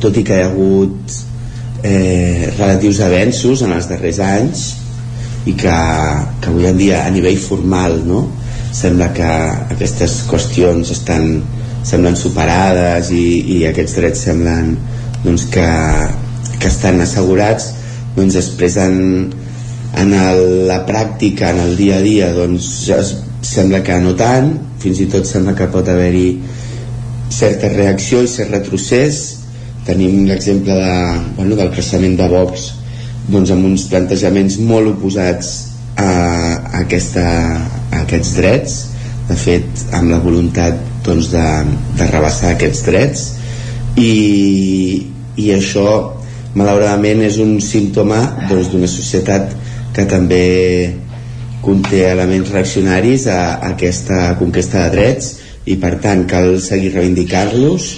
[0.04, 1.16] Tot i que hi ha hagut
[1.80, 4.68] eh, relatius avenços en els darrers anys,
[5.48, 5.76] i que,
[6.40, 8.24] que avui en dia a nivell formal no?
[8.76, 9.28] sembla que
[9.74, 11.40] aquestes qüestions estan,
[11.86, 13.24] semblen superades i,
[13.56, 14.74] i aquests drets semblen
[15.24, 15.68] doncs, que,
[16.60, 17.72] que estan assegurats
[18.16, 18.96] doncs després en,
[20.00, 24.12] en el, la pràctica, en el dia a dia doncs ja es, sembla que no
[24.18, 26.28] tant fins i tot sembla que pot haver-hi
[27.32, 29.22] certa reacció i cert retrocés
[29.86, 30.94] tenim l'exemple de,
[31.38, 32.68] bueno, del creixement de Vox
[33.32, 35.50] doncs, amb uns plantejaments molt oposats
[35.96, 37.26] a, a, aquesta,
[37.90, 38.78] a aquests drets.
[39.30, 41.44] De fet amb la voluntat doncs, de,
[41.98, 43.26] de rebassar aquests drets.
[44.00, 44.14] I,
[45.38, 45.86] i això
[46.58, 49.54] malauradament és un símptoma doncs, d'una societat
[49.94, 50.44] que també
[51.62, 55.34] conté elements reaccionaris a, a aquesta conquesta de drets
[55.70, 57.88] i per tant cal seguir reivindicant-los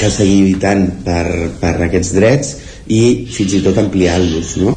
[0.00, 1.26] cal seguir lluitant per,
[1.60, 2.54] per aquests drets
[2.88, 4.76] i fins i tot ampliar-los no?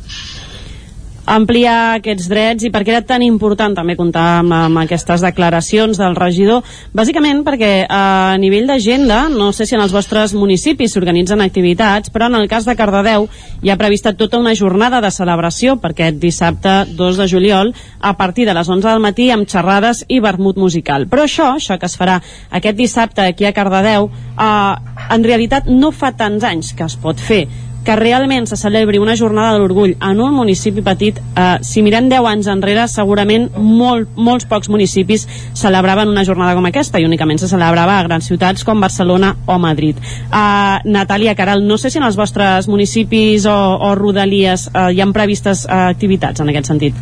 [1.25, 5.97] ampliar aquests drets i per què era tan important també comptar amb, amb aquestes declaracions
[5.97, 11.41] del regidor, bàsicament perquè a nivell d'agenda, no sé si en els vostres municipis s'organitzen
[11.41, 13.27] activitats, però en el cas de Cardedeu
[13.63, 18.15] hi ha prevista tota una jornada de celebració per aquest dissabte 2 de juliol a
[18.17, 21.09] partir de les 11 del matí amb xerrades i vermut musical.
[21.09, 22.19] Però això, això que es farà
[22.51, 24.75] aquest dissabte aquí a Cardedeu, eh,
[25.09, 27.45] en realitat no fa tants anys que es pot fer
[27.85, 32.09] que realment se celebri una jornada de l'orgull en un municipi petit, eh, si mirem
[32.09, 37.39] 10 anys enrere, segurament molt, molts pocs municipis celebraven una jornada com aquesta i únicament
[37.39, 40.01] se celebrava a grans ciutats com Barcelona o Madrid.
[40.01, 45.01] Eh, Natàlia Caral, no sé si en els vostres municipis o, o rodalies eh, hi
[45.01, 46.97] han previstes eh, activitats en aquest sentit.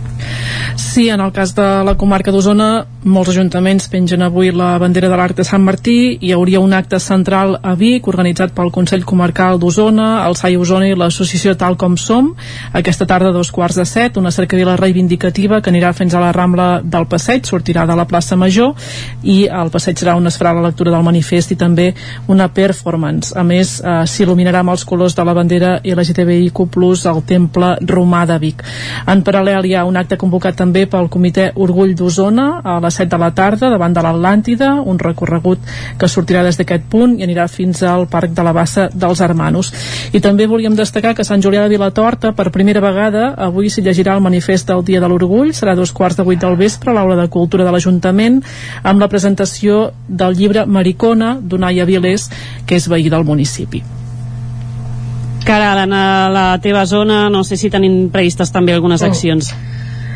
[0.76, 5.16] Sí, en el cas de la comarca d'Osona, molts ajuntaments pengen avui la bandera de
[5.16, 9.60] l'Arc de Sant Martí, hi hauria un acte central a Vic organitzat pel Consell Comarcal
[9.62, 12.32] d'Osona, el SAI Osona Osona i l'associació Tal Com Som
[12.74, 16.32] aquesta tarda a dos quarts de set una cercavila reivindicativa que anirà fins a la
[16.34, 18.74] Rambla del Passeig, sortirà de la plaça Major
[19.22, 21.92] i al passeig serà on es farà la lectura del manifest i també
[22.27, 23.35] una performance.
[23.38, 28.40] A més, eh, s'il·luminarà amb els colors de la bandera LGTBIQ+, al Temple Romà de
[28.40, 28.64] Vic.
[29.08, 33.11] En paral·lel hi ha un acte convocat també pel Comitè Orgull d'Osona a les 7
[33.14, 35.60] de la tarda davant de l'Atlàntida, un recorregut
[36.00, 39.74] que sortirà des d'aquest punt i anirà fins al Parc de la Bassa dels Hermanos.
[40.14, 43.82] I també volia volíem destacar que Sant Julià de Vilatorta, per primera vegada, avui s'hi
[43.83, 46.93] llegirà el manifest del Dia de l'Orgull, serà dos quarts de vuit del vespre a
[46.95, 48.40] l'Aula de Cultura de l'Ajuntament,
[48.82, 52.30] amb la presentació del llibre Maricona, d'Unai Avilés,
[52.66, 53.83] que és veí del municipi.
[55.43, 59.06] Caral, a la teva zona no sé si tenim previstes també algunes Mm.
[59.06, 59.53] accions.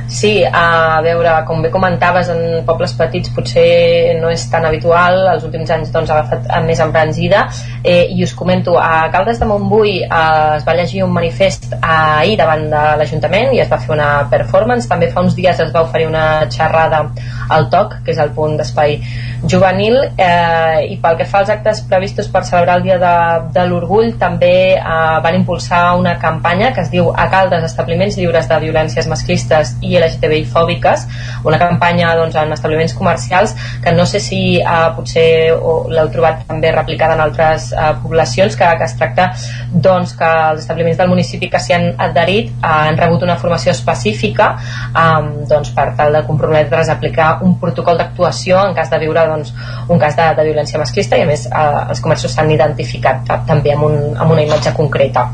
[0.07, 5.43] Sí, a veure, com bé comentaves, en pobles petits potser no és tan habitual, els
[5.43, 7.43] últims anys doncs, ha agafat més embranzida,
[7.83, 12.37] eh, i us comento, a Caldes de Montbui eh, es va llegir un manifest ahir
[12.39, 15.83] davant de l'Ajuntament i es va fer una performance, també fa uns dies es va
[15.83, 17.03] oferir una xerrada
[17.51, 18.95] al TOC, que és el punt d'espai
[19.43, 23.13] juvenil, eh, i pel que fa als actes previstos per celebrar el Dia de,
[23.51, 24.79] de l'Orgull, també eh,
[25.27, 29.96] van impulsar una campanya que es diu A Caldes, establiments lliures de violències masclistes i
[29.99, 31.05] LGTBI fòbiques,
[31.47, 35.27] una campanya doncs, en establiments comercials que no sé si eh, potser
[35.93, 39.29] l'heu trobat també replicada en altres eh, poblacions, que, que es tracta
[39.71, 43.71] doncs, que els establiments del municipi que s'hi han adherit eh, han rebut una formació
[43.75, 48.99] específica eh, doncs, per tal de comprometre's a aplicar un protocol d'actuació en cas de
[49.03, 49.53] viure doncs,
[49.89, 53.41] un cas de, de violència masclista i a més eh, els comerços s'han identificat ta-
[53.47, 55.27] també amb, un, amb una imatge concreta.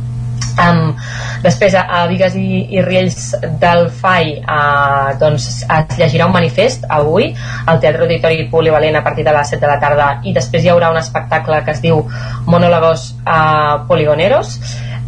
[0.54, 0.94] Um,
[1.42, 7.32] després a, Vigues i, i Riells del FAI uh, doncs es llegirà un manifest avui
[7.66, 10.70] al Teatre Auditori Polivalent a partir de les 7 de la tarda i després hi
[10.70, 12.04] haurà un espectacle que es diu
[12.46, 14.60] Monólogos uh, Poligoneros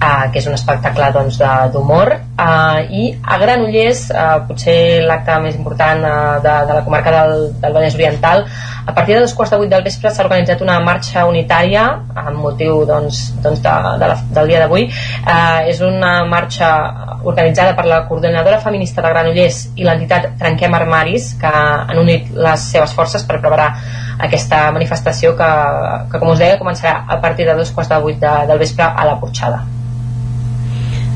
[0.01, 1.39] uh, que és un espectacle doncs,
[1.73, 7.13] d'humor uh, i a Granollers uh, potser l'acte més important uh, de, de la comarca
[7.15, 8.45] del, del Vallès Oriental
[8.85, 11.85] a partir de dos quarts de vuit del vespre s'ha organitzat una marxa unitària
[12.21, 14.85] amb motiu doncs, doncs de, de la, del dia d'avui.
[14.85, 16.69] Eh, és una marxa
[17.23, 22.67] organitzada per la coordinadora feminista de Granollers i l'entitat Trenquem Armaris que han unit les
[22.75, 23.71] seves forces per preparar
[24.27, 25.49] aquesta manifestació que,
[26.11, 28.85] que com us deia començarà a partir de dos quarts de vuit de, del vespre
[28.85, 29.65] a la Porxada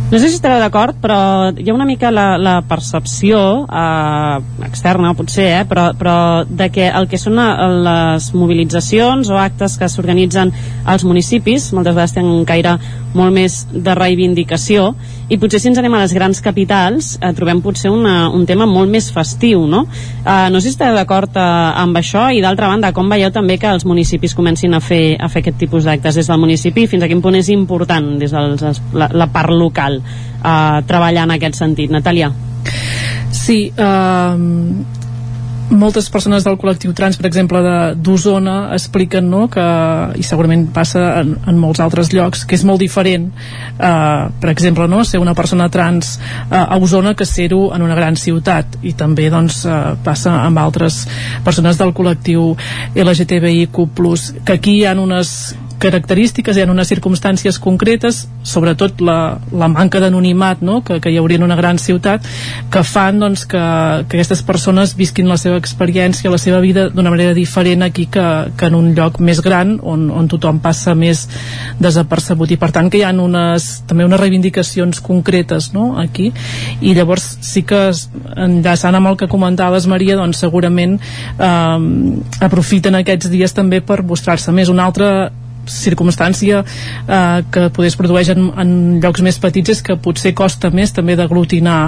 [0.09, 1.17] No sé si estareu d'acord, però
[1.53, 3.39] hi ha una mica la, la percepció
[3.69, 6.15] eh, externa, potser, eh, però, però
[6.49, 7.49] de que el que són eh,
[7.85, 10.49] les mobilitzacions o actes que s'organitzen
[10.89, 12.79] als municipis, moltes vegades tenen un caire
[13.15, 14.93] molt més de reivindicació,
[15.29, 18.67] i potser si ens anem a les grans capitals eh, trobem potser una, un tema
[18.69, 19.83] molt més festiu, no?
[20.23, 21.47] Eh, no sé si esteu d'acord eh,
[21.83, 25.29] amb això, i d'altra banda, com veieu també que els municipis comencin a fer, a
[25.29, 28.73] fer aquest tipus d'actes des del municipi, fins a quin punt és important des de
[28.93, 31.93] la, la part local eh, treballar en aquest sentit.
[31.93, 32.31] Natàlia?
[33.33, 34.98] Sí, eh,
[35.69, 37.61] moltes persones del col·lectiu trans, per exemple,
[37.95, 39.65] d'Osona, expliquen no, que,
[40.19, 43.29] i segurament passa en, en molts altres llocs, que és molt diferent,
[43.77, 47.97] eh, per exemple, no, ser una persona trans eh, a Osona que ser-ho en una
[47.97, 48.79] gran ciutat.
[48.81, 51.03] I també doncs, eh, passa amb altres
[51.45, 52.53] persones del col·lectiu
[52.95, 53.81] LGTBIQ+,
[54.45, 60.01] que aquí hi ha unes característiques, hi ha unes circumstàncies concretes, sobretot la, la manca
[60.03, 60.81] d'anonimat no?
[60.85, 62.25] que, que hi hauria en una gran ciutat,
[62.71, 63.63] que fan doncs, que,
[64.09, 68.25] que aquestes persones visquin la seva experiència, la seva vida d'una manera diferent aquí que,
[68.59, 71.25] que en un lloc més gran on, on tothom passa més
[71.79, 75.93] desapercebut i per tant que hi ha unes, també unes reivindicacions concretes no?
[76.01, 76.29] aquí
[76.81, 77.87] i llavors sí que
[78.35, 81.77] enllaçant amb el que comentaves Maria doncs segurament eh,
[82.45, 85.29] aprofiten aquests dies també per mostrar-se més una altra
[85.69, 88.71] circumstància eh, que poder es produeix en, en
[89.03, 91.79] llocs més petits és que potser costa més també d'aglutinar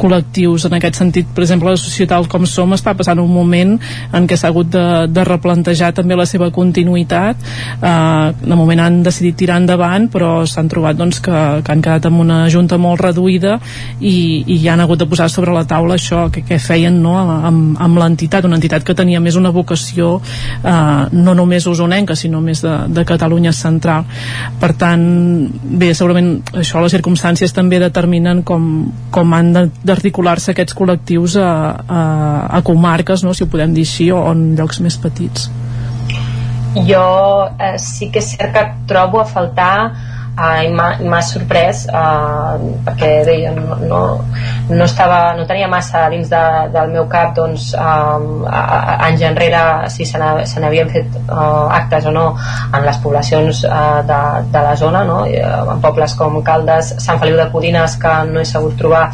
[0.00, 1.28] col·lectius en aquest sentit.
[1.34, 3.76] Per exemple la societat com som està passant un moment
[4.12, 7.48] en què s'ha hagut de, de replantejar també la seva continuïtat.
[7.78, 12.08] Eh, de moment han decidit tirar endavant però s'han trobat doncs, que, que han quedat
[12.08, 13.58] amb una junta molt reduïda
[14.00, 17.78] i, i han hagut de posar sobre la taula això que, que feien no, amb,
[17.80, 22.62] amb l'entitat, una entitat que tenia més una vocació eh, no només usonenca sinó més
[22.64, 24.04] de, de Catalunya central.
[24.60, 25.02] Per tant,
[25.78, 31.50] bé, segurament això les circumstàncies també determinen com, com han d'articular-se aquests col·lectius a,
[31.86, 32.02] a,
[32.58, 35.50] a comarques, no, si ho podem dir així o en llocs més petits.
[36.86, 39.74] Jo eh, sí que és cert que trobo a faltar
[40.38, 40.72] eh, i
[41.08, 44.00] m'ha sorprès eh, perquè jo no, no,
[44.70, 46.44] no, estava, no tenia massa dins de,
[46.74, 52.28] del meu cap doncs, eh, anys enrere si se n'havien fet eh, actes o no
[52.72, 54.20] en les poblacions eh, de,
[54.54, 55.24] de la zona no?
[55.26, 59.08] Eh, en pobles com Caldes, Sant Feliu de Codines que no he sabut trobar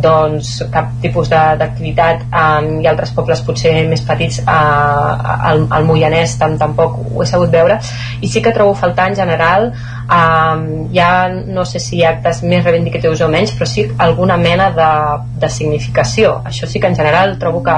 [0.00, 6.36] doncs, cap tipus d'activitat um, i altres pobles potser més petits uh, al, al Moianès
[6.40, 7.78] tam, tampoc ho he sabut veure
[8.20, 9.70] i sí que trobo faltar en general
[10.10, 14.90] um, ja no sé si actes més reivindicatius o menys però sí alguna mena de,
[15.40, 16.40] de significació.
[16.44, 17.76] Això sí que en general trobo que,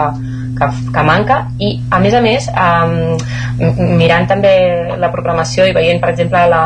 [0.58, 1.42] que, que manca.
[1.58, 4.54] I a més a més um, mirant també
[4.98, 6.64] la programació i veient per exemple la,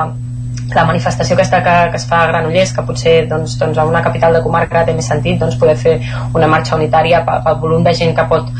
[0.74, 4.02] la manifestació aquesta que, que es fa a Granollers, que potser doncs, doncs, a una
[4.02, 5.96] capital de comarca té més sentit doncs, poder fer
[6.34, 8.50] una marxa unitària pel volum de gent que pot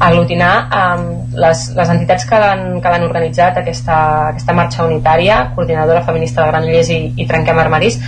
[0.00, 0.52] aglutinar.
[0.70, 1.04] Um,
[1.38, 3.98] les, les entitats que l'han organitzat aquesta,
[4.32, 7.98] aquesta marxa unitària, Coordinadora Feminista de Granollers i, i Trenquem Armaris,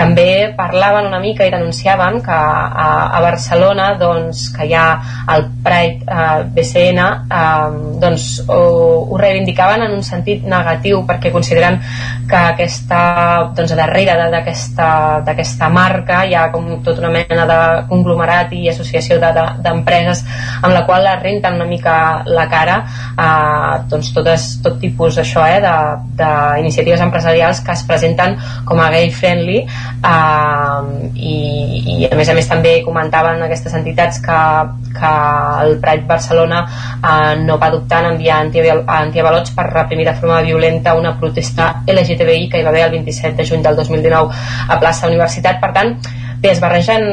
[0.00, 4.86] també parlaven una mica i denunciaven que a, a Barcelona doncs, que hi ha
[5.34, 8.60] el Pride uh, BCN um, doncs, ho,
[9.10, 11.78] ho reivindicaven en un sentit negatiu perquè consideren
[12.30, 13.00] que aquesta
[13.56, 14.16] doncs, darrere
[15.26, 20.60] d'aquesta marca hi ha com tota una mena de conglomerat i associació d'empreses de, de,
[20.64, 21.96] amb la qual la renten una mica
[22.26, 28.38] la cara eh, doncs totes, tot tipus això eh, d'iniciatives empresarials que es presenten
[28.68, 29.64] com a gay friendly
[30.04, 31.36] eh, i,
[32.00, 34.38] i a més a més també comentaven aquestes entitats que,
[34.96, 35.12] que
[35.64, 40.94] el Pride Barcelona eh, no va adoptar en enviar antiavalots per reprimir de forma violenta
[40.98, 45.08] una protesta LGTBI que hi va haver el 27 de juny del 2019 a plaça
[45.10, 45.60] Universitat.
[45.60, 45.96] Per tant,
[46.40, 47.06] bé, es barregen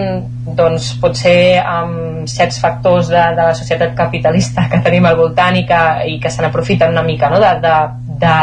[0.57, 5.65] doncs, potser amb certs factors de, de la societat capitalista que tenim al voltant i
[5.67, 5.81] que,
[6.13, 7.41] i que se n'aprofiten una mica no?
[7.43, 7.75] de, de,
[8.23, 8.35] de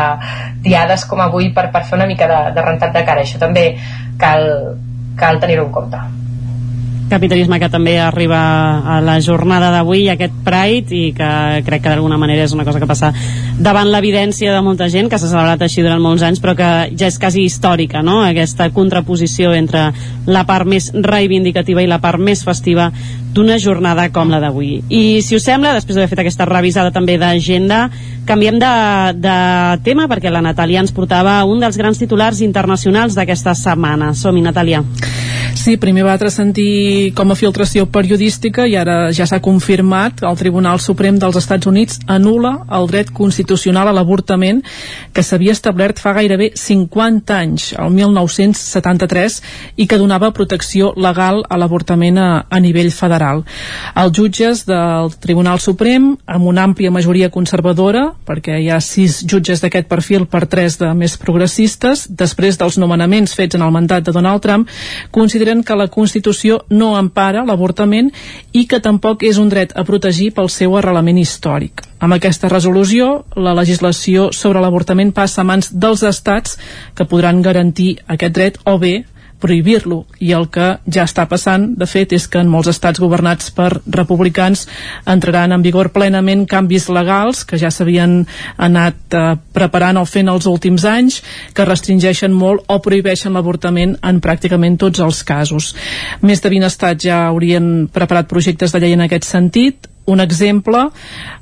[0.69, 3.25] diades com avui per, per fer una mica de, de rentat de cara.
[3.25, 3.71] Això també
[4.21, 4.51] cal,
[5.21, 6.05] cal tenir-ho en compte
[7.11, 8.41] capitalisme que també arriba
[8.97, 11.31] a la jornada d'avui, aquest Pride, i que
[11.67, 13.13] crec que d'alguna manera és una cosa que passa
[13.59, 17.11] davant l'evidència de molta gent, que s'ha celebrat així durant molts anys, però que ja
[17.11, 19.91] és quasi històrica, no?, aquesta contraposició entre
[20.27, 22.91] la part més reivindicativa i la part més festiva
[23.35, 24.79] d'una jornada com la d'avui.
[24.89, 27.89] I si us sembla, després d'haver fet aquesta revisada també d'agenda,
[28.29, 28.73] canviem de,
[29.19, 29.37] de
[29.85, 34.15] tema perquè la Natàlia ens portava un dels grans titulars internacionals d'aquesta setmana.
[34.15, 34.85] Som-hi, Natàlia.
[35.55, 40.81] Sí, primer va transcendir com a filtració periodística i ara ja s'ha confirmat el Tribunal
[40.83, 44.65] Suprem dels Estats Units anula el dret constitucional a l'avortament
[45.15, 49.37] que s'havia establert fa gairebé 50 anys, el 1973,
[49.79, 53.45] i que donava protecció legal a l'avortament a, a nivell federal.
[53.95, 59.63] Els jutges del Tribunal Suprem, amb una àmplia majoria conservadora, perquè hi ha sis jutges
[59.63, 64.17] d'aquest perfil per tres de més progressistes, després dels nomenaments fets en el mandat de
[64.19, 64.69] Donald Trump,
[65.15, 68.11] consideren que la Constitució no empara l'avortament
[68.53, 71.85] i que tampoc és un dret a protegir pel seu arrelament històric.
[72.01, 76.59] Amb aquesta resolució, la legislació sobre l'avortament passa a mans dels estats
[76.95, 79.05] que podran garantir aquest dret o bé
[79.45, 83.51] prohibir-lo i el que ja està passant de fet és que en molts estats governats
[83.55, 84.65] per republicans
[85.11, 88.23] entraran en vigor plenament canvis legals que ja s'havien
[88.57, 89.25] anat eh,
[89.57, 91.21] preparant o fent els últims anys
[91.55, 95.75] que restringeixen molt o prohibeixen l'avortament en pràcticament tots els casos.
[96.23, 100.89] Més de 20 estats ja haurien preparat projectes de llei en aquest sentit un exemple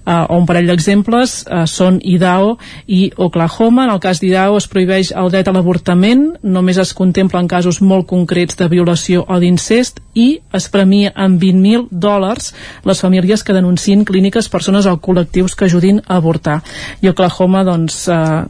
[0.06, 3.86] eh, o un parell d'exemples eh, són Idaho i Oklahoma.
[3.86, 7.82] En el cas d'Idaho es prohibeix el dret a l'avortament, només es contempla en casos
[7.82, 12.52] molt concrets de violació o d'incest i es premia amb 20.000 dòlars
[12.86, 16.60] les famílies que denuncien clíniques, persones o col·lectius que ajudin a avortar.
[17.02, 18.42] I Oklahoma, doncs, eh,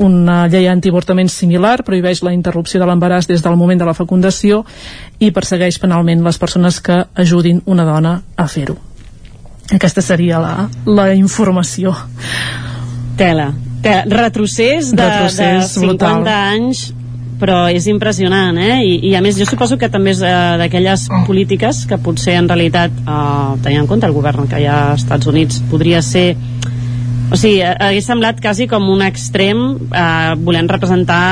[0.00, 4.64] una llei antiavortament similar prohibeix la interrupció de l'embaràs des del moment de la fecundació
[5.20, 8.89] i persegueix penalment les persones que ajudin una dona a fer-ho
[9.72, 10.54] aquesta seria la,
[10.86, 11.94] la informació
[13.16, 14.04] tela, tela.
[14.08, 16.26] retrocés de, retrocés de 50 brutal.
[16.28, 16.88] anys
[17.40, 18.82] però és impressionant, eh?
[18.84, 22.50] I, i a més jo suposo que també és eh, d'aquelles polítiques que potser en
[22.50, 26.34] realitat, eh, tenint en compte el govern que hi ha als Estats Units, podria ser
[27.30, 31.22] o sigui, hagués semblat quasi com un extrem eh, volent representar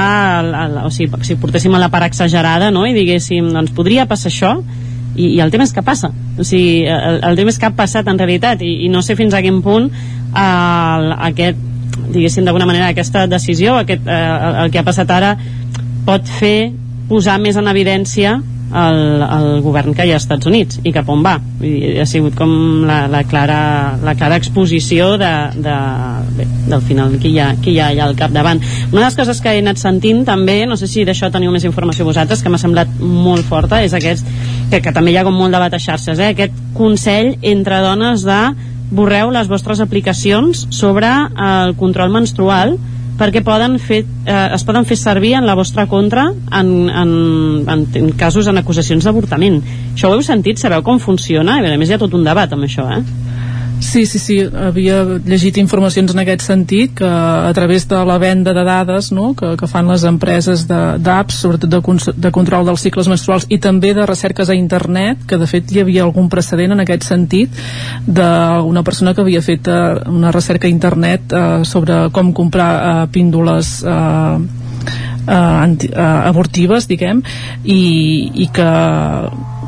[0.41, 2.87] el, el, o sigui, si portéssim a la part exagerada no?
[2.87, 4.55] i diguéssim, doncs podria passar això
[5.17, 6.11] i, i el tema és que passa.
[6.39, 8.63] O sigui, el, el tema és que ha passat en realitat.
[8.63, 11.65] I, i no sé fins a quin punt el, aquest
[12.09, 15.33] diguéssim d'alguna manera aquesta decisió aquest, eh, el, el que ha passat ara
[16.07, 16.71] pot fer
[17.09, 18.39] posar més en evidència
[18.69, 20.81] el, el govern que hi ha als Estats Units.
[20.85, 21.37] I cap on va.
[21.65, 22.51] I ha sigut com
[22.89, 23.61] la, la, clara,
[24.05, 25.77] la clara exposició de, de,
[26.37, 28.61] bé, del final que hi, ha, que hi ha allà al capdavant.
[28.91, 31.65] Una de les coses que he anat sentint també, no sé si d'això teniu més
[31.69, 34.29] informació vosaltres, que m'ha semblat molt forta és aquest,
[34.71, 36.33] que, que també hi ha com molt debat a xarxes, eh?
[36.35, 38.41] aquest consell entre dones de
[38.91, 42.79] borreu les vostres aplicacions sobre el control menstrual
[43.19, 47.15] perquè poden fer, eh, es poden fer servir en la vostra contra en, en,
[47.67, 49.59] en, en casos, en acusacions d'avortament.
[49.97, 50.61] Això ho heu sentit?
[50.63, 51.59] Sabeu com funciona?
[51.59, 53.03] A més hi ha tot un debat amb això, eh?
[53.81, 58.53] Sí, sí, sí, havia llegit informacions en aquest sentit que a través de la venda
[58.55, 63.09] de dades no, que, que fan les empreses d'apps, sobretot de, de control dels cicles
[63.11, 66.83] menstruals i també de recerques a internet, que de fet hi havia algun precedent en
[66.83, 67.55] aquest sentit
[68.07, 73.05] d'una persona que havia fet uh, una recerca a internet uh, sobre com comprar uh,
[73.15, 74.41] píndoles uh,
[75.29, 77.23] anti, uh, abortives, diguem,
[77.65, 77.81] i,
[78.43, 78.69] i que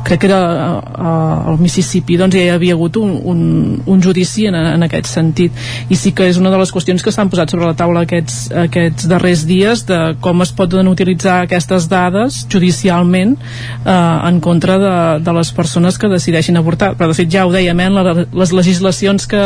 [0.05, 0.41] crec que era
[0.79, 3.41] uh, al Mississippi doncs ja hi havia hagut un, un,
[3.85, 5.55] un judici en, en aquest sentit.
[5.89, 8.51] I sí que és una de les qüestions que s'han posat sobre la taula aquests,
[8.65, 14.95] aquests darrers dies de com es poden utilitzar aquestes dades judicialment uh, en contra de,
[15.25, 16.93] de les persones que decideixin avortar.
[16.99, 19.43] Però de fet ja ho dèiem, eh, en les legislacions que,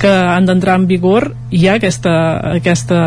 [0.00, 2.14] que han d'entrar en vigor hi ha aquesta,
[2.56, 3.00] aquesta,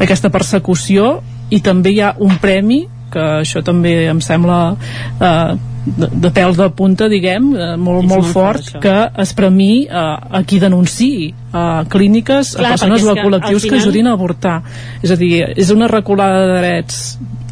[0.00, 1.20] aquesta persecució
[1.52, 5.52] i també hi ha un premi que això també em sembla eh,
[5.84, 9.72] de, de pèl de punta, diguem, eh, molt, molt, molt fort, fort que es premi
[9.86, 13.78] eh, a qui denunciï a clíniques, Clar, a persones o a col·lectius que, final...
[13.78, 14.56] que ajudin a avortar.
[15.02, 17.02] És a dir, és una reculada de drets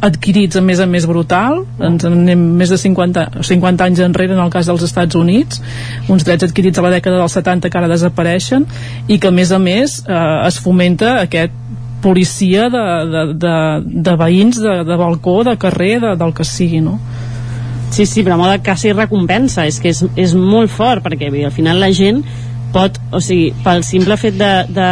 [0.01, 4.41] adquirits a més a més brutal ens anem més de 50, 50 anys enrere en
[4.41, 5.61] el cas dels Estats Units
[6.09, 8.65] uns drets adquirits a la dècada dels 70 que ara desapareixen
[9.07, 11.53] i que a més a més eh, es fomenta aquest
[12.01, 13.55] policia de, de, de,
[14.07, 16.97] de veïns, de, de balcó, de carrer, de, del que sigui, no?
[17.91, 21.43] Sí, sí, però a moda quasi recompensa, és que és, és molt fort, perquè bé,
[21.47, 22.21] al final la gent
[22.73, 24.87] pot, o sigui, pel simple fet de, de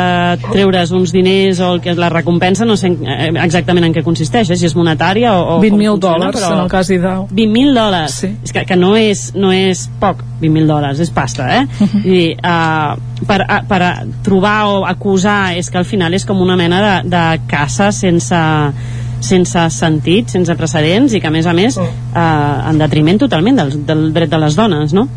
[0.50, 4.52] treure's uns diners o el que la recompensa, no sé eh, exactament en què consisteix,
[4.52, 5.58] eh, si és monetària o...
[5.58, 6.52] o 20.000 dòlars, però...
[6.56, 7.26] en el cas d'Idao.
[7.32, 8.32] 20.000 dòlars, sí.
[8.46, 11.66] és que, que no, és, no és poc, 20.000 dòlars, és pasta, eh?
[11.80, 12.06] Uh -huh.
[12.06, 13.82] I, uh, per, uh, per
[14.24, 18.36] trobar o acusar és que al final és com una mena de, de caça sense
[19.20, 23.74] sense sentit, sense precedents i que a més a més eh, en detriment totalment del,
[23.86, 25.08] del dret de les dones, no?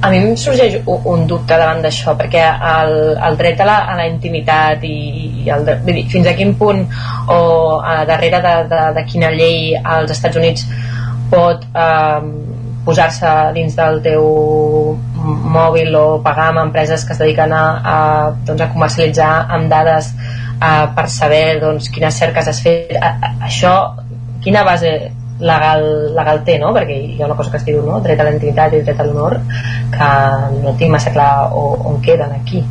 [0.00, 2.92] A mi em sorgeix un dubte davant d'això perquè el,
[3.28, 4.98] el dret a la, a la intimitat i,
[5.42, 6.84] i el, dir, fins a quin punt
[7.34, 7.40] o
[7.82, 10.68] a darrere de, de, de quina llei als Estats Units
[11.32, 12.30] pot eh,
[12.86, 14.28] posar-se dins del teu
[15.58, 17.96] mòbil o pagar amb empreses que es dediquen a, a,
[18.46, 22.94] doncs, a comercialitzar amb dades eh, per saber doncs, quines cerques has fet.
[22.96, 23.74] A, a, això
[24.44, 24.94] quina base
[25.40, 26.72] legal, legal té, no?
[26.74, 28.00] perquè hi ha una cosa que es diu no?
[28.04, 29.38] dret a la intimitat i dret a l'honor
[29.94, 30.10] que
[30.58, 32.64] no tinc massa clar on queden aquí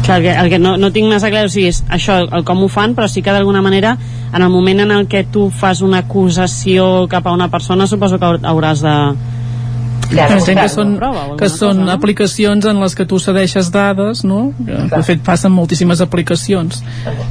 [0.00, 2.46] Clar, el que, el que no, no tinc massa clar o sigui, és això, el
[2.46, 3.96] com ho fan però sí que d'alguna manera
[4.32, 8.18] en el moment en el que tu fas una acusació cap a una persona suposo
[8.18, 8.96] que hauràs de
[10.10, 10.94] Entenc que són,
[11.38, 14.40] que són cosa, aplicacions en les que tu cedeixes dades, no?
[14.58, 16.80] De fet, passen moltíssimes aplicacions.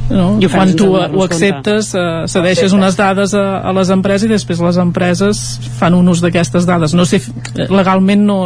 [0.08, 0.38] No?
[0.40, 4.62] I Quan tu ho acceptes, uh, cedeixes unes dades a, a les empreses i després
[4.64, 5.42] les empreses
[5.78, 6.94] fan un ús d'aquestes dades.
[6.96, 7.20] No sé,
[7.68, 8.38] legalment no,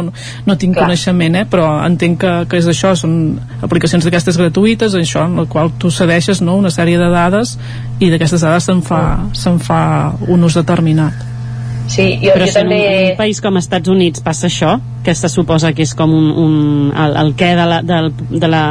[0.45, 0.87] no tinc Clar.
[0.87, 1.45] coneixement, eh?
[1.49, 5.91] però entenc que, que és això, són aplicacions d'aquestes gratuïtes, això, en la qual tu
[5.93, 6.57] cedeixes no?
[6.59, 7.55] una sèrie de dades
[7.99, 9.01] i d'aquestes dades se'n fa,
[9.37, 9.79] se'n fa
[10.27, 11.34] un ús determinat.
[11.87, 12.79] Sí, jo, Però jo també...
[12.85, 16.31] en un país com Estats Units passa això, que se suposa que és com un,
[16.31, 16.55] un,
[16.91, 18.63] el, el què de la, de, de la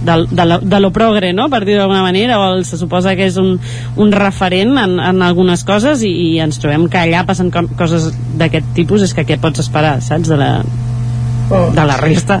[0.00, 1.48] de, de, la, de lo progre, no?
[1.52, 3.58] per dir d'alguna manera, o el, se suposa que és un,
[4.00, 8.10] un referent en, en algunes coses i, i ens trobem que allà passen com, coses
[8.40, 11.76] d'aquest tipus, és que què pots esperar, saps, de la, mm.
[11.76, 12.40] de la resta?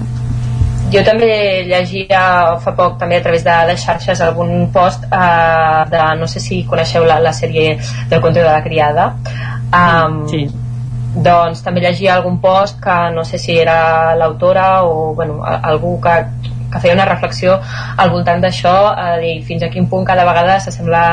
[0.90, 1.28] Jo també
[1.68, 2.20] llegia
[2.58, 6.64] fa poc també a través de les xarxes algun post eh, de, no sé si
[6.66, 7.76] coneixeu la, la sèrie
[8.10, 9.12] del conte de la criada
[9.70, 10.46] Um, sí.
[11.10, 16.14] Doncs també llegia algun post que no sé si era l'autora o bueno, algú que,
[16.70, 17.56] que feia una reflexió
[17.96, 21.04] al voltant d'això, a dir fins a quin punt cada vegada s'assembla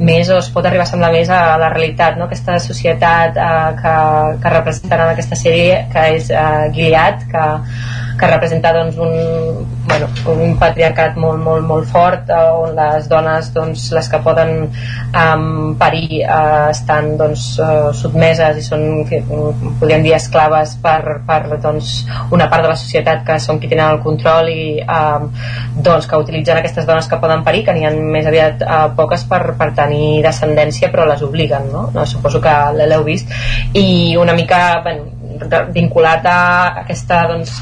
[0.00, 2.28] més o es pot arribar a semblar més a la realitat, no?
[2.30, 3.96] aquesta societat eh, que,
[4.42, 7.48] que representen en aquesta sèrie que és eh, Gilead, que
[8.20, 13.50] que representa doncs, un, bueno, un patriarcat molt, molt, molt fort eh, on les dones,
[13.54, 19.20] doncs, les que poden um, parir eh, estan doncs, uh, sotmeses i són, que,
[19.80, 21.92] podríem dir, esclaves per, per doncs,
[22.30, 25.28] una part de la societat que són qui tenen el control i um,
[25.76, 29.26] doncs, que utilitzen aquestes dones que poden parir, que n'hi ha més aviat uh, poques
[29.30, 31.88] per, per tenir descendència però les obliguen, no?
[31.94, 33.30] no suposo que l'heu vist
[33.74, 35.08] i una mica bueno,
[35.74, 36.38] vinculat a
[36.82, 37.58] aquesta doncs,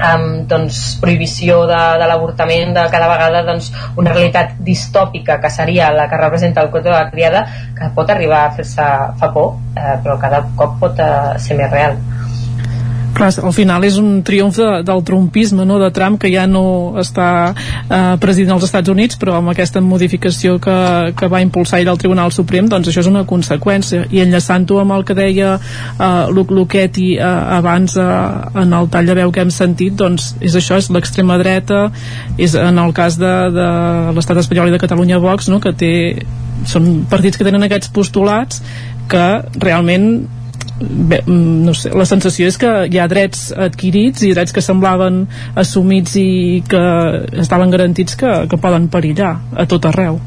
[0.00, 3.70] um, doncs, prohibició de, de l'avortament de cada vegada doncs,
[4.00, 7.44] una realitat distòpica que seria la que representa el cotó de la criada
[7.76, 8.88] que pot arribar a fer-se
[9.20, 11.98] fa por eh, però cada cop pot eh, ser més real
[13.20, 15.76] Clar, al final és un triomf de, del trumpisme no?
[15.82, 16.62] de Trump que ja no
[17.00, 20.76] està eh, president dels Estats Units però amb aquesta modificació que,
[21.18, 24.96] que va impulsar ell al Tribunal Suprem doncs això és una conseqüència i enllaçant-ho amb
[24.96, 27.28] el que deia eh, Luc Luquetti eh,
[27.60, 28.08] abans eh,
[28.64, 31.90] en el tall de veu que hem sentit doncs és això, és l'extrema dreta
[32.40, 33.70] és en el cas de, de
[34.16, 35.60] l'estat espanyol i de Catalunya Vox no?
[35.60, 35.94] que té,
[36.64, 38.64] són partits que tenen aquests postulats
[39.12, 39.26] que
[39.60, 40.14] realment
[40.80, 44.64] bé, mm, no sé, la sensació és que hi ha drets adquirits i drets que
[44.64, 45.26] semblaven
[45.60, 46.82] assumits i que
[47.44, 50.20] estaven garantits que, que poden perillar a tot arreu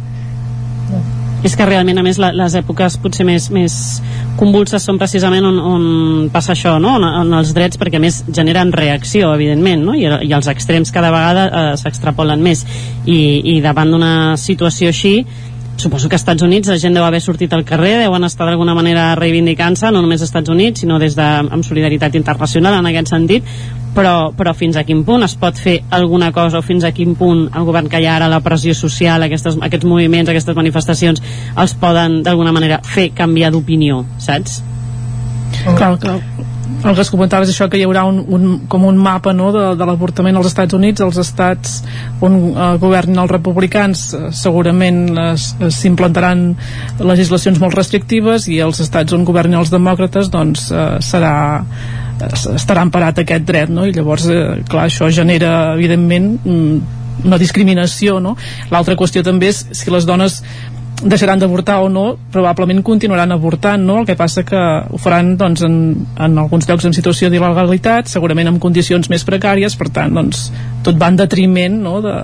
[1.43, 3.73] és que realment a més les èpoques potser més, més
[4.40, 5.88] convulses són precisament on, on
[6.32, 6.95] passa això, no?
[6.95, 9.98] on, on els drets perquè a més generen reacció evidentment no?
[9.99, 12.64] I, i els extrems cada vegada eh, s'extrapolen més
[13.03, 15.17] i, i davant d'una situació així
[15.77, 18.76] suposo que als Estats Units la gent deu haver sortit al carrer, deuen estar d'alguna
[18.77, 23.14] manera reivindicant-se, no només als Estats Units, sinó des de, amb solidaritat internacional en aquest
[23.14, 23.48] sentit,
[23.93, 27.16] però, però fins a quin punt es pot fer alguna cosa o fins a quin
[27.16, 31.24] punt el govern que hi ha ara, la pressió social, aquestes, aquests moviments, aquestes manifestacions,
[31.56, 34.61] els poden d'alguna manera fer canviar d'opinió, saps?
[35.77, 36.19] Clar, clar
[36.83, 39.50] el que es comentava és això que hi haurà un, un, com un mapa no,
[39.56, 41.77] de, de l'avortament als Estats Units els estats
[42.24, 45.03] on eh, governin els republicans eh, segurament
[45.38, 46.45] s'implantaran
[47.03, 51.35] legislacions molt restrictives i els estats on governin els demòcrates doncs eh, serà
[52.24, 53.88] estarà emparat aquest dret no?
[53.88, 58.35] i llavors eh, clar, això genera evidentment mm, una discriminació no?
[58.72, 60.42] l'altra qüestió també és si les dones
[61.03, 63.99] deixaran d'avortar o no, probablement continuaran avortant, no?
[64.01, 65.77] El que passa que ho faran doncs, en,
[66.15, 70.48] en alguns llocs en situació d'il·legalitat, segurament en condicions més precàries, per tant, doncs,
[70.83, 71.99] tot va en detriment no?
[72.03, 72.15] de,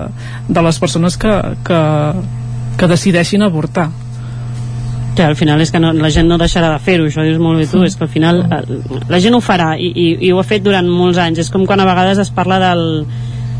[0.48, 1.34] de les persones que,
[1.66, 1.80] que,
[2.80, 3.90] que decideixin avortar
[5.16, 7.58] que al final és que no, la gent no deixarà de fer-ho, això dius molt
[7.58, 8.60] bé tu, és que al final eh,
[9.10, 11.66] la gent ho farà i, i, i ho ha fet durant molts anys, és com
[11.68, 12.84] quan a vegades es parla del,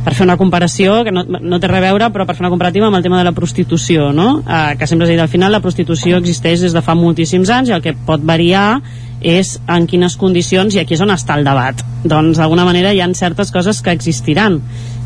[0.05, 2.89] per fer una comparació, que no, no té a veure, però per fer una comparativa
[2.89, 4.41] amb el tema de la prostitució, no?
[4.47, 7.71] Eh, que sempre s'ha dit, al final la prostitució existeix des de fa moltíssims anys
[7.71, 8.81] i el que pot variar
[9.21, 11.85] és en quines condicions i aquí és on està el debat.
[12.05, 14.61] Doncs d'alguna manera hi ha certes coses que existiran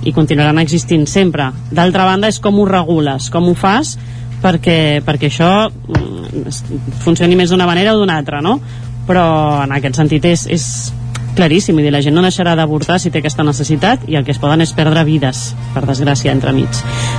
[0.06, 1.50] i continuaran existint sempre.
[1.74, 3.96] D'altra banda és com ho regules, com ho fas
[4.44, 8.60] perquè, perquè això mm, funcioni més d'una manera o d'una altra, no?
[9.08, 9.24] Però
[9.64, 10.66] en aquest sentit és, és
[11.36, 14.40] claríssim, i la gent no deixarà d'avortar si té aquesta necessitat i el que es
[14.42, 15.42] poden és perdre vides,
[15.74, 16.70] per desgràcia, entremig.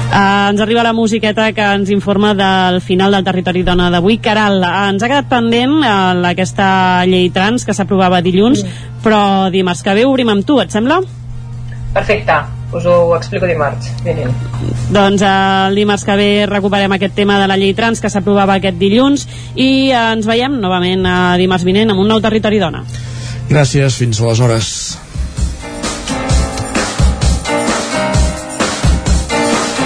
[0.10, 4.18] Uh, ens arriba la musiqueta que ens informa del final del territori dona d'avui.
[4.24, 6.68] Caral, uh, ens ha quedat pendent uh, aquesta
[7.10, 9.00] llei trans que s'aprovava dilluns, mm.
[9.06, 9.22] però
[9.54, 11.02] dimarts que ve obrim amb tu, et sembla?
[11.96, 12.36] Perfecte,
[12.76, 14.34] us ho explico dimarts vinent.
[14.92, 18.80] Doncs el dimarts que ve recuperem aquest tema de la llei trans que s'aprovava aquest
[18.82, 22.84] dilluns i ens veiem novament a dimarts vinent amb un nou territori dona.
[23.50, 24.70] Gràcies, fins aleshores.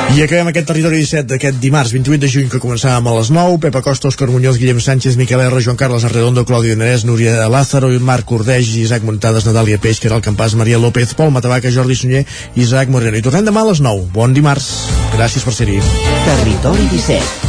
[0.09, 3.59] I acabem aquest territori 17 d'aquest dimarts 28 de juny que començàvem a les 9
[3.63, 7.91] Pepa Costa, Òscar Muñoz, Guillem Sánchez, Miquel R, Joan Carles Arredondo, Claudio Nerès, Núria Lázaro,
[8.03, 12.89] Marc Cordeix, Isaac Montades, Natàlia Peix, Caral Campàs, Maria López, Pol Matabaca, Jordi Sunyer Isaac
[12.89, 13.15] Moreno.
[13.15, 14.09] I tornem demà a les 9.
[14.11, 14.73] Bon dimarts.
[15.15, 15.79] Gràcies per ser-hi.
[16.25, 17.48] Territori 17